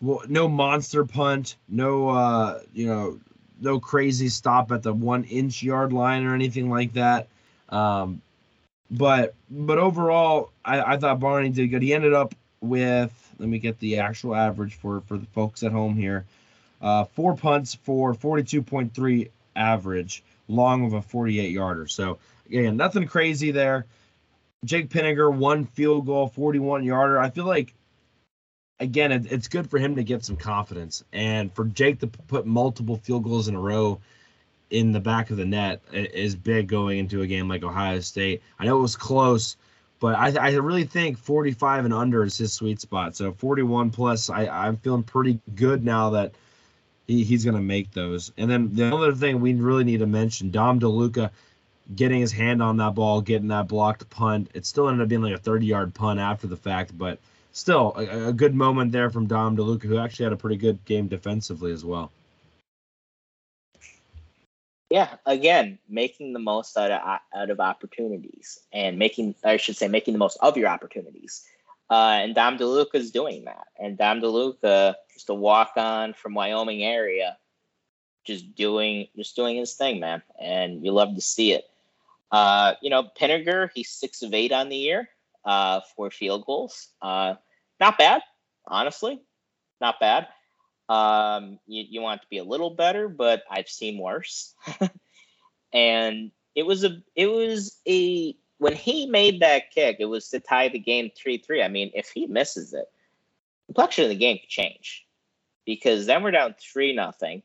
no 0.00 0.48
monster 0.48 1.04
punt, 1.04 1.56
no 1.68 2.08
uh, 2.08 2.60
you 2.72 2.86
know 2.86 3.18
no 3.60 3.80
crazy 3.80 4.28
stop 4.28 4.70
at 4.72 4.82
the 4.82 4.92
one 4.92 5.24
inch 5.24 5.62
yard 5.62 5.92
line 5.92 6.24
or 6.24 6.34
anything 6.34 6.70
like 6.70 6.92
that. 6.94 7.28
Um, 7.68 8.20
but 8.90 9.34
but 9.50 9.78
overall, 9.78 10.50
I, 10.64 10.94
I 10.94 10.96
thought 10.96 11.20
Barney 11.20 11.50
did 11.50 11.68
good. 11.68 11.82
He 11.82 11.94
ended 11.94 12.12
up 12.12 12.34
with 12.60 13.12
let 13.38 13.48
me 13.48 13.58
get 13.58 13.78
the 13.80 13.98
actual 13.98 14.34
average 14.34 14.74
for 14.74 15.00
for 15.02 15.18
the 15.18 15.26
folks 15.26 15.62
at 15.62 15.72
home 15.72 15.96
here. 15.96 16.24
Uh, 16.80 17.04
four 17.04 17.34
punts 17.34 17.74
for 17.74 18.14
42.3 18.14 19.30
average, 19.56 20.22
long 20.46 20.84
of 20.84 20.92
a 20.92 21.00
48 21.00 21.50
yarder. 21.50 21.86
So 21.86 22.18
again, 22.46 22.76
nothing 22.76 23.06
crazy 23.06 23.50
there. 23.50 23.86
Jake 24.64 24.90
Pinegar 24.90 25.32
one 25.32 25.64
field 25.64 26.06
goal, 26.06 26.28
41 26.28 26.84
yarder. 26.84 27.18
I 27.18 27.30
feel 27.30 27.46
like 27.46 27.72
again, 28.80 29.12
it, 29.12 29.32
it's 29.32 29.48
good 29.48 29.70
for 29.70 29.78
him 29.78 29.96
to 29.96 30.04
get 30.04 30.24
some 30.24 30.36
confidence, 30.36 31.04
and 31.12 31.52
for 31.52 31.64
Jake 31.64 32.00
to 32.00 32.06
put 32.06 32.46
multiple 32.46 32.96
field 32.96 33.24
goals 33.24 33.48
in 33.48 33.54
a 33.54 33.60
row 33.60 34.00
in 34.70 34.92
the 34.92 35.00
back 35.00 35.30
of 35.30 35.36
the 35.36 35.44
net 35.44 35.80
is 35.92 36.34
big 36.34 36.66
going 36.66 36.98
into 36.98 37.22
a 37.22 37.26
game 37.26 37.48
like 37.48 37.62
Ohio 37.62 38.00
State. 38.00 38.42
I 38.58 38.64
know 38.64 38.78
it 38.78 38.82
was 38.82 38.96
close, 38.96 39.56
but 40.00 40.16
I, 40.16 40.34
I 40.38 40.50
really 40.54 40.84
think 40.84 41.18
45 41.18 41.84
and 41.84 41.94
under 41.94 42.24
is 42.24 42.36
his 42.36 42.52
sweet 42.52 42.80
spot. 42.80 43.14
So 43.14 43.32
41 43.32 43.90
plus, 43.90 44.28
I, 44.28 44.46
I'm 44.46 44.76
feeling 44.76 45.04
pretty 45.04 45.38
good 45.54 45.84
now 45.84 46.10
that 46.10 46.34
he, 47.06 47.22
he's 47.22 47.44
going 47.44 47.56
to 47.56 47.62
make 47.62 47.92
those. 47.92 48.32
And 48.36 48.50
then 48.50 48.74
the 48.74 48.94
other 48.94 49.14
thing 49.14 49.40
we 49.40 49.54
really 49.54 49.84
need 49.84 49.98
to 49.98 50.06
mention, 50.06 50.50
Dom 50.50 50.80
DeLuca 50.80 51.30
getting 51.94 52.20
his 52.20 52.32
hand 52.32 52.62
on 52.62 52.76
that 52.78 52.96
ball, 52.96 53.20
getting 53.20 53.48
that 53.48 53.68
blocked 53.68 54.10
punt. 54.10 54.50
It 54.54 54.66
still 54.66 54.88
ended 54.88 55.04
up 55.04 55.08
being 55.08 55.22
like 55.22 55.34
a 55.34 55.38
30 55.38 55.66
yard 55.66 55.94
punt 55.94 56.18
after 56.18 56.48
the 56.48 56.56
fact, 56.56 56.96
but 56.96 57.20
still 57.56 57.94
a, 57.96 58.28
a 58.28 58.32
good 58.32 58.54
moment 58.54 58.92
there 58.92 59.10
from 59.10 59.26
Dom 59.26 59.56
DeLuca, 59.56 59.84
who 59.84 59.98
actually 59.98 60.24
had 60.24 60.32
a 60.32 60.36
pretty 60.36 60.56
good 60.56 60.84
game 60.84 61.08
defensively 61.08 61.72
as 61.72 61.84
well. 61.84 62.10
yeah 64.88 65.16
again 65.26 65.80
making 65.88 66.32
the 66.32 66.38
most 66.38 66.76
out 66.78 66.92
of 66.92 67.18
out 67.34 67.50
of 67.50 67.58
opportunities 67.58 68.60
and 68.72 68.96
making 68.96 69.34
i 69.42 69.56
should 69.56 69.76
say 69.76 69.88
making 69.88 70.12
the 70.12 70.18
most 70.18 70.38
of 70.40 70.56
your 70.56 70.68
opportunities 70.68 71.44
uh, 71.88 72.18
and 72.20 72.34
Dom 72.34 72.58
DeLuca 72.58 72.96
is 72.96 73.10
doing 73.10 73.44
that. 73.44 73.66
And 73.78 73.96
Dom 73.96 74.20
DeLuca, 74.20 74.94
just 75.12 75.28
a 75.28 75.34
walk 75.34 75.72
on 75.76 76.14
from 76.14 76.34
Wyoming 76.34 76.82
area, 76.82 77.36
just 78.24 78.54
doing 78.54 79.06
just 79.16 79.36
doing 79.36 79.56
his 79.56 79.74
thing, 79.74 80.00
man. 80.00 80.22
And 80.40 80.84
you 80.84 80.92
love 80.92 81.14
to 81.14 81.20
see 81.20 81.52
it. 81.52 81.64
Uh, 82.32 82.74
you 82.82 82.90
know, 82.90 83.04
Pinegar, 83.04 83.70
he's 83.72 83.88
six 83.88 84.22
of 84.22 84.34
eight 84.34 84.50
on 84.50 84.68
the 84.68 84.76
year, 84.76 85.08
uh, 85.44 85.80
for 85.94 86.10
field 86.10 86.44
goals. 86.44 86.88
Uh, 87.00 87.34
not 87.80 87.98
bad, 87.98 88.22
honestly, 88.66 89.20
not 89.80 90.00
bad. 90.00 90.28
Um, 90.88 91.58
you, 91.66 91.84
you 91.88 92.00
want 92.00 92.22
to 92.22 92.28
be 92.28 92.38
a 92.38 92.44
little 92.44 92.70
better, 92.70 93.08
but 93.08 93.42
I've 93.50 93.68
seen 93.68 93.98
worse. 93.98 94.54
and 95.72 96.30
it 96.54 96.64
was 96.64 96.84
a 96.84 97.02
it 97.14 97.26
was 97.26 97.78
a 97.86 98.36
when 98.58 98.74
he 98.74 99.06
made 99.06 99.40
that 99.40 99.70
kick, 99.72 99.96
it 100.00 100.06
was 100.06 100.28
to 100.30 100.40
tie 100.40 100.68
the 100.68 100.78
game 100.78 101.10
three 101.16 101.38
three. 101.38 101.62
I 101.62 101.68
mean, 101.68 101.90
if 101.94 102.10
he 102.10 102.26
misses 102.26 102.72
it, 102.72 102.90
the 103.66 103.74
complexion 103.74 104.04
of 104.04 104.10
the 104.10 104.16
game 104.16 104.38
could 104.38 104.48
change 104.48 105.06
because 105.64 106.06
then 106.06 106.22
we're 106.22 106.30
down 106.30 106.54
three 106.58 106.94
nothing, 106.94 107.42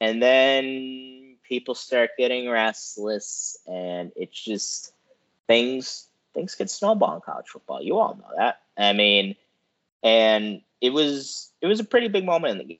and 0.00 0.22
then 0.22 1.36
people 1.42 1.74
start 1.74 2.10
getting 2.18 2.48
restless, 2.48 3.58
and 3.66 4.12
it's 4.14 4.40
just 4.40 4.92
things 5.46 6.06
things 6.34 6.54
could 6.54 6.70
snowball 6.70 7.16
in 7.16 7.20
college 7.22 7.48
football. 7.48 7.82
You 7.82 7.98
all 7.98 8.14
know 8.16 8.30
that. 8.36 8.60
I 8.76 8.92
mean, 8.92 9.36
and 10.04 10.60
it 10.80 10.90
was 10.90 11.52
it 11.60 11.66
was 11.66 11.80
a 11.80 11.84
pretty 11.84 12.08
big 12.08 12.24
moment 12.24 12.52
in 12.52 12.58
the 12.58 12.64
game. 12.64 12.78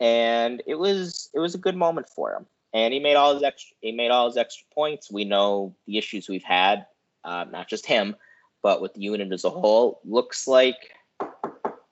and 0.00 0.62
it 0.66 0.76
was 0.76 1.30
it 1.34 1.40
was 1.40 1.54
a 1.54 1.58
good 1.58 1.76
moment 1.76 2.08
for 2.08 2.32
him. 2.32 2.46
And 2.74 2.92
he 2.92 3.00
made 3.00 3.16
all 3.16 3.34
his 3.34 3.42
extra 3.42 3.76
he 3.80 3.92
made 3.92 4.10
all 4.10 4.26
his 4.26 4.36
extra 4.36 4.66
points. 4.74 5.10
We 5.10 5.24
know 5.24 5.74
the 5.86 5.98
issues 5.98 6.28
we've 6.28 6.42
had, 6.42 6.86
uh, 7.24 7.46
not 7.50 7.68
just 7.68 7.86
him, 7.86 8.16
but 8.62 8.80
with 8.80 8.94
the 8.94 9.00
unit 9.00 9.32
as 9.32 9.44
a 9.44 9.50
whole. 9.50 10.00
Looks 10.04 10.46
like, 10.46 10.92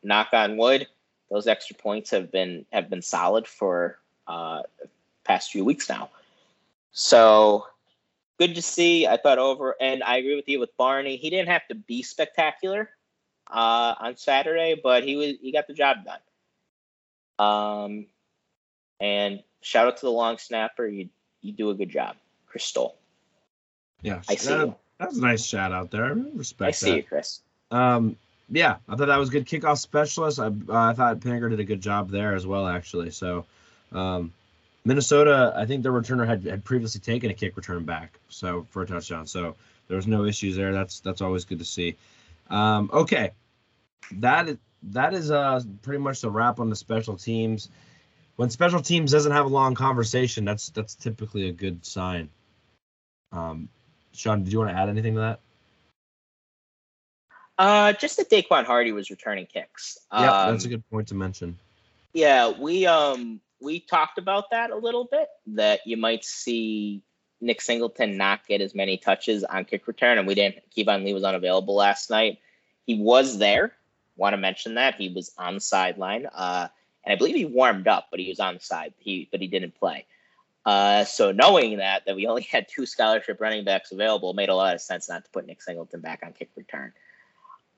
knock 0.03 0.29
on 0.33 0.57
wood, 0.57 0.87
those 1.31 1.47
extra 1.47 1.77
points 1.77 2.11
have 2.11 2.31
been 2.31 2.67
have 2.73 2.91
been 2.91 3.03
solid 3.03 3.47
for 3.47 3.99
uh, 4.27 4.63
past 5.25 5.51
few 5.51 5.65
weeks 5.65 5.89
now. 5.89 6.11
So 6.93 7.67
good 8.39 8.55
to 8.55 8.63
see. 8.63 9.07
I 9.07 9.17
thought 9.17 9.39
over, 9.39 9.75
and 9.81 10.03
I 10.03 10.19
agree 10.19 10.37
with 10.37 10.49
you 10.49 10.61
with 10.61 10.77
Barney. 10.77 11.17
He 11.17 11.31
didn't 11.31 11.49
have 11.49 11.67
to 11.69 11.75
be 11.75 12.03
spectacular 12.03 12.91
uh, 13.51 13.95
on 13.99 14.17
Saturday, 14.17 14.81
but 14.83 15.05
he 15.05 15.17
was 15.17 15.35
he 15.41 15.53
got 15.53 15.67
the 15.67 15.75
job 15.75 15.99
done. 16.05 16.21
Um, 17.39 18.07
and 19.01 19.43
shout 19.61 19.87
out 19.87 19.99
to 19.99 20.07
the 20.07 20.13
long 20.13 20.39
snapper. 20.39 20.87
You 20.87 21.09
you 21.43 21.53
do 21.53 21.71
a 21.71 21.75
good 21.75 21.91
job, 21.91 22.17
Chris 22.47 22.65
Stoll. 22.65 22.97
Yeah, 24.03 24.23
I 24.29 24.37
see 24.37 24.49
that, 24.49 24.67
you. 24.67 24.75
that 24.99 25.09
was 25.09 25.19
a 25.19 25.23
nice 25.23 25.45
shout 25.45 25.73
out 25.73 25.91
there. 25.91 26.05
I 26.05 26.11
respect 26.35 26.69
I 26.69 26.71
see 26.73 26.91
that. 26.91 26.97
you, 26.97 27.03
Chris. 27.03 27.41
Um, 27.71 28.17
yeah, 28.49 28.77
I 28.89 28.97
thought 28.97 29.07
that 29.07 29.19
was 29.19 29.31
good 29.31 29.47
kickoff 29.47 29.79
specialist. 29.79 30.39
I, 30.39 30.47
I 30.69 30.93
thought 30.93 31.21
Pinegar 31.21 31.51
did 31.51 31.61
a 31.61 31.65
good 31.65 31.81
job 31.81 32.11
there 32.11 32.35
as 32.35 32.47
well, 32.47 32.67
actually. 32.67 33.11
So, 33.11 33.45
um, 33.93 34.33
Minnesota, 34.85 35.53
I 35.57 35.67
think 35.67 35.83
their 35.83 35.93
returner 35.93 36.27
had, 36.27 36.45
had 36.45 36.65
previously 36.65 37.01
taken 37.01 37.31
a 37.31 37.35
kick 37.35 37.57
return 37.57 37.85
back, 37.85 38.19
so 38.29 38.67
for 38.71 38.83
a 38.83 38.87
touchdown. 38.87 39.27
So 39.27 39.57
there 39.89 39.97
was 39.97 40.07
no 40.07 40.25
issues 40.25 40.57
there. 40.57 40.73
That's 40.73 41.01
that's 41.01 41.21
always 41.21 41.45
good 41.45 41.59
to 41.59 41.65
see. 41.65 41.97
Um, 42.51 42.91
okay, 42.93 43.33
that 44.13 44.49
is 44.49 44.57
that 44.85 45.15
is 45.15 45.31
uh 45.31 45.61
pretty 45.83 45.99
much 45.99 46.21
the 46.21 46.31
wrap 46.31 46.61
on 46.61 46.71
the 46.71 46.77
special 46.77 47.17
teams. 47.17 47.69
When 48.37 48.51
special 48.51 48.81
teams 48.81 49.11
doesn't 49.11 49.33
have 49.33 49.47
a 49.47 49.49
long 49.49 49.75
conversation, 49.75 50.45
that's 50.45 50.69
that's 50.71 50.95
typically 50.95 51.49
a 51.49 51.53
good 51.53 51.85
sign. 51.85 52.29
Um, 53.33 53.69
Sean, 54.13 54.45
did 54.45 54.53
you 54.53 54.59
want 54.61 54.71
to 54.71 54.77
add 54.77 54.89
anything 54.89 55.15
to 55.15 55.21
that? 55.21 55.41
Uh, 57.59 57.93
just 57.95 58.19
that 58.19 58.31
Daequan 58.31 58.67
Hardy 58.67 58.93
was 58.93 59.11
returning 59.11 59.47
kicks. 59.47 59.99
Yeah, 60.13 60.43
Um, 60.45 60.53
that's 60.53 60.67
a 60.67 60.69
good 60.69 60.89
point 60.91 61.09
to 61.09 61.15
mention. 61.15 61.59
Yeah, 62.13 62.51
we 62.51 62.87
um 62.87 63.41
we 63.61 63.81
talked 63.81 64.19
about 64.19 64.51
that 64.51 64.71
a 64.71 64.77
little 64.77 65.05
bit. 65.05 65.29
That 65.49 65.81
you 65.87 65.97
might 65.97 66.25
see 66.25 67.03
Nick 67.41 67.61
Singleton 67.61 68.17
not 68.17 68.47
get 68.47 68.61
as 68.61 68.75
many 68.75 68.97
touches 68.97 69.45
on 69.45 69.65
kick 69.65 69.87
return, 69.87 70.19
and 70.19 70.27
we 70.27 70.35
didn't. 70.35 70.59
Keyvone 70.77 71.05
Lee 71.05 71.15
was 71.15 71.25
unavailable 71.25 71.75
last 71.75 72.11
night. 72.11 72.39
He 72.87 72.99
was 72.99 73.39
there. 73.39 73.73
Want 74.17 74.33
to 74.33 74.39
mention 74.39 74.75
that 74.75 74.95
he 74.95 75.11
was 75.11 75.33
on 75.37 75.55
the 75.55 75.61
sideline, 75.61 76.27
uh, 76.27 76.69
and 77.05 77.13
I 77.13 77.17
believe 77.17 77.35
he 77.35 77.45
warmed 77.45 77.87
up, 77.87 78.09
but 78.11 78.19
he 78.19 78.29
was 78.29 78.41
on 78.41 78.55
the 78.55 78.61
side. 78.61 78.95
He 78.99 79.29
but 79.31 79.41
he 79.41 79.47
didn't 79.47 79.75
play. 79.75 80.07
Uh, 80.65 81.05
so 81.05 81.31
knowing 81.31 81.79
that 81.79 82.07
that 82.07 82.17
we 82.17 82.27
only 82.27 82.43
had 82.43 82.67
two 82.69 82.87
scholarship 82.87 83.41
running 83.41 83.65
backs 83.65 83.93
available 83.93 84.33
made 84.35 84.49
a 84.49 84.55
lot 84.55 84.75
of 84.75 84.81
sense 84.81 85.09
not 85.09 85.25
to 85.25 85.31
put 85.31 85.47
Nick 85.47 85.63
Singleton 85.63 86.01
back 86.01 86.23
on 86.25 86.33
kick 86.33 86.51
return. 86.57 86.93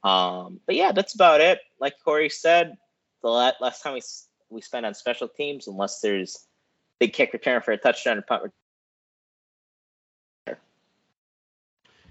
Um, 0.05 0.61
but 0.65 0.77
yeah, 0.77 0.93
that's 0.93 1.15
about 1.15 1.41
it. 1.41 1.61
Like 1.81 1.95
Corey 2.05 2.31
said, 2.31 2.77
the 3.21 3.29
last 3.29 3.83
time 3.83 3.95
we 3.95 4.01
we 4.51 4.61
spend 4.61 4.87
on 4.87 4.95
special 4.95 5.29
teams, 5.29 5.66
unless 5.66 6.01
there's 6.01 6.47
big 6.99 7.12
kick 7.12 7.33
return 7.33 7.62
for 7.62 7.73
a 7.73 7.77
touchdown 7.77 8.19
or 8.19 8.23
punt 8.23 8.43
return. 8.43 8.53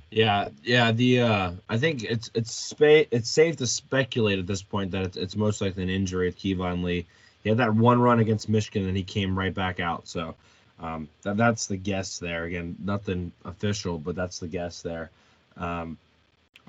Yeah, 0.10 0.50
yeah. 0.64 0.92
The 0.94 1.22
uh, 1.22 1.52
I 1.68 1.78
think 1.78 2.04
it's 2.04 2.32
it's 2.34 2.54
spa- 2.54 3.06
it's 3.12 3.30
safe 3.30 3.58
to 3.58 3.68
speculate 3.68 4.40
at 4.40 4.48
this 4.48 4.64
point 4.64 4.92
that 4.92 5.04
it's, 5.04 5.18
it's 5.18 5.36
most 5.36 5.60
likely 5.60 5.84
an 5.84 5.90
injury 5.90 6.28
with 6.28 6.40
Keyvone 6.40 6.84
Lee. 6.84 7.06
He 7.44 7.50
had 7.50 7.58
that 7.58 7.76
one 7.76 8.02
run 8.02 8.20
against 8.20 8.48
Michigan 8.48 8.88
and 8.88 8.96
he 8.96 9.04
came 9.04 9.38
right 9.38 9.54
back 9.54 9.80
out. 9.80 10.08
So 10.08 10.36
um, 10.80 11.10
that 11.24 11.36
that's 11.36 11.68
the 11.68 11.78
guess 11.78 12.20
there. 12.20 12.46
Again, 12.46 12.78
nothing 12.80 13.34
official, 13.44 13.98
but 13.98 14.16
that's 14.16 14.40
the 14.40 14.48
guess 14.48 14.82
there. 14.82 15.12
Um, 15.58 15.98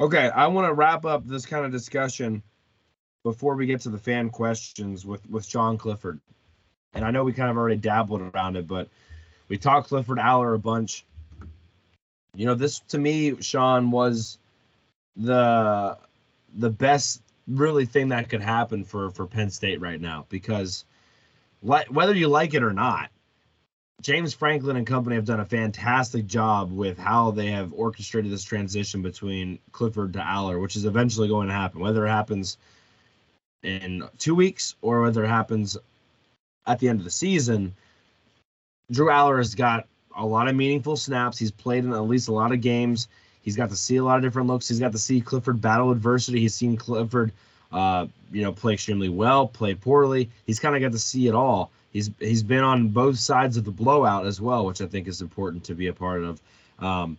okay, 0.01 0.29
I 0.29 0.49
want 0.49 0.67
to 0.67 0.73
wrap 0.73 1.05
up 1.05 1.27
this 1.27 1.47
kind 1.47 1.65
of 1.65 1.71
discussion 1.71 2.43
before 3.25 3.55
we 3.55 3.67
get 3.67 3.81
to 3.83 3.91
the 3.91 3.99
fan 3.99 4.31
questions 4.31 5.05
with 5.05 5.29
with 5.29 5.47
Sean 5.47 5.79
Clifford. 5.79 6.21
And 6.95 7.05
I 7.05 7.11
know 7.11 7.25
we 7.25 7.33
kind 7.33 7.51
of 7.51 7.57
already 7.57 7.77
dabbled 7.77 8.23
around 8.23 8.57
it, 8.57 8.67
but 8.67 8.89
we 9.49 9.59
talked 9.59 9.89
Clifford 9.89 10.19
Allar 10.19 10.55
a 10.55 10.59
bunch 10.59 11.05
you 12.39 12.47
know, 12.47 12.55
this 12.55 12.79
to 12.89 12.99
me, 12.99 13.41
Sean, 13.41 13.91
was 13.91 14.39
the 15.17 15.99
the 16.55 16.71
best 16.71 17.21
really 17.49 17.85
thing 17.85 18.09
that 18.09 18.29
could 18.29 18.43
happen 18.43 18.85
for 18.85 19.11
for 19.11 19.27
Penn 19.27 19.51
State 19.51 19.81
right 19.81 20.01
now 20.01 20.25
because 20.29 20.85
whether 21.61 22.15
you 22.15 22.29
like 22.29 22.55
it 22.55 22.63
or 22.63 22.73
not, 22.73 23.11
James 24.03 24.33
Franklin 24.33 24.77
and 24.77 24.87
company 24.87 25.17
have 25.17 25.25
done 25.25 25.41
a 25.41 25.45
fantastic 25.45 26.27
job 26.27 26.71
with 26.71 26.97
how 26.97 27.33
they 27.33 27.49
have 27.49 27.73
orchestrated 27.73 28.31
this 28.31 28.45
transition 28.45 29.03
between 29.03 29.59
Clifford 29.73 30.13
to 30.13 30.21
Allar, 30.21 30.63
which 30.63 30.77
is 30.77 30.85
eventually 30.85 31.27
going 31.27 31.49
to 31.49 31.55
happen. 31.55 31.81
Whether 31.81 32.07
it 32.07 32.11
happens 32.11 32.57
in 33.63 34.05
two 34.19 34.35
weeks 34.35 34.75
or 34.83 35.03
whether 35.03 35.25
it 35.25 35.29
happens 35.29 35.77
at 36.67 36.79
the 36.79 36.89
end 36.89 37.01
of 37.01 37.05
the 37.05 37.11
season, 37.11 37.75
Drew 38.91 39.09
Allar 39.09 39.39
has 39.39 39.55
got 39.55 39.87
a 40.17 40.25
lot 40.25 40.49
of 40.49 40.57
meaningful 40.57 40.97
snaps. 40.97 41.39
He's 41.39 41.51
played 41.51 41.85
in 41.85 41.93
at 41.93 42.01
least 42.01 42.29
a 42.29 42.33
lot 42.33 42.53
of 42.53 42.61
games. 42.61 43.09
He's 43.43 43.57
got 43.57 43.71
to 43.71 43.77
see 43.77 43.97
a 43.97 44.05
lot 44.05 44.17
of 44.17 44.23
different 44.23 44.49
looks. 44.49 44.69
He's 44.69 44.81
got 44.81 44.93
to 44.93 44.99
see 44.99 45.21
Clifford 45.21 45.61
battle 45.61 45.91
adversity. 45.91 46.41
He's 46.41 46.55
seen 46.55 46.77
Clifford, 46.77 47.33
uh, 47.73 48.07
you 48.33 48.43
know, 48.43 48.53
play 48.53 48.75
extremely 48.75 49.09
well, 49.09 49.47
play 49.47 49.75
poorly. 49.75 50.31
He's 50.47 50.61
kind 50.61 50.75
of 50.75 50.83
got 50.83 50.93
to 50.93 50.99
see 50.99 51.29
it 51.29 51.35
all. 51.35 51.71
He's 51.93 52.11
he's 52.19 52.43
been 52.43 52.65
on 52.65 52.89
both 52.89 53.19
sides 53.19 53.57
of 53.57 53.65
the 53.65 53.71
blowout 53.71 54.27
as 54.27 54.41
well, 54.41 54.67
which 54.67 54.81
I 54.81 54.87
think 54.87 55.09
is 55.09 55.23
important 55.23 55.65
to 55.65 55.75
be 55.75 55.87
a 55.87 55.93
part 55.93 56.23
of. 56.23 56.41
Um, 56.79 57.17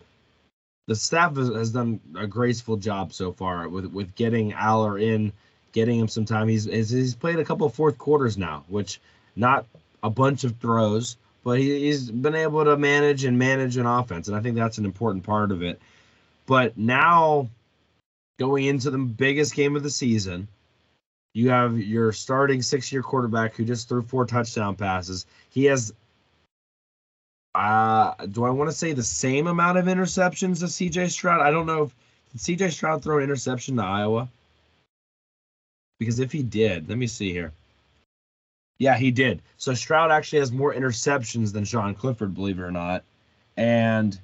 the 0.88 0.96
staff 0.96 1.36
has, 1.36 1.50
has, 1.50 1.72
done 1.72 2.00
a 2.16 2.28
graceful 2.28 2.78
job 2.78 3.14
so 3.14 3.32
far 3.32 3.68
with 3.68 3.86
with 3.88 4.16
getting 4.16 4.52
Allar 4.52 5.02
in, 5.02 5.34
getting 5.72 6.00
him 6.00 6.08
some 6.08 6.26
time. 6.26 6.48
He's 6.48 6.66
he's 6.66 7.16
played 7.16 7.40
a 7.40 7.46
couple 7.46 7.68
of 7.68 7.74
fourth 7.74 7.98
quarters 7.98 8.38
now, 8.38 8.64
which 8.68 9.00
not 9.36 9.66
a 10.04 10.10
bunch 10.10 10.44
of 10.44 10.58
throws, 10.58 11.18
but 11.44 11.60
he, 11.60 11.86
he's 11.86 12.10
been 12.10 12.36
able 12.36 12.66
to 12.66 12.78
manage 12.78 13.24
and 13.24 13.38
manage 13.38 13.78
an 13.78 13.86
offense, 13.86 14.28
and 14.28 14.36
I 14.38 14.42
think 14.42 14.56
that's 14.56 14.78
an 14.78 14.86
important 14.86 15.24
part 15.24 15.52
of 15.52 15.64
it. 15.64 15.80
But 16.46 16.78
now, 16.78 17.50
going 18.40 18.66
into 18.66 18.90
the 18.90 18.98
biggest 18.98 19.54
game 19.54 19.76
of 19.76 19.84
the 19.84 19.90
season, 19.90 20.48
you 21.34 21.50
have 21.50 21.80
your 21.80 22.12
starting 22.12 22.62
six-year 22.62 23.04
quarterback 23.04 23.56
who 23.56 23.64
just 23.64 23.88
threw 23.88 24.02
four 24.02 24.26
touchdown 24.26 24.76
passes. 24.76 25.26
He 25.52 25.66
has, 25.66 25.94
uh, 27.54 28.14
do 28.26 28.46
I 28.46 28.50
want 28.50 28.70
to 28.70 28.76
say 28.76 28.94
the 28.94 29.04
same 29.04 29.48
amount 29.48 29.78
of 29.78 29.86
interceptions 29.86 30.64
as 30.64 30.74
C.J. 30.74 31.10
Stroud? 31.10 31.42
I 31.42 31.52
don't 31.52 31.68
know 31.68 31.84
if 31.84 31.96
C.J. 32.36 32.72
Stroud 32.72 33.04
throw 33.04 33.18
an 33.18 33.24
interception 33.24 33.76
to 33.76 33.84
Iowa. 33.84 34.30
Because 36.00 36.20
if 36.20 36.32
he 36.32 36.42
did, 36.42 36.90
let 36.90 36.98
me 36.98 37.08
see 37.08 37.32
here. 37.32 37.54
Yeah, 38.80 38.98
he 38.98 39.12
did. 39.12 39.42
So 39.58 39.74
Stroud 39.74 40.10
actually 40.10 40.40
has 40.40 40.52
more 40.52 40.74
interceptions 40.74 41.52
than 41.52 41.66
Sean 41.66 41.94
Clifford, 41.94 42.34
believe 42.34 42.58
it 42.60 42.64
or 42.64 42.72
not, 42.72 43.04
and 43.58 44.18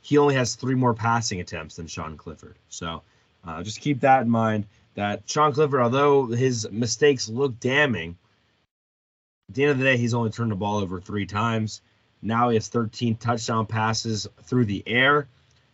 he 0.00 0.16
only 0.16 0.34
has 0.34 0.54
three 0.54 0.74
more 0.74 0.94
passing 0.94 1.40
attempts 1.40 1.76
than 1.76 1.86
Sean 1.86 2.16
Clifford. 2.16 2.56
So 2.70 3.02
uh, 3.46 3.62
just 3.62 3.80
keep 3.80 4.00
that 4.00 4.22
in 4.22 4.30
mind. 4.30 4.66
That 4.94 5.22
Sean 5.26 5.52
Clifford, 5.52 5.80
although 5.80 6.26
his 6.26 6.68
mistakes 6.70 7.28
look 7.28 7.60
damning, 7.60 8.16
at 9.48 9.54
the 9.54 9.62
end 9.64 9.72
of 9.72 9.78
the 9.78 9.84
day, 9.84 9.96
he's 9.98 10.14
only 10.14 10.30
turned 10.30 10.50
the 10.50 10.56
ball 10.56 10.78
over 10.78 11.00
three 11.00 11.26
times. 11.26 11.82
Now 12.22 12.48
he 12.48 12.56
has 12.56 12.68
13 12.68 13.16
touchdown 13.16 13.66
passes 13.66 14.26
through 14.44 14.64
the 14.66 14.82
air. 14.86 15.28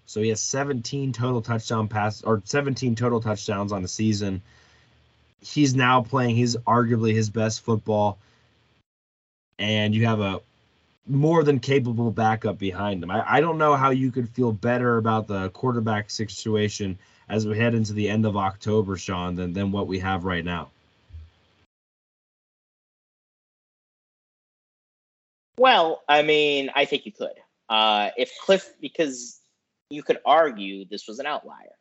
So 0.06 0.22
he 0.22 0.30
has 0.30 0.40
17 0.40 1.12
total 1.12 1.42
touchdown 1.42 1.86
passes 1.86 2.22
or 2.22 2.42
17 2.44 2.94
total 2.94 3.20
touchdowns 3.20 3.72
on 3.72 3.82
the 3.82 3.88
season 3.88 4.42
he's 5.40 5.74
now 5.74 6.02
playing 6.02 6.36
his 6.36 6.56
arguably 6.66 7.14
his 7.14 7.30
best 7.30 7.62
football, 7.62 8.18
and 9.58 9.94
you 9.94 10.06
have 10.06 10.20
a 10.20 10.40
more 11.06 11.42
than 11.42 11.58
capable 11.58 12.10
backup 12.10 12.58
behind 12.58 13.02
him. 13.02 13.10
I, 13.10 13.36
I 13.36 13.40
don't 13.40 13.58
know 13.58 13.76
how 13.76 13.90
you 13.90 14.10
could 14.10 14.28
feel 14.28 14.52
better 14.52 14.98
about 14.98 15.26
the 15.26 15.48
quarterback 15.50 16.10
situation 16.10 16.98
as 17.28 17.46
we 17.46 17.56
head 17.56 17.74
into 17.74 17.92
the 17.92 18.08
end 18.08 18.26
of 18.26 18.36
October, 18.36 18.96
Sean, 18.96 19.34
than, 19.34 19.52
than 19.52 19.72
what 19.72 19.86
we 19.86 19.98
have 20.00 20.24
right 20.24 20.44
now. 20.44 20.70
Well, 25.58 26.02
I 26.08 26.22
mean, 26.22 26.70
I 26.74 26.84
think 26.84 27.04
you 27.04 27.12
could. 27.12 27.34
Uh, 27.68 28.10
if 28.16 28.30
Cliff, 28.40 28.72
because 28.80 29.40
you 29.90 30.02
could 30.02 30.18
argue 30.24 30.84
this 30.84 31.08
was 31.08 31.18
an 31.18 31.26
outlier 31.26 31.77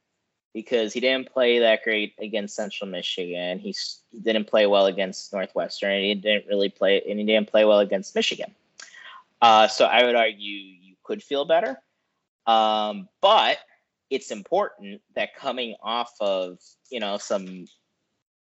because 0.54 0.94
he 0.94 1.00
didn't 1.00 1.32
play 1.32 1.60
that 1.60 1.84
great 1.84 2.14
against 2.20 2.56
Central 2.56 2.90
Michigan. 2.90 3.60
He, 3.60 3.76
didn't 4.20 4.48
play 4.48 4.66
well 4.66 4.88
against 4.88 5.32
Northwestern, 5.32 5.92
and 5.92 6.04
he 6.04 6.16
didn't 6.16 6.48
really 6.48 6.70
play, 6.70 7.02
and 7.08 7.20
he 7.20 7.26
didn't 7.26 7.50
play 7.50 7.66
well 7.66 7.80
against 7.80 8.16
Michigan. 8.16 8.54
Uh, 9.42 9.68
so 9.68 9.86
I 9.86 10.04
would 10.04 10.16
argue 10.16 10.54
you 10.54 10.96
could 11.04 11.22
feel 11.22 11.46
better, 11.46 11.80
um, 12.48 13.08
but 13.22 13.60
it's 14.10 14.32
important 14.32 15.02
that 15.16 15.36
coming 15.36 15.76
off 15.82 16.14
of 16.20 16.60
you 16.90 17.00
know 17.00 17.18
some 17.18 17.66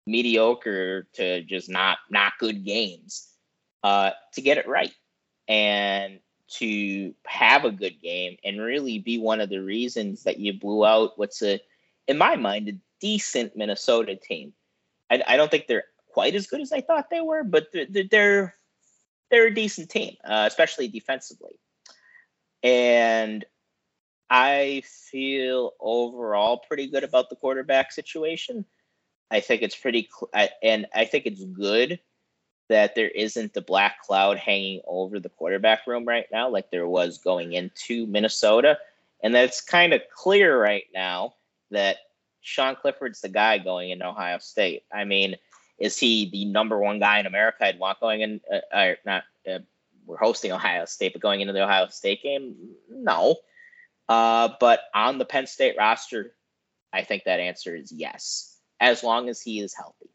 mediocre 0.06 1.06
to 1.14 1.42
just 1.42 1.68
not 1.68 1.98
not 2.10 2.32
good 2.38 2.64
games 2.64 3.28
uh, 3.82 4.10
to 4.32 4.40
get 4.40 4.58
it 4.58 4.66
right 4.66 4.94
and 5.46 6.20
to 6.48 7.14
have 7.26 7.64
a 7.64 7.70
good 7.70 8.00
game 8.00 8.36
and 8.42 8.60
really 8.60 8.98
be 8.98 9.18
one 9.18 9.40
of 9.40 9.50
the 9.50 9.58
reasons 9.58 10.22
that 10.22 10.38
you 10.38 10.54
blew 10.54 10.84
out 10.84 11.18
what's 11.18 11.42
a 11.42 11.60
in 12.08 12.18
my 12.18 12.34
mind, 12.36 12.68
a 12.68 12.72
decent 13.00 13.56
Minnesota 13.56 14.16
team. 14.16 14.52
I, 15.10 15.22
I 15.26 15.36
don't 15.36 15.50
think 15.50 15.66
they're 15.66 15.84
quite 16.08 16.34
as 16.34 16.46
good 16.46 16.60
as 16.60 16.72
I 16.72 16.80
thought 16.80 17.10
they 17.10 17.20
were, 17.20 17.44
but 17.44 17.68
they're 17.72 17.86
they're, 18.10 18.54
they're 19.30 19.46
a 19.46 19.54
decent 19.54 19.90
team, 19.90 20.16
uh, 20.24 20.44
especially 20.48 20.88
defensively. 20.88 21.60
And 22.62 23.44
I 24.30 24.82
feel 25.10 25.72
overall 25.80 26.58
pretty 26.58 26.88
good 26.88 27.04
about 27.04 27.30
the 27.30 27.36
quarterback 27.36 27.92
situation. 27.92 28.64
I 29.30 29.40
think 29.40 29.62
it's 29.62 29.76
pretty, 29.76 30.08
cl- 30.10 30.48
and 30.62 30.86
I 30.94 31.04
think 31.04 31.26
it's 31.26 31.44
good 31.44 32.00
that 32.68 32.94
there 32.94 33.08
isn't 33.08 33.54
the 33.54 33.62
black 33.62 34.02
cloud 34.02 34.38
hanging 34.38 34.80
over 34.86 35.20
the 35.20 35.28
quarterback 35.28 35.86
room 35.86 36.04
right 36.06 36.26
now, 36.32 36.48
like 36.48 36.70
there 36.70 36.88
was 36.88 37.18
going 37.18 37.52
into 37.52 38.06
Minnesota, 38.06 38.78
and 39.22 39.34
that 39.34 39.44
it's 39.44 39.60
kind 39.60 39.92
of 39.92 40.02
clear 40.14 40.60
right 40.60 40.84
now 40.94 41.34
that 41.70 41.98
Sean 42.40 42.76
Clifford's 42.76 43.20
the 43.20 43.28
guy 43.28 43.58
going 43.58 43.90
in 43.90 44.02
Ohio 44.02 44.38
State. 44.38 44.84
I 44.92 45.04
mean, 45.04 45.36
is 45.78 45.98
he 45.98 46.30
the 46.30 46.44
number 46.44 46.78
one 46.78 46.98
guy 46.98 47.20
in 47.20 47.26
America 47.26 47.66
I'd 47.66 47.78
want 47.78 48.00
going 48.00 48.20
in? 48.20 48.40
Uh, 48.50 48.74
uh, 48.74 48.94
not 49.04 49.24
uh, 49.50 49.58
we're 50.06 50.16
hosting 50.16 50.52
Ohio 50.52 50.84
State, 50.86 51.12
but 51.12 51.22
going 51.22 51.40
into 51.40 51.52
the 51.52 51.62
Ohio 51.62 51.88
State 51.88 52.22
game, 52.22 52.56
no. 52.90 53.36
Uh, 54.08 54.48
but 54.58 54.80
on 54.94 55.18
the 55.18 55.24
Penn 55.24 55.46
State 55.46 55.76
roster, 55.78 56.34
I 56.92 57.02
think 57.02 57.24
that 57.24 57.40
answer 57.40 57.76
is 57.76 57.92
yes, 57.92 58.56
as 58.80 59.04
long 59.04 59.28
as 59.28 59.40
he 59.40 59.60
is 59.60 59.74
healthy. 59.74 60.10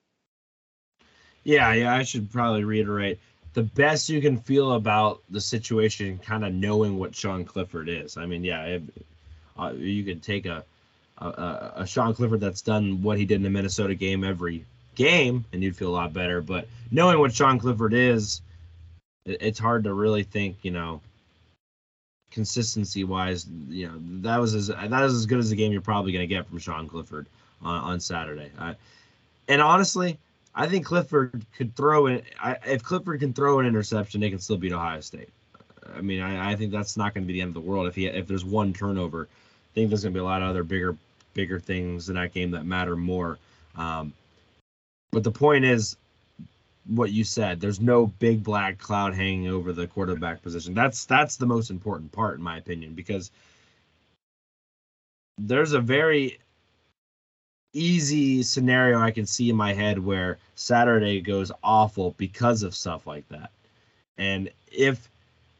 Yeah, 1.43 1.73
yeah, 1.73 1.93
I 1.93 2.03
should 2.03 2.31
probably 2.31 2.63
reiterate 2.63 3.19
the 3.53 3.63
best 3.63 4.09
you 4.09 4.21
can 4.21 4.39
feel 4.39 4.73
about 4.73 5.21
the 5.29 5.41
situation, 5.41 6.17
kind 6.17 6.43
of 6.43 6.53
knowing 6.53 6.97
what 6.97 7.15
Sean 7.15 7.45
Clifford 7.45 7.87
is. 7.87 8.17
I 8.17 8.25
mean, 8.25 8.43
yeah, 8.43 8.65
if, 8.65 8.81
uh, 9.57 9.73
you 9.75 10.03
could 10.03 10.23
take 10.23 10.45
a 10.45 10.63
a, 11.27 11.73
a 11.77 11.87
Sean 11.87 12.13
Clifford 12.13 12.41
that's 12.41 12.61
done 12.61 13.01
what 13.01 13.17
he 13.17 13.25
did 13.25 13.35
in 13.35 13.43
the 13.43 13.49
Minnesota 13.49 13.95
game 13.95 14.23
every 14.23 14.65
game, 14.95 15.45
and 15.53 15.63
you'd 15.63 15.75
feel 15.75 15.89
a 15.89 15.91
lot 15.91 16.13
better. 16.13 16.41
But 16.41 16.67
knowing 16.91 17.19
what 17.19 17.33
Sean 17.33 17.59
Clifford 17.59 17.93
is, 17.93 18.41
it's 19.25 19.59
hard 19.59 19.85
to 19.85 19.93
really 19.93 20.23
think, 20.23 20.57
you 20.63 20.71
know, 20.71 21.01
consistency 22.31 23.03
wise, 23.03 23.45
you 23.69 23.87
know, 23.87 23.93
that 24.21 24.39
was 24.39 24.55
as 24.55 24.67
that 24.67 24.89
was 24.89 25.13
as 25.13 25.25
good 25.25 25.39
as 25.39 25.49
the 25.49 25.55
game 25.55 25.71
you're 25.71 25.81
probably 25.81 26.11
going 26.11 26.27
to 26.27 26.33
get 26.33 26.47
from 26.47 26.59
Sean 26.59 26.87
Clifford 26.87 27.27
on, 27.61 27.79
on 27.81 27.99
Saturday. 27.99 28.51
I, 28.59 28.75
and 29.47 29.61
honestly, 29.61 30.17
I 30.55 30.67
think 30.67 30.85
Clifford 30.85 31.45
could 31.55 31.75
throw 31.75 32.07
it. 32.07 32.25
If 32.65 32.83
Clifford 32.83 33.19
can 33.19 33.33
throw 33.33 33.59
an 33.59 33.65
interception, 33.65 34.21
they 34.21 34.29
can 34.29 34.39
still 34.39 34.57
beat 34.57 34.73
Ohio 34.73 35.01
State. 35.01 35.29
I 35.95 36.01
mean, 36.01 36.21
I, 36.21 36.51
I 36.51 36.55
think 36.55 36.71
that's 36.71 36.97
not 36.97 37.13
going 37.13 37.23
to 37.23 37.27
be 37.27 37.33
the 37.33 37.41
end 37.41 37.49
of 37.49 37.53
the 37.55 37.69
world 37.69 37.87
if 37.87 37.95
he 37.95 38.07
if 38.07 38.27
there's 38.27 38.45
one 38.45 38.73
turnover. 38.73 39.23
I 39.23 39.73
think 39.73 39.89
there's 39.89 40.03
going 40.03 40.13
to 40.13 40.17
be 40.17 40.21
a 40.21 40.25
lot 40.25 40.41
of 40.41 40.49
other 40.49 40.63
bigger 40.63 40.95
bigger 41.33 41.59
things 41.59 42.09
in 42.09 42.15
that 42.15 42.33
game 42.33 42.51
that 42.51 42.65
matter 42.65 42.95
more. 42.95 43.37
Um, 43.75 44.13
but 45.11 45.23
the 45.23 45.31
point 45.31 45.65
is, 45.65 45.95
what 46.85 47.11
you 47.11 47.23
said. 47.23 47.59
There's 47.59 47.79
no 47.79 48.07
big 48.07 48.43
black 48.43 48.77
cloud 48.77 49.13
hanging 49.13 49.47
over 49.47 49.71
the 49.71 49.87
quarterback 49.87 50.41
position. 50.41 50.73
That's 50.73 51.05
that's 51.05 51.37
the 51.37 51.45
most 51.45 51.69
important 51.69 52.11
part, 52.11 52.37
in 52.37 52.43
my 52.43 52.57
opinion, 52.57 52.93
because 52.93 53.31
there's 55.37 55.73
a 55.73 55.79
very 55.79 56.39
easy 57.73 58.43
scenario 58.43 58.99
I 58.99 59.11
can 59.11 59.25
see 59.25 59.49
in 59.49 59.55
my 59.55 59.73
head 59.73 59.97
where 59.97 60.37
Saturday 60.55 61.21
goes 61.21 61.51
awful 61.63 62.13
because 62.17 62.61
of 62.61 62.75
stuff 62.75 63.07
like 63.07 63.27
that. 63.29 63.49
And 64.17 64.51
if 64.71 65.09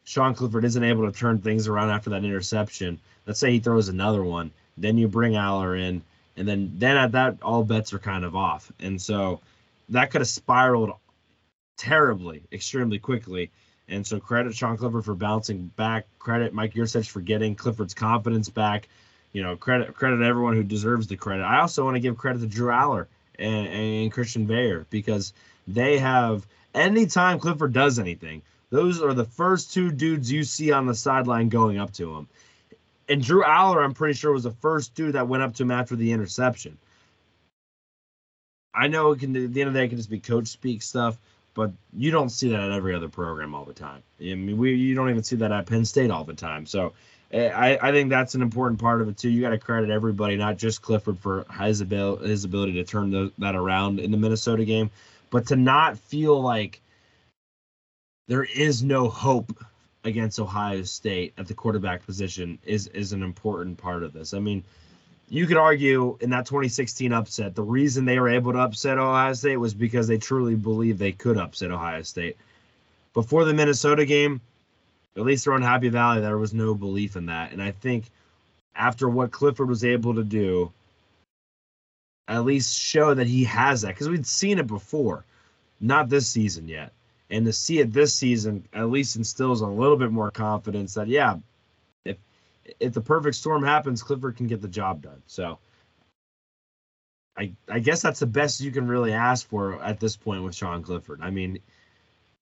Sean 0.03 0.35
Clifford 0.35 0.65
isn't 0.65 0.83
able 0.83 1.09
to 1.09 1.17
turn 1.17 1.39
things 1.39 1.67
around 1.67 1.89
after 1.89 2.11
that 2.11 2.23
interception, 2.23 2.99
let's 3.25 3.39
say 3.39 3.51
he 3.51 3.59
throws 3.59 3.89
another 3.89 4.23
one, 4.23 4.51
then 4.77 4.97
you 4.97 5.07
bring 5.07 5.33
Allar 5.33 5.79
in, 5.79 6.01
and 6.37 6.47
then 6.47 6.73
then 6.75 6.97
at 6.97 7.11
that 7.13 7.37
all 7.41 7.63
bets 7.63 7.93
are 7.93 7.99
kind 7.99 8.25
of 8.25 8.35
off. 8.35 8.71
And 8.79 9.01
so 9.01 9.41
that 9.89 10.11
could 10.11 10.21
have 10.21 10.27
spiraled 10.27 10.93
terribly, 11.77 12.43
extremely 12.51 12.99
quickly. 12.99 13.51
And 13.87 14.07
so 14.07 14.19
credit 14.19 14.55
Sean 14.55 14.77
Clifford 14.77 15.05
for 15.05 15.15
bouncing 15.15 15.71
back. 15.75 16.07
Credit 16.19 16.53
Mike 16.53 16.73
Yurcich 16.73 17.09
for 17.09 17.21
getting 17.21 17.55
Clifford's 17.55 17.93
confidence 17.93 18.49
back. 18.49 18.87
You 19.33 19.43
know, 19.43 19.55
credit 19.55 19.93
credit 19.95 20.21
everyone 20.21 20.55
who 20.55 20.63
deserves 20.63 21.07
the 21.07 21.17
credit. 21.17 21.43
I 21.43 21.59
also 21.59 21.83
want 21.83 21.95
to 21.95 21.99
give 21.99 22.17
credit 22.17 22.39
to 22.39 22.47
Drew 22.47 22.69
Allar 22.69 23.07
and, 23.37 23.67
and 23.67 24.11
Christian 24.11 24.47
Veilleux 24.47 24.85
because 24.89 25.33
they 25.67 25.99
have 25.99 26.45
anytime 26.73 27.39
Clifford 27.39 27.73
does 27.73 27.99
anything, 27.99 28.41
those 28.69 29.01
are 29.01 29.13
the 29.13 29.25
first 29.25 29.73
two 29.73 29.91
dudes 29.91 30.31
you 30.31 30.43
see 30.43 30.71
on 30.71 30.85
the 30.85 30.95
sideline 30.95 31.49
going 31.49 31.77
up 31.77 31.93
to 31.93 32.15
him. 32.15 32.27
And 33.09 33.21
Drew 33.21 33.43
Allar, 33.43 33.84
I'm 33.84 33.93
pretty 33.93 34.13
sure, 34.13 34.31
was 34.31 34.43
the 34.43 34.51
first 34.51 34.95
dude 34.95 35.13
that 35.13 35.27
went 35.27 35.43
up 35.43 35.55
to 35.55 35.63
him 35.63 35.71
after 35.71 35.95
the 35.95 36.11
interception. 36.11 36.77
I 38.73 38.88
know 38.88 39.11
it 39.11 39.19
can 39.19 39.35
at 39.35 39.53
the 39.53 39.61
end 39.61 39.67
of 39.67 39.73
the 39.73 39.80
day 39.80 39.85
it 39.85 39.89
can 39.89 39.97
just 39.97 40.09
be 40.09 40.19
coach 40.19 40.47
speak 40.47 40.81
stuff, 40.81 41.17
but 41.53 41.71
you 41.95 42.11
don't 42.11 42.30
see 42.30 42.49
that 42.49 42.59
at 42.59 42.71
every 42.71 42.95
other 42.95 43.09
program 43.09 43.53
all 43.53 43.65
the 43.65 43.73
time. 43.73 44.01
I 44.19 44.35
mean, 44.35 44.57
we 44.57 44.73
you 44.73 44.95
don't 44.95 45.09
even 45.09 45.23
see 45.23 45.35
that 45.38 45.51
at 45.51 45.67
Penn 45.67 45.85
State 45.85 46.09
all 46.09 46.23
the 46.23 46.34
time. 46.34 46.65
So 46.65 46.93
eh, 47.31 47.49
I, 47.49 47.89
I 47.89 47.91
think 47.91 48.09
that's 48.09 48.34
an 48.34 48.41
important 48.41 48.80
part 48.80 49.01
of 49.01 49.09
it 49.09 49.17
too. 49.17 49.30
You 49.30 49.41
got 49.41 49.49
to 49.49 49.59
credit 49.59 49.89
everybody, 49.89 50.38
not 50.38 50.57
just 50.57 50.81
Clifford 50.81 51.19
for 51.19 51.45
his 51.59 51.81
ability 51.81 52.27
his 52.27 52.45
ability 52.45 52.73
to 52.73 52.84
turn 52.84 53.11
the, 53.11 53.31
that 53.38 53.55
around 53.55 53.99
in 53.99 54.09
the 54.09 54.17
Minnesota 54.17 54.65
game, 54.65 54.89
but 55.30 55.47
to 55.47 55.55
not 55.55 55.99
feel 55.99 56.41
like 56.41 56.81
there 58.27 58.43
is 58.43 58.81
no 58.81 59.09
hope 59.09 59.63
against 60.03 60.39
Ohio 60.39 60.84
State 60.84 61.34
at 61.38 61.47
the 61.47 61.53
quarterback 61.53 62.05
position 62.05 62.59
is 62.63 62.88
is 62.88 63.13
an 63.13 63.23
important 63.23 63.77
part 63.77 64.03
of 64.03 64.13
this. 64.13 64.34
I 64.34 64.39
mean, 64.39 64.63
you 65.30 65.47
could 65.47 65.57
argue 65.57 66.17
in 66.21 66.30
that 66.31 66.45
2016 66.45 67.11
upset, 67.13 67.55
the 67.55 67.63
reason 67.63 68.05
they 68.05 68.19
were 68.19 68.30
able 68.30 68.53
to 68.53 68.59
upset 68.59 68.97
Ohio 68.97 69.34
State 69.34 69.57
was 69.57 69.73
because 69.73 70.07
they 70.07 70.17
truly 70.17 70.55
believed 70.55 70.99
they 70.99 71.11
could 71.11 71.38
upset 71.38 71.71
Ohio 71.71 72.01
State. 72.01 72.38
Before 73.13 73.45
the 73.45 73.53
Minnesota 73.53 74.05
game, 74.05 74.41
at 75.15 75.23
least 75.23 75.47
around 75.47 75.61
Happy 75.61 75.89
Valley, 75.89 76.21
there 76.21 76.38
was 76.38 76.53
no 76.53 76.73
belief 76.73 77.15
in 77.15 77.27
that. 77.27 77.51
And 77.51 77.61
I 77.61 77.71
think 77.71 78.05
after 78.75 79.07
what 79.07 79.31
Clifford 79.31 79.69
was 79.69 79.84
able 79.84 80.15
to 80.15 80.23
do, 80.23 80.71
at 82.27 82.45
least 82.45 82.77
show 82.77 83.13
that 83.13 83.27
he 83.27 83.43
has 83.43 83.81
that 83.81 83.89
because 83.89 84.09
we'd 84.09 84.25
seen 84.25 84.57
it 84.57 84.67
before, 84.67 85.25
not 85.80 86.09
this 86.09 86.27
season 86.27 86.67
yet. 86.67 86.93
And 87.34 87.47
to 87.47 87.51
see 87.51 87.80
it 87.80 87.91
this 87.91 88.14
season 88.14 88.64
at 88.73 88.91
least 88.91 89.15
instills 89.15 89.61
a 89.61 89.68
little 89.68 89.97
bit 89.97 90.11
more 90.11 90.30
confidence 90.30 90.93
that, 90.93 91.07
yeah, 91.07 91.38
if 92.05 92.18
if 92.80 92.93
the 92.93 93.01
perfect 93.01 93.35
storm 93.35 93.64
happens, 93.64 94.03
Clifford 94.03 94.38
can 94.38 94.45
get 94.45 94.61
the 94.61 94.68
job 94.68 95.01
done. 95.01 95.19
So 95.26 95.57
I 97.35 97.53
I 97.68 97.80
guess 97.80 98.03
that's 98.03 98.19
the 98.19 98.27
best 98.27 98.61
you 98.61 98.72
can 98.72 98.88
really 98.88 99.14
ask 99.14 99.47
for 99.47 99.81
at 99.81 99.99
this 99.99 100.15
point 100.15 100.43
with 100.43 100.53
Sean 100.53 100.84
Clifford. 100.84 101.22
I 101.23 101.31
mean, 101.31 101.57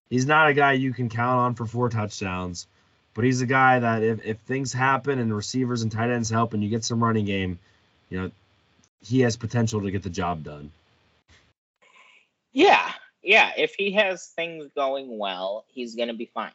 he's 0.09 0.25
not 0.25 0.49
a 0.49 0.53
guy 0.53 0.73
you 0.73 0.91
can 0.91 1.07
count 1.07 1.39
on 1.39 1.55
for 1.55 1.65
four 1.65 1.87
touchdowns, 1.87 2.67
but 3.13 3.23
he's 3.23 3.39
a 3.39 3.45
guy 3.45 3.79
that 3.79 4.03
if, 4.03 4.25
if 4.25 4.39
things 4.39 4.73
happen 4.73 5.19
and 5.19 5.33
receivers 5.33 5.83
and 5.83 5.91
tight 5.91 6.09
ends 6.09 6.29
help 6.29 6.53
and 6.53 6.61
you 6.61 6.69
get 6.69 6.83
some 6.83 7.01
running 7.01 7.23
game, 7.23 7.59
you 8.09 8.21
know, 8.21 8.31
he 9.01 9.21
has 9.21 9.37
potential 9.37 9.81
to 9.81 9.89
get 9.89 10.03
the 10.03 10.09
job 10.09 10.43
done. 10.43 10.69
Yeah. 12.51 12.91
Yeah. 13.21 13.51
If 13.57 13.75
he 13.75 13.91
has 13.93 14.27
things 14.27 14.67
going 14.75 15.17
well, 15.17 15.65
he's 15.67 15.95
gonna 15.95 16.13
be 16.13 16.29
fine. 16.33 16.51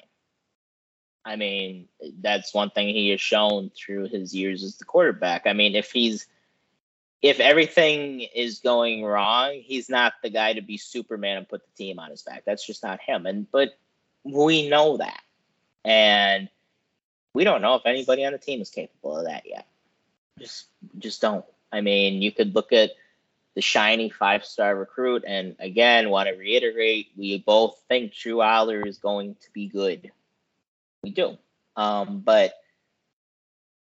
I 1.24 1.34
mean, 1.34 1.88
that's 2.20 2.54
one 2.54 2.70
thing 2.70 2.88
he 2.88 3.10
has 3.10 3.20
shown 3.20 3.70
through 3.70 4.08
his 4.08 4.32
years 4.32 4.62
as 4.62 4.76
the 4.76 4.84
quarterback. 4.84 5.46
I 5.46 5.54
mean, 5.54 5.74
if 5.74 5.90
he's 5.90 6.26
if 7.22 7.40
everything 7.40 8.20
is 8.20 8.60
going 8.60 9.02
wrong, 9.02 9.60
he's 9.62 9.88
not 9.88 10.12
the 10.22 10.30
guy 10.30 10.52
to 10.52 10.60
be 10.60 10.76
Superman 10.76 11.38
and 11.38 11.48
put 11.48 11.62
the 11.64 11.76
team 11.76 11.98
on 11.98 12.10
his 12.10 12.22
back. 12.22 12.44
That's 12.44 12.64
just 12.64 12.84
not 12.84 13.00
him. 13.00 13.26
And 13.26 13.50
but 13.50 13.70
we 14.22 14.68
know 14.68 14.98
that. 14.98 15.20
And 15.84 16.48
we 17.32 17.44
don't 17.44 17.62
know 17.62 17.74
if 17.74 17.82
anybody 17.86 18.24
on 18.24 18.32
the 18.32 18.38
team 18.38 18.60
is 18.60 18.70
capable 18.70 19.18
of 19.18 19.26
that 19.26 19.44
yet. 19.46 19.66
Just 20.38 20.66
just 20.98 21.20
don't. 21.20 21.44
I 21.72 21.80
mean, 21.80 22.22
you 22.22 22.30
could 22.30 22.54
look 22.54 22.72
at 22.72 22.90
the 23.56 23.62
shiny 23.62 24.10
five-star 24.10 24.76
recruit 24.76 25.24
and 25.26 25.56
again, 25.58 26.10
want 26.10 26.28
to 26.28 26.36
reiterate, 26.36 27.08
we 27.16 27.38
both 27.38 27.82
think 27.88 28.14
Drew 28.14 28.36
Allar 28.36 28.86
is 28.86 28.98
going 28.98 29.34
to 29.42 29.50
be 29.52 29.66
good 29.66 30.12
we 31.02 31.10
do. 31.10 31.38
Um, 31.76 32.20
but 32.20 32.54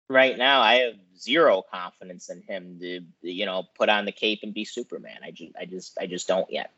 right 0.09 0.39
now, 0.39 0.61
I 0.61 0.77
have 0.77 0.95
zero 1.19 1.63
confidence 1.69 2.31
in 2.31 2.43
him 2.43 2.79
to, 2.81 3.01
you 3.23 3.47
know, 3.47 3.65
put 3.77 3.89
on 3.89 4.05
the 4.05 4.13
cape 4.13 4.41
and 4.45 4.55
be 4.55 4.65
Superman. 4.65 5.19
I 5.25 5.33
just, 5.33 5.53
I 5.61 5.65
just, 5.65 5.99
I 6.01 6.07
just 6.07 6.29
don't 6.29 6.51
yet. 6.51 6.73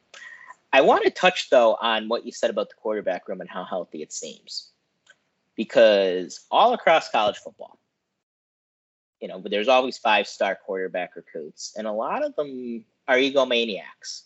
I 0.72 0.80
want 0.80 1.04
to 1.04 1.10
touch 1.10 1.50
though 1.50 1.74
on 1.74 2.08
what 2.08 2.24
you 2.24 2.32
said 2.32 2.48
about 2.48 2.70
the 2.70 2.76
quarterback 2.76 3.28
room 3.28 3.42
and 3.42 3.50
how 3.50 3.64
healthy 3.64 4.00
it 4.00 4.10
seems, 4.10 4.70
because 5.54 6.46
all 6.50 6.72
across 6.72 7.10
college 7.10 7.36
football, 7.36 7.78
you 9.22 9.28
know, 9.28 9.38
but 9.38 9.52
there's 9.52 9.68
always 9.68 9.96
five-star 9.96 10.58
quarterback 10.66 11.14
recruits, 11.14 11.74
and 11.78 11.86
a 11.86 11.92
lot 11.92 12.24
of 12.24 12.34
them 12.34 12.84
are 13.06 13.16
egomaniacs, 13.16 14.22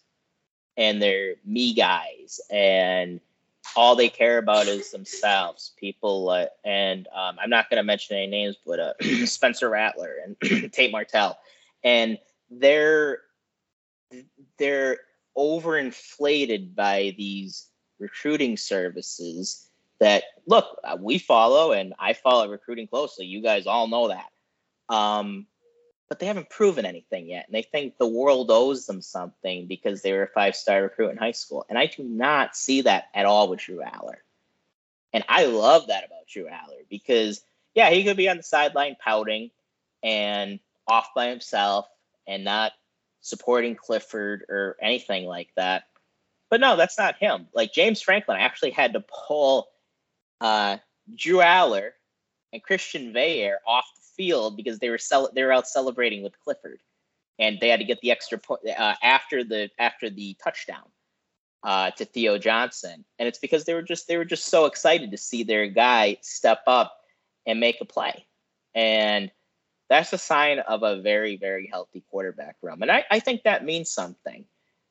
and 0.79 1.01
they're 1.03 1.35
me 1.45 1.75
guys, 1.75 2.41
and 2.51 3.21
all 3.77 3.95
they 3.95 4.09
care 4.09 4.39
about 4.39 4.69
is 4.69 4.91
themselves. 4.91 5.73
People, 5.79 6.31
uh, 6.31 6.47
and 6.65 7.07
um, 7.15 7.37
I'm 7.39 7.51
not 7.51 7.69
going 7.69 7.77
to 7.77 7.85
mention 7.85 8.17
any 8.17 8.27
names, 8.27 8.57
but 8.67 8.81
uh, 8.81 8.93
Spencer 9.27 9.69
Rattler 9.69 10.15
and 10.25 10.73
Tate 10.73 10.91
Martell, 10.91 11.39
and 11.85 12.19
they're 12.51 13.19
they're 14.57 15.01
overinflated 15.37 16.75
by 16.75 17.15
these 17.19 17.67
recruiting 17.99 18.57
services 18.57 19.69
that 19.99 20.25
look 20.47 20.79
uh, 20.85 20.97
we 20.99 21.19
follow 21.19 21.73
and 21.73 21.93
I 21.99 22.15
follow 22.15 22.49
recruiting 22.49 22.87
closely. 22.87 23.27
You 23.27 23.43
guys 23.43 23.67
all 23.67 23.89
know 23.89 24.09
that. 24.09 24.31
Um, 24.89 25.47
but 26.09 26.21
they 26.21 26.27
haven't 26.27 26.51
proven 26.51 26.85
anything 26.85 27.29
yet. 27.29 27.47
And 27.47 27.55
they 27.55 27.63
think 27.63 27.99
the 27.99 28.07
world 28.07 28.51
owes 28.51 28.87
them 28.87 29.03
something 29.03 29.67
because 29.67 30.03
they 30.03 30.13
were 30.13 30.25
a 30.25 30.29
five 30.29 30.55
star 30.55 30.83
recruit 30.83 31.11
in 31.11 31.17
high 31.17 31.33
school. 31.33 31.67
And 31.69 31.79
I 31.79 31.87
do 31.87 32.05
not 32.05 32.57
see 32.57 32.83
that 32.83 33.09
at 33.15 33.27
all 33.27 33.49
with 33.49 33.61
Drew 33.61 33.79
Allar. 33.81 34.19
And 35.13 35.25
I 35.29 35.47
love 35.47 35.89
that 35.89 36.05
about 36.05 36.29
Drew 36.29 36.45
Allar 36.45 36.85
because, 36.89 37.43
yeah, 37.75 37.91
he 37.91 38.05
could 38.05 38.17
be 38.17 38.29
on 38.29 38.37
the 38.37 38.43
sideline 38.43 38.97
pouting 39.01 39.51
and 40.03 40.61
off 40.87 41.09
by 41.15 41.29
himself 41.29 41.89
and 42.27 42.45
not 42.45 42.73
supporting 43.21 43.75
Clifford 43.75 44.45
or 44.49 44.77
anything 44.81 45.27
like 45.27 45.49
that. 45.57 45.85
But 46.49 46.61
no, 46.61 46.77
that's 46.77 46.99
not 46.99 47.17
him. 47.17 47.49
Like 47.53 47.73
James 47.73 48.01
Franklin 48.01 48.39
actually 48.39 48.71
had 48.71 48.93
to 48.93 49.01
pull 49.01 49.69
uh, 50.41 50.77
Drew 51.13 51.39
Allar 51.39 51.91
and 52.53 52.63
Christian 52.63 53.13
Veilleux 53.13 53.57
off 53.67 53.87
field 54.17 54.57
because 54.57 54.79
they 54.79 54.91
were 54.91 54.99
cel- 54.99 55.31
they 55.35 55.45
were 55.45 55.53
out 55.53 55.69
celebrating 55.69 56.23
with 56.23 56.41
Clifford, 56.41 56.81
and 57.39 57.59
they 57.61 57.69
had 57.69 57.81
to 57.81 57.87
get 57.87 58.01
the 58.01 58.11
extra 58.11 58.39
point 58.39 58.63
uh, 58.67 58.95
after 59.03 59.45
the 59.45 59.71
after 59.79 60.11
the 60.11 60.37
touchdown 60.43 60.85
uh, 61.63 61.91
to 61.93 62.05
Theo 62.05 62.39
Johnson, 62.39 63.05
and 63.19 63.29
it's 63.29 63.39
because 63.39 63.65
they 63.65 63.75
were 63.75 63.83
just 63.83 64.09
they 64.09 64.17
were 64.17 64.25
just 64.25 64.47
so 64.47 64.67
excited 64.67 65.11
to 65.11 65.19
see 65.19 65.43
their 65.43 65.67
guy 65.69 66.17
step 66.23 66.63
up 66.67 66.97
and 67.47 67.61
make 67.61 67.81
a 67.81 67.85
play, 67.85 68.27
and 68.75 69.31
that's 69.89 70.13
a 70.13 70.19
sign 70.19 70.59
of 70.61 70.83
a 70.83 71.01
very 71.01 71.37
very 71.37 71.67
healthy 71.67 72.05
quarterback 72.11 72.57
room, 72.63 72.83
and 72.83 72.91
I, 72.91 73.05
I 73.11 73.21
think 73.21 73.43
that 73.43 73.65
means 73.65 73.91
something 73.91 74.45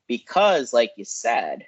because, 0.06 0.72
like 0.72 0.92
you 0.96 1.04
said. 1.04 1.66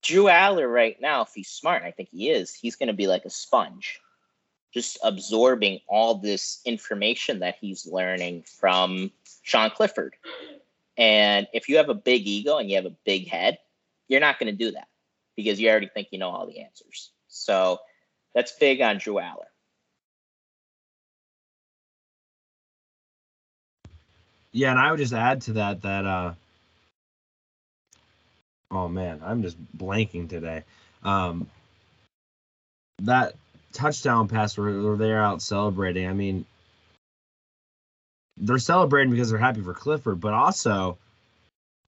Drew 0.00 0.26
Allar 0.26 0.72
right 0.72 0.96
now, 1.00 1.22
if 1.22 1.30
he's 1.34 1.50
smart, 1.50 1.82
I 1.82 1.90
think 1.90 2.08
he 2.10 2.30
is, 2.30 2.54
he's 2.54 2.76
going 2.76 2.86
to 2.86 2.94
be 2.94 3.08
like 3.08 3.24
a 3.24 3.30
sponge 3.30 4.00
just 4.72 4.98
absorbing 5.02 5.80
all 5.88 6.16
this 6.16 6.60
information 6.64 7.40
that 7.40 7.56
he's 7.60 7.86
learning 7.86 8.42
from 8.42 9.10
Sean 9.42 9.70
Clifford. 9.70 10.14
And 10.96 11.46
if 11.52 11.68
you 11.68 11.76
have 11.78 11.88
a 11.88 11.94
big 11.94 12.26
ego 12.26 12.58
and 12.58 12.68
you 12.68 12.76
have 12.76 12.86
a 12.86 12.94
big 13.04 13.28
head, 13.28 13.58
you're 14.08 14.20
not 14.20 14.38
going 14.38 14.50
to 14.52 14.56
do 14.64 14.72
that 14.72 14.88
because 15.36 15.60
you 15.60 15.70
already 15.70 15.88
think 15.88 16.08
you 16.10 16.18
know 16.18 16.30
all 16.30 16.46
the 16.46 16.60
answers. 16.60 17.10
So 17.28 17.78
that's 18.34 18.52
big 18.52 18.80
on 18.80 18.98
Drew 18.98 19.14
Allar. 19.14 19.46
Yeah, 24.52 24.70
and 24.70 24.78
I 24.78 24.90
would 24.90 24.98
just 24.98 25.12
add 25.12 25.42
to 25.42 25.52
that 25.54 25.82
that 25.82 26.04
uh 26.04 26.34
oh 28.70 28.88
man, 28.88 29.20
I'm 29.24 29.42
just 29.42 29.56
blanking 29.76 30.28
today. 30.28 30.64
Um 31.04 31.48
that 33.02 33.34
touchdown 33.72 34.28
pass 34.28 34.56
where, 34.56 34.96
they're 34.96 35.22
out 35.22 35.42
celebrating. 35.42 36.08
I 36.08 36.12
mean, 36.12 36.44
they're 38.36 38.58
celebrating 38.58 39.10
because 39.10 39.30
they're 39.30 39.38
happy 39.38 39.60
for 39.60 39.74
Clifford, 39.74 40.20
but 40.20 40.32
also 40.32 40.98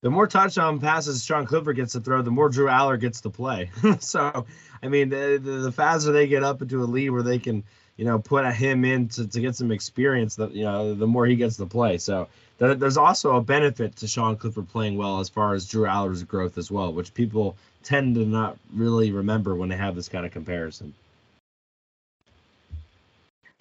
the 0.03 0.11
more 0.11 0.27
touchdown 0.27 0.81
passes 0.81 1.25
Sean 1.25 1.47
Clifford 1.47 1.77
gets 1.77 1.93
to 1.93 2.01
throw, 2.01 2.23
the 2.23 2.31
more 2.31 2.49
Drew 2.49 2.67
Allar 2.67 2.99
gets 2.99 3.21
to 3.23 3.31
play. 3.31 3.71
so, 4.01 4.47
I 4.83 4.89
mean, 4.89 5.11
the, 5.11 5.41
the, 5.43 5.51
the 5.51 5.73
faster 5.73 6.13
they 6.13 6.27
get 6.27 6.43
up 6.43 6.63
into 6.63 6.83
a 6.83 6.85
lead 6.85 7.11
where 7.11 7.23
they 7.23 7.39
can, 7.39 7.63
you 7.97 8.05
know, 8.05 8.19
put 8.19 8.51
him 8.55 8.85
in 8.85 9.09
to, 9.11 9.29
to 9.29 9.41
get 9.41 9.57
some 9.57 9.71
experience, 9.71 10.37
that 10.37 10.53
you 10.53 10.65
know, 10.65 10.95
the 10.95 11.07
more 11.07 11.27
he 11.27 11.37
gets 11.37 11.57
to 11.59 11.67
play. 11.67 11.99
So 11.99 12.29
there, 12.59 12.75
there's 12.75 12.97
also 12.97 13.37
a 13.37 13.43
benefit 13.43 13.97
to 13.97 14.09
Sean 14.09 14.37
Clifford 14.37 14.69
playing 14.71 14.97
well 14.97 15.21
as 15.21 15.29
far 15.29 15.55
as 15.55 15.69
Drew 15.69 15.87
Allar's 15.87 16.23
growth 16.23 16.57
as 16.57 16.71
well, 16.71 16.93
which 16.93 17.13
people 17.13 17.57
tend 17.83 18.15
to 18.15 18.25
not 18.25 18.57
really 18.75 19.13
remember 19.13 19.55
when 19.55 19.69
they 19.69 19.77
have 19.77 19.95
this 19.95 20.09
kind 20.09 20.25
of 20.25 20.33
comparison. 20.33 20.95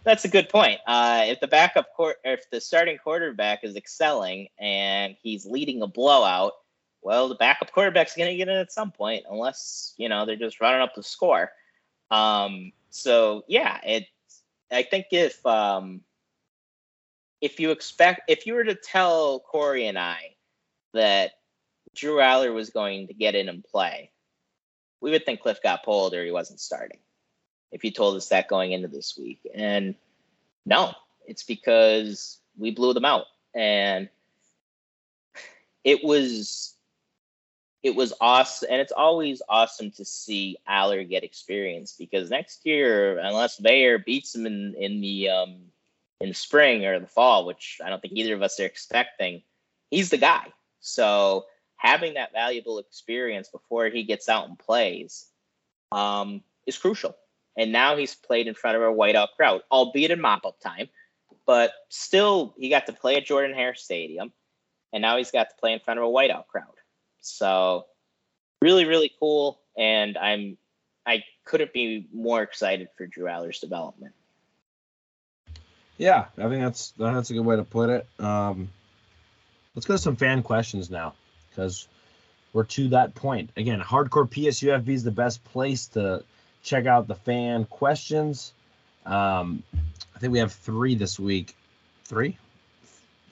That's 0.04 0.26
a 0.26 0.30
good 0.30 0.50
point. 0.50 0.80
Uh, 0.88 1.24
if 1.28 1.40
the 1.40 1.48
backup 1.48 1.94
court, 1.96 2.18
if 2.24 2.50
the 2.50 2.62
starting 2.62 2.98
quarterback 2.98 3.64
is 3.64 3.76
excelling 3.76 4.48
and 4.58 5.16
he's 5.22 5.46
leading 5.46 5.82
a 5.82 5.88
blowout, 5.88 6.54
well, 7.02 7.30
the 7.30 7.36
backup 7.36 7.72
quarterback's 7.72 8.16
going 8.16 8.30
to 8.30 8.38
get 8.38 8.48
in 8.48 8.58
at 8.58 8.72
some 8.72 8.92
point, 8.92 9.26
unless 9.30 9.94
you 9.98 10.10
know 10.10 10.26
they're 10.26 10.36
just 10.36 10.62
running 10.62 10.82
up 10.82 10.96
the 10.96 11.04
score. 11.04 11.52
Um, 12.12 12.72
so 12.90 13.44
yeah, 13.48 13.80
it. 13.84 14.08
I 14.72 14.84
think 14.84 15.08
if 15.12 15.46
um, 15.46 16.02
if 17.42 17.60
you 17.60 17.72
expect, 17.72 18.22
if 18.30 18.46
you 18.46 18.54
were 18.54 18.64
to 18.64 18.76
tell 18.76 19.40
Corey 19.40 19.88
and 19.88 19.98
I 19.98 20.36
that 20.94 21.32
Drew 21.96 22.18
Allar 22.18 22.54
was 22.54 22.70
going 22.70 23.08
to 23.08 23.14
get 23.14 23.36
in 23.36 23.50
and 23.50 23.64
play, 23.64 24.12
we 25.02 25.12
would 25.12 25.26
think 25.26 25.42
Cliff 25.42 25.62
got 25.62 25.84
pulled 25.84 26.14
or 26.14 26.24
he 26.24 26.32
wasn't 26.32 26.60
starting 26.60 27.00
if 27.72 27.84
you 27.84 27.92
told 27.92 28.16
us 28.16 28.30
that 28.30 28.48
going 28.48 28.72
into 28.72 28.88
this 28.88 29.18
week. 29.18 29.40
And 29.54 29.96
no, 30.66 30.94
it's 31.26 31.44
because 31.44 32.40
we 32.58 32.72
blew 32.72 32.94
them 32.94 33.06
out. 33.06 33.26
And 33.54 34.10
it 35.84 36.04
was 36.04 36.76
it 37.82 37.96
was 37.96 38.14
awesome 38.20 38.68
and 38.70 38.82
it's 38.82 38.92
always 38.92 39.42
awesome 39.48 39.90
to 39.92 40.04
see 40.04 40.58
Allar 40.68 41.08
get 41.10 41.24
experience 41.24 41.96
because 41.98 42.30
next 42.30 42.66
year, 42.66 43.18
unless 43.20 43.58
Bayer 43.58 43.98
beats 43.98 44.36
him 44.36 44.46
in, 44.46 44.76
in 44.76 45.02
the 45.02 45.30
um 45.30 45.56
in 46.20 46.34
spring 46.34 46.86
or 46.86 47.00
the 47.00 47.08
fall, 47.08 47.46
which 47.46 47.80
I 47.84 47.90
don't 47.90 48.02
think 48.02 48.16
either 48.16 48.34
of 48.34 48.42
us 48.42 48.60
are 48.60 48.66
expecting, 48.66 49.42
he's 49.90 50.10
the 50.10 50.18
guy. 50.18 50.48
So 50.82 51.46
having 51.78 52.16
that 52.16 52.34
valuable 52.34 52.80
experience 52.80 53.48
before 53.48 53.88
he 53.88 54.04
gets 54.04 54.28
out 54.28 54.50
and 54.50 54.60
plays 54.60 55.28
um, 55.94 56.44
is 56.68 56.78
crucial 56.78 57.16
and 57.58 57.72
now 57.72 57.98
he's 57.98 58.16
played 58.16 58.48
in 58.48 58.54
front 58.54 58.78
of 58.78 58.84
a 58.84 58.86
whiteout 58.86 59.30
crowd, 59.36 59.62
albeit 59.72 60.12
in 60.12 60.22
mop-up 60.22 60.60
time, 60.60 60.90
but 61.46 61.72
still 61.90 62.54
he 62.58 62.70
got 62.70 62.86
to 62.86 62.94
play 62.94 63.16
at 63.16 63.26
Jordan 63.26 63.56
Hare 63.56 63.76
Stadium, 63.76 64.32
and 64.94 65.02
now 65.02 65.18
he's 65.18 65.32
got 65.32 65.50
to 65.50 65.56
play 65.60 65.74
in 65.74 65.80
front 65.80 66.00
of 66.00 66.06
a 66.06 66.10
whiteout 66.10 66.48
crowd. 66.48 66.66
So 67.22 67.86
really, 68.62 68.86
really 68.86 69.12
cool, 69.20 69.60
and 69.78 70.18
I'm 70.18 70.58
I 71.06 71.24
couldn't 71.44 71.74
be 71.74 72.08
more 72.14 72.42
excited 72.44 72.90
for 72.96 73.08
Drew 73.08 73.26
Allar's 73.26 73.60
development. 73.60 74.14
Yeah, 75.98 76.26
I 76.38 76.48
think 76.48 76.62
that's 76.62 76.92
that's 76.98 77.30
a 77.30 77.34
good 77.34 77.46
way 77.46 77.56
to 77.56 77.64
put 77.64 77.90
it. 77.90 78.08
Um, 78.20 78.70
let's 79.76 79.86
go 79.86 79.96
to 79.96 79.98
some 79.98 80.16
fan 80.16 80.44
questions 80.44 80.90
now, 80.90 81.14
because 81.50 81.88
we're 82.54 82.64
to 82.66 82.90
that 82.90 83.16
point. 83.16 83.50
Again, 83.58 83.82
hardcore 83.82 84.30
PSUFB 84.30 84.88
is 84.90 85.04
the 85.04 85.12
best 85.12 85.44
place 85.44 85.88
to 85.88 86.24
check 86.64 86.86
out 86.86 87.08
the 87.08 87.16
fan 87.16 87.66
questions. 87.66 88.54
Um, 89.06 89.64
I 90.16 90.20
think 90.20 90.34
we 90.34 90.40
have 90.40 90.54
three 90.54 90.96
this 90.96 91.20
week. 91.20 91.56
Three? 92.06 92.38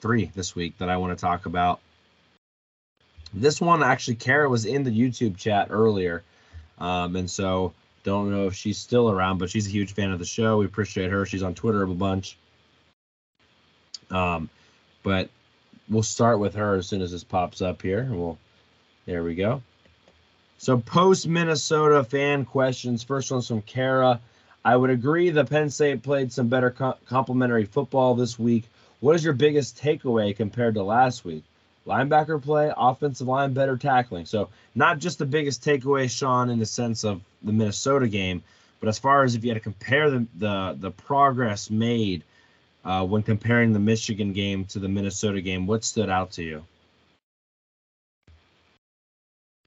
Three 0.00 0.30
this 0.34 0.54
week 0.54 0.78
that 0.78 0.88
I 0.88 0.96
want 0.96 1.16
to 1.16 1.20
talk 1.20 1.46
about. 1.46 1.80
This 3.34 3.60
one 3.60 3.82
actually, 3.82 4.16
Kara 4.16 4.48
was 4.48 4.64
in 4.64 4.84
the 4.84 4.90
YouTube 4.90 5.36
chat 5.36 5.68
earlier. 5.70 6.22
Um, 6.78 7.16
and 7.16 7.30
so 7.30 7.74
don't 8.04 8.30
know 8.30 8.46
if 8.46 8.54
she's 8.54 8.78
still 8.78 9.10
around, 9.10 9.38
but 9.38 9.50
she's 9.50 9.66
a 9.66 9.70
huge 9.70 9.92
fan 9.92 10.12
of 10.12 10.18
the 10.18 10.24
show. 10.24 10.58
We 10.58 10.64
appreciate 10.64 11.10
her. 11.10 11.26
She's 11.26 11.42
on 11.42 11.54
Twitter 11.54 11.82
a 11.82 11.88
bunch. 11.88 12.38
Um, 14.10 14.48
but 15.02 15.28
we'll 15.88 16.02
start 16.02 16.38
with 16.38 16.54
her 16.54 16.76
as 16.76 16.86
soon 16.86 17.02
as 17.02 17.10
this 17.10 17.24
pops 17.24 17.60
up 17.60 17.82
here. 17.82 18.08
We'll, 18.10 18.38
there 19.04 19.22
we 19.22 19.34
go. 19.34 19.62
So 20.58 20.76
post 20.76 21.28
Minnesota 21.28 22.02
fan 22.02 22.44
questions. 22.44 23.04
First 23.04 23.30
one's 23.30 23.46
from 23.46 23.62
Kara. 23.62 24.20
I 24.64 24.76
would 24.76 24.90
agree 24.90 25.30
that 25.30 25.48
Penn 25.48 25.70
State 25.70 26.02
played 26.02 26.32
some 26.32 26.48
better 26.48 26.72
co- 26.72 26.98
complementary 27.06 27.64
football 27.64 28.16
this 28.16 28.38
week. 28.38 28.64
What 29.00 29.14
is 29.14 29.24
your 29.24 29.34
biggest 29.34 29.80
takeaway 29.80 30.36
compared 30.36 30.74
to 30.74 30.82
last 30.82 31.24
week? 31.24 31.44
Linebacker 31.86 32.42
play, 32.42 32.72
offensive 32.76 33.28
line 33.28 33.54
better 33.54 33.76
tackling. 33.76 34.26
So 34.26 34.50
not 34.74 34.98
just 34.98 35.18
the 35.18 35.26
biggest 35.26 35.64
takeaway, 35.64 36.10
Sean, 36.10 36.50
in 36.50 36.58
the 36.58 36.66
sense 36.66 37.04
of 37.04 37.22
the 37.42 37.52
Minnesota 37.52 38.08
game, 38.08 38.42
but 38.80 38.88
as 38.88 38.98
far 38.98 39.22
as 39.22 39.36
if 39.36 39.44
you 39.44 39.50
had 39.50 39.54
to 39.54 39.60
compare 39.60 40.10
the 40.10 40.26
the, 40.36 40.76
the 40.78 40.90
progress 40.90 41.70
made 41.70 42.24
uh, 42.84 43.06
when 43.06 43.22
comparing 43.22 43.72
the 43.72 43.78
Michigan 43.78 44.32
game 44.32 44.64
to 44.66 44.80
the 44.80 44.88
Minnesota 44.88 45.40
game, 45.40 45.66
what 45.66 45.84
stood 45.84 46.10
out 46.10 46.32
to 46.32 46.42
you? 46.42 46.64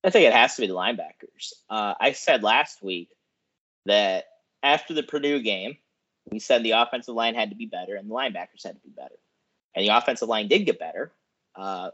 I 0.04 0.10
think 0.10 0.26
it 0.26 0.34
has 0.34 0.56
to 0.56 0.62
be 0.62 0.68
the 0.68 0.74
linebackers. 0.74 1.54
Uh, 1.70 1.94
I 2.00 2.14
said 2.14 2.44
last 2.44 2.82
week 2.82 3.10
that 3.86 4.26
after 4.64 4.94
the 4.94 5.04
Purdue 5.04 5.42
game, 5.42 5.78
we 6.30 6.40
said 6.40 6.64
the 6.64 6.72
offensive 6.72 7.16
line 7.16 7.36
had 7.36 7.50
to 7.50 7.56
be 7.56 7.66
better 7.66 7.96
and 7.96 8.10
the 8.10 8.14
linebackers 8.14 8.64
had 8.64 8.76
to 8.76 8.88
be 8.88 8.94
better. 8.96 9.16
And 9.76 9.86
the 9.86 9.96
offensive 9.96 10.28
line 10.28 10.48
did 10.48 10.66
get 10.66 10.80
better 10.80 11.12
uh, 11.56 11.92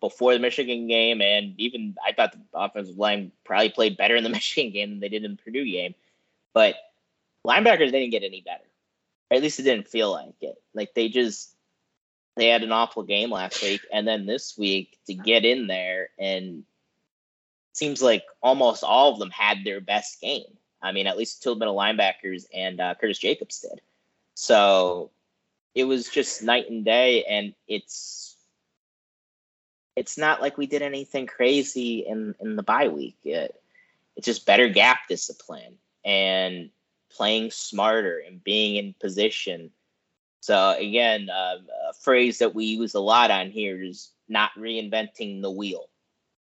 before 0.00 0.32
the 0.32 0.40
Michigan 0.40 0.86
game. 0.86 1.20
And 1.20 1.54
even 1.58 1.96
I 2.04 2.12
thought 2.12 2.32
the 2.32 2.40
offensive 2.54 2.96
line 2.96 3.32
probably 3.44 3.70
played 3.70 3.96
better 3.96 4.16
in 4.16 4.24
the 4.24 4.30
Michigan 4.30 4.72
game 4.72 4.90
than 4.90 5.00
they 5.00 5.08
did 5.08 5.24
in 5.24 5.32
the 5.32 5.42
Purdue 5.42 5.64
game. 5.64 5.94
But 6.54 6.76
linebackers 7.46 7.92
didn't 7.92 8.10
get 8.10 8.22
any 8.22 8.42
better. 8.42 8.64
Or 9.30 9.36
at 9.36 9.42
least 9.42 9.60
it 9.60 9.64
didn't 9.64 9.88
feel 9.88 10.12
like 10.12 10.34
it. 10.40 10.60
Like 10.74 10.94
they 10.94 11.08
just 11.08 11.54
they 12.36 12.48
had 12.48 12.62
an 12.62 12.72
awful 12.72 13.02
game 13.02 13.30
last 13.30 13.62
week, 13.62 13.82
and 13.92 14.06
then 14.06 14.24
this 14.24 14.56
week 14.56 14.96
to 15.06 15.14
get 15.14 15.44
in 15.44 15.66
there 15.66 16.08
and 16.18 16.64
seems 17.80 18.02
like 18.02 18.24
almost 18.42 18.84
all 18.84 19.10
of 19.10 19.18
them 19.18 19.30
had 19.30 19.64
their 19.64 19.80
best 19.80 20.20
game. 20.20 20.58
I 20.82 20.92
mean, 20.92 21.06
at 21.06 21.16
least 21.16 21.42
two 21.42 21.54
middle 21.54 21.76
linebackers 21.76 22.44
and 22.54 22.78
uh, 22.78 22.94
Curtis 23.00 23.18
Jacobs 23.18 23.60
did. 23.60 23.80
So 24.34 25.10
it 25.74 25.84
was 25.84 26.10
just 26.10 26.42
night 26.42 26.68
and 26.68 26.84
day, 26.84 27.24
and 27.24 27.54
it's 27.66 28.36
it's 29.96 30.18
not 30.18 30.42
like 30.42 30.58
we 30.58 30.66
did 30.66 30.82
anything 30.82 31.26
crazy 31.26 32.00
in 32.06 32.34
in 32.38 32.56
the 32.56 32.62
bye 32.62 32.88
week. 32.88 33.16
It, 33.24 33.58
it's 34.14 34.26
just 34.26 34.46
better 34.46 34.68
gap 34.68 35.08
discipline 35.08 35.78
and 36.04 36.70
playing 37.10 37.50
smarter 37.50 38.22
and 38.26 38.44
being 38.44 38.76
in 38.76 38.94
position. 39.00 39.70
So 40.40 40.74
again, 40.78 41.30
uh, 41.30 41.56
a 41.90 41.94
phrase 41.94 42.38
that 42.38 42.54
we 42.54 42.66
use 42.66 42.94
a 42.94 43.00
lot 43.00 43.30
on 43.30 43.50
here 43.50 43.82
is 43.82 44.10
not 44.28 44.50
reinventing 44.58 45.40
the 45.40 45.50
wheel 45.50 45.89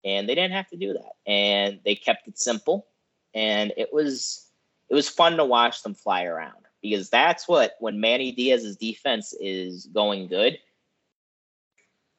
and 0.06 0.28
they 0.28 0.36
didn't 0.36 0.54
have 0.54 0.70
to 0.70 0.78
do 0.78 0.94
that. 0.94 1.14
And 1.26 1.80
they 1.86 1.96
kept 1.96 2.28
it 2.28 2.38
simple. 2.38 2.88
And 3.34 3.74
it 3.78 3.90
was 3.92 4.48
it 4.90 4.96
was 4.96 5.10
fun 5.10 5.38
to 5.38 5.46
watch 5.46 5.82
them 5.84 5.96
fly 5.96 6.26
around 6.26 6.66
because 6.82 7.10
that's 7.10 7.48
what 7.48 7.74
when 7.80 8.00
Manny 8.00 8.32
Diaz's 8.32 8.78
defense 8.78 9.34
is 9.40 9.88
going 9.88 10.28
good 10.28 10.58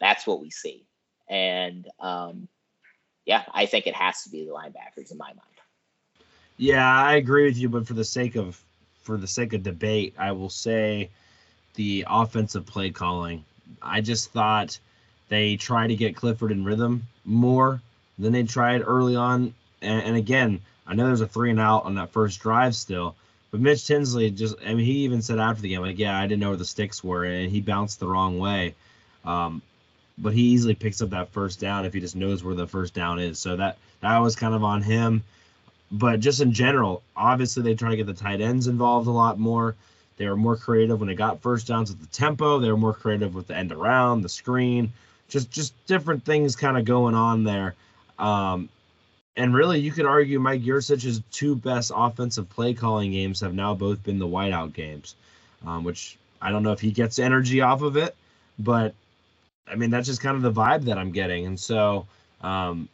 that's 0.00 0.26
what 0.26 0.40
we 0.40 0.50
see. 0.50 0.86
And 1.28 1.88
um, 2.00 2.48
yeah 3.24 3.44
I 3.52 3.66
think 3.66 3.86
it 3.86 3.94
has 3.94 4.22
to 4.24 4.30
be 4.30 4.44
the 4.44 4.52
linebackers 4.52 5.10
in 5.10 5.18
my 5.18 5.28
mind. 5.28 5.40
Yeah 6.56 6.86
I 6.86 7.14
agree 7.14 7.44
with 7.46 7.56
you 7.56 7.68
but 7.68 7.86
for 7.86 7.94
the 7.94 8.04
sake 8.04 8.36
of 8.36 8.60
for 9.02 9.16
the 9.16 9.26
sake 9.26 9.52
of 9.52 9.62
debate 9.62 10.14
I 10.18 10.32
will 10.32 10.50
say 10.50 11.10
the 11.74 12.04
offensive 12.08 12.66
play 12.66 12.90
calling. 12.90 13.44
I 13.82 14.00
just 14.00 14.30
thought 14.30 14.78
they 15.28 15.56
try 15.56 15.86
to 15.86 15.96
get 15.96 16.16
Clifford 16.16 16.52
in 16.52 16.64
rhythm 16.64 17.02
more 17.24 17.80
than 18.18 18.32
they 18.32 18.42
tried 18.42 18.82
early 18.84 19.16
on. 19.16 19.54
And, 19.82 20.02
and 20.02 20.16
again, 20.16 20.60
I 20.86 20.94
know 20.94 21.06
there's 21.06 21.20
a 21.20 21.26
three 21.26 21.50
and 21.50 21.60
out 21.60 21.84
on 21.84 21.94
that 21.94 22.12
first 22.12 22.40
drive 22.40 22.74
still, 22.74 23.16
But 23.54 23.60
Mitch 23.60 23.86
Tinsley 23.86 24.32
just, 24.32 24.56
I 24.66 24.74
mean, 24.74 24.84
he 24.84 25.04
even 25.04 25.22
said 25.22 25.38
after 25.38 25.62
the 25.62 25.68
game, 25.68 25.80
like, 25.80 25.96
yeah, 25.96 26.18
I 26.18 26.26
didn't 26.26 26.40
know 26.40 26.48
where 26.48 26.56
the 26.56 26.64
sticks 26.64 27.04
were, 27.04 27.22
and 27.22 27.48
he 27.48 27.60
bounced 27.60 28.00
the 28.00 28.08
wrong 28.08 28.40
way. 28.40 28.74
Um, 29.24 29.62
but 30.18 30.32
he 30.34 30.42
easily 30.42 30.74
picks 30.74 31.00
up 31.00 31.10
that 31.10 31.28
first 31.28 31.60
down 31.60 31.84
if 31.84 31.94
he 31.94 32.00
just 32.00 32.16
knows 32.16 32.42
where 32.42 32.56
the 32.56 32.66
first 32.66 32.94
down 32.94 33.20
is. 33.20 33.38
So 33.38 33.54
that 33.54 33.78
that 34.00 34.18
was 34.18 34.34
kind 34.34 34.56
of 34.56 34.64
on 34.64 34.82
him. 34.82 35.22
But 35.92 36.18
just 36.18 36.40
in 36.40 36.50
general, 36.50 37.04
obviously 37.16 37.62
they 37.62 37.76
try 37.76 37.90
to 37.90 37.96
get 37.96 38.06
the 38.06 38.12
tight 38.12 38.40
ends 38.40 38.66
involved 38.66 39.06
a 39.06 39.12
lot 39.12 39.38
more. 39.38 39.76
They 40.16 40.26
were 40.28 40.36
more 40.36 40.56
creative 40.56 40.98
when 40.98 41.06
they 41.06 41.14
got 41.14 41.40
first 41.40 41.68
downs 41.68 41.90
with 41.90 42.00
the 42.00 42.08
tempo. 42.08 42.58
They 42.58 42.72
were 42.72 42.76
more 42.76 42.92
creative 42.92 43.36
with 43.36 43.46
the 43.46 43.56
end 43.56 43.70
around, 43.70 44.22
the 44.22 44.28
screen, 44.28 44.92
just 45.34 45.50
just 45.50 45.86
different 45.86 46.24
things 46.24 46.54
kind 46.54 46.78
of 46.78 46.84
going 46.84 47.16
on 47.16 47.42
there. 47.42 47.74
Um, 48.18 48.68
and 49.36 49.52
really, 49.52 49.80
you 49.80 49.90
could 49.90 50.06
argue 50.06 50.38
Mike 50.38 50.62
Yurcich's 50.62 51.20
two 51.32 51.56
best 51.56 51.90
offensive 51.94 52.48
play 52.48 52.72
calling 52.72 53.10
games 53.10 53.40
have 53.40 53.52
now 53.52 53.74
both 53.74 54.02
been 54.04 54.20
the 54.20 54.28
whiteout 54.28 54.72
games, 54.72 55.16
um, 55.66 55.82
which 55.82 56.16
I 56.40 56.50
don't 56.50 56.62
know 56.62 56.70
if 56.70 56.80
he 56.80 56.92
gets 56.92 57.18
energy 57.18 57.60
off 57.60 57.82
of 57.82 57.96
it, 57.96 58.14
but 58.60 58.94
I 59.66 59.74
mean 59.74 59.90
that's 59.90 60.06
just 60.06 60.20
kind 60.20 60.36
of 60.36 60.42
the 60.42 60.52
vibe 60.52 60.84
that 60.84 60.98
I'm 60.98 61.10
getting. 61.10 61.46
And 61.46 61.58
so 61.58 62.06
um, 62.40 62.88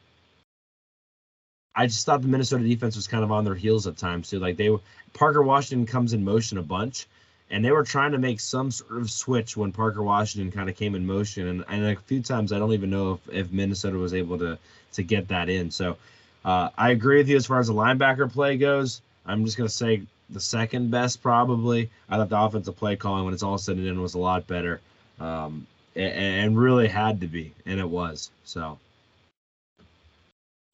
I 1.75 1.87
just 1.87 2.07
thought 2.07 2.23
the 2.23 2.29
Minnesota 2.29 2.65
defense 2.65 2.97
was 2.97 3.07
kind 3.07 3.23
of 3.23 3.31
on 3.31 3.45
their 3.45 3.55
heels 3.55 3.87
at 3.87 3.99
times 3.99 4.31
too. 4.31 4.39
Like 4.39 4.57
they 4.57 4.75
Parker 5.12 5.43
Washington 5.43 5.87
comes 5.87 6.15
in 6.15 6.25
motion 6.25 6.57
a 6.57 6.62
bunch, 6.62 7.07
and 7.51 7.64
they 7.64 7.72
were 7.72 7.82
trying 7.82 8.12
to 8.12 8.18
make 8.18 8.40
some 8.40 8.70
sort 8.70 8.98
of 8.98 9.10
switch 9.10 9.56
when 9.56 9.72
Parker 9.72 10.02
Washington 10.02 10.52
kind 10.52 10.70
of 10.70 10.77
came 10.77 10.94
in 10.94 11.06
motion, 11.06 11.48
and, 11.48 11.64
and 11.68 11.85
a 11.85 11.97
few 11.97 12.22
times 12.22 12.52
I 12.52 12.59
don't 12.59 12.72
even 12.72 12.90
know 12.90 13.14
if, 13.14 13.35
if 13.35 13.52
Minnesota 13.52 13.97
was 13.97 14.14
able 14.14 14.39
to 14.39 14.59
to 14.93 15.02
get 15.02 15.28
that 15.28 15.48
in. 15.48 15.70
So 15.70 15.97
uh, 16.44 16.70
I 16.77 16.90
agree 16.90 17.18
with 17.18 17.28
you 17.28 17.36
as 17.36 17.47
far 17.47 17.60
as 17.60 17.68
the 17.68 17.74
linebacker 17.74 18.32
play 18.32 18.56
goes. 18.56 19.02
I'm 19.27 19.44
just 19.44 19.56
gonna 19.56 19.68
say 19.68 20.02
the 20.31 20.40
second 20.40 20.90
best 20.90 21.22
probably. 21.22 21.90
I 22.09 22.16
thought 22.16 22.28
the 22.28 22.40
offensive 22.40 22.77
play 22.77 22.97
calling 22.97 23.24
when 23.24 23.35
it's 23.35 23.43
all 23.43 23.59
said 23.59 23.77
and 23.77 23.86
done 23.86 24.01
was 24.01 24.14
a 24.14 24.18
lot 24.18 24.47
better, 24.47 24.81
um, 25.18 25.66
and, 25.97 26.12
and 26.12 26.59
really 26.59 26.89
had 26.89 27.20
to 27.20 27.27
be, 27.27 27.52
and 27.66 27.81
it 27.81 27.89
was. 27.89 28.31
So 28.44 28.78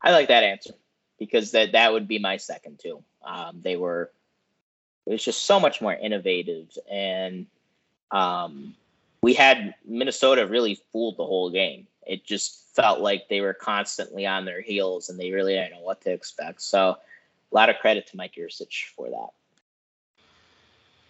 I 0.03 0.13
like 0.13 0.29
that 0.29 0.45
answer 0.45 0.75
because 1.19 1.53
that 1.53 1.73
that 1.73 1.93
would 1.93 2.07
be 2.07 2.19
my 2.19 2.37
second 2.37 2.79
too. 2.79 3.03
Um, 3.25 3.61
they 3.63 3.77
were 3.77 4.11
it 5.07 5.11
was 5.11 5.25
just 5.25 5.43
so 5.43 5.61
much 5.61 5.81
more 5.81 5.95
innovative 5.95 6.77
and 6.91 7.47
um, 8.11 8.75
we 9.23 9.35
had 9.35 9.75
Minnesota 9.85 10.47
really 10.47 10.79
fooled 10.93 11.17
the 11.17 11.25
whole 11.25 11.51
game. 11.51 11.87
It 12.07 12.25
just 12.25 12.63
felt 12.75 13.01
like 13.01 13.29
they 13.29 13.41
were 13.41 13.55
constantly 13.55 14.27
on 14.27 14.45
their 14.45 14.61
heels 14.61 15.09
and 15.09 15.19
they 15.19 15.33
really 15.33 15.55
didn't 15.55 15.73
know 15.73 15.83
what 15.83 16.03
to 16.03 16.13
expect. 16.13 16.63
So 16.63 16.91
a 16.91 17.55
lot 17.55 17.69
of 17.69 17.77
credit 17.79 18.07
to 18.09 18.17
Mike 18.17 18.35
Yurcich 18.39 18.85
for 18.95 19.11
that. 19.11 19.31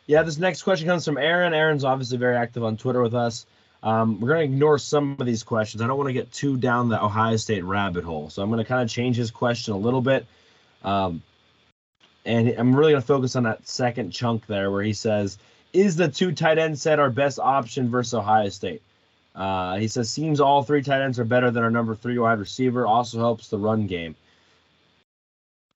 Yeah, 0.07 0.23
this 0.23 0.39
next 0.39 0.63
question 0.63 0.87
comes 0.87 1.05
from 1.05 1.19
Aaron. 1.19 1.53
Aaron's 1.53 1.85
obviously 1.85 2.17
very 2.17 2.37
active 2.37 2.63
on 2.63 2.77
Twitter 2.77 3.03
with 3.03 3.15
us. 3.15 3.45
Um, 3.83 4.21
we're 4.21 4.29
going 4.29 4.49
to 4.49 4.55
ignore 4.55 4.79
some 4.79 5.17
of 5.19 5.27
these 5.27 5.43
questions. 5.43 5.83
I 5.83 5.87
don't 5.87 5.99
want 5.99 6.09
to 6.09 6.13
get 6.13 6.33
too 6.33 6.57
down 6.57 6.89
the 6.89 7.03
Ohio 7.03 7.37
State 7.37 7.65
rabbit 7.65 8.05
hole. 8.05 8.31
So 8.31 8.43
I'm 8.43 8.49
going 8.49 8.59
to 8.59 8.65
kind 8.65 8.83
of 8.83 8.89
change 8.89 9.17
his 9.17 9.31
question 9.31 9.75
a 9.75 9.77
little 9.77 10.01
bit. 10.01 10.27
Um, 10.83 11.23
and 12.27 12.49
I'm 12.59 12.75
really 12.75 12.93
going 12.93 13.03
to 13.03 13.07
focus 13.07 13.37
on 13.37 13.45
that 13.45 13.67
second 13.67 14.11
chunk 14.11 14.47
there 14.47 14.71
where 14.71 14.83
he 14.83 14.93
says, 14.93 15.39
Is 15.73 15.97
the 15.97 16.09
two 16.09 16.33
tight 16.33 16.59
end 16.59 16.79
set 16.79 16.99
our 16.99 17.11
best 17.11 17.39
option 17.39 17.91
versus 17.91 18.15
Ohio 18.15 18.49
State? 18.49 18.83
Uh, 19.35 19.77
he 19.77 19.89
says, 19.89 20.11
Seems 20.11 20.41
all 20.41 20.63
three 20.63 20.83
tight 20.83 21.03
ends 21.03 21.19
are 21.19 21.25
better 21.25 21.51
than 21.51 21.63
our 21.63 21.71
number 21.71 21.95
three 21.95 22.19
wide 22.19 22.39
receiver. 22.39 22.87
Also 22.87 23.19
helps 23.19 23.49
the 23.49 23.59
run 23.59 23.87
game. 23.87 24.17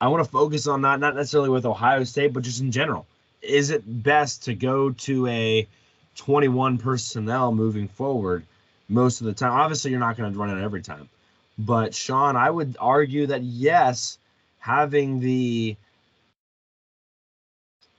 I 0.01 0.09
want 0.09 0.25
to 0.25 0.31
focus 0.31 0.67
on 0.67 0.83
that, 0.83 1.01
not 1.01 1.15
necessarily 1.15 1.51
with 1.51 1.67
Ohio 1.67 2.05
State, 2.05 2.33
but 2.33 2.43
just 2.43 2.61
in 2.61 2.73
general. 2.73 3.07
Is 3.43 3.71
it 3.71 3.83
best 3.87 4.45
to 4.45 4.55
go 4.55 4.91
to 4.91 5.27
a 5.27 5.69
21 6.17 6.79
personnel 6.79 7.53
moving 7.53 7.89
forward 7.89 8.45
most 8.89 9.21
of 9.21 9.27
the 9.27 9.33
time. 9.33 9.53
Obviously, 9.53 9.91
you're 9.91 10.01
not 10.01 10.17
going 10.17 10.33
to 10.33 10.39
run 10.39 10.57
it 10.57 10.63
every 10.63 10.83
time. 10.83 11.09
But 11.59 11.95
Sean, 11.95 12.37
I 12.37 12.51
would 12.51 12.77
argue 12.81 13.27
that 13.27 13.43
yes, 13.43 14.19
having 14.59 15.21
the 15.21 15.77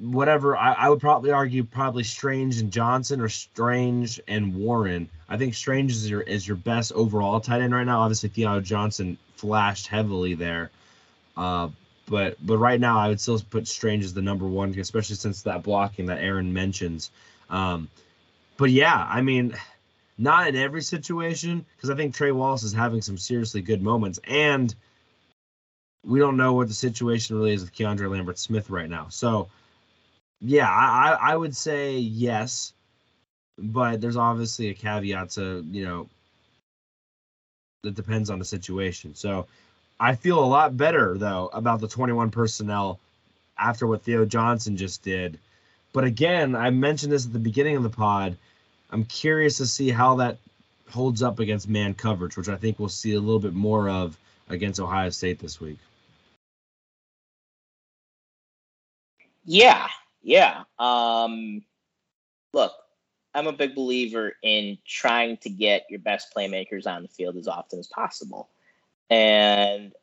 whatever 0.02 0.58
I, 0.58 0.74
I 0.74 0.90
would 0.90 1.00
probably 1.00 1.32
argue 1.32 1.64
probably 1.64 2.04
Strange 2.04 2.58
and 2.58 2.72
Johnson 2.72 3.22
or 3.22 3.30
Strange 3.30 4.20
and 4.28 4.56
Warren. 4.56 5.10
I 5.30 5.38
think 5.38 5.54
Strange 5.54 5.92
is 5.92 6.10
your 6.10 6.22
is 6.22 6.48
your 6.48 6.58
best 6.58 6.92
overall 6.94 7.40
tight 7.40 7.62
end 7.62 7.74
right 7.74 7.86
now. 7.86 8.02
Obviously, 8.02 8.30
Theo 8.30 8.60
Johnson 8.62 9.18
flashed 9.36 9.88
heavily 9.88 10.34
there. 10.34 10.72
Uh, 11.38 11.70
but 12.08 12.36
but 12.46 12.58
right 12.58 12.80
now 12.80 12.98
I 12.98 13.08
would 13.08 13.22
still 13.22 13.40
put 13.40 13.68
Strange 13.68 14.04
as 14.04 14.14
the 14.14 14.22
number 14.22 14.48
one, 14.48 14.78
especially 14.78 15.16
since 15.16 15.44
that 15.44 15.64
blocking 15.64 16.08
that 16.08 16.20
Aaron 16.20 16.52
mentions. 16.52 17.12
Um, 17.50 17.88
but 18.58 18.72
yeah, 18.72 19.08
I 19.10 19.22
mean, 19.22 19.56
not 20.18 20.48
in 20.48 20.56
every 20.56 20.82
situation 20.82 21.66
because 21.76 21.90
I 21.90 21.96
think 21.96 22.16
Trey 22.16 22.32
Wallace 22.32 22.64
is 22.64 22.74
having 22.74 23.02
some 23.02 23.18
seriously 23.18 23.62
good 23.62 23.84
moments, 23.84 24.20
and 24.28 24.74
we 26.04 26.20
don't 26.20 26.38
know 26.38 26.54
what 26.54 26.68
the 26.68 26.74
situation 26.74 27.36
really 27.36 27.54
is 27.54 27.62
with 27.62 27.74
Keandre 27.74 28.10
Lambert 28.10 28.40
Smith 28.40 28.72
right 28.72 28.90
now. 28.90 29.08
So 29.10 29.50
yeah, 30.42 30.70
I 30.70 31.18
I 31.22 31.36
would 31.36 31.56
say 31.56 31.98
yes, 31.98 32.74
but 33.58 34.02
there's 34.02 34.18
obviously 34.18 34.70
a 34.70 34.74
caveat 34.74 35.30
to 35.32 35.64
you 35.72 35.86
know 35.86 36.10
that 37.84 37.96
depends 37.96 38.30
on 38.30 38.40
the 38.40 38.46
situation. 38.46 39.16
So 39.16 39.48
I 40.00 40.16
feel 40.16 40.44
a 40.44 40.46
lot 40.46 40.76
better 40.76 41.18
though 41.18 41.50
about 41.54 41.80
the 41.80 41.88
21 41.88 42.32
personnel 42.32 43.00
after 43.58 43.86
what 43.86 44.04
Theo 44.04 44.26
Johnson 44.26 44.78
just 44.78 45.04
did. 45.04 45.40
But 45.94 46.06
again, 46.06 46.56
I 46.56 46.70
mentioned 46.70 47.12
this 47.12 47.26
at 47.26 47.34
the 47.34 47.40
beginning 47.40 47.78
of 47.78 47.84
the 47.84 47.90
pod. 47.90 48.38
I'm 48.92 49.06
curious 49.06 49.58
to 49.58 49.68
see 49.68 49.90
how 49.90 50.16
that 50.16 50.38
holds 50.90 51.22
up 51.22 51.40
against 51.40 51.70
man 51.70 51.94
coverage, 51.94 52.36
which 52.36 52.50
I 52.50 52.56
think 52.56 52.80
we'll 52.80 52.90
see 52.90 53.14
a 53.14 53.20
little 53.20 53.40
bit 53.40 53.54
more 53.54 53.90
of 53.90 54.18
against 54.50 54.80
Ohio 54.80 55.10
State 55.10 55.40
this 55.40 55.62
week. 55.62 55.78
Yeah, 59.46 59.88
yeah. 60.22 60.64
Um, 60.80 61.64
look, 62.54 62.74
I'm 63.34 63.48
a 63.48 63.54
big 63.54 63.76
believer 63.76 64.34
in 64.44 64.78
trying 64.86 65.38
to 65.38 65.50
get 65.50 65.86
your 65.90 66.00
best 66.00 66.34
playmakers 66.36 66.86
on 66.86 67.04
the 67.04 67.08
field 67.08 67.38
as 67.38 67.48
often 67.48 67.80
as 67.80 67.88
possible. 67.88 68.50
And 69.10 69.94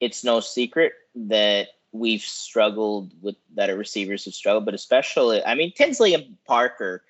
it's 0.00 0.24
no 0.24 0.40
secret 0.40 0.92
that 1.14 1.68
we've 1.92 2.22
struggled 2.22 3.12
with 3.22 3.36
that 3.54 3.70
our 3.70 3.76
receivers 3.76 4.26
have 4.26 4.34
struggled, 4.34 4.66
but 4.66 4.74
especially, 4.74 5.44
I 5.44 5.54
mean, 5.54 5.72
Tinsley 5.72 6.14
and 6.14 6.36
Parker. 6.46 7.02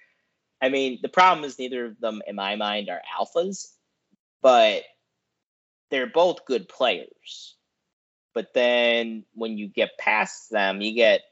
I 0.62 0.68
mean, 0.68 1.00
the 1.02 1.08
problem 1.08 1.44
is 1.44 1.58
neither 1.58 1.86
of 1.86 2.00
them, 2.00 2.22
in 2.26 2.36
my 2.36 2.56
mind, 2.56 2.88
are 2.88 3.02
alphas, 3.18 3.72
but 4.42 4.84
they're 5.90 6.06
both 6.06 6.46
good 6.46 6.68
players. 6.68 7.54
But 8.32 8.54
then 8.54 9.24
when 9.34 9.58
you 9.58 9.66
get 9.66 9.98
past 9.98 10.50
them, 10.50 10.80
you 10.80 10.94
get 10.94 11.22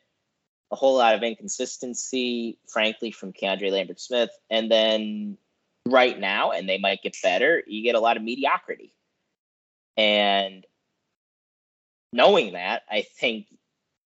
a 0.75 0.77
whole 0.77 0.97
lot 0.97 1.15
of 1.15 1.23
inconsistency, 1.23 2.59
frankly, 2.67 3.13
from 3.13 3.33
Keandre 3.33 3.71
Lambert 3.71 4.01
Smith. 4.01 4.31
And 4.51 4.69
then 4.69 5.39
right 5.87 6.19
now, 6.19 6.51
and 6.51 6.69
they 6.69 6.79
might 6.79 7.01
get 7.01 7.17
better, 7.23 7.63
you 7.65 7.85
get 7.85 7.95
a 7.95 8.01
lot 8.01 8.17
of 8.17 8.25
mediocrity. 8.25 8.93
And 9.97 10.67
knowing 12.13 12.55
that, 12.55 12.83
I 12.91 13.03
think 13.03 13.47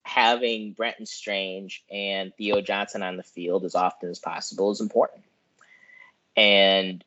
having 0.03 0.73
Brenton 0.73 1.07
Strange 1.07 1.83
and 1.91 2.35
Theo 2.37 2.61
Johnson 2.61 3.03
on 3.03 3.17
the 3.17 3.23
field 3.23 3.65
as 3.65 3.75
often 3.75 4.11
as 4.11 4.19
possible 4.19 4.71
is 4.71 4.83
important. 4.83 5.25
And 6.37 7.03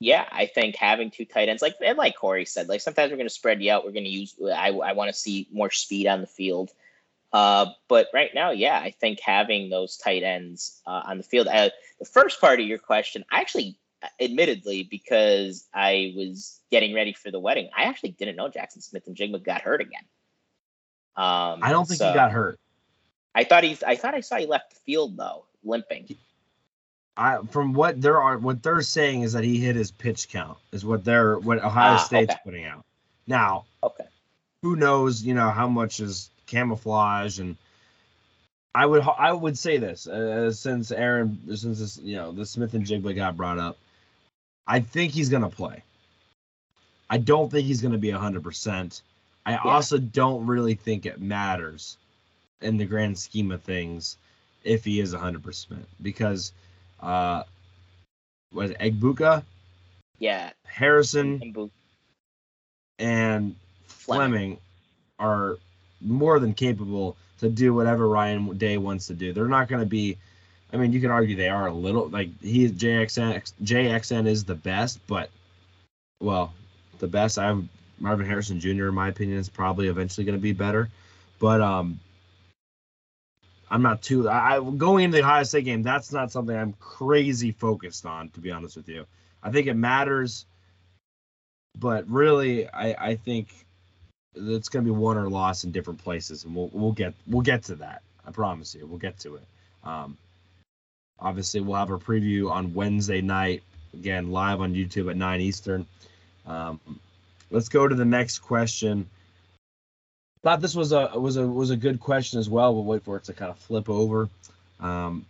yeah, 0.00 0.26
I 0.32 0.46
think 0.46 0.76
having 0.76 1.10
two 1.10 1.26
tight 1.26 1.50
ends, 1.50 1.60
like 1.60 1.74
and 1.84 1.98
like 1.98 2.16
Corey 2.16 2.46
said, 2.46 2.70
like 2.70 2.80
sometimes 2.80 3.10
we're 3.10 3.18
going 3.18 3.28
to 3.28 3.34
spread 3.34 3.62
you 3.62 3.70
out. 3.70 3.84
We're 3.84 3.92
going 3.92 4.04
to 4.04 4.10
use. 4.10 4.34
I 4.42 4.68
I 4.70 4.92
want 4.94 5.12
to 5.12 5.18
see 5.18 5.46
more 5.52 5.70
speed 5.70 6.06
on 6.06 6.22
the 6.22 6.26
field. 6.26 6.70
Uh, 7.34 7.66
but 7.88 8.06
right 8.14 8.30
now, 8.32 8.52
yeah, 8.52 8.78
I 8.78 8.92
think 8.92 9.18
having 9.18 9.68
those 9.68 9.96
tight 9.96 10.22
ends 10.22 10.80
uh, 10.86 11.02
on 11.04 11.18
the 11.18 11.24
field. 11.24 11.48
Uh, 11.48 11.70
the 11.98 12.04
first 12.06 12.40
part 12.40 12.60
of 12.60 12.66
your 12.66 12.78
question, 12.78 13.24
I 13.28 13.40
actually, 13.40 13.76
admittedly, 14.20 14.84
because 14.84 15.66
I 15.74 16.14
was 16.16 16.60
getting 16.70 16.94
ready 16.94 17.12
for 17.12 17.32
the 17.32 17.40
wedding, 17.40 17.70
I 17.76 17.84
actually 17.84 18.12
didn't 18.12 18.36
know 18.36 18.48
Jaxon 18.48 18.84
Smith-Njigba 18.84 19.42
got 19.44 19.62
hurt 19.62 19.80
again. 19.80 20.04
Um, 21.16 21.58
I 21.60 21.70
don't 21.72 21.88
think 21.88 21.98
so 21.98 22.08
he 22.08 22.14
got 22.14 22.30
hurt. 22.30 22.60
I 23.34 23.42
thought 23.42 23.64
he. 23.64 23.76
I 23.84 23.96
thought 23.96 24.14
I 24.14 24.20
saw 24.20 24.36
he 24.36 24.46
left 24.46 24.74
the 24.74 24.80
field 24.86 25.16
though, 25.16 25.44
limping. 25.64 26.16
I 27.16 27.38
from 27.50 27.72
what 27.72 28.00
there 28.00 28.22
are 28.22 28.38
what 28.38 28.62
they're 28.62 28.82
saying 28.82 29.22
is 29.22 29.32
that 29.32 29.42
he 29.42 29.58
hit 29.58 29.74
his 29.74 29.90
pitch 29.90 30.28
count 30.28 30.58
is 30.72 30.84
what 30.84 31.04
they're 31.04 31.36
what 31.38 31.58
Ohio 31.58 31.94
Ah, 31.94 31.96
State's 31.96 32.32
okay. 32.32 32.40
putting 32.44 32.64
out. 32.64 32.84
Now, 33.26 33.64
Okay. 33.82 34.04
who 34.62 34.76
knows, 34.76 35.22
you 35.22 35.34
know, 35.34 35.50
how 35.50 35.66
much 35.68 35.98
is 35.98 36.30
camouflage 36.54 37.40
and 37.40 37.56
I 38.74 38.86
would 38.86 39.02
I 39.02 39.32
would 39.32 39.58
say 39.58 39.78
this 39.78 40.06
uh, 40.06 40.50
since 40.52 40.90
Aaron 40.90 41.56
since 41.56 41.78
this 41.78 41.98
you 41.98 42.16
know 42.16 42.32
the 42.32 42.46
Smith-Njigba 42.46 43.14
got 43.14 43.36
brought 43.36 43.58
up, 43.58 43.76
I 44.66 44.80
think 44.80 45.12
he's 45.12 45.28
gonna 45.28 45.50
play. 45.50 45.82
I 47.08 47.18
don't 47.18 47.50
think 47.50 47.66
he's 47.66 47.80
gonna 47.80 47.98
be 47.98 48.10
hundred 48.10 48.42
percent. 48.42 49.02
I 49.46 49.56
also 49.56 49.98
don't 49.98 50.46
really 50.46 50.74
think 50.74 51.06
it 51.06 51.20
matters 51.20 51.98
in 52.60 52.76
the 52.78 52.86
grand 52.86 53.18
scheme 53.18 53.52
of 53.52 53.62
things 53.62 54.16
if 54.64 54.84
he 54.84 55.00
is 55.00 55.14
100% 55.14 55.84
because 56.00 56.52
uh 57.00 57.42
was 58.52 58.70
it 58.70 58.78
Egbuka, 58.78 59.42
Yeah, 60.18 60.50
Harrison 60.64 61.42
and 62.98 63.54
Fleming. 63.86 64.56
Fleming 64.56 64.58
are 65.18 65.58
more 66.04 66.38
than 66.38 66.54
capable 66.54 67.16
to 67.38 67.48
do 67.48 67.74
whatever 67.74 68.08
Ryan 68.08 68.56
Day 68.56 68.78
wants 68.78 69.06
to 69.08 69.14
do. 69.14 69.32
They're 69.32 69.48
not 69.48 69.68
going 69.68 69.80
to 69.80 69.86
be. 69.86 70.18
I 70.72 70.76
mean, 70.76 70.92
you 70.92 71.00
can 71.00 71.10
argue 71.10 71.36
they 71.36 71.48
are 71.48 71.68
a 71.68 71.72
little 71.72 72.08
like 72.08 72.28
he 72.40 72.68
JXN 72.68 73.52
JXN 73.62 74.26
is 74.26 74.44
the 74.44 74.54
best, 74.54 75.00
but 75.06 75.30
well, 76.20 76.52
the 76.98 77.06
best. 77.06 77.38
I 77.38 77.46
have 77.46 77.64
Marvin 77.98 78.26
Harrison 78.26 78.60
Jr. 78.60 78.88
in 78.88 78.94
my 78.94 79.08
opinion 79.08 79.38
is 79.38 79.48
probably 79.48 79.88
eventually 79.88 80.24
going 80.24 80.36
to 80.36 80.42
be 80.42 80.52
better, 80.52 80.88
but 81.38 81.60
um, 81.60 82.00
I'm 83.70 83.82
not 83.82 84.02
too. 84.02 84.28
I 84.28 84.60
going 84.60 85.04
into 85.04 85.18
the 85.18 85.22
Ohio 85.22 85.44
State 85.44 85.64
game. 85.64 85.82
That's 85.82 86.12
not 86.12 86.32
something 86.32 86.56
I'm 86.56 86.74
crazy 86.80 87.52
focused 87.52 88.06
on, 88.06 88.30
to 88.30 88.40
be 88.40 88.50
honest 88.50 88.76
with 88.76 88.88
you. 88.88 89.06
I 89.42 89.50
think 89.50 89.66
it 89.66 89.74
matters, 89.74 90.46
but 91.78 92.08
really, 92.08 92.68
I 92.68 93.10
I 93.10 93.16
think 93.16 93.63
it's 94.34 94.68
going 94.68 94.84
to 94.84 94.92
be 94.92 94.96
won 94.96 95.16
or 95.16 95.28
lost 95.28 95.64
in 95.64 95.72
different 95.72 96.02
places, 96.02 96.44
and 96.44 96.54
we'll 96.54 96.70
we'll 96.72 96.92
get 96.92 97.14
we'll 97.26 97.42
get 97.42 97.64
to 97.64 97.76
that. 97.76 98.02
I 98.26 98.30
promise 98.30 98.74
you, 98.74 98.86
we'll 98.86 98.98
get 98.98 99.18
to 99.20 99.36
it. 99.36 99.44
Um, 99.84 100.16
obviously, 101.18 101.60
we'll 101.60 101.76
have 101.76 101.90
a 101.90 101.98
preview 101.98 102.50
on 102.50 102.74
Wednesday 102.74 103.20
night 103.20 103.62
again 103.92 104.30
live 104.30 104.60
on 104.60 104.74
YouTube 104.74 105.10
at 105.10 105.16
nine 105.16 105.40
Eastern. 105.40 105.86
Um, 106.46 106.80
let's 107.50 107.68
go 107.68 107.86
to 107.86 107.94
the 107.94 108.04
next 108.04 108.40
question. 108.40 109.08
Thought 110.42 110.60
this 110.60 110.74
was 110.74 110.92
a 110.92 111.12
was 111.14 111.36
a 111.36 111.46
was 111.46 111.70
a 111.70 111.76
good 111.76 112.00
question 112.00 112.38
as 112.38 112.50
well. 112.50 112.74
We'll 112.74 112.84
wait 112.84 113.02
for 113.02 113.16
it 113.16 113.24
to 113.24 113.32
kind 113.32 113.50
of 113.50 113.58
flip 113.58 113.88
over. 113.88 114.28
Um, 114.80 115.24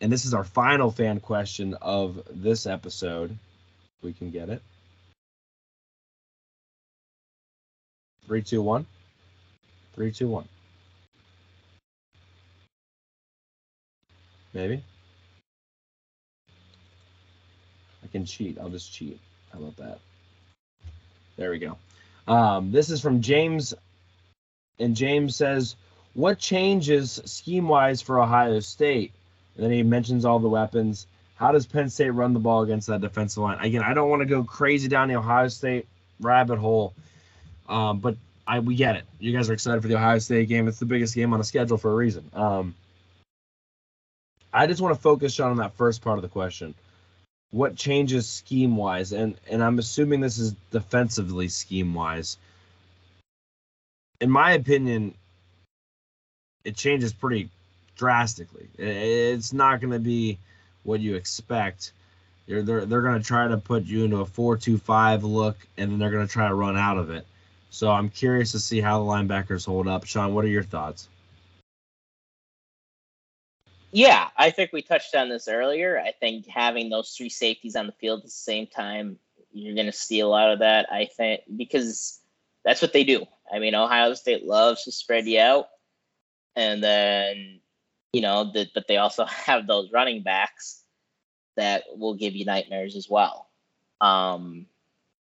and 0.00 0.12
this 0.12 0.24
is 0.24 0.34
our 0.34 0.44
final 0.44 0.90
fan 0.90 1.20
question 1.20 1.74
of 1.80 2.20
this 2.30 2.66
episode. 2.66 3.36
We 4.02 4.12
can 4.12 4.30
get 4.30 4.48
it. 4.48 4.62
Three, 8.26 8.42
two, 8.42 8.60
one. 8.60 8.86
Three, 9.94 10.10
two, 10.10 10.28
one. 10.28 10.48
Maybe. 14.52 14.82
I 18.02 18.06
can 18.10 18.24
cheat. 18.24 18.58
I'll 18.58 18.68
just 18.68 18.92
cheat. 18.92 19.20
How 19.52 19.58
about 19.58 19.76
that? 19.76 19.98
There 21.36 21.50
we 21.50 21.58
go. 21.58 21.76
Um, 22.26 22.72
this 22.72 22.90
is 22.90 23.00
from 23.00 23.20
James, 23.20 23.74
and 24.78 24.96
James 24.96 25.36
says, 25.36 25.76
"What 26.14 26.38
changes 26.38 27.20
scheme-wise 27.24 28.00
for 28.02 28.20
Ohio 28.20 28.60
State?" 28.60 29.12
And 29.54 29.64
then 29.64 29.72
he 29.72 29.82
mentions 29.82 30.24
all 30.24 30.38
the 30.38 30.48
weapons. 30.48 31.06
How 31.36 31.52
does 31.52 31.66
Penn 31.66 31.90
State 31.90 32.10
run 32.10 32.32
the 32.32 32.40
ball 32.40 32.62
against 32.62 32.86
that 32.88 33.02
defensive 33.02 33.42
line? 33.42 33.58
Again, 33.60 33.82
I 33.82 33.94
don't 33.94 34.08
want 34.08 34.20
to 34.20 34.26
go 34.26 34.42
crazy 34.42 34.88
down 34.88 35.08
the 35.08 35.16
Ohio 35.16 35.48
State 35.48 35.86
rabbit 36.18 36.58
hole, 36.58 36.94
um, 37.68 37.98
but 37.98 38.16
I 38.46 38.60
we 38.60 38.76
get 38.76 38.96
it. 38.96 39.04
You 39.18 39.32
guys 39.32 39.50
are 39.50 39.52
excited 39.52 39.82
for 39.82 39.88
the 39.88 39.96
Ohio 39.96 40.18
State 40.18 40.48
game. 40.48 40.68
It's 40.68 40.78
the 40.78 40.86
biggest 40.86 41.14
game 41.14 41.32
on 41.32 41.38
the 41.38 41.44
schedule 41.44 41.76
for 41.76 41.90
a 41.90 41.94
reason. 41.94 42.30
Um, 42.32 42.74
I 44.52 44.66
just 44.66 44.80
want 44.80 44.94
to 44.94 45.00
focus 45.00 45.34
Sean 45.34 45.50
on 45.50 45.56
that 45.58 45.74
first 45.74 46.02
part 46.02 46.18
of 46.18 46.22
the 46.22 46.28
question. 46.28 46.74
What 47.50 47.76
changes 47.76 48.28
scheme 48.28 48.76
wise? 48.76 49.12
And 49.12 49.36
and 49.50 49.62
I'm 49.62 49.78
assuming 49.78 50.20
this 50.20 50.38
is 50.38 50.54
defensively 50.70 51.48
scheme 51.48 51.94
wise. 51.94 52.38
In 54.20 54.30
my 54.30 54.52
opinion, 54.52 55.14
it 56.64 56.76
changes 56.76 57.12
pretty 57.12 57.50
drastically. 57.96 58.68
It's 58.78 59.52
not 59.52 59.80
going 59.80 59.92
to 59.92 59.98
be 59.98 60.38
what 60.84 61.00
you 61.00 61.16
expect. 61.16 61.92
You're, 62.46 62.62
they're 62.62 62.86
they're 62.86 63.02
going 63.02 63.20
to 63.20 63.26
try 63.26 63.48
to 63.48 63.56
put 63.56 63.84
you 63.84 64.04
into 64.04 64.20
a 64.20 64.26
four-two-five 64.26 65.24
look, 65.24 65.56
and 65.76 65.90
then 65.90 65.98
they're 65.98 66.10
going 66.10 66.26
to 66.26 66.32
try 66.32 66.48
to 66.48 66.54
run 66.54 66.76
out 66.76 66.96
of 66.96 67.10
it. 67.10 67.26
So 67.76 67.90
I'm 67.90 68.08
curious 68.08 68.52
to 68.52 68.58
see 68.58 68.80
how 68.80 68.98
the 68.98 69.04
linebackers 69.04 69.66
hold 69.66 69.86
up. 69.86 70.06
Sean, 70.06 70.32
what 70.32 70.46
are 70.46 70.48
your 70.48 70.62
thoughts? 70.62 71.10
Yeah, 73.92 74.28
I 74.34 74.50
think 74.50 74.72
we 74.72 74.80
touched 74.80 75.14
on 75.14 75.28
this 75.28 75.46
earlier. 75.46 76.00
I 76.00 76.12
think 76.12 76.46
having 76.46 76.88
those 76.88 77.10
three 77.10 77.28
safeties 77.28 77.76
on 77.76 77.84
the 77.86 77.92
field 77.92 78.20
at 78.20 78.24
the 78.24 78.30
same 78.30 78.66
time, 78.66 79.18
you're 79.52 79.74
going 79.74 79.86
to 79.86 79.92
see 79.92 80.20
a 80.20 80.26
lot 80.26 80.52
of 80.52 80.60
that. 80.60 80.90
I 80.90 81.04
think 81.04 81.42
because 81.54 82.18
that's 82.64 82.80
what 82.80 82.94
they 82.94 83.04
do. 83.04 83.26
I 83.52 83.58
mean, 83.58 83.74
Ohio 83.74 84.14
State 84.14 84.46
loves 84.46 84.84
to 84.84 84.92
spread 84.92 85.26
you 85.26 85.38
out, 85.40 85.68
and 86.56 86.82
then 86.82 87.60
you 88.14 88.22
know, 88.22 88.50
the, 88.50 88.66
but 88.74 88.88
they 88.88 88.96
also 88.96 89.24
have 89.26 89.66
those 89.66 89.92
running 89.92 90.22
backs 90.22 90.82
that 91.56 91.84
will 91.94 92.14
give 92.14 92.34
you 92.34 92.46
nightmares 92.46 92.96
as 92.96 93.06
well. 93.06 93.50
Um, 94.00 94.66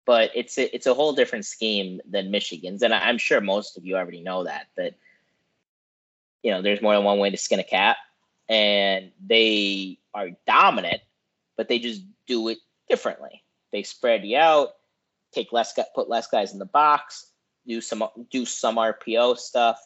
but 0.05 0.31
it's 0.35 0.59
a, 0.59 0.75
it's 0.75 0.87
a 0.87 0.95
whole 0.95 1.13
different 1.13 1.45
scheme 1.45 2.01
than 2.09 2.31
Michigan's, 2.31 2.83
and 2.83 2.93
I'm 2.95 3.19
sure 3.19 3.41
most 3.41 3.77
of 3.77 3.85
you 3.85 3.97
already 3.97 4.21
know 4.21 4.45
that. 4.45 4.67
That 4.77 4.95
you 6.43 6.51
know, 6.51 6.63
there's 6.63 6.83
more 6.83 6.95
than 6.95 7.05
one 7.05 7.19
way 7.19 7.31
to 7.31 7.37
skin 7.37 7.61
a 7.61 7.65
cat 7.65 7.97
and 8.49 9.13
they 9.25 9.99
are 10.15 10.31
dominant, 10.47 11.01
but 11.57 11.69
they 11.69 11.79
just 11.79 12.03
do 12.27 12.49
it 12.49 12.59
differently. 12.89 13.43
They 13.73 13.83
spread 13.83 14.25
you 14.25 14.37
out, 14.37 14.75
take 15.33 15.53
less, 15.53 15.79
put 15.95 16.11
less 16.11 16.27
guys 16.27 16.53
in 16.53 16.59
the 16.59 16.67
box, 16.67 17.27
do 17.67 17.81
some 17.81 18.05
do 18.31 18.45
some 18.45 18.77
RPO 18.77 19.39
stuff, 19.39 19.81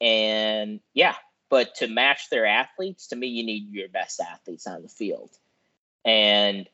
and 0.00 0.80
yeah. 0.92 1.14
But 1.48 1.76
to 1.76 1.86
match 1.86 2.28
their 2.28 2.44
athletes, 2.44 3.06
to 3.08 3.16
me, 3.16 3.28
you 3.28 3.46
need 3.46 3.72
your 3.72 3.88
best 3.88 4.20
athletes 4.20 4.66
on 4.66 4.82
the 4.82 4.88
field, 4.88 5.30
and 6.04 6.68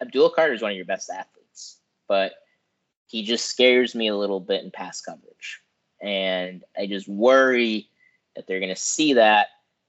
Abdul 0.00 0.30
Carter 0.30 0.54
is 0.54 0.62
one 0.62 0.70
of 0.70 0.76
your 0.76 0.86
best 0.86 1.10
athletes, 1.10 1.78
but 2.06 2.32
he 3.06 3.22
just 3.22 3.46
scares 3.46 3.94
me 3.94 4.08
a 4.08 4.16
little 4.16 4.40
bit 4.40 4.62
in 4.62 4.70
pass 4.70 5.00
coverage, 5.00 5.60
and 6.00 6.64
I 6.76 6.86
just 6.86 7.08
worry 7.08 7.88
that 8.36 8.46
they're 8.46 8.60
going 8.60 8.74
to 8.74 8.76
see 8.76 9.14
that 9.14 9.48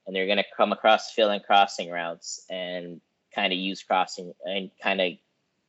and 0.10 0.16
they're 0.16 0.26
going 0.26 0.40
to 0.40 0.46
come 0.58 0.72
across 0.72 1.12
field 1.12 1.32
and 1.32 1.44
crossing 1.44 1.92
routes 1.92 2.44
and 2.50 3.00
kind 3.36 3.54
of 3.54 3.60
use 3.60 3.84
crossing 3.84 4.34
and 4.44 4.72
kind 4.82 5.00
of 5.00 5.12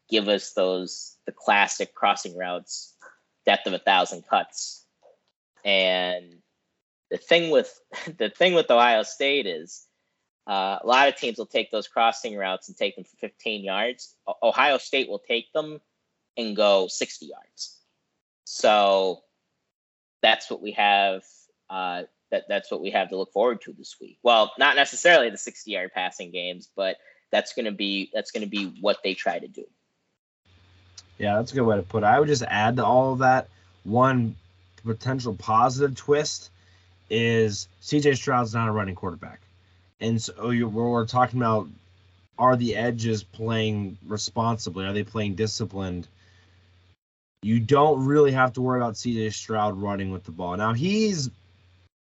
give 0.09 0.29
us 0.29 0.55
those 0.55 1.19
the 1.27 1.33
classic 1.33 1.95
crossing 1.95 2.35
routes 2.39 2.95
depth 3.45 3.67
of 3.67 3.75
a 3.75 3.79
thousand 3.79 4.27
cuts. 4.27 4.87
And 5.63 6.37
the 7.11 7.19
thing 7.19 7.51
with 7.51 7.79
the 8.19 8.31
thing 8.31 8.55
with 8.55 8.71
ohio 8.71 9.03
state 9.03 9.47
is 9.47 9.87
uh, 10.51 10.79
a 10.83 10.87
lot 10.87 11.09
of 11.09 11.17
teams 11.17 11.39
will 11.39 11.47
take 11.47 11.71
those 11.71 11.87
crossing 11.87 12.37
routes 12.37 12.69
and 12.69 12.77
take 12.77 12.97
them 12.97 13.05
for 13.05 13.17
15 13.17 13.65
yards 13.65 14.15
O- 14.27 14.35
ohio 14.43 14.79
state 14.79 15.09
will 15.09 15.23
take 15.27 15.53
them 15.53 15.81
and 16.37 16.57
go 16.57 16.89
60 16.89 17.27
yards 17.27 17.79
so 18.45 19.23
that's 20.23 20.51
what 20.51 20.61
we 20.61 20.73
have 20.73 21.23
uh, 21.71 22.03
that 22.31 22.45
that's 22.49 22.71
what 22.71 22.81
we 22.81 22.91
have 22.91 23.09
to 23.11 23.17
look 23.17 23.33
forward 23.33 23.61
to 23.63 23.73
this 23.73 23.97
week. 24.01 24.19
Well, 24.23 24.53
not 24.59 24.77
necessarily 24.77 25.31
the 25.31 25.39
60 25.39 25.71
yard 25.71 25.91
passing 25.95 26.31
games, 26.31 26.69
but 26.75 26.97
that's 27.31 27.55
going 27.55 27.67
to 27.67 27.73
be 27.73 28.11
that's 28.13 28.31
going 28.31 28.43
to 28.43 28.49
be 28.49 28.67
what 28.81 28.99
they 29.03 29.15
try 29.15 29.39
to 29.39 29.49
do. 29.49 29.65
Yeah, 31.19 31.37
that's 31.37 31.53
a 31.53 31.55
good 31.55 31.63
way 31.65 31.77
to 31.77 31.83
put 31.83 32.03
it. 32.03 32.07
I 32.07 32.19
would 32.19 32.29
just 32.29 32.43
add 32.43 32.77
to 32.77 32.85
all 32.85 33.13
of 33.13 33.19
that 33.19 33.49
one 33.85 34.37
potential 34.85 35.35
positive 35.35 35.95
twist 35.95 36.51
is 37.11 37.69
CJ 37.83 38.17
Stroud's 38.17 38.55
not 38.55 38.69
a 38.69 38.73
running 38.73 38.95
quarterback. 38.95 39.41
And 40.01 40.21
so 40.21 40.51
you, 40.51 40.69
we're, 40.69 40.89
we're 40.89 41.07
talking 41.07 41.41
about 41.41 41.69
are 42.39 42.57
the 42.57 42.75
edges 42.75 43.23
playing 43.23 43.99
responsibly? 44.07 44.87
Are 44.87 44.93
they 44.95 45.05
playing 45.05 45.35
disciplined? 45.35 46.09
You 47.43 47.61
don't 47.61 48.07
really 48.07 48.33
have 48.33 48.55
to 48.55 48.63
worry 48.63 48.81
about 48.81 48.95
CJ 48.95 49.33
Stroud 49.35 49.77
running 49.77 50.11
with 50.11 50.25
the 50.25 50.31
ball. 50.31 50.57
Now 50.57 50.73
he's 50.73 51.31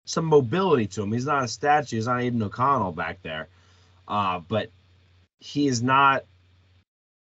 some 0.06 0.26
mobility 0.26 0.86
to 0.88 1.02
him. 1.02 1.12
He's 1.12 1.26
not 1.26 1.44
a 1.44 1.48
statue. 1.48 1.96
He's 1.96 2.06
not 2.06 2.20
Aidan 2.20 2.42
O'Connell 2.42 2.92
back 2.92 3.22
there. 3.22 3.48
Uh, 4.06 4.40
but 4.40 4.70
he 5.40 5.66
is 5.66 5.82
not 5.82 6.24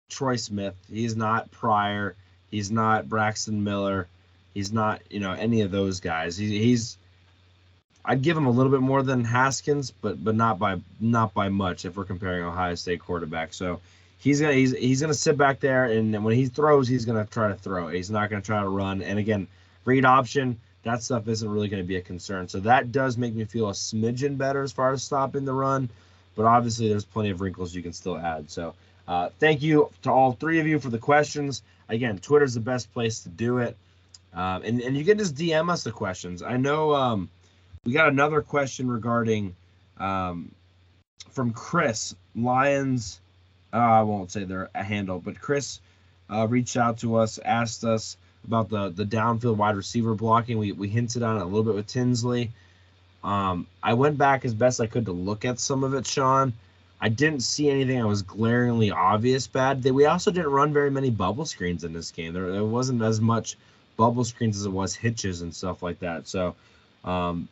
Troy 0.10 0.36
Smith. 0.36 0.76
He's 0.90 1.16
not 1.16 1.52
Pryor. 1.52 2.16
He's 2.52 2.72
not 2.72 3.10
Braxton 3.10 3.64
Miller. 3.64 4.08
He's 4.54 4.72
not, 4.72 5.02
you 5.10 5.20
know, 5.20 5.32
any 5.32 5.62
of 5.62 5.72
those 5.72 6.00
guys. 6.00 6.38
He, 6.38 6.60
he's 6.60 6.98
I'd 8.06 8.22
give 8.22 8.38
him 8.38 8.46
a 8.46 8.52
little 8.52 8.72
bit 8.72 8.82
more 8.82 9.04
than 9.04 9.24
Haskins, 9.24 9.92
but 9.92 10.24
but 10.24 10.36
not 10.36 10.60
by 10.60 10.82
not 11.00 11.34
by 11.34 11.50
much 11.50 11.86
if 11.86 11.98
we're 11.98 12.06
comparing 12.06 12.44
Ohio 12.44 12.76
State 12.76 13.02
quarterback. 13.02 13.54
So 13.54 13.82
he's 14.18 14.42
gonna 14.42 14.54
he's 14.54 14.76
he's 14.76 15.02
gonna 15.02 15.14
sit 15.14 15.38
back 15.38 15.60
there 15.60 15.86
and 15.86 16.24
when 16.24 16.36
he 16.36 16.48
throws, 16.48 16.88
he's 16.88 17.06
gonna 17.06 17.26
try 17.26 17.50
to 17.50 17.56
throw. 17.56 17.88
He's 17.88 18.10
not 18.10 18.30
gonna 18.30 18.42
try 18.42 18.62
to 18.62 18.70
run. 18.70 19.02
And 19.02 19.20
again, 19.20 19.48
read 19.86 20.06
option, 20.06 20.60
that 20.84 21.04
stuff 21.04 21.28
isn't 21.28 21.50
really 21.50 21.68
gonna 21.68 21.84
be 21.84 21.98
a 21.98 22.02
concern. 22.02 22.48
So 22.48 22.60
that 22.62 22.92
does 22.92 23.18
make 23.18 23.34
me 23.34 23.46
feel 23.46 23.70
a 23.70 23.74
smidgen 23.74 24.38
better 24.38 24.64
as 24.64 24.72
far 24.72 24.92
as 24.92 25.04
stopping 25.04 25.46
the 25.46 25.54
run. 25.54 25.90
But 26.36 26.46
obviously, 26.46 26.88
there's 26.88 27.06
plenty 27.06 27.32
of 27.32 27.42
wrinkles 27.42 27.76
you 27.76 27.84
can 27.84 27.94
still 27.94 28.18
add. 28.18 28.50
So 28.50 28.76
uh, 29.08 29.30
thank 29.40 29.62
you 29.62 29.90
to 30.04 30.12
all 30.12 30.34
three 30.34 30.60
of 30.60 30.68
you 30.68 30.80
for 30.80 30.90
the 30.90 31.00
questions. 31.00 31.64
Again, 31.90 32.20
Twitter's 32.20 32.54
the 32.54 32.60
best 32.60 32.94
place 32.94 33.22
to 33.22 33.30
do 33.30 33.58
it. 33.58 33.76
Um, 34.34 34.62
and, 34.64 34.80
and 34.82 34.96
you 34.96 35.04
can 35.04 35.18
just 35.18 35.36
DM 35.36 35.72
us 35.72 35.84
the 35.84 35.92
questions. 35.92 36.44
I 36.44 36.58
know 36.58 36.94
um, 36.94 37.30
we 37.86 37.94
got 37.94 38.10
another 38.10 38.42
question 38.42 38.90
regarding 38.90 39.56
um, 39.98 40.52
from 41.32 41.52
Chris 41.52 42.16
Lions. 42.36 43.20
Uh, 43.72 43.78
I 43.78 44.02
won't 44.02 44.32
say 44.32 44.44
their 44.44 44.70
handle, 44.74 45.20
but 45.20 45.40
Chris 45.40 45.80
uh, 46.30 46.48
reached 46.48 46.78
out 46.78 47.00
to 47.00 47.16
us, 47.18 47.40
asked 47.44 47.84
us 47.84 48.18
about 48.46 48.70
the 48.70 48.90
the 48.90 49.06
downfield 49.06 49.58
wide 49.58 49.76
receiver 49.76 50.16
blocking. 50.16 50.58
We 50.58 50.72
we 50.72 50.90
hinted 50.90 51.24
on 51.24 51.38
it 51.38 51.42
a 51.42 51.46
little 51.46 51.64
bit 51.64 51.76
with 51.76 51.88
Tinsley. 51.88 52.52
Um, 53.24 53.68
I 53.84 53.94
went 53.94 54.18
back 54.18 54.46
as 54.46 54.54
best 54.54 54.80
I 54.80 54.88
could 54.88 55.06
to 55.06 55.12
look 55.12 55.46
at 55.46 55.60
some 55.60 55.84
of 55.84 55.94
it, 55.94 56.08
Sean. 56.08 56.54
I 57.02 57.10
didn't 57.10 57.44
see 57.44 57.70
anything 57.70 58.00
that 58.00 58.08
was 58.08 58.24
glaringly 58.24 58.92
obvious 58.92 59.48
bad. 59.48 59.84
We 59.84 60.06
also 60.06 60.32
didn't 60.32 60.52
run 60.52 60.74
very 60.74 60.92
many 60.92 61.10
bubble 61.10 61.46
screens 61.46 61.84
in 61.84 61.94
this 61.94 62.12
game. 62.12 62.34
There, 62.34 62.52
there 62.52 62.66
wasn't 62.66 63.02
as 63.02 63.22
much 63.22 63.58
bubble 63.96 64.26
screens 64.26 64.58
as 64.58 64.66
it 64.66 64.72
was 64.72 64.96
hitches 64.96 65.42
and 65.42 65.54
stuff 65.54 65.82
like 65.82 66.00
that. 66.00 66.28
So 66.28 66.56
um, 67.06 67.48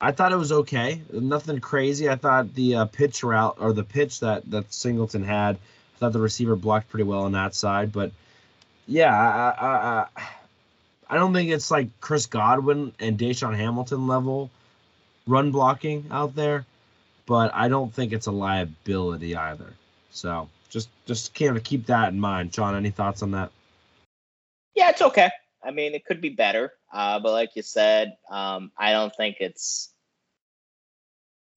I 0.00 0.12
thought 0.12 0.32
it 0.32 0.36
was 0.36 0.52
okay. 0.52 1.00
Nothing 1.12 1.60
crazy. 1.60 2.08
I 2.08 2.16
thought 2.16 2.54
the 2.54 2.76
uh, 2.76 2.84
pitch 2.86 3.24
route 3.24 3.56
or 3.58 3.72
the 3.72 3.84
pitch 3.84 4.20
that 4.20 4.48
that 4.50 4.72
Singleton 4.72 5.24
had, 5.24 5.56
I 5.56 5.98
thought 5.98 6.12
the 6.12 6.20
receiver 6.20 6.54
blocked 6.54 6.88
pretty 6.88 7.04
well 7.04 7.22
on 7.22 7.32
that 7.32 7.54
side. 7.54 7.92
But 7.92 8.12
yeah, 8.86 9.12
I 9.12 9.66
I, 9.66 10.06
I, 11.10 11.16
don't 11.16 11.32
think 11.32 11.50
it's 11.50 11.70
like 11.70 11.88
Chris 12.00 12.26
Godwin 12.26 12.92
and 13.00 13.18
DaeSean 13.18 13.56
Hamilton 13.56 14.06
level 14.06 14.50
run 15.26 15.50
blocking 15.50 16.06
out 16.10 16.34
there, 16.36 16.64
but 17.26 17.52
I 17.54 17.68
don't 17.68 17.92
think 17.92 18.12
it's 18.12 18.26
a 18.26 18.32
liability 18.32 19.34
either. 19.34 19.74
So 20.10 20.48
just 20.70 20.88
just 21.06 21.34
kind 21.34 21.56
of 21.56 21.64
keep 21.64 21.86
that 21.86 22.12
in 22.12 22.20
mind. 22.20 22.54
Sean, 22.54 22.76
any 22.76 22.90
thoughts 22.90 23.22
on 23.22 23.32
that? 23.32 23.50
Yeah, 24.74 24.90
it's 24.90 25.02
okay. 25.02 25.30
I 25.62 25.70
mean, 25.70 25.94
it 25.94 26.04
could 26.04 26.20
be 26.20 26.30
better, 26.30 26.72
uh, 26.92 27.20
but 27.20 27.32
like 27.32 27.56
you 27.56 27.62
said, 27.62 28.16
um, 28.30 28.70
I 28.76 28.92
don't 28.92 29.14
think 29.14 29.36
it's 29.40 29.90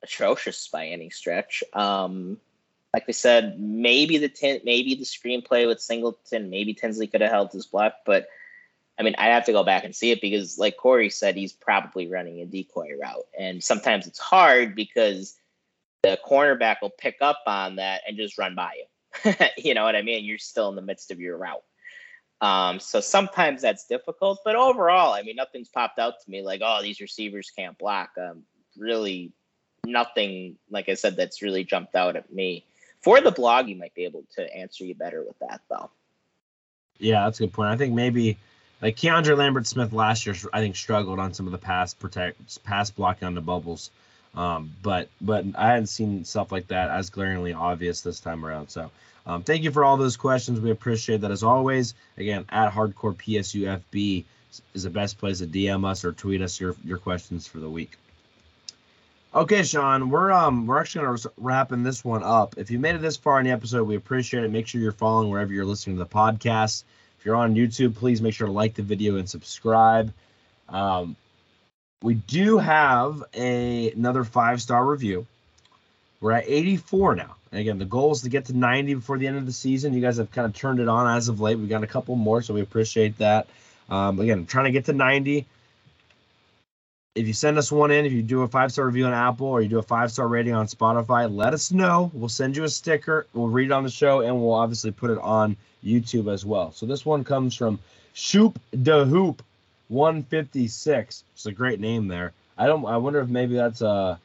atrocious 0.04 0.68
by 0.68 0.88
any 0.88 1.10
stretch. 1.10 1.64
Um, 1.74 2.40
like 2.94 3.08
we 3.08 3.14
said, 3.14 3.60
maybe 3.60 4.18
the 4.18 4.30
tin, 4.30 4.62
maybe 4.64 4.96
the 4.96 5.06
screenplay 5.06 5.68
with 5.68 5.80
Singleton, 5.80 6.50
maybe 6.50 6.74
Tinsley 6.74 7.08
could 7.08 7.22
have 7.22 7.32
held 7.32 7.52
his 7.52 7.68
block, 7.68 7.94
but 8.06 8.28
I 9.00 9.04
mean, 9.04 9.16
I 9.18 9.28
have 9.30 9.46
to 9.46 9.52
go 9.52 9.64
back 9.64 9.84
and 9.84 9.96
see 9.96 10.12
it 10.12 10.22
because, 10.22 10.60
like 10.60 10.78
Corey 10.78 11.10
said, 11.10 11.36
he's 11.36 11.54
probably 11.54 12.08
running 12.08 12.42
a 12.42 12.46
decoy 12.46 12.90
route, 13.02 13.26
and 13.38 13.64
sometimes 13.64 14.06
it's 14.08 14.20
hard 14.20 14.76
because 14.76 15.36
the 16.04 16.20
cornerback 16.26 16.78
will 16.82 16.92
pick 16.92 17.18
up 17.22 17.40
on 17.48 17.78
that 17.78 18.02
and 18.08 18.18
just 18.18 18.38
run 18.38 18.56
by 18.56 18.74
you. 18.78 19.34
you 19.58 19.74
know 19.74 19.84
what 19.84 19.96
I 19.96 20.02
mean? 20.02 20.26
You're 20.26 20.38
still 20.38 20.70
in 20.70 20.76
the 20.76 20.82
midst 20.82 21.12
of 21.12 21.20
your 21.20 21.38
route. 21.38 21.64
Um, 22.42 22.80
so 22.80 23.00
sometimes 23.02 23.62
that's 23.62 23.86
difficult, 23.86 24.40
but 24.44 24.56
overall, 24.56 25.14
I 25.14 25.22
mean, 25.22 25.36
nothing's 25.36 25.70
popped 25.70 26.00
out 26.00 26.16
to 26.24 26.32
me 26.32 26.42
like, 26.42 26.62
oh, 26.64 26.82
these 26.82 27.00
receivers 27.00 27.52
can't 27.56 27.78
block. 27.78 28.10
Um, 28.20 28.44
really, 28.76 29.32
nothing, 29.86 30.58
like 30.70 30.90
I 30.90 30.96
said, 30.96 31.16
that's 31.16 31.44
really 31.44 31.64
jumped 31.64 31.96
out 31.96 32.16
at 32.16 32.34
me. 32.34 32.66
For 33.02 33.22
the 33.22 33.32
blog, 33.32 33.68
you 33.68 33.76
might 33.76 33.94
be 33.94 34.06
able 34.06 34.24
to 34.36 34.56
answer 34.56 34.84
you 34.84 34.96
better 34.96 35.24
with 35.24 35.38
that, 35.40 35.62
though. 35.70 35.92
Yeah, 36.98 37.26
that's 37.26 37.40
a 37.40 37.44
good 37.44 37.54
point. 37.54 37.70
I 37.70 37.78
think 37.78 37.94
maybe 37.94 38.38
like 38.82 38.96
Keandre 38.96 39.38
Lambert 39.38 39.68
Smith 39.68 39.94
last 39.94 40.26
year, 40.26 40.36
I 40.52 40.60
think 40.60 40.76
struggled 40.76 41.20
on 41.20 41.34
some 41.34 41.46
of 41.46 41.52
the 41.52 41.58
pass 41.58 41.94
protect, 41.94 42.64
pass 42.64 42.90
blocking 42.90 43.28
on 43.28 43.36
the 43.36 43.42
bubbles. 43.42 43.92
Um, 44.34 44.72
but 44.82 45.10
but 45.20 45.46
I 45.56 45.68
hadn't 45.68 45.88
seen 45.88 46.24
stuff 46.26 46.52
like 46.52 46.68
that 46.68 46.90
as 46.90 47.10
glaringly 47.10 47.54
obvious 47.54 48.02
this 48.02 48.20
time 48.20 48.46
around. 48.46 48.70
So 48.70 48.90
um, 49.26 49.44
thank 49.44 49.64
you 49.64 49.72
for 49.72 49.84
all 49.84 49.98
those 49.98 50.18
questions. 50.18 50.60
We 50.60 50.72
appreciate 50.72 51.22
that 51.22 51.32
as 51.32 51.44
always. 51.44 51.94
Again, 52.18 52.46
at 52.50 52.72
Hardcore 52.72 53.16
PSUFB 53.16 54.26
is 54.74 54.84
the 54.84 54.90
best 54.90 55.18
place 55.18 55.40
to 55.40 55.48
DM 55.48 55.86
us 55.86 56.04
or 56.04 56.12
tweet 56.12 56.42
us 56.42 56.60
your 56.60 56.76
your 56.84 56.98
questions 56.98 57.48
for 57.48 57.60
the 57.60 57.70
week. 57.70 57.98
Okay, 59.34 59.64
Sean, 59.64 60.10
we're 60.10 60.32
um 60.32 60.68
we're 60.68 60.80
actually 60.80 61.06
gonna 61.06 61.18
wrapping 61.38 61.84
this 61.84 62.04
one 62.04 62.24
up. 62.24 62.56
If 62.58 62.70
you 62.70 62.80
made 62.80 62.96
it 62.96 63.02
this 63.02 63.18
far 63.18 63.40
in 63.40 63.46
the 63.46 63.52
episode, 63.52 63.84
we 63.86 63.96
appreciate 63.96 64.44
it. 64.44 64.52
Make 64.52 64.68
sure 64.68 64.82
you're 64.82 64.92
following 64.92 65.30
wherever 65.30 65.54
you're 65.54 65.66
listening 65.66 65.98
to 65.98 66.04
the 66.04 66.10
podcast. 66.10 66.84
If 67.18 67.26
you're 67.26 67.36
on 67.36 67.56
YouTube, 67.56 67.96
please 67.96 68.22
make 68.22 68.34
sure 68.34 68.48
to 68.48 68.54
like 68.54 68.74
the 68.74 68.82
video 68.82 69.18
and 69.18 69.30
subscribe. 69.30 70.12
Um, 70.68 71.16
we 72.02 72.16
do 72.16 72.58
have 72.58 73.24
a 73.34 73.92
another 73.92 74.24
five 74.24 74.62
star 74.62 74.86
review. 74.86 75.28
We're 76.22 76.34
at 76.34 76.46
84 76.48 77.16
now. 77.16 77.36
And 77.52 77.60
again, 77.60 77.80
the 77.80 77.86
goal 77.86 78.12
is 78.12 78.22
to 78.22 78.30
get 78.30 78.46
to 78.46 78.54
90 78.58 78.94
before 78.94 79.18
the 79.18 79.28
end 79.28 79.38
of 79.38 79.46
the 79.46 79.52
season. 79.52 79.94
You 79.94 80.02
guys 80.02 80.18
have 80.18 80.32
kind 80.32 80.46
of 80.46 80.54
turned 80.54 80.80
it 80.80 80.88
on 80.88 81.08
as 81.18 81.28
of 81.28 81.42
late. 81.42 81.58
We've 81.58 81.68
got 81.68 81.84
a 81.84 81.88
couple 81.88 82.16
more, 82.16 82.42
so 82.42 82.54
we 82.54 82.62
appreciate 82.62 83.18
that. 83.18 83.48
Um, 83.90 84.20
again, 84.20 84.46
trying 84.46 84.66
to 84.66 84.72
get 84.72 84.86
to 84.86 84.94
90. 84.94 85.46
If 87.14 87.28
you 87.28 87.34
send 87.34 87.58
us 87.58 87.72
one 87.72 87.92
in, 87.92 88.06
if 88.06 88.14
you 88.14 88.22
do 88.22 88.44
a 88.44 88.48
five 88.48 88.72
star 88.72 88.86
review 88.86 89.06
on 89.06 89.14
Apple 89.14 89.48
or 89.48 89.62
you 89.62 89.68
do 89.68 89.80
a 89.80 89.84
five 89.84 90.12
star 90.12 90.30
rating 90.30 90.54
on 90.54 90.68
Spotify, 90.68 91.30
let 91.30 91.54
us 91.54 91.72
know. 91.72 92.10
We'll 92.14 92.30
send 92.30 92.56
you 92.56 92.64
a 92.64 92.70
sticker. 92.70 93.28
We'll 93.34 93.50
read 93.50 93.66
it 93.66 93.72
on 93.74 93.84
the 93.84 93.90
show, 93.90 94.22
and 94.22 94.40
we'll 94.40 94.54
obviously 94.54 94.92
put 94.92 95.12
it 95.12 95.18
on 95.18 95.58
YouTube 95.84 96.32
as 96.32 96.46
well. 96.46 96.72
So 96.72 96.86
this 96.86 97.06
one 97.06 97.26
comes 97.26 97.54
from 97.54 97.80
Shoop 98.14 98.60
de 98.82 99.04
Hoop 99.04 99.44
156. 99.90 101.24
It's 101.34 101.46
a 101.46 101.52
great 101.52 101.82
name 101.82 102.08
there. 102.08 102.32
I 102.58 102.68
don't. 102.68 102.86
I 102.86 102.96
wonder 102.96 103.20
if 103.20 103.28
maybe 103.28 103.56
that's 103.56 103.82
a 103.82 104.18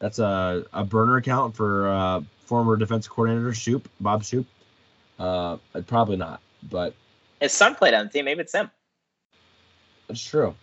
that's 0.00 0.18
a, 0.18 0.64
a 0.72 0.84
burner 0.84 1.16
account 1.16 1.54
for 1.54 1.88
uh, 1.88 2.20
former 2.46 2.76
defense 2.76 3.06
coordinator 3.06 3.54
Shoop 3.54 3.88
Bob 4.00 4.24
Shoop. 4.24 4.46
Uh, 5.18 5.58
probably 5.86 6.16
not, 6.16 6.40
but 6.62 6.94
his 7.40 7.52
son 7.52 7.76
played 7.76 7.94
on 7.94 8.06
the 8.06 8.12
team. 8.12 8.24
Maybe 8.24 8.40
it's 8.40 8.54
him. 8.54 8.70
That's 10.08 10.24
true. 10.24 10.54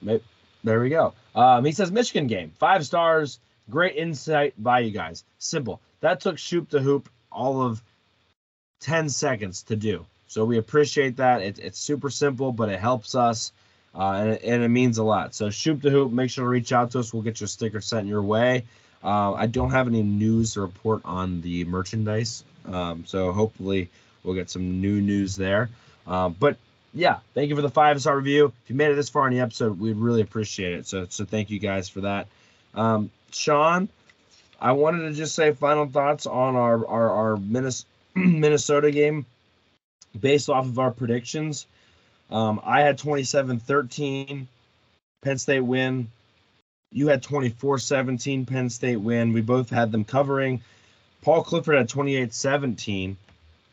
Maybe, 0.00 0.22
there 0.62 0.80
we 0.80 0.88
go. 0.88 1.12
Um, 1.34 1.64
he 1.64 1.72
says 1.72 1.92
Michigan 1.92 2.26
game 2.26 2.52
five 2.58 2.86
stars. 2.86 3.38
Great 3.68 3.96
insight 3.96 4.54
by 4.62 4.80
you 4.80 4.90
guys. 4.90 5.24
Simple. 5.38 5.80
That 6.00 6.20
took 6.20 6.38
Shoop 6.38 6.70
to 6.70 6.80
hoop 6.80 7.08
all 7.32 7.62
of 7.62 7.82
10 8.80 9.08
seconds 9.08 9.62
to 9.64 9.76
do. 9.76 10.06
So 10.26 10.44
we 10.44 10.58
appreciate 10.58 11.16
that. 11.16 11.42
It, 11.42 11.58
it's 11.58 11.78
super 11.78 12.10
simple, 12.10 12.52
but 12.52 12.68
it 12.68 12.78
helps 12.78 13.14
us. 13.14 13.52
Uh, 13.94 14.12
and, 14.12 14.30
it, 14.30 14.42
and, 14.44 14.62
it, 14.62 14.68
means 14.68 14.98
a 14.98 15.04
lot. 15.04 15.34
So 15.34 15.50
shoot 15.50 15.80
the 15.80 15.90
hoop. 15.90 16.12
Make 16.12 16.30
sure 16.30 16.44
to 16.44 16.48
reach 16.48 16.72
out 16.72 16.90
to 16.90 16.98
us. 16.98 17.12
We'll 17.12 17.22
get 17.22 17.40
your 17.40 17.46
sticker 17.46 17.80
sent 17.80 18.08
your 18.08 18.22
way. 18.22 18.64
Uh, 19.04 19.34
I 19.34 19.46
don't 19.46 19.70
have 19.70 19.86
any 19.86 20.02
news 20.02 20.54
to 20.54 20.62
report 20.62 21.02
on 21.04 21.42
the 21.42 21.64
merchandise, 21.64 22.42
um, 22.66 23.04
so 23.06 23.32
hopefully 23.32 23.90
we'll 24.22 24.34
get 24.34 24.48
some 24.48 24.80
new 24.80 25.00
news 25.00 25.36
there. 25.36 25.68
Uh, 26.06 26.30
but 26.30 26.56
yeah, 26.94 27.18
thank 27.34 27.50
you 27.50 27.56
for 27.56 27.62
the 27.62 27.68
five 27.68 28.00
star 28.00 28.16
review. 28.16 28.46
If 28.46 28.70
you 28.70 28.76
made 28.76 28.90
it 28.90 28.94
this 28.94 29.10
far 29.10 29.26
in 29.26 29.34
the 29.34 29.40
episode, 29.40 29.78
we'd 29.78 29.96
really 29.96 30.22
appreciate 30.22 30.72
it. 30.72 30.86
So 30.86 31.06
so 31.10 31.24
thank 31.24 31.50
you 31.50 31.58
guys 31.58 31.88
for 31.88 32.02
that. 32.02 32.28
Um, 32.74 33.10
Sean, 33.30 33.88
I 34.60 34.72
wanted 34.72 35.08
to 35.08 35.12
just 35.12 35.34
say 35.34 35.52
final 35.52 35.86
thoughts 35.86 36.26
on 36.26 36.56
our 36.56 36.86
our, 36.86 37.10
our 37.10 37.36
Minnesota 38.14 38.90
game 38.90 39.26
based 40.18 40.48
off 40.48 40.66
of 40.66 40.78
our 40.78 40.90
predictions. 40.90 41.66
Um, 42.30 42.60
I 42.64 42.80
had 42.80 42.98
27 42.98 43.58
13, 43.60 44.48
Penn 45.22 45.38
State 45.38 45.60
win. 45.60 46.08
You 46.94 47.08
had 47.08 47.22
24 47.24 47.80
17, 47.80 48.46
Penn 48.46 48.70
State 48.70 48.96
win. 48.96 49.32
We 49.32 49.40
both 49.40 49.68
had 49.68 49.90
them 49.90 50.04
covering. 50.04 50.62
Paul 51.22 51.42
Clifford 51.42 51.76
had 51.76 51.88
28 51.88 52.32
17, 52.32 53.16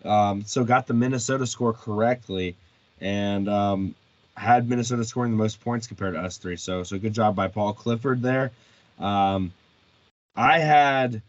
um, 0.03 0.43
so 0.45 0.63
got 0.63 0.87
the 0.87 0.93
Minnesota 0.93 1.45
score 1.45 1.73
correctly 1.73 2.55
and 2.99 3.47
um, 3.47 3.95
had 4.35 4.67
Minnesota 4.67 5.05
scoring 5.05 5.31
the 5.31 5.37
most 5.37 5.61
points 5.61 5.85
compared 5.85 6.15
to 6.15 6.19
us 6.19 6.37
three. 6.37 6.55
So, 6.55 6.83
so 6.83 6.97
good 6.97 7.13
job 7.13 7.35
by 7.35 7.47
Paul 7.47 7.73
Clifford 7.73 8.23
there. 8.23 8.51
Um, 8.99 9.53
I 10.35 10.57
had 10.59 11.21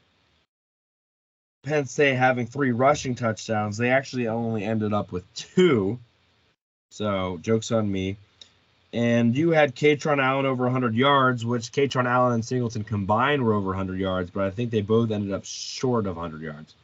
Penn 1.62 1.86
State 1.86 2.14
having 2.14 2.47
three 2.47 2.73
rushing 2.73 3.14
touchdowns. 3.14 3.77
They 3.77 3.90
actually 3.90 4.28
only 4.28 4.64
ended 4.64 4.94
up 4.94 5.12
with 5.12 5.31
two. 5.35 5.98
So, 6.90 7.39
joke's 7.43 7.70
on 7.70 7.90
me. 7.90 8.16
And 8.93 9.36
you 9.36 9.51
had 9.51 9.74
Kaytron 9.74 10.23
Allen 10.23 10.44
over 10.44 10.64
100 10.64 10.94
yards, 10.94 11.47
which 11.47 11.73
Kaytron 11.73 12.05
Allen 12.05 12.35
and 12.35 12.44
Singleton 12.44 12.85
combined 12.85 13.43
were 13.43 13.55
over 13.55 13.69
100 13.69 13.98
yards, 13.98 14.31
but 14.31 14.44
I 14.44 14.51
think 14.51 14.70
they 14.70 14.82
both 14.82 15.10
ended 15.10 15.32
up 15.32 15.44
short 15.44 16.06
of 16.06 16.16
100 16.16 16.43
yards. 16.43 16.74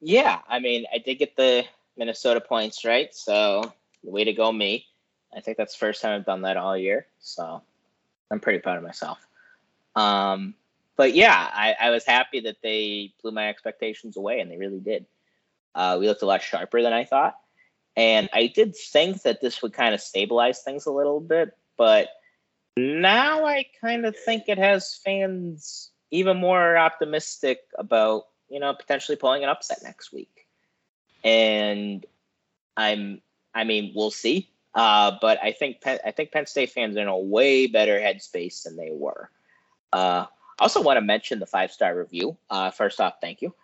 Yeah, 0.00 0.38
I 0.48 0.60
mean, 0.60 0.86
I 0.92 0.98
did 0.98 1.16
get 1.16 1.36
the 1.36 1.64
Minnesota 1.96 2.40
points 2.40 2.84
right, 2.84 3.14
so 3.14 3.72
way 4.02 4.24
to 4.24 4.32
go, 4.32 4.50
me. 4.50 4.86
I 5.34 5.40
think 5.40 5.56
that's 5.56 5.74
the 5.74 5.78
first 5.78 6.00
time 6.00 6.14
I've 6.14 6.26
done 6.26 6.42
that 6.42 6.56
all 6.56 6.76
year, 6.76 7.06
so 7.20 7.62
I'm 8.30 8.40
pretty 8.40 8.60
proud 8.60 8.78
of 8.78 8.82
myself. 8.82 9.18
Um, 9.96 10.54
but 10.96 11.14
yeah, 11.14 11.50
I, 11.52 11.74
I 11.78 11.90
was 11.90 12.04
happy 12.04 12.40
that 12.40 12.56
they 12.62 13.12
blew 13.22 13.32
my 13.32 13.48
expectations 13.48 14.16
away, 14.16 14.40
and 14.40 14.50
they 14.50 14.56
really 14.56 14.78
did. 14.78 15.06
Uh, 15.74 15.96
we 15.98 16.06
looked 16.06 16.22
a 16.22 16.26
lot 16.26 16.42
sharper 16.42 16.82
than 16.82 16.92
I 16.92 17.04
thought. 17.04 17.36
And 17.96 18.28
I 18.32 18.48
did 18.48 18.76
think 18.76 19.22
that 19.22 19.40
this 19.40 19.62
would 19.62 19.72
kind 19.72 19.94
of 19.94 20.00
stabilize 20.00 20.62
things 20.62 20.86
a 20.86 20.92
little 20.92 21.20
bit, 21.20 21.56
but 21.76 22.08
now 22.76 23.46
I 23.46 23.66
kind 23.80 24.04
of 24.04 24.16
think 24.18 24.44
it 24.48 24.58
has 24.58 24.96
fans 25.04 25.90
even 26.10 26.36
more 26.38 26.76
optimistic 26.76 27.60
about, 27.78 28.24
you 28.48 28.58
know, 28.58 28.74
potentially 28.74 29.16
pulling 29.16 29.44
an 29.44 29.48
upset 29.48 29.78
next 29.82 30.12
week. 30.12 30.46
And 31.22 32.04
I'm, 32.76 33.20
I 33.54 33.64
mean, 33.64 33.92
we'll 33.94 34.10
see. 34.10 34.50
Uh, 34.74 35.12
but 35.20 35.38
I 35.42 35.52
think 35.52 35.80
Penn, 35.80 36.00
I 36.04 36.10
think 36.10 36.32
Penn 36.32 36.46
State 36.46 36.70
fans 36.70 36.96
are 36.96 37.00
in 37.00 37.06
a 37.06 37.16
way 37.16 37.68
better 37.68 37.98
headspace 38.00 38.64
than 38.64 38.76
they 38.76 38.90
were. 38.92 39.30
Uh, 39.92 40.26
I 40.58 40.62
also 40.62 40.82
want 40.82 40.96
to 40.96 41.00
mention 41.00 41.38
the 41.38 41.46
five 41.46 41.70
star 41.70 41.96
review. 41.96 42.36
Uh, 42.50 42.72
first 42.72 43.00
off, 43.00 43.14
thank 43.20 43.40
you. 43.40 43.54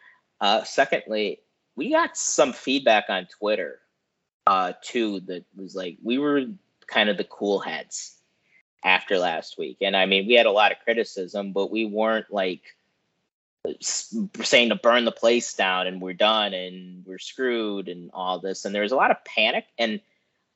Uh, 0.41 0.63
secondly, 0.63 1.41
we 1.75 1.91
got 1.91 2.17
some 2.17 2.53
feedback 2.53 3.07
on 3.09 3.27
Twitter 3.27 3.81
uh, 4.51 4.73
too 4.83 5.21
that 5.21 5.45
was 5.57 5.77
like 5.77 5.97
we 6.03 6.19
were 6.19 6.43
kind 6.89 7.09
of 7.09 7.17
the 7.17 7.23
cool 7.23 7.61
heads 7.61 8.17
after 8.83 9.17
last 9.17 9.57
week, 9.57 9.77
and 9.81 9.97
I 9.97 10.07
mean 10.07 10.27
we 10.27 10.35
had 10.35 10.47
a 10.47 10.51
lot 10.51 10.73
of 10.73 10.79
criticism, 10.81 11.53
but 11.53 11.71
we 11.71 11.87
weren't 11.87 12.33
like 12.33 12.63
saying 13.81 14.71
to 14.71 14.75
burn 14.75 15.05
the 15.05 15.13
place 15.13 15.55
down 15.55 15.87
and 15.87 16.01
we're 16.01 16.15
done 16.15 16.53
and 16.53 17.07
we're 17.07 17.19
screwed 17.19 17.89
and 17.89 18.11
all 18.13 18.41
this. 18.41 18.65
And 18.65 18.75
there 18.75 18.83
was 18.83 18.91
a 18.91 18.97
lot 18.97 19.13
of 19.13 19.25
panic, 19.25 19.67
and 19.79 20.01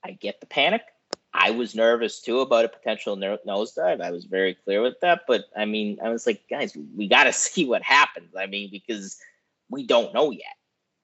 I 0.05 0.11
get 0.11 0.41
the 0.41 0.47
panic. 0.47 0.83
I 1.33 1.53
was 1.53 1.77
nervous 1.77 2.21
too 2.21 2.41
about 2.41 2.65
a 2.65 2.69
potential 2.69 3.15
no- 3.15 3.39
nosedive. 3.47 4.01
I 4.01 4.11
was 4.11 4.25
very 4.25 4.55
clear 4.55 4.83
with 4.83 4.99
that, 5.03 5.21
but 5.29 5.45
I 5.57 5.67
mean, 5.67 5.99
I 6.05 6.09
was 6.09 6.27
like, 6.27 6.49
guys, 6.51 6.77
we 6.97 7.07
got 7.07 7.25
to 7.25 7.33
see 7.47 7.65
what 7.65 7.83
happens. 7.83 8.35
I 8.37 8.47
mean, 8.47 8.71
because 8.73 9.21
we 9.71 9.87
don't 9.87 10.13
know 10.13 10.33
yet, 10.33 10.57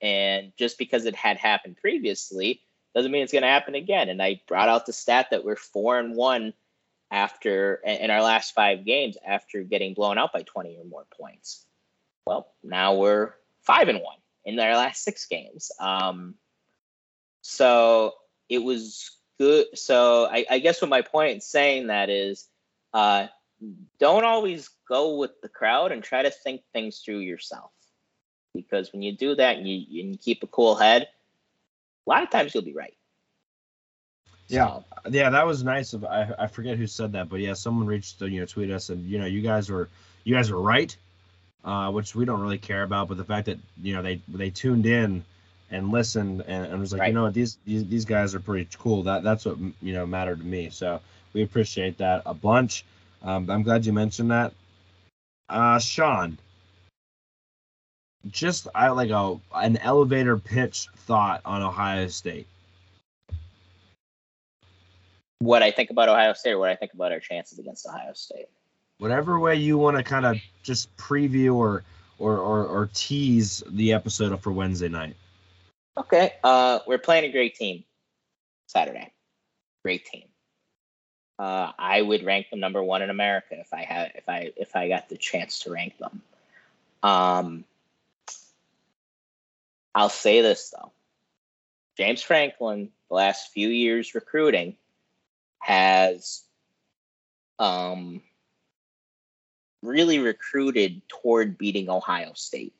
and 0.03 0.53
just 0.57 0.77
because 0.77 1.05
it 1.05 1.15
had 1.15 1.37
happened 1.37 1.77
previously 1.77 2.63
doesn't 2.95 3.13
mean 3.13 3.23
it's 3.23 3.33
going 3.33 3.43
to 3.43 3.49
happen 3.49 3.75
again. 3.75 4.09
And 4.09 4.23
I 4.23 4.41
brought 4.47 4.69
out 4.69 4.87
the 4.87 4.93
stat 4.93 5.29
that 5.31 5.45
we're 5.45 5.57
four 5.57 5.99
and 5.99 6.15
one 6.15 6.53
after 7.11 7.75
in 7.85 8.11
our 8.11 8.23
last 8.23 8.55
five 8.55 8.85
games 8.85 9.17
after 9.27 9.63
getting 9.63 9.95
blown 9.95 10.19
out 10.19 10.33
by 10.33 10.43
20 10.43 10.77
or 10.79 10.85
more 10.85 11.07
points. 11.19 11.67
Well, 12.27 12.53
now 12.63 12.95
we're 12.95 13.33
five 13.63 13.89
and 13.89 14.01
one 14.01 14.19
in 14.45 14.59
our 14.59 14.77
last 14.77 15.03
six 15.03 15.27
games. 15.27 15.73
Um, 15.81 16.35
so 17.43 18.15
it 18.49 18.59
was 18.59 19.11
good. 19.39 19.67
So 19.75 20.27
I, 20.27 20.45
I 20.51 20.59
guess 20.59 20.81
what 20.81 20.91
my 20.91 21.03
point 21.03 21.33
in 21.33 21.41
saying 21.41 21.89
that 21.89 22.11
is, 22.11 22.47
uh, 22.93 23.27
don't 23.99 24.25
always 24.25 24.71
go 24.89 25.17
with 25.19 25.41
the 25.43 25.49
crowd 25.49 25.93
and 25.93 26.03
try 26.03 26.23
to 26.23 26.31
think 26.31 26.63
things 26.73 27.01
through 27.01 27.19
yourself. 27.19 27.71
Because 28.55 28.93
when 28.93 29.03
you 29.03 29.17
do 29.17 29.35
that 29.35 29.59
and 29.59 29.69
you, 29.69 30.03
and 30.03 30.13
you 30.13 30.19
keep 30.19 30.43
a 30.43 30.49
cool 30.49 30.75
head, 30.75 31.09
a 32.07 32.11
lot 32.11 32.23
of 32.23 32.31
times 32.31 32.55
you'll 32.55 32.65
be 32.65 32.75
right. 32.75 32.95
Yeah. 34.49 34.67
So, 34.67 34.85
Yeah, 35.11 35.31
that 35.31 35.47
was 35.47 35.63
nice. 35.63 35.93
Of 35.93 36.05
I, 36.05 36.33
I 36.39 36.47
forget 36.47 36.77
who 36.77 36.87
said 36.87 37.13
that, 37.13 37.29
but 37.29 37.41
yeah, 37.41 37.55
someone 37.55 37.87
reached 37.87 38.21
you 38.21 38.41
know 38.41 38.47
tweet 38.47 38.71
us 38.71 38.91
and 38.91 39.05
you 39.09 39.19
know 39.19 39.27
you 39.27 39.41
guys 39.43 39.71
were 39.71 39.89
you 40.25 40.35
guys 40.35 40.51
were 40.51 40.61
right, 40.61 40.95
uh, 41.65 41.91
which 41.91 42.15
we 42.15 42.25
don't 42.25 42.41
really 42.41 42.59
care 42.59 42.83
about. 42.83 43.09
But 43.09 43.17
the 43.17 43.25
fact 43.25 43.47
that 43.47 43.59
you 43.83 43.95
know 43.95 44.03
they 44.03 44.21
they 44.29 44.51
tuned 44.51 44.87
in 44.87 45.25
and 45.71 45.91
listened 45.93 46.43
and, 46.49 46.67
and 46.67 46.81
was 46.81 46.93
like, 46.93 47.01
Right. 47.01 47.09
you 47.09 47.15
know 47.15 47.23
what, 47.25 47.35
these, 47.35 47.59
these 47.65 47.87
these 47.87 48.05
guys 48.05 48.35
are 48.35 48.41
pretty 48.41 48.69
cool. 48.79 49.05
That 49.05 49.23
that's 49.23 49.45
what 49.45 49.59
you 49.81 49.93
know 49.93 50.07
mattered 50.07 50.41
to 50.41 50.45
me. 50.45 50.71
So 50.71 51.01
we 51.33 51.43
appreciate 51.43 51.99
that 51.99 52.23
a 52.27 52.35
bunch. 52.35 52.85
Um, 53.23 53.49
I'm 53.51 53.63
glad 53.63 53.87
you 53.87 53.93
mentioned 53.93 54.31
that. 54.33 54.53
Uh, 55.49 55.79
Sean, 55.79 56.39
just 58.29 58.69
I 58.75 58.89
like 58.91 59.11
a 59.11 59.39
an 59.55 59.77
elevator 59.79 60.37
pitch 60.39 60.89
thought 60.97 61.41
on 61.45 61.63
Ohio 61.63 62.09
State. 62.09 62.47
what 65.39 65.63
I 65.63 65.71
think 65.71 65.91
about 65.91 66.09
Ohio 66.09 66.35
State 66.35 66.53
or 66.53 66.59
what 66.59 66.69
I 66.71 66.77
think 66.77 66.93
about 66.93 67.13
our 67.13 67.21
chances 67.21 67.59
against 67.59 67.87
Ohio 67.87 68.13
State. 68.13 68.49
whatever 68.99 69.39
way 69.41 69.57
you 69.57 69.79
want 69.79 69.97
to 69.97 70.03
kind 70.03 70.27
of 70.27 70.37
just 70.63 70.95
preview 70.97 71.55
or, 71.55 71.83
or 72.19 72.37
or 72.37 72.67
or 72.67 72.91
tease 72.93 73.63
the 73.67 73.95
episode 73.95 74.39
for 74.43 74.53
Wednesday 74.53 74.89
night. 74.89 75.17
Okay. 75.97 76.35
Uh, 76.45 76.81
we're 76.87 76.99
playing 76.99 77.25
a 77.25 77.33
great 77.33 77.55
team 77.55 77.85
Saturday. 78.67 79.13
Great 79.83 80.05
team. 80.05 80.25
Uh, 81.39 81.73
I 81.79 82.03
would 82.03 82.23
rank 82.23 82.51
them 82.51 82.61
number 82.61 82.83
one 82.83 83.01
in 83.01 83.09
America 83.09 83.59
if 83.59 83.73
I 83.73 83.83
had 83.85 84.13
if 84.17 84.29
I 84.29 84.53
if 84.57 84.77
I 84.77 84.89
got 84.89 85.09
the 85.09 85.17
chance 85.17 85.61
to 85.61 85.73
rank 85.73 85.97
them. 85.97 86.21
Um, 87.03 87.65
I'll 89.95 90.09
say 90.09 90.41
this 90.41 90.71
though. 90.71 90.93
James 91.97 92.23
Franklin, 92.23 92.91
the 93.09 93.15
last 93.15 93.53
few 93.53 93.69
years 93.69 94.15
recruiting, 94.15 94.77
has 95.59 96.43
um, 97.59 98.23
really 99.83 100.19
recruited 100.19 101.03
toward 101.09 101.59
beating 101.59 101.91
Ohio 101.91 102.33
State 102.35 102.75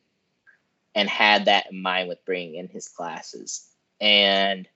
and 0.95 1.09
had 1.09 1.47
that 1.47 1.71
in 1.71 1.83
mind 1.83 2.09
with 2.09 2.25
bringing 2.25 2.57
in 2.57 2.69
his 2.69 2.89
classes. 2.89 3.67
And 4.01 4.69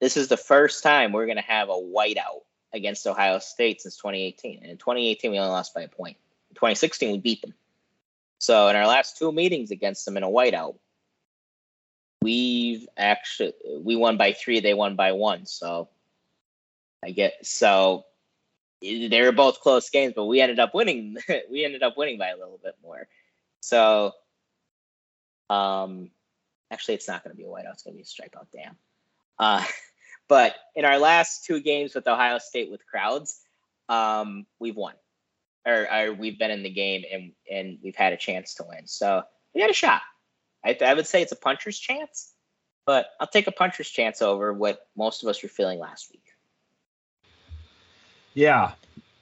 this 0.00 0.16
is 0.16 0.28
the 0.28 0.36
first 0.36 0.82
time 0.82 1.12
we're 1.12 1.26
going 1.26 1.36
to 1.36 1.42
have 1.42 1.68
a 1.68 1.72
whiteout 1.72 2.42
against 2.72 3.06
Ohio 3.06 3.38
State 3.38 3.80
since 3.80 3.96
2018. 3.96 4.60
And 4.62 4.70
in 4.70 4.78
2018, 4.78 5.30
we 5.30 5.38
only 5.38 5.50
lost 5.50 5.74
by 5.74 5.82
a 5.82 5.88
point. 5.88 6.16
In 6.50 6.54
2016, 6.54 7.12
we 7.12 7.18
beat 7.18 7.42
them. 7.42 7.54
So 8.42 8.66
in 8.66 8.74
our 8.74 8.88
last 8.88 9.18
two 9.18 9.30
meetings 9.30 9.70
against 9.70 10.04
them 10.04 10.16
in 10.16 10.24
a 10.24 10.28
whiteout, 10.28 10.74
we've 12.22 12.88
actually 12.96 13.52
we 13.84 13.94
won 13.94 14.16
by 14.16 14.32
three, 14.32 14.58
they 14.58 14.74
won 14.74 14.96
by 14.96 15.12
one. 15.12 15.46
So 15.46 15.88
I 17.04 17.12
get 17.12 17.34
so 17.46 18.04
they 18.80 19.22
were 19.22 19.30
both 19.30 19.60
close 19.60 19.90
games, 19.90 20.14
but 20.16 20.24
we 20.24 20.40
ended 20.40 20.58
up 20.58 20.74
winning. 20.74 21.18
we 21.52 21.64
ended 21.64 21.84
up 21.84 21.96
winning 21.96 22.18
by 22.18 22.30
a 22.30 22.36
little 22.36 22.58
bit 22.60 22.74
more. 22.82 23.06
So, 23.60 24.10
um, 25.48 26.10
actually, 26.68 26.94
it's 26.94 27.06
not 27.06 27.22
going 27.22 27.36
to 27.36 27.40
be 27.40 27.44
a 27.44 27.46
whiteout. 27.46 27.74
It's 27.74 27.84
going 27.84 27.96
to 27.96 28.02
be 28.02 28.02
a 28.02 28.04
strikeout. 28.04 28.46
Damn. 28.52 28.76
Uh, 29.38 29.64
but 30.28 30.56
in 30.74 30.84
our 30.84 30.98
last 30.98 31.44
two 31.44 31.60
games 31.60 31.94
with 31.94 32.08
Ohio 32.08 32.38
State 32.38 32.72
with 32.72 32.84
crowds, 32.88 33.38
um, 33.88 34.46
we've 34.58 34.74
won, 34.74 34.94
or, 35.66 35.86
or 35.92 36.12
we've 36.12 36.38
been 36.38 36.50
in 36.50 36.62
the 36.62 36.70
game 36.70 37.04
and 37.10 37.32
and 37.50 37.78
we've 37.82 37.96
had 37.96 38.12
a 38.12 38.16
chance 38.16 38.54
to 38.54 38.64
win. 38.68 38.86
So 38.86 39.22
we 39.54 39.60
had 39.60 39.70
a 39.70 39.74
shot. 39.74 40.02
I, 40.64 40.76
I 40.80 40.94
would 40.94 41.06
say 41.06 41.22
it's 41.22 41.32
a 41.32 41.36
puncher's 41.36 41.78
chance, 41.78 42.32
but 42.86 43.06
I'll 43.20 43.26
take 43.26 43.46
a 43.46 43.52
puncher's 43.52 43.90
chance 43.90 44.22
over 44.22 44.52
what 44.52 44.86
most 44.96 45.22
of 45.22 45.28
us 45.28 45.42
were 45.42 45.48
feeling 45.48 45.78
last 45.78 46.10
week. 46.12 46.24
Yeah, 48.34 48.72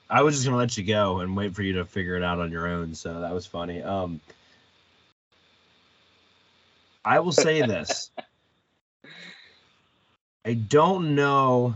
I 0.09 0.21
was 0.23 0.35
just 0.35 0.45
gonna 0.45 0.57
let 0.57 0.77
you 0.77 0.83
go 0.83 1.19
and 1.19 1.35
wait 1.35 1.55
for 1.55 1.63
you 1.63 1.73
to 1.73 1.85
figure 1.85 2.15
it 2.15 2.23
out 2.23 2.39
on 2.39 2.51
your 2.51 2.67
own. 2.67 2.95
So 2.95 3.21
that 3.21 3.33
was 3.33 3.45
funny. 3.45 3.81
Um, 3.81 4.21
I 7.03 7.19
will 7.19 7.31
say 7.31 7.61
this. 7.61 8.09
I 10.45 10.53
don't 10.53 11.15
know. 11.15 11.75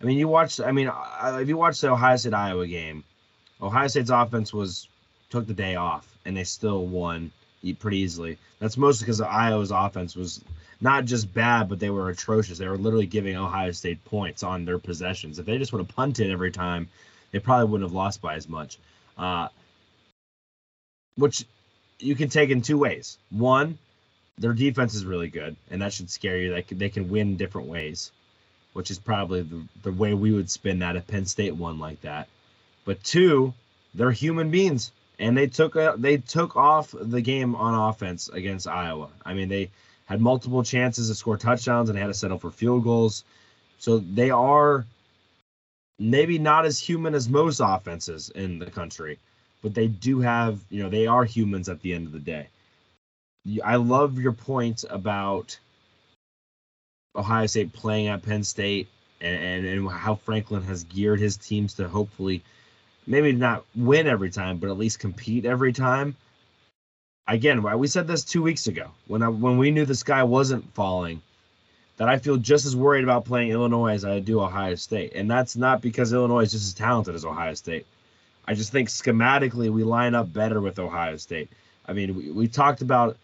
I 0.00 0.04
mean, 0.04 0.18
you 0.18 0.28
watched. 0.28 0.60
I 0.60 0.72
mean, 0.72 0.90
if 1.22 1.48
you 1.48 1.56
watched 1.56 1.80
the 1.80 1.90
Ohio 1.90 2.16
State 2.16 2.34
Iowa 2.34 2.66
game, 2.66 3.04
Ohio 3.62 3.86
State's 3.86 4.10
offense 4.10 4.52
was 4.52 4.88
took 5.30 5.46
the 5.46 5.54
day 5.54 5.76
off 5.76 6.06
and 6.24 6.36
they 6.36 6.44
still 6.44 6.84
won 6.84 7.30
pretty 7.78 7.98
easily. 7.98 8.36
That's 8.58 8.76
mostly 8.76 9.06
because 9.06 9.20
Iowa's 9.20 9.70
offense 9.70 10.16
was 10.16 10.42
not 10.80 11.04
just 11.04 11.32
bad, 11.32 11.68
but 11.68 11.78
they 11.78 11.90
were 11.90 12.10
atrocious. 12.10 12.58
They 12.58 12.66
were 12.66 12.76
literally 12.76 13.06
giving 13.06 13.36
Ohio 13.36 13.70
State 13.70 14.04
points 14.04 14.42
on 14.42 14.64
their 14.64 14.78
possessions. 14.78 15.38
If 15.38 15.46
they 15.46 15.58
just 15.58 15.72
would 15.72 15.78
have 15.78 15.94
punted 15.94 16.30
every 16.30 16.50
time, 16.50 16.88
they 17.30 17.38
probably 17.38 17.70
wouldn't 17.70 17.88
have 17.88 17.94
lost 17.94 18.20
by 18.20 18.34
as 18.34 18.48
much. 18.48 18.78
Uh, 19.16 19.48
which 21.16 21.44
you 22.00 22.16
can 22.16 22.28
take 22.28 22.50
in 22.50 22.62
two 22.62 22.78
ways. 22.78 23.18
One, 23.30 23.78
their 24.38 24.54
defense 24.54 24.94
is 24.94 25.04
really 25.04 25.28
good, 25.28 25.54
and 25.70 25.82
that 25.82 25.92
should 25.92 26.10
scare 26.10 26.38
you. 26.38 26.50
They 26.52 26.62
can, 26.62 26.78
they 26.78 26.88
can 26.88 27.08
win 27.08 27.36
different 27.36 27.68
ways, 27.68 28.10
which 28.72 28.90
is 28.90 28.98
probably 28.98 29.42
the, 29.42 29.62
the 29.82 29.92
way 29.92 30.14
we 30.14 30.32
would 30.32 30.50
spin 30.50 30.80
that 30.80 30.96
if 30.96 31.06
Penn 31.06 31.26
State 31.26 31.54
won 31.54 31.78
like 31.78 32.00
that. 32.00 32.28
But 32.84 33.02
two, 33.04 33.54
they're 33.94 34.10
human 34.10 34.50
beings, 34.50 34.92
and 35.18 35.36
they 35.36 35.46
took 35.46 35.76
a, 35.76 35.94
they 35.96 36.16
took 36.16 36.56
off 36.56 36.94
the 36.98 37.20
game 37.20 37.54
on 37.54 37.74
offense 37.74 38.28
against 38.28 38.66
Iowa. 38.66 39.08
I 39.24 39.34
mean, 39.34 39.48
they 39.48 39.70
had 40.06 40.20
multiple 40.20 40.62
chances 40.62 41.08
to 41.08 41.14
score 41.14 41.36
touchdowns, 41.36 41.88
and 41.88 41.98
had 41.98 42.08
to 42.08 42.14
settle 42.14 42.38
for 42.38 42.50
field 42.50 42.84
goals. 42.84 43.24
So 43.78 43.98
they 43.98 44.30
are 44.30 44.84
maybe 45.98 46.38
not 46.38 46.64
as 46.64 46.80
human 46.80 47.14
as 47.14 47.28
most 47.28 47.60
offenses 47.60 48.30
in 48.30 48.58
the 48.58 48.70
country, 48.70 49.18
but 49.62 49.74
they 49.74 49.86
do 49.86 50.20
have, 50.20 50.60
you 50.70 50.82
know, 50.82 50.88
they 50.88 51.06
are 51.06 51.24
humans 51.24 51.68
at 51.68 51.80
the 51.82 51.94
end 51.94 52.06
of 52.06 52.12
the 52.12 52.18
day. 52.18 52.48
I 53.64 53.76
love 53.76 54.18
your 54.18 54.32
point 54.32 54.84
about 54.90 55.58
Ohio 57.14 57.46
State 57.46 57.72
playing 57.72 58.08
at 58.08 58.22
Penn 58.22 58.44
State 58.44 58.88
and, 59.20 59.36
and, 59.36 59.66
and 59.66 59.90
how 59.90 60.14
Franklin 60.16 60.62
has 60.62 60.84
geared 60.84 61.20
his 61.20 61.36
teams 61.36 61.74
to 61.74 61.88
hopefully 61.88 62.42
maybe 63.06 63.32
not 63.32 63.64
win 63.74 64.06
every 64.06 64.30
time, 64.30 64.58
but 64.58 64.70
at 64.70 64.78
least 64.78 64.98
compete 64.98 65.44
every 65.44 65.72
time. 65.72 66.16
Again, 67.26 67.62
we 67.78 67.86
said 67.86 68.06
this 68.06 68.24
two 68.24 68.42
weeks 68.42 68.66
ago 68.66 68.90
when 69.06 69.22
I, 69.22 69.28
when 69.28 69.56
we 69.58 69.70
knew 69.70 69.84
the 69.84 69.94
sky 69.94 70.22
wasn't 70.24 70.74
falling 70.74 71.22
that 71.96 72.08
I 72.08 72.18
feel 72.18 72.36
just 72.36 72.66
as 72.66 72.74
worried 72.74 73.04
about 73.04 73.24
playing 73.24 73.50
Illinois 73.50 73.92
as 73.92 74.04
I 74.04 74.18
do 74.18 74.40
Ohio 74.40 74.74
State. 74.74 75.12
And 75.14 75.30
that's 75.30 75.56
not 75.56 75.80
because 75.80 76.12
Illinois 76.12 76.42
is 76.42 76.52
just 76.52 76.66
as 76.66 76.74
talented 76.74 77.14
as 77.14 77.24
Ohio 77.24 77.54
State. 77.54 77.86
I 78.46 78.54
just 78.54 78.72
think 78.72 78.88
schematically 78.88 79.70
we 79.70 79.84
line 79.84 80.14
up 80.14 80.32
better 80.32 80.60
with 80.60 80.78
Ohio 80.78 81.16
State. 81.16 81.48
I 81.86 81.92
mean, 81.92 82.16
we, 82.16 82.30
we 82.30 82.48
talked 82.48 82.82
about 82.82 83.16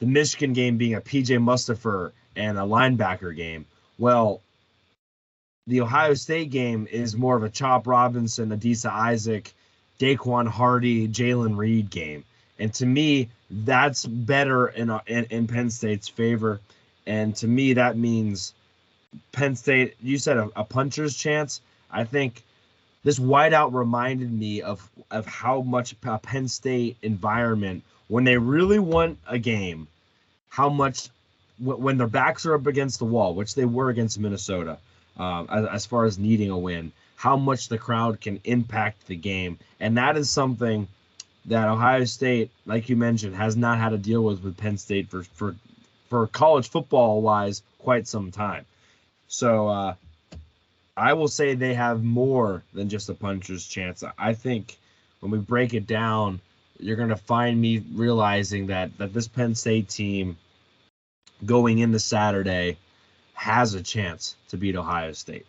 the 0.00 0.06
Michigan 0.06 0.52
game 0.52 0.76
being 0.76 0.94
a 0.94 1.00
PJ 1.00 1.38
Mustipher 1.38 2.12
and 2.34 2.58
a 2.58 2.62
linebacker 2.62 3.34
game. 3.34 3.64
Well, 3.98 4.42
the 5.66 5.80
Ohio 5.80 6.14
State 6.14 6.50
game 6.50 6.86
is 6.90 7.16
more 7.16 7.36
of 7.36 7.42
a 7.42 7.50
Chop 7.50 7.86
Robinson, 7.86 8.50
Adisa 8.50 8.90
Isaac, 8.90 9.52
Daequan 9.98 10.46
Hardy, 10.46 11.08
Jaylen 11.08 11.56
Reed 11.56 11.90
game. 11.90 12.24
And 12.58 12.72
to 12.74 12.86
me, 12.86 13.28
that's 13.50 14.06
better 14.06 14.68
in, 14.68 14.90
uh, 14.90 15.00
in, 15.06 15.24
in 15.30 15.46
Penn 15.46 15.70
State's 15.70 16.08
favor. 16.08 16.60
And 17.06 17.34
to 17.36 17.48
me, 17.48 17.74
that 17.74 17.96
means 17.96 18.54
Penn 19.32 19.56
State, 19.56 19.94
you 20.02 20.18
said 20.18 20.36
a, 20.36 20.50
a 20.56 20.64
puncher's 20.64 21.16
chance. 21.16 21.60
I 21.90 22.04
think 22.04 22.42
this 23.02 23.18
whiteout 23.18 23.72
reminded 23.72 24.32
me 24.32 24.62
of, 24.62 24.88
of 25.10 25.26
how 25.26 25.62
much 25.62 25.94
a 26.04 26.18
Penn 26.18 26.48
State 26.48 26.96
environment, 27.02 27.82
when 28.08 28.24
they 28.24 28.38
really 28.38 28.78
want 28.78 29.18
a 29.26 29.38
game, 29.38 29.88
how 30.48 30.68
much 30.68 31.08
when 31.58 31.96
their 31.96 32.06
backs 32.06 32.44
are 32.44 32.54
up 32.54 32.66
against 32.66 32.98
the 32.98 33.04
wall, 33.04 33.34
which 33.34 33.54
they 33.54 33.64
were 33.64 33.88
against 33.88 34.18
Minnesota, 34.18 34.78
um, 35.18 35.46
as, 35.50 35.66
as 35.66 35.86
far 35.86 36.04
as 36.04 36.18
needing 36.18 36.50
a 36.50 36.58
win, 36.58 36.92
how 37.16 37.36
much 37.36 37.68
the 37.68 37.78
crowd 37.78 38.20
can 38.20 38.40
impact 38.44 39.06
the 39.06 39.16
game. 39.16 39.58
And 39.80 39.96
that 39.96 40.16
is 40.16 40.30
something 40.30 40.88
that 41.46 41.68
Ohio 41.68 42.04
State, 42.04 42.50
like 42.66 42.88
you 42.88 42.96
mentioned, 42.96 43.34
has 43.36 43.56
not 43.56 43.78
had 43.78 43.90
to 43.90 43.98
deal 43.98 44.22
with 44.22 44.42
with 44.42 44.56
Penn 44.56 44.78
State 44.78 45.08
for 45.08 45.22
for 45.22 45.54
for 46.08 46.26
college 46.26 46.68
football 46.68 47.22
wise 47.22 47.62
quite 47.78 48.06
some 48.06 48.30
time. 48.30 48.64
So 49.28 49.68
uh, 49.68 49.94
I 50.96 51.14
will 51.14 51.28
say 51.28 51.54
they 51.54 51.74
have 51.74 52.02
more 52.02 52.62
than 52.72 52.88
just 52.88 53.08
a 53.08 53.14
puncher's 53.14 53.66
chance. 53.66 54.04
I 54.18 54.34
think 54.34 54.76
when 55.20 55.30
we 55.30 55.38
break 55.38 55.74
it 55.74 55.86
down, 55.86 56.40
you're 56.78 56.96
going 56.96 57.08
to 57.08 57.16
find 57.16 57.60
me 57.60 57.82
realizing 57.92 58.66
that 58.68 58.96
that 58.98 59.12
this 59.12 59.28
Penn 59.28 59.54
State 59.54 59.88
team 59.88 60.36
going 61.44 61.78
into 61.78 61.98
Saturday 61.98 62.78
has 63.36 63.74
a 63.74 63.82
chance 63.82 64.34
to 64.48 64.56
beat 64.56 64.76
Ohio 64.76 65.12
State. 65.12 65.46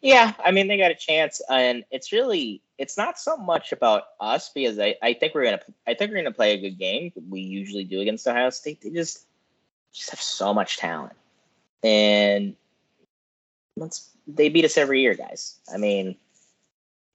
Yeah, 0.00 0.32
I 0.44 0.50
mean 0.50 0.68
they 0.68 0.76
got 0.76 0.90
a 0.90 0.94
chance, 0.94 1.40
and 1.48 1.84
it's 1.90 2.12
really 2.12 2.62
it's 2.78 2.96
not 2.96 3.18
so 3.18 3.36
much 3.36 3.72
about 3.72 4.04
us 4.20 4.50
because 4.50 4.78
I, 4.78 4.96
I 5.02 5.14
think 5.14 5.34
we're 5.34 5.44
gonna 5.44 5.60
I 5.86 5.94
think 5.94 6.10
we're 6.10 6.18
gonna 6.18 6.32
play 6.32 6.52
a 6.52 6.60
good 6.60 6.78
game. 6.78 7.12
We 7.28 7.40
usually 7.40 7.84
do 7.84 8.00
against 8.00 8.26
Ohio 8.26 8.50
State. 8.50 8.80
They 8.82 8.90
just 8.90 9.26
just 9.92 10.10
have 10.10 10.20
so 10.20 10.52
much 10.52 10.76
talent, 10.76 11.14
and 11.82 12.54
let's 13.76 14.10
they 14.26 14.48
beat 14.50 14.64
us 14.64 14.76
every 14.76 15.00
year, 15.00 15.14
guys. 15.14 15.58
I 15.72 15.78
mean, 15.78 16.16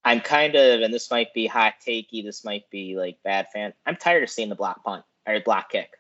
I'm 0.04 0.22
kind 0.22 0.56
of, 0.56 0.82
and 0.82 0.94
this 0.94 1.12
might 1.12 1.34
be 1.34 1.48
hot 1.48 1.76
takey. 1.86 2.24
This 2.24 2.44
might 2.44 2.70
be 2.70 2.98
like 2.98 3.22
bad 3.24 3.48
fan. 3.52 3.74
I'm 3.86 3.96
tired 3.96 4.24
of 4.24 4.30
seeing 4.30 4.50
the 4.50 4.56
block 4.56 4.84
punt 4.84 5.06
or 5.28 5.40
block 5.42 5.70
kick. 5.72 5.99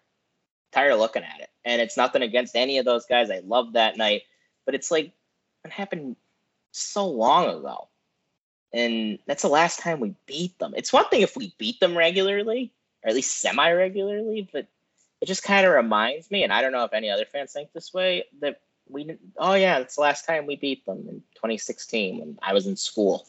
Tired 0.71 0.91
of 0.91 0.99
looking 0.99 1.23
at 1.23 1.41
it, 1.41 1.49
and 1.65 1.81
it's 1.81 1.97
nothing 1.97 2.21
against 2.21 2.55
any 2.55 2.77
of 2.77 2.85
those 2.85 3.05
guys. 3.05 3.31
I 3.31 3.41
love 3.45 3.73
that 3.73 3.97
night, 3.97 4.23
but 4.65 4.75
it's 4.75 4.91
like 4.91 5.13
it 5.65 5.71
happened 5.71 6.15
so 6.71 7.07
long 7.07 7.47
ago. 7.47 7.87
And 8.71 9.17
that's 9.25 9.41
the 9.41 9.49
last 9.49 9.79
time 9.79 9.99
we 9.99 10.13
beat 10.27 10.57
them. 10.59 10.73
It's 10.77 10.93
one 10.93 11.07
thing 11.09 11.21
if 11.21 11.35
we 11.35 11.53
beat 11.57 11.79
them 11.79 11.97
regularly, 11.97 12.71
or 13.03 13.09
at 13.09 13.15
least 13.15 13.39
semi 13.39 13.71
regularly, 13.71 14.47
but 14.51 14.67
it 15.21 15.25
just 15.25 15.43
kind 15.43 15.65
of 15.65 15.73
reminds 15.73 16.31
me, 16.31 16.43
and 16.43 16.53
I 16.53 16.61
don't 16.61 16.71
know 16.71 16.83
if 16.83 16.93
any 16.93 17.09
other 17.09 17.25
fans 17.25 17.51
think 17.51 17.73
this 17.73 17.93
way, 17.93 18.25
that 18.41 18.61
we, 18.87 19.17
oh 19.37 19.53
yeah, 19.53 19.79
it's 19.79 19.95
the 19.95 20.01
last 20.01 20.25
time 20.25 20.45
we 20.45 20.55
beat 20.55 20.85
them 20.85 20.99
in 21.09 21.23
2016 21.35 22.19
when 22.19 22.39
I 22.41 22.53
was 22.53 22.67
in 22.67 22.75
school. 22.75 23.27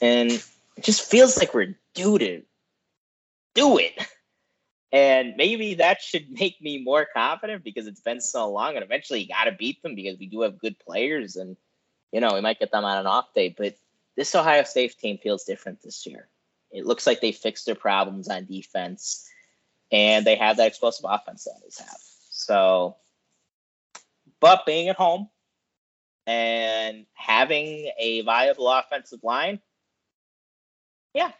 And 0.00 0.30
it 0.30 0.84
just 0.84 1.10
feels 1.10 1.38
like 1.38 1.54
we're 1.54 1.76
due 1.94 2.18
to 2.18 2.42
do 3.54 3.78
it. 3.78 3.94
And 4.90 5.34
maybe 5.36 5.74
that 5.74 6.00
should 6.00 6.30
make 6.40 6.60
me 6.60 6.82
more 6.82 7.06
confident 7.12 7.64
because 7.64 7.86
it's 7.86 8.00
been 8.00 8.20
so 8.20 8.50
long 8.50 8.74
and 8.74 8.84
eventually 8.84 9.20
you 9.22 9.28
got 9.28 9.44
to 9.44 9.52
beat 9.52 9.82
them 9.82 9.94
because 9.94 10.18
we 10.18 10.26
do 10.26 10.42
have 10.42 10.58
good 10.58 10.78
players 10.78 11.36
and 11.36 11.56
you 12.12 12.20
know, 12.20 12.34
we 12.34 12.40
might 12.40 12.58
get 12.58 12.70
them 12.70 12.84
on 12.84 12.98
an 12.98 13.06
off 13.06 13.34
day, 13.34 13.54
but 13.56 13.76
this 14.16 14.34
Ohio 14.34 14.62
State 14.64 14.98
team 14.98 15.18
feels 15.18 15.44
different 15.44 15.82
this 15.82 16.06
year. 16.06 16.28
It 16.70 16.86
looks 16.86 17.06
like 17.06 17.20
they 17.20 17.32
fixed 17.32 17.66
their 17.66 17.74
problems 17.74 18.28
on 18.28 18.46
defense, 18.46 19.28
and 19.90 20.26
they 20.26 20.36
have 20.36 20.56
that 20.56 20.66
explosive 20.68 21.06
offense 21.08 21.44
that 21.44 21.54
they 21.60 21.84
have. 21.84 22.00
So, 22.30 22.96
but 24.40 24.66
being 24.66 24.88
at 24.88 24.96
home 24.96 25.28
and 26.26 27.06
having 27.14 27.90
a 27.98 28.22
viable 28.22 28.68
offensive 28.68 29.22
line, 29.22 29.60
yeah, 31.14 31.32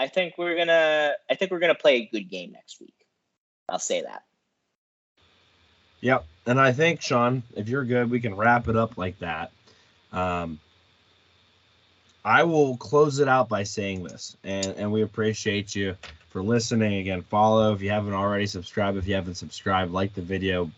I 0.00 0.06
think 0.06 0.38
we're 0.38 0.56
gonna. 0.56 1.12
I 1.28 1.34
think 1.34 1.50
we're 1.50 1.58
gonna 1.58 1.74
play 1.74 1.96
a 1.96 2.08
good 2.10 2.30
game 2.30 2.52
next 2.52 2.80
week. 2.80 2.94
I'll 3.68 3.78
say 3.78 4.00
that. 4.00 4.22
Yep, 6.00 6.24
and 6.46 6.58
I 6.58 6.72
think 6.72 7.02
Sean, 7.02 7.42
if 7.54 7.68
you're 7.68 7.84
good, 7.84 8.10
we 8.10 8.18
can 8.18 8.34
wrap 8.34 8.66
it 8.68 8.76
up 8.76 8.96
like 8.96 9.18
that. 9.18 9.52
Um, 10.10 10.58
I 12.24 12.44
will 12.44 12.78
close 12.78 13.18
it 13.18 13.28
out 13.28 13.50
by 13.50 13.64
saying 13.64 14.02
this, 14.04 14.38
and, 14.42 14.68
and 14.68 14.90
we 14.90 15.02
appreciate 15.02 15.76
you 15.76 15.96
for 16.30 16.42
listening. 16.42 16.94
Again, 16.94 17.20
follow 17.20 17.74
if 17.74 17.82
you 17.82 17.90
haven't 17.90 18.14
already, 18.14 18.46
subscribe 18.46 18.96
if 18.96 19.06
you 19.06 19.14
haven't 19.14 19.34
subscribed, 19.34 19.92
like 19.92 20.14
the 20.14 20.22
video, 20.22 20.70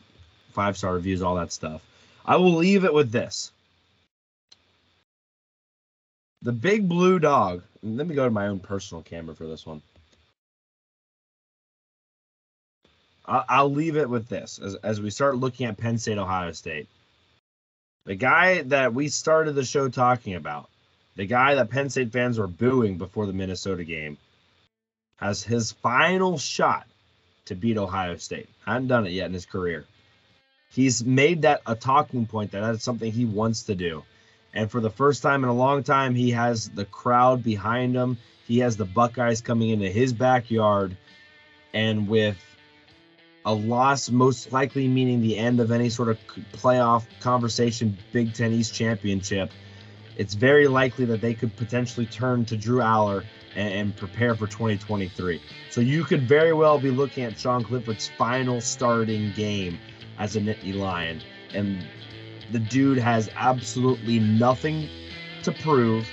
five 0.50 0.76
star 0.76 0.94
reviews, 0.94 1.22
all 1.22 1.36
that 1.36 1.52
stuff. 1.52 1.80
I 2.26 2.34
will 2.36 2.54
leave 2.56 2.84
it 2.84 2.92
with 2.92 3.12
this. 3.12 3.52
The 6.42 6.52
big 6.52 6.88
blue 6.88 7.20
dog. 7.20 7.62
Let 7.82 8.06
me 8.06 8.14
go 8.14 8.24
to 8.24 8.30
my 8.30 8.46
own 8.46 8.60
personal 8.60 9.02
camera 9.02 9.34
for 9.34 9.46
this 9.46 9.66
one. 9.66 9.82
I'll 13.24 13.70
leave 13.70 13.96
it 13.96 14.10
with 14.10 14.28
this 14.28 14.59
as, 14.59 14.74
as 14.76 15.00
we 15.00 15.10
start 15.10 15.36
looking 15.36 15.66
at 15.66 15.76
Penn 15.76 15.98
State, 15.98 16.18
Ohio 16.18 16.52
State. 16.52 16.88
The 18.04 18.16
guy 18.16 18.62
that 18.62 18.94
we 18.94 19.09
started 19.09 19.54
the 19.54 19.64
show 19.64 19.88
talking 19.88 20.34
about, 20.34 20.68
the 21.14 21.26
guy 21.26 21.54
that 21.54 21.70
Penn 21.70 21.88
State 21.88 22.12
fans 22.12 22.38
were 22.38 22.48
booing 22.48 22.98
before 22.98 23.26
the 23.26 23.32
Minnesota 23.32 23.84
game, 23.84 24.18
has 25.16 25.44
his 25.44 25.70
final 25.70 26.36
shot 26.36 26.86
to 27.44 27.54
beat 27.54 27.78
Ohio 27.78 28.16
State. 28.16 28.48
Hadn't 28.66 28.88
done 28.88 29.06
it 29.06 29.12
yet 29.12 29.26
in 29.26 29.34
his 29.34 29.46
career. 29.46 29.84
He's 30.72 31.04
made 31.04 31.42
that 31.42 31.62
a 31.64 31.76
talking 31.76 32.26
point 32.26 32.52
that 32.52 32.60
that's 32.60 32.84
something 32.84 33.12
he 33.12 33.24
wants 33.24 33.64
to 33.64 33.74
do. 33.76 34.02
And 34.54 34.70
for 34.70 34.80
the 34.80 34.90
first 34.90 35.22
time 35.22 35.44
in 35.44 35.50
a 35.50 35.54
long 35.54 35.82
time, 35.82 36.14
he 36.14 36.30
has 36.32 36.68
the 36.68 36.84
crowd 36.84 37.42
behind 37.42 37.94
him. 37.94 38.18
He 38.46 38.58
has 38.58 38.76
the 38.76 38.84
Buckeyes 38.84 39.40
coming 39.40 39.70
into 39.70 39.88
his 39.88 40.12
backyard. 40.12 40.96
And 41.72 42.06
with 42.06 42.38
a 43.44 43.54
loss 43.54 44.10
most 44.10 44.52
likely 44.52 44.86
meaning 44.88 45.20
the 45.20 45.38
end 45.38 45.58
of 45.60 45.70
any 45.70 45.88
sort 45.88 46.08
of 46.10 46.18
playoff 46.52 47.04
conversation 47.20 47.96
Big 48.12 48.34
Ten 48.34 48.52
East 48.52 48.74
championship, 48.74 49.50
it's 50.16 50.34
very 50.34 50.68
likely 50.68 51.06
that 51.06 51.20
they 51.20 51.34
could 51.34 51.56
potentially 51.56 52.06
turn 52.06 52.44
to 52.46 52.56
Drew 52.56 52.78
Allar 52.78 53.24
and, 53.54 53.74
and, 53.74 53.96
prepare 53.96 54.34
for 54.34 54.46
2023. 54.46 55.40
So 55.70 55.80
you 55.80 56.04
could 56.04 56.28
very 56.28 56.52
well 56.52 56.78
be 56.78 56.90
looking 56.90 57.24
at 57.24 57.38
Sean 57.38 57.64
Clifford's 57.64 58.08
final 58.08 58.60
starting 58.60 59.32
game 59.32 59.78
as 60.18 60.36
a 60.36 60.40
Nittany 60.40 60.74
Lion. 60.74 61.22
And 61.54 61.86
the 62.52 62.58
dude 62.58 62.98
has 62.98 63.30
absolutely 63.34 64.18
nothing 64.18 64.88
to 65.42 65.52
prove 65.52 66.06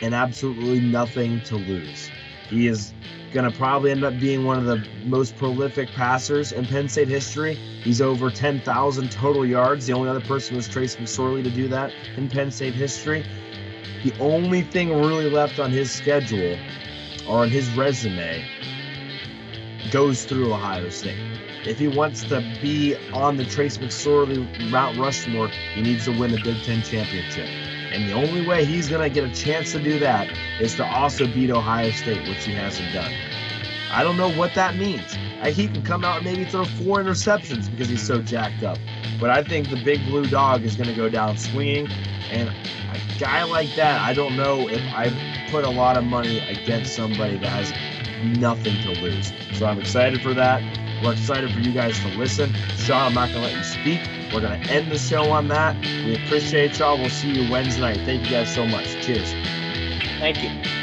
and 0.00 0.14
absolutely 0.14 0.80
nothing 0.80 1.40
to 1.42 1.56
lose. 1.56 2.10
He 2.48 2.68
is 2.68 2.92
going 3.32 3.50
to 3.50 3.56
probably 3.58 3.90
end 3.90 4.04
up 4.04 4.18
being 4.18 4.44
one 4.44 4.58
of 4.58 4.64
the 4.64 4.86
most 5.04 5.36
prolific 5.36 5.90
passers 5.90 6.52
in 6.52 6.64
Penn 6.64 6.88
State 6.88 7.08
history. 7.08 7.54
He's 7.54 8.00
over 8.00 8.30
10,000 8.30 9.10
total 9.10 9.44
yards. 9.44 9.86
The 9.86 9.92
only 9.92 10.08
other 10.08 10.20
person 10.20 10.56
was 10.56 10.68
Trace 10.68 10.96
McSorley 10.96 11.42
to 11.42 11.50
do 11.50 11.68
that 11.68 11.92
in 12.16 12.28
Penn 12.28 12.50
State 12.50 12.74
history. 12.74 13.24
The 14.04 14.14
only 14.20 14.62
thing 14.62 14.90
really 14.90 15.28
left 15.28 15.58
on 15.58 15.70
his 15.70 15.90
schedule 15.90 16.56
or 17.28 17.40
on 17.40 17.50
his 17.50 17.68
resume 17.76 18.44
goes 19.90 20.24
through 20.24 20.52
Ohio 20.52 20.88
State. 20.88 21.35
If 21.66 21.80
he 21.80 21.88
wants 21.88 22.22
to 22.24 22.40
be 22.62 22.94
on 23.12 23.36
the 23.36 23.44
Trace 23.44 23.78
McSorley 23.78 24.70
Mount 24.70 24.96
Rushmore, 24.98 25.48
he 25.48 25.82
needs 25.82 26.04
to 26.04 26.12
win 26.12 26.30
the 26.30 26.40
Big 26.40 26.62
Ten 26.62 26.80
championship. 26.82 27.48
And 27.92 28.08
the 28.08 28.12
only 28.12 28.46
way 28.46 28.64
he's 28.64 28.88
going 28.88 29.02
to 29.02 29.10
get 29.12 29.28
a 29.28 29.34
chance 29.34 29.72
to 29.72 29.82
do 29.82 29.98
that 29.98 30.28
is 30.60 30.76
to 30.76 30.84
also 30.86 31.26
beat 31.26 31.50
Ohio 31.50 31.90
State, 31.90 32.28
which 32.28 32.44
he 32.44 32.52
hasn't 32.52 32.92
done. 32.92 33.12
I 33.90 34.04
don't 34.04 34.16
know 34.16 34.30
what 34.30 34.54
that 34.54 34.76
means. 34.76 35.16
He 35.44 35.68
can 35.68 35.82
come 35.82 36.04
out 36.04 36.18
and 36.18 36.24
maybe 36.24 36.44
throw 36.44 36.64
four 36.64 36.98
interceptions 36.98 37.70
because 37.70 37.88
he's 37.88 38.04
so 38.04 38.20
jacked 38.20 38.62
up. 38.62 38.78
But 39.20 39.30
I 39.30 39.42
think 39.42 39.70
the 39.70 39.82
big 39.82 40.04
blue 40.06 40.26
dog 40.26 40.62
is 40.62 40.76
going 40.76 40.88
to 40.88 40.94
go 40.94 41.08
down 41.08 41.36
swinging. 41.36 41.88
And 42.30 42.48
a 42.48 43.18
guy 43.18 43.44
like 43.44 43.74
that, 43.76 44.00
I 44.00 44.12
don't 44.12 44.36
know 44.36 44.68
if 44.68 44.82
I 44.92 45.10
put 45.50 45.64
a 45.64 45.70
lot 45.70 45.96
of 45.96 46.04
money 46.04 46.38
against 46.40 46.94
somebody 46.94 47.38
that 47.38 47.48
has 47.48 48.38
nothing 48.38 48.80
to 48.82 49.00
lose. 49.00 49.32
So 49.54 49.66
I'm 49.66 49.78
excited 49.78 50.20
for 50.20 50.34
that. 50.34 50.62
We're 51.06 51.12
excited 51.12 51.52
for 51.52 51.60
you 51.60 51.72
guys 51.72 51.96
to 52.00 52.08
listen. 52.18 52.52
Sean, 52.78 53.00
I'm 53.00 53.14
not 53.14 53.30
going 53.30 53.42
to 53.42 53.48
let 53.48 53.56
you 53.56 53.62
speak. 53.62 54.00
We're 54.34 54.40
going 54.40 54.60
to 54.60 54.68
end 54.68 54.90
the 54.90 54.98
show 54.98 55.30
on 55.30 55.46
that. 55.48 55.80
We 55.80 56.16
appreciate 56.16 56.80
y'all. 56.80 56.98
We'll 56.98 57.10
see 57.10 57.30
you 57.30 57.48
Wednesday 57.48 57.80
night. 57.80 57.98
Thank 57.98 58.24
you 58.24 58.30
guys 58.30 58.52
so 58.52 58.66
much. 58.66 58.86
Cheers. 59.06 59.32
Thank 60.18 60.42
you. 60.42 60.75